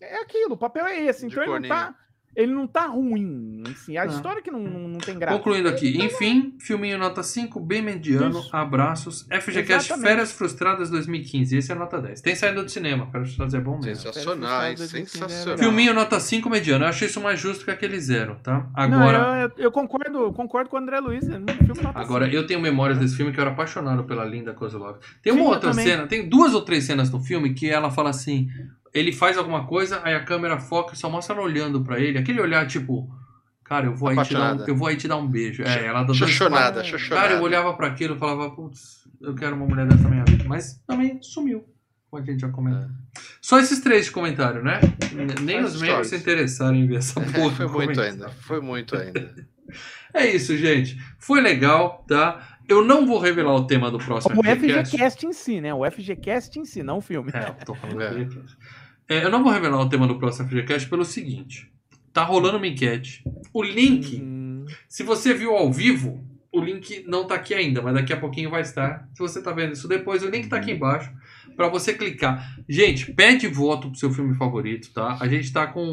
É 0.00 0.16
aquilo, 0.20 0.54
o 0.54 0.58
papel 0.58 0.84
é 0.86 1.00
esse. 1.00 1.28
De 1.28 1.32
Então 1.32 1.44
ele 1.56 1.68
não, 1.68 1.76
tá, 1.76 1.94
ele 2.36 2.52
não 2.52 2.66
tá 2.66 2.86
ruim. 2.86 3.62
Assim, 3.70 3.96
a 3.96 4.02
Ah. 4.02 4.06
história 4.06 4.42
que 4.42 4.50
não, 4.50 4.60
não, 4.60 4.88
não 4.88 4.98
tem 4.98 5.18
graça. 5.18 5.36
Concluindo 5.36 5.68
aqui, 5.68 5.96
enfim, 6.04 6.54
filminho 6.58 6.98
nota 6.98 7.22
5, 7.22 7.58
bem 7.60 7.82
mediano, 7.82 8.38
Isso. 8.40 8.50
abraços. 8.54 9.26
FGCast 9.30 9.88
Exatamente. 9.90 10.06
Férias 10.08 10.32
Frustradas 10.32 10.90
2015, 10.90 11.56
esse 11.56 11.70
é 11.72 11.74
nota 11.74 12.00
10. 12.00 12.20
Tem 12.20 12.34
saído 12.34 12.62
do 12.62 12.68
cinema, 12.70 13.06
Férias 13.06 13.28
Frustradas 13.28 13.54
é 13.54 13.60
bom 13.60 13.78
mesmo. 13.78 13.96
Sensacionais, 13.96 14.78
Frustradas, 14.78 15.10
sensacional. 15.10 15.58
Filminho 15.58 15.94
nota 15.94 16.18
5 16.20 16.48
mediano, 16.50 16.84
eu 16.84 16.88
achei 16.88 17.08
isso 17.08 17.20
mais 17.20 17.38
justo 17.40 17.64
que 17.64 17.70
aquele 17.70 17.98
zero, 18.00 18.36
tá? 18.42 18.58
Não, 18.58 18.70
Agora, 18.74 19.18
eu, 19.18 19.48
eu- 19.58 19.64
eu 19.64 19.72
concordo, 19.72 20.32
concordo 20.32 20.70
com 20.70 20.76
o 20.76 20.80
André 20.80 20.98
Luiz. 21.00 21.28
é 21.28 21.38
um 21.38 21.46
filme 21.46 21.82
nota 21.82 21.98
agora 21.98 22.24
cinco. 22.26 22.36
eu 22.36 22.46
tenho 22.46 22.60
memórias 22.60 22.98
desse 22.98 23.16
filme 23.16 23.32
que 23.32 23.38
eu 23.38 23.42
era 23.42 23.50
apaixonado 23.52 24.04
pela 24.04 24.24
Linda 24.24 24.52
Kozlov. 24.54 24.98
Tem 25.22 25.32
uma 25.32 25.42
Sim, 25.42 25.48
outra 25.48 25.72
cena, 25.72 26.06
tem 26.06 26.28
duas 26.28 26.54
ou 26.54 26.62
três 26.62 26.84
cenas 26.84 27.10
no 27.10 27.20
filme 27.20 27.54
que 27.54 27.68
ela 27.70 27.90
fala 27.90 28.10
assim, 28.10 28.48
ele 28.94 29.12
faz 29.12 29.36
alguma 29.36 29.66
coisa, 29.66 30.00
aí 30.04 30.14
a 30.14 30.24
câmera 30.24 30.58
foca 30.58 30.94
e 30.94 30.96
só 30.96 31.10
mostra 31.10 31.34
ela 31.34 31.44
olhando 31.44 31.82
pra 31.82 31.98
ele, 32.00 32.16
aquele 32.16 32.40
olhar 32.40 32.66
tipo, 32.66 33.12
cara, 33.64 33.86
eu 33.86 33.94
vou 33.94 34.08
aí, 34.08 34.16
te 34.24 34.32
dar 34.32 34.54
um, 34.54 34.64
eu 34.66 34.76
vou 34.76 34.86
aí 34.88 34.96
te 34.96 35.08
dar 35.08 35.16
um 35.16 35.26
beijo. 35.26 35.62
É, 35.64 35.84
ela 35.86 36.00
dá 36.00 36.06
dois 36.06 36.18
Xoxonada, 36.18 36.82
Cara, 37.08 37.34
eu 37.34 37.42
olhava 37.42 37.74
pra 37.74 37.88
aquilo 37.88 38.14
e 38.14 38.18
falava, 38.18 38.50
putz, 38.52 39.06
eu 39.20 39.34
quero 39.34 39.56
uma 39.56 39.66
mulher 39.66 39.86
dessa 39.86 40.08
minha 40.08 40.24
vida. 40.24 40.44
Mas 40.46 40.80
também 40.86 41.18
sumiu, 41.20 41.64
como 42.08 42.22
a 42.22 42.26
gente 42.26 42.40
já 42.40 42.48
comentou. 42.50 42.88
Só 43.40 43.58
esses 43.58 43.80
três 43.80 44.06
de 44.06 44.10
comentário, 44.12 44.62
né? 44.62 44.80
Nem 45.42 45.60
Faz 45.62 45.74
os 45.74 45.82
membros 45.82 46.06
se 46.08 46.16
interessaram 46.16 46.76
em 46.76 46.86
ver 46.86 46.96
essa 46.98 47.20
porra. 47.20 47.50
Foi 47.50 47.66
muito 47.66 47.72
comentário. 47.72 48.10
ainda. 48.12 48.28
Foi 48.30 48.60
muito 48.60 48.96
ainda. 48.96 49.34
É 50.12 50.24
isso, 50.30 50.56
gente. 50.56 50.96
Foi 51.18 51.40
legal, 51.40 52.04
tá? 52.06 52.58
Eu 52.68 52.84
não 52.84 53.04
vou 53.04 53.18
revelar 53.18 53.56
o 53.56 53.66
tema 53.66 53.90
do 53.90 53.98
próximo 53.98 54.38
O 54.40 54.44
FGCast. 54.44 54.90
FGCast 54.90 55.26
em 55.26 55.32
si, 55.32 55.60
né? 55.60 55.74
O 55.74 55.90
FGCast 55.90 56.56
em 56.60 56.64
si, 56.64 56.84
não 56.84 56.98
o 56.98 57.00
filme. 57.00 57.32
É, 57.34 57.48
eu 57.48 57.54
tô 57.66 57.74
falando 57.74 58.00
É. 58.00 58.10
do 58.10 58.30
FGCast. 58.30 58.56
É, 59.08 59.24
eu 59.24 59.30
não 59.30 59.42
vou 59.42 59.52
revelar 59.52 59.80
o 59.80 59.88
tema 59.88 60.06
do 60.06 60.18
próximo 60.18 60.48
FGCast 60.48 60.88
pelo 60.88 61.04
seguinte. 61.04 61.70
Tá 62.12 62.22
rolando 62.24 62.56
uma 62.58 62.66
enquete. 62.66 63.22
O 63.52 63.62
link 63.62 64.16
Hum, 64.22 64.64
Se 64.88 65.02
você 65.02 65.34
viu 65.34 65.54
ao 65.54 65.70
vivo, 65.72 66.24
o 66.52 66.60
link 66.60 67.04
não 67.06 67.26
tá 67.26 67.34
aqui 67.34 67.52
ainda, 67.52 67.82
mas 67.82 67.94
daqui 67.94 68.12
a 68.12 68.16
pouquinho 68.16 68.48
vai 68.50 68.62
estar. 68.62 69.08
Se 69.12 69.18
você 69.18 69.42
tá 69.42 69.50
vendo 69.52 69.72
isso 69.72 69.86
depois, 69.88 70.22
o 70.22 70.28
link 70.30 70.48
tá 70.48 70.56
aqui 70.56 70.70
embaixo 70.72 71.10
para 71.56 71.68
você 71.68 71.92
clicar. 71.92 72.56
Gente, 72.68 73.12
pede 73.12 73.46
voto 73.48 73.90
pro 73.90 73.98
seu 73.98 74.10
filme 74.12 74.34
favorito, 74.36 74.92
tá? 74.92 75.18
A 75.20 75.28
gente 75.28 75.52
tá 75.52 75.66
com 75.66 75.84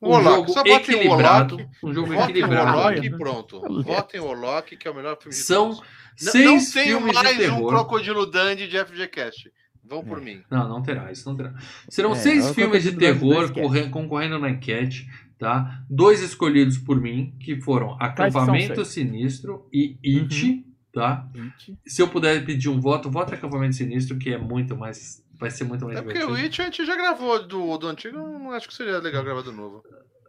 um 0.00 0.08
Warlock, 0.08 0.36
jogo 0.36 0.52
só 0.52 0.62
o 0.62 0.66
equilibrado, 0.68 1.56
Warlock. 1.56 1.76
um 1.84 1.92
jogo 1.94 2.06
Votem 2.08 2.20
o 2.26 2.30
equilibrado. 2.30 2.76
Warlock 2.78 3.06
e 3.06 3.10
pronto. 3.10 3.82
Votem 3.82 4.20
o 4.20 4.24
Warlock, 4.26 4.76
que 4.76 4.88
é 4.88 4.90
o 4.90 4.94
melhor 4.94 5.16
filme 5.20 5.36
de 5.36 5.42
São 5.42 5.70
todos. 5.74 5.80
N- 5.80 6.30
seis 6.30 6.34
não 6.34 6.42
tenho 6.42 6.60
filmes 6.60 7.14
mais 7.14 7.28
de 7.30 7.36
terror. 7.38 7.64
um 7.64 7.68
Crocodilo 7.68 8.26
Dandy 8.26 8.66
de 8.68 8.78
FGCast. 8.84 9.52
Vão 9.84 10.04
por 10.04 10.20
mim. 10.20 10.42
Não, 10.50 10.68
não 10.68 10.82
terá, 10.82 11.10
isso 11.12 11.28
não 11.28 11.36
terá. 11.36 11.54
Serão 11.88 12.12
É, 12.12 12.16
seis 12.16 12.46
eu 12.46 12.54
filmes 12.54 12.82
de 12.82 12.92
terror 12.92 13.52
concorrendo 13.90 14.38
na 14.38 14.50
enquete, 14.50 15.08
tá? 15.38 15.82
Dois 15.90 16.22
escolhidos 16.22 16.78
por 16.78 17.00
mim, 17.00 17.34
que 17.40 17.60
foram 17.60 17.96
Quais 17.98 18.32
são 18.32 18.42
Acampamento? 18.42 18.84
Sinistro 18.84 19.68
e 19.72 19.98
It, 20.04 20.64
tá? 20.92 21.28
Gente, 21.34 21.78
Se 21.86 22.00
eu 22.00 22.08
puder 22.08 22.44
pedir 22.44 22.68
um 22.68 22.80
voto, 22.80 23.10
voto 23.10 23.34
Acampamento 23.34 23.74
Sinistro, 23.76 24.16
que 24.18 24.30
é 24.30 24.38
muito 24.38 24.76
mais. 24.76 25.22
Vai 25.38 25.50
ser 25.50 25.64
muito 25.64 25.84
mais 25.84 25.98
É 25.98 26.02
porque 26.02 26.18
o 26.18 26.28
divertido. 26.28 26.44
Witch 26.46 26.60
a 26.60 26.64
gente 26.64 26.86
já 26.86 26.94
gravou 26.94 27.44
do, 27.46 27.76
do 27.76 27.88
antigo, 27.88 28.16
não 28.16 28.52
acho 28.52 28.68
que 28.68 28.74
seria 28.74 28.98
legal 28.98 29.24
gravar 29.24 29.42
do 29.42 29.50
novo. 29.52 29.82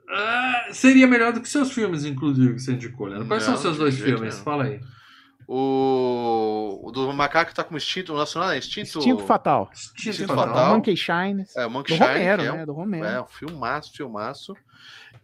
Ah, 0.10 0.68
seria 0.72 1.08
melhor 1.08 1.32
do 1.32 1.42
que 1.42 1.48
seus 1.48 1.72
filmes, 1.72 2.04
inclusive, 2.04 2.56
que 2.56 2.60
você 2.60 2.74
indicou, 2.74 3.08
Leandro. 3.08 3.28
Quais 3.28 3.44
são 3.44 3.52
Não, 3.54 3.58
os 3.58 3.62
seus 3.62 3.78
dois 3.78 3.98
filmes? 3.98 4.34
nenhum. 4.34 4.44
Fala 4.44 4.64
aí. 4.66 4.80
O, 5.48 6.80
o 6.84 6.92
do 6.92 7.12
macaco 7.14 7.54
tá 7.54 7.64
com 7.64 7.76
instinto, 7.76 8.14
o 8.14 8.18
nacional 8.18 8.52
é 8.52 8.58
instinto. 8.58 9.00
Instinto 9.00 9.24
Fatal. 9.24 9.70
Instinto 9.74 10.10
Instinto 10.10 10.28
Fatal. 10.36 10.54
Fatal. 10.54 10.74
Monkey 10.76 10.96
Shines. 10.96 11.56
É, 11.56 11.66
o 11.66 11.70
Monkey 11.72 11.98
Do 11.98 11.98
Shine, 12.04 12.18
Romero, 12.18 12.42
é 12.42 12.52
né? 12.52 12.64
um, 12.64 12.66
Do 12.66 12.74
Romero. 12.74 13.06
é 13.06 13.22
um 13.22 13.28
filmaço, 13.28 13.92
filmaço. 13.96 14.56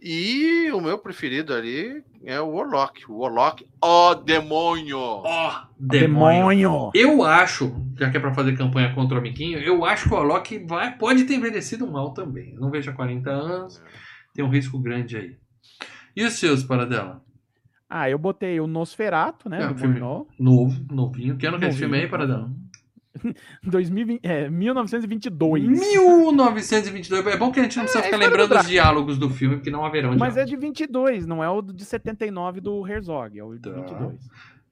E 0.02 0.72
o 0.72 0.80
meu 0.80 0.98
preferido 0.98 1.54
ali 1.54 2.04
é 2.24 2.40
o 2.40 2.50
Warlock. 2.52 3.04
O 3.12 3.20
Warlock, 3.20 3.68
ó 3.82 4.14
demônio! 4.14 4.98
Ó, 4.98 5.62
demônio. 5.78 6.48
Demônio! 6.48 6.91
Eu 6.94 7.24
acho, 7.24 7.76
já 7.98 8.10
que 8.10 8.16
é 8.16 8.20
pra 8.20 8.34
fazer 8.34 8.58
campanha 8.58 8.94
contra 8.96 9.16
o 9.16 9.20
amiguinho, 9.20 9.60
eu 9.60 9.84
acho 9.84 10.08
que 10.08 10.14
o 10.14 10.18
Alok 10.18 10.60
vai, 10.66 10.98
pode 10.98 11.26
ter 11.26 11.36
envelhecido 11.36 11.86
mal 11.86 12.14
também. 12.14 12.54
Eu 12.54 12.62
não 12.62 12.72
vejo 12.72 12.90
há 12.90 12.94
40 12.94 13.30
anos, 13.30 13.82
tem 14.34 14.44
um 14.46 14.50
risco 14.50 14.80
grande 14.80 15.18
aí. 15.18 15.38
E 16.16 16.24
os 16.24 16.34
seus, 16.34 16.64
Paradela? 16.64 17.22
Ah, 17.90 18.10
eu 18.10 18.20
botei 18.20 18.60
o 18.60 18.68
Nosferato, 18.68 19.49
né? 19.49 19.64
É, 19.64 19.68
do 19.68 19.74
um 19.74 19.78
filme 19.78 19.99
Murnau. 19.99 20.28
Novo, 20.40 20.86
novinho. 20.94 21.36
Que 21.38 21.48
ano 21.48 21.57
que 21.57 21.66
é 21.66 21.70
esse 21.70 21.80
filme 21.80 21.98
aí, 21.98 22.07
Paradela? 22.07 22.49
2020, 23.64 24.20
é, 24.24 24.49
1922. 24.49 25.68
1922. 25.68 27.26
É 27.28 27.38
bom 27.38 27.52
que 27.52 27.60
a 27.60 27.64
gente 27.64 27.76
não 27.78 27.84
precisa 27.84 28.03
É, 28.03 28.06
ficar 28.06 28.18
lembrando 28.18 28.56
os 28.56 28.68
diálogos 28.68 29.18
do 29.18 29.30
filme, 29.30 29.56
porque 29.56 29.72
não 29.72 29.84
haverão 29.84 30.10
Mas 30.18 30.38
é 30.38 30.45
diálogos. 30.45 30.49
de 30.52 30.56
22, 30.57 31.26
não 31.26 31.44
é 31.44 31.49
o 31.49 31.61
de 31.61 31.84
79 31.84 32.61
do 32.61 32.88
Herzog, 32.88 33.38
é 33.38 33.44
o 33.44 33.53
de 33.56 33.60
Tá. 33.61 33.72
22. 33.72 34.20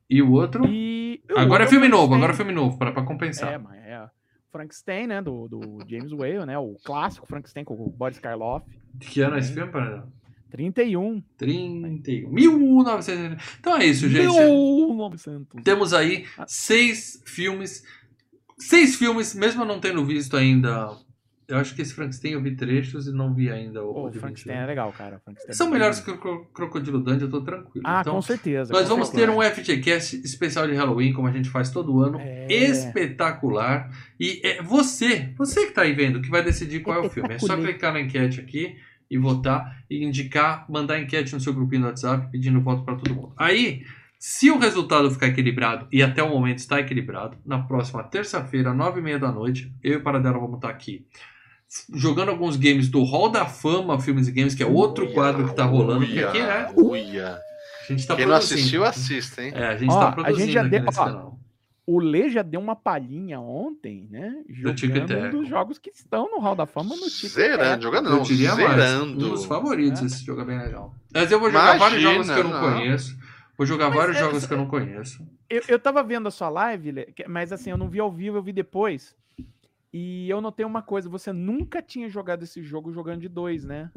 E 0.09 0.21
o 0.21 0.31
outro? 0.31 0.65
E 0.65 1.21
o 1.29 1.39
Agora 1.39 1.63
é 1.63 1.65
outro 1.65 1.69
filme 1.69 1.87
novo, 1.87 2.13
agora 2.13 2.31
é 2.31 2.35
filme 2.35 2.53
novo, 2.53 2.77
para 2.77 2.91
pra 2.91 3.03
compensar. 3.03 3.51
É, 3.53 3.57
mas 3.57 3.75
é 3.83 4.07
Frankenstein, 4.51 5.07
né, 5.07 5.21
do, 5.21 5.47
do 5.49 5.79
James 5.87 6.11
Whale, 6.13 6.45
né, 6.45 6.57
o 6.57 6.75
clássico 6.85 7.27
Frankenstein 7.27 7.65
com 7.65 7.73
o 7.73 7.89
Boris 7.89 8.17
Karloff. 8.19 8.65
Que 8.99 9.21
ano 9.21 9.35
é 9.35 9.39
esse 9.39 9.51
filme, 9.53 9.71
Paradela? 9.71 10.07
31. 10.49 11.21
31. 11.37 12.29
1900. 12.31 13.43
Então 13.59 13.77
é 13.77 13.85
isso, 13.85 14.07
gente. 14.09 14.27
1900. 14.27 15.63
Temos 15.63 15.93
aí 15.93 16.25
seis 16.47 17.21
filmes. 17.25 17.83
Seis 18.57 18.95
filmes, 18.95 19.35
mesmo 19.35 19.61
eu 19.61 19.65
não 19.67 19.79
tendo 19.79 20.03
visto 20.05 20.35
ainda. 20.35 20.89
Eu 21.47 21.55
acho 21.57 21.73
que 21.73 21.81
esse 21.81 21.93
Frankenstein 21.93 22.33
eu 22.33 22.41
vi 22.41 22.57
trechos 22.57 23.07
e 23.07 23.11
não 23.13 23.33
vi 23.33 23.49
ainda 23.49 23.81
o, 23.81 23.93
Pô, 23.93 24.07
o 24.07 24.11
Frankenstein 24.11 24.51
21. 24.53 24.63
é 24.63 24.65
legal, 24.65 24.91
cara. 24.91 25.21
São 25.51 25.67
é 25.67 25.71
melhores 25.71 26.01
que 26.01 26.11
o 26.11 26.17
Cro- 26.17 26.45
Crocodilo 26.53 26.99
Dandy, 26.99 27.23
eu 27.23 27.29
tô 27.29 27.39
tranquilo. 27.41 27.85
Ah, 27.87 27.99
então, 28.01 28.15
com 28.15 28.21
certeza. 28.21 28.73
nós 28.73 28.81
com 28.83 28.89
vamos 28.89 29.07
certeza. 29.07 29.31
ter 29.31 29.37
um 29.37 29.41
FGCast 29.41 30.17
especial 30.25 30.67
de 30.67 30.73
Halloween, 30.73 31.13
como 31.13 31.25
a 31.25 31.31
gente 31.31 31.49
faz 31.49 31.69
todo 31.71 32.01
ano. 32.01 32.19
É. 32.19 32.47
Espetacular. 32.51 33.89
E 34.19 34.41
é 34.43 34.61
você, 34.61 35.31
você 35.37 35.67
que 35.67 35.71
tá 35.71 35.83
aí 35.83 35.93
vendo, 35.93 36.19
que 36.21 36.29
vai 36.29 36.43
decidir 36.43 36.81
qual 36.81 37.01
é 37.01 37.07
o 37.07 37.09
filme. 37.09 37.33
É 37.35 37.39
só 37.39 37.55
clicar 37.55 37.93
na 37.93 38.01
enquete 38.01 38.41
aqui 38.41 38.75
e 39.09 39.17
votar 39.17 39.83
e 39.89 40.03
indicar, 40.03 40.65
mandar 40.69 40.99
enquete 40.99 41.33
no 41.33 41.39
seu 41.39 41.53
grupinho 41.53 41.81
no 41.81 41.87
WhatsApp 41.87 42.29
pedindo 42.31 42.61
voto 42.61 42.83
para 42.83 42.95
todo 42.95 43.13
mundo. 43.15 43.33
Aí, 43.37 43.83
se 44.19 44.49
o 44.51 44.57
resultado 44.57 45.11
ficar 45.11 45.27
equilibrado, 45.27 45.87
e 45.91 46.01
até 46.03 46.23
o 46.23 46.29
momento 46.29 46.57
está 46.59 46.79
equilibrado, 46.79 47.37
na 47.45 47.59
próxima 47.59 48.03
terça-feira, 48.03 48.73
nove 48.73 48.99
e 48.99 49.03
meia 49.03 49.19
da 49.19 49.31
noite, 49.31 49.71
eu 49.83 49.93
e 49.93 49.95
o 49.97 50.01
Paradela 50.03 50.39
vamos 50.39 50.55
estar 50.55 50.69
aqui 50.69 51.05
jogando 51.93 52.29
alguns 52.29 52.55
games 52.55 52.87
do 52.87 53.03
Hall 53.03 53.29
da 53.29 53.45
Fama 53.45 53.99
Filmes 53.99 54.27
e 54.27 54.31
Games, 54.31 54.55
que 54.55 54.63
é 54.63 54.65
outro 54.65 55.05
Uia, 55.05 55.13
quadro 55.13 55.47
que 55.49 55.55
tá 55.55 55.65
rolando, 55.65 56.05
uia, 56.05 56.29
aqui, 56.29 56.39
né? 56.41 56.71
uia. 56.77 57.37
A 57.89 57.91
gente 57.93 58.07
tá 58.07 58.15
Quem 58.15 58.25
não 58.25 58.33
produzindo. 58.33 58.59
assistiu, 58.59 58.83
assista, 58.85 59.43
hein? 59.43 59.51
É, 59.53 59.67
a 59.67 59.77
gente 59.77 59.91
Ó, 59.91 59.99
tá 59.99 60.07
a 60.07 60.11
produzindo 60.13 60.39
gente 60.45 60.53
já 60.53 60.61
aqui 60.61 60.69
deu- 60.69 60.83
nesse 60.83 60.99
ó, 60.99 61.05
canal. 61.05 61.36
O 61.89 61.99
Lê 61.99 62.29
já 62.29 62.41
deu 62.41 62.59
uma 62.59 62.75
palhinha 62.75 63.39
ontem, 63.39 64.09
né? 64.11 64.43
Jogando 64.49 65.15
um 65.17 65.29
dos 65.31 65.47
jogos 65.47 65.79
que 65.79 65.89
estão 65.89 66.29
no 66.29 66.37
Hall 66.39 66.53
da 66.53 66.65
Fama 66.65 66.97
no 66.97 67.09
Tico 67.09 67.27
Zerando, 67.33 67.63
Teco. 67.63 67.83
jogando 67.83 68.09
Eu 68.09 68.15
não, 68.17 68.23
diria 68.23 68.53
mais. 68.53 68.69
zerando. 68.69 69.13
Um 69.13 69.29
dos 69.29 69.45
favoritos, 69.45 70.01
É. 70.01 70.05
esse 70.07 70.25
jogo 70.25 70.41
é 70.41 70.45
bem 70.45 70.57
legal. 70.59 70.93
Mas 71.13 71.31
eu 71.31 71.39
vou 71.39 71.49
jogar 71.49 71.77
vários 71.77 72.01
Imagina, 72.01 72.11
jogos 72.11 72.29
que 72.29 72.39
eu 72.39 72.43
não, 72.43 72.51
não. 72.51 72.73
conheço. 72.77 73.17
Vou 73.57 73.65
jogar 73.65 73.87
Mas 73.87 73.95
vários 73.97 74.17
é- 74.17 74.19
jogos 74.19 74.45
que 74.45 74.53
eu 74.53 74.57
não 74.57 74.67
conheço. 74.67 75.25
Eu, 75.49 75.61
eu 75.69 75.79
tava 75.79 76.03
vendo 76.03 76.27
a 76.27 76.31
sua 76.31 76.49
live, 76.49 77.07
mas 77.27 77.53
assim, 77.53 77.69
eu 77.69 77.77
não 77.77 77.87
vi 77.87 78.01
ao 78.01 78.11
vivo, 78.11 78.35
eu 78.37 78.43
vi 78.43 78.51
depois. 78.51 79.15
E 79.93 80.29
eu 80.29 80.41
notei 80.41 80.65
uma 80.65 80.81
coisa, 80.81 81.07
você 81.09 81.31
nunca 81.31 81.81
tinha 81.81 82.09
jogado 82.09 82.43
esse 82.43 82.61
jogo 82.61 82.91
jogando 82.91 83.21
de 83.21 83.29
dois, 83.29 83.63
né? 83.63 83.89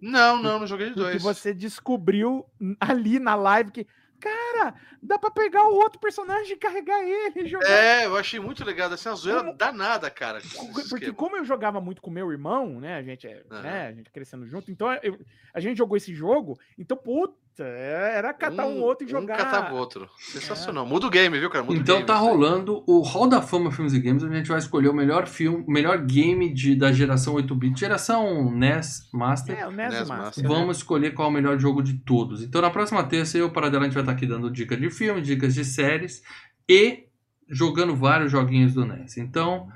Não, 0.00 0.40
não, 0.40 0.60
não 0.60 0.66
joguei 0.68 0.86
de 0.90 0.94
Porque 0.94 1.10
dois. 1.18 1.22
você 1.22 1.52
descobriu 1.52 2.46
ali 2.78 3.18
na 3.18 3.34
live 3.34 3.72
que, 3.72 3.86
cara, 4.20 4.74
dá 5.02 5.18
pra 5.18 5.30
pegar 5.30 5.64
o 5.68 5.74
outro 5.74 5.98
personagem 5.98 6.52
e 6.52 6.56
carregar 6.56 7.02
ele 7.02 7.46
jogar. 7.46 7.68
É, 7.70 8.06
eu 8.06 8.16
achei 8.16 8.38
muito 8.40 8.64
legal, 8.64 8.92
assim, 8.92 9.08
a 9.08 9.14
zoeira 9.14 9.40
Como- 9.40 9.56
danada, 9.56 10.10
cara. 10.10 10.40
Porque 10.40 10.80
esquema. 10.80 11.14
como 11.14 11.36
eu 11.36 11.44
jogava 11.44 11.80
muito 11.80 12.02
com 12.02 12.10
meu 12.10 12.30
irmão, 12.32 12.80
né? 12.80 12.96
A 12.96 13.02
gente, 13.02 13.26
Aham. 13.50 13.62
né, 13.62 13.86
a 13.88 13.92
gente 13.92 14.10
crescendo 14.10 14.46
junto, 14.46 14.70
então 14.70 14.92
eu- 15.02 15.18
a 15.54 15.60
gente 15.60 15.76
jogou 15.78 15.96
esse 15.96 16.14
jogo, 16.14 16.58
então, 16.78 16.96
puta, 16.96 17.34
era 17.62 18.32
catar 18.32 18.66
um, 18.66 18.80
outro 18.80 19.06
e 19.06 19.10
jogar. 19.10 19.34
Um 19.34 19.36
catava 19.36 19.74
o 19.74 19.78
outro. 19.78 20.08
Sensacional. 20.18 20.86
Muda 20.86 21.06
o 21.06 21.10
game, 21.10 21.38
viu, 21.38 21.50
cara? 21.50 21.64
Muda 21.64 21.78
o 21.78 21.80
Então 21.80 21.96
game, 21.96 22.06
tá 22.06 22.16
rolando 22.16 22.82
o 22.86 23.00
Hall 23.00 23.28
da 23.28 23.42
Fama 23.42 23.70
Filmes 23.70 23.92
e 23.92 24.00
Games, 24.00 24.22
onde 24.22 24.34
a 24.34 24.36
gente 24.38 24.48
vai 24.48 24.58
escolher 24.58 24.88
o 24.88 24.94
melhor 24.94 25.26
filme, 25.26 25.64
o 25.66 25.70
melhor 25.70 25.98
game 25.98 26.52
de, 26.52 26.74
da 26.74 26.92
geração 26.92 27.34
8-bit, 27.34 27.80
geração 27.80 28.50
NES 28.50 29.08
Master. 29.12 29.58
É, 29.58 29.66
o 29.66 29.70
NES, 29.70 29.92
NES 29.92 30.08
Master. 30.08 30.16
Master. 30.16 30.48
Vamos 30.48 30.76
escolher 30.78 31.12
qual 31.14 31.28
é 31.28 31.30
o 31.30 31.34
melhor 31.34 31.58
jogo 31.58 31.82
de 31.82 31.94
todos. 31.94 32.42
Então, 32.42 32.60
na 32.60 32.70
próxima 32.70 33.02
terça, 33.04 33.36
eu 33.36 33.46
o 33.46 33.50
Paradela, 33.50 33.84
a 33.84 33.86
gente 33.86 33.94
vai 33.94 34.02
estar 34.02 34.12
aqui 34.12 34.26
dando 34.26 34.50
dicas 34.50 34.78
de 34.78 34.90
filme, 34.90 35.20
dicas 35.20 35.54
de 35.54 35.64
séries 35.64 36.22
e 36.68 37.04
jogando 37.48 37.96
vários 37.96 38.30
joguinhos 38.30 38.74
do 38.74 38.84
NES. 38.84 39.16
Então, 39.16 39.68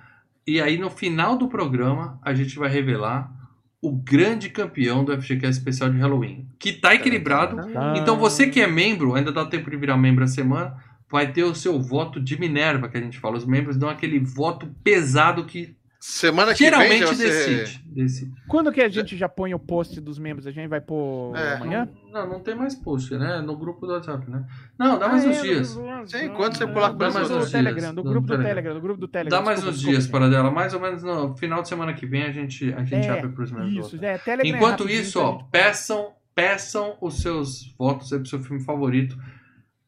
e 0.47 0.61
aí 0.61 0.77
no 0.77 0.91
final 0.91 1.37
do 1.37 1.49
programa, 1.49 2.19
a 2.23 2.35
gente 2.35 2.59
vai 2.59 2.69
revelar 2.69 3.42
o 3.83 3.91
grande 3.91 4.49
campeão 4.49 5.05
do 5.05 5.13
FGCast 5.21 5.59
especial 5.59 5.91
de 5.91 5.99
Halloween, 5.99 6.49
que 6.57 6.73
tá 6.73 6.95
equilibrado. 6.95 7.59
Ah. 7.75 7.95
Então, 7.99 8.17
você 8.17 8.47
que 8.47 8.61
é 8.61 8.67
membro, 8.69 9.17
ainda 9.17 9.33
dá 9.33 9.45
tempo 9.45 9.69
de 9.69 9.77
virar 9.77 9.97
membro 9.97 10.23
a 10.23 10.29
semana, 10.29 10.77
vai 11.11 11.33
ter 11.33 11.43
o 11.43 11.55
seu 11.55 11.83
voto 11.83 12.21
de 12.21 12.39
Minerva, 12.39 12.89
que 12.89 12.97
a 12.97 13.01
gente 13.01 13.19
fala. 13.19 13.37
Os 13.37 13.45
membros 13.45 13.77
dão 13.77 13.89
aquele 13.89 14.21
voto 14.21 14.69
pesado 14.85 15.45
que 15.45 15.77
Semana 16.05 16.53
que 16.53 16.59
vem 16.65 16.71
já 16.73 16.79
geralmente 16.81 17.05
vai 17.05 17.15
ser... 17.15 17.65
decide. 17.65 17.85
decide. 17.87 18.33
Quando 18.49 18.73
que 18.73 18.81
a 18.81 18.89
gente 18.89 19.17
já 19.17 19.29
põe 19.29 19.55
o 19.55 19.59
post 19.59 20.01
dos 20.01 20.19
membros? 20.19 20.49
A 20.49 20.51
gente 20.51 20.69
vai 20.69 20.81
pôr 20.81 21.33
É. 21.37 21.55
amanhã? 21.55 21.89
Não, 22.13 22.29
não 22.29 22.41
tem 22.41 22.57
mais 22.57 22.75
post, 22.75 23.15
né? 23.17 23.41
No 23.41 23.57
grupo 23.57 23.87
do 23.87 23.93
WhatsApp, 23.93 24.29
né? 24.29 24.45
Não, 24.77 24.99
dá 24.99 25.07
Ah, 25.07 25.09
mais 25.11 25.25
é, 25.25 25.29
uns 25.29 25.37
no 25.37 25.43
dias. 25.45 25.69
Sim, 26.07 26.25
enquanto 26.25 26.57
você 26.59 26.67
pular 26.67 26.91
com 26.91 26.97
Dá 26.99 27.05
mais 27.05 27.15
mais 27.15 27.29
do 27.29 27.37
uns 27.39 27.51
Telegram, 27.53 27.81
dias. 27.81 27.95
do 27.95 28.03
No 28.03 28.11
grupo 28.11 28.27
do 28.27 28.31
Telegram. 28.33 28.49
Telegram, 28.49 28.75
do 28.75 28.81
grupo 28.81 29.01
do 29.01 29.07
Telegram. 29.09 29.39
Dá 29.39 29.45
mais 29.45 29.59
desculpa, 29.61 29.71
uns 29.71 29.77
desculpa, 29.81 29.99
dias 30.01 30.11
para 30.11 30.29
dela. 30.29 30.51
Mais 30.51 30.75
ou 30.75 30.81
menos 30.81 31.03
no 31.05 31.37
final 31.37 31.63
de 31.63 31.69
semana 31.69 31.95
que 31.95 32.05
vem 32.05 32.25
a 32.25 32.33
gente, 32.33 32.73
a 32.75 32.83
gente 32.83 33.07
É, 33.07 33.11
abre 33.11 33.29
para 33.29 33.45
os 33.45 33.53
membros. 33.53 33.87
Isso, 33.93 34.05
é, 34.05 34.19
Telegram 34.19 34.45
é 34.53 34.57
Enquanto 34.57 34.89
isso, 34.91 35.21
ó, 35.21 35.33
gente- 35.39 35.45
peçam, 35.53 36.09
peçam 36.35 36.97
os 37.01 37.23
seus 37.23 37.73
votos 37.79 38.13
aí 38.13 38.19
pro 38.19 38.29
seu 38.29 38.41
filme 38.41 38.61
favorito. 38.65 39.17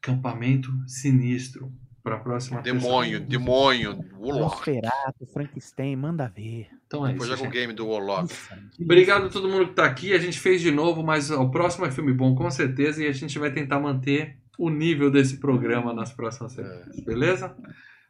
Campamento 0.01 0.71
Sinistro. 0.87 1.71
Para 2.05 2.17
a 2.17 2.19
próxima 2.19 2.61
Demônio, 2.61 3.17
terça. 3.17 3.25
demônio, 3.31 4.05
Warlock. 4.19 4.39
Nosferatu, 4.39 5.25
Frankenstein, 5.33 5.95
manda 5.95 6.27
ver. 6.27 6.67
Então 6.85 7.03
é 7.03 7.11
Depois 7.13 7.27
isso. 7.29 7.37
joga 7.39 7.49
o 7.49 7.51
game 7.51 7.73
do 7.73 7.87
Warlock. 7.87 8.31
Obrigado 8.79 9.25
a 9.25 9.29
todo 9.29 9.49
mundo 9.49 9.69
que 9.69 9.73
tá 9.73 9.85
aqui. 9.85 10.13
A 10.13 10.19
gente 10.19 10.39
fez 10.39 10.61
de 10.61 10.69
novo, 10.69 11.01
mas 11.03 11.31
o 11.31 11.49
próximo 11.49 11.83
é 11.83 11.89
filme 11.89 12.13
bom, 12.13 12.35
com 12.35 12.47
certeza. 12.51 13.03
E 13.03 13.07
a 13.07 13.11
gente 13.11 13.39
vai 13.39 13.51
tentar 13.51 13.79
manter 13.79 14.37
o 14.55 14.69
nível 14.69 15.09
desse 15.09 15.37
programa 15.37 15.93
nas 15.95 16.13
próximas 16.13 16.51
semanas. 16.53 16.95
Beleza? 17.03 17.55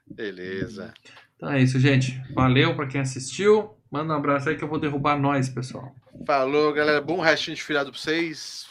Beleza. 0.05 0.93
Então 1.37 1.49
é 1.49 1.61
isso, 1.61 1.79
gente. 1.79 2.21
Valeu 2.33 2.75
para 2.75 2.87
quem 2.87 2.99
assistiu. 2.99 3.77
Manda 3.89 4.13
um 4.13 4.17
abraço 4.17 4.49
aí 4.49 4.57
que 4.57 4.63
eu 4.65 4.67
vou 4.67 4.77
derrubar 4.77 5.17
nós, 5.17 5.47
pessoal. 5.47 5.95
Falou, 6.27 6.73
galera. 6.73 6.99
Bom 6.99 7.21
restinho 7.21 7.55
de 7.55 7.63
feriado 7.63 7.91
pra 7.91 7.99
vocês. 7.99 8.65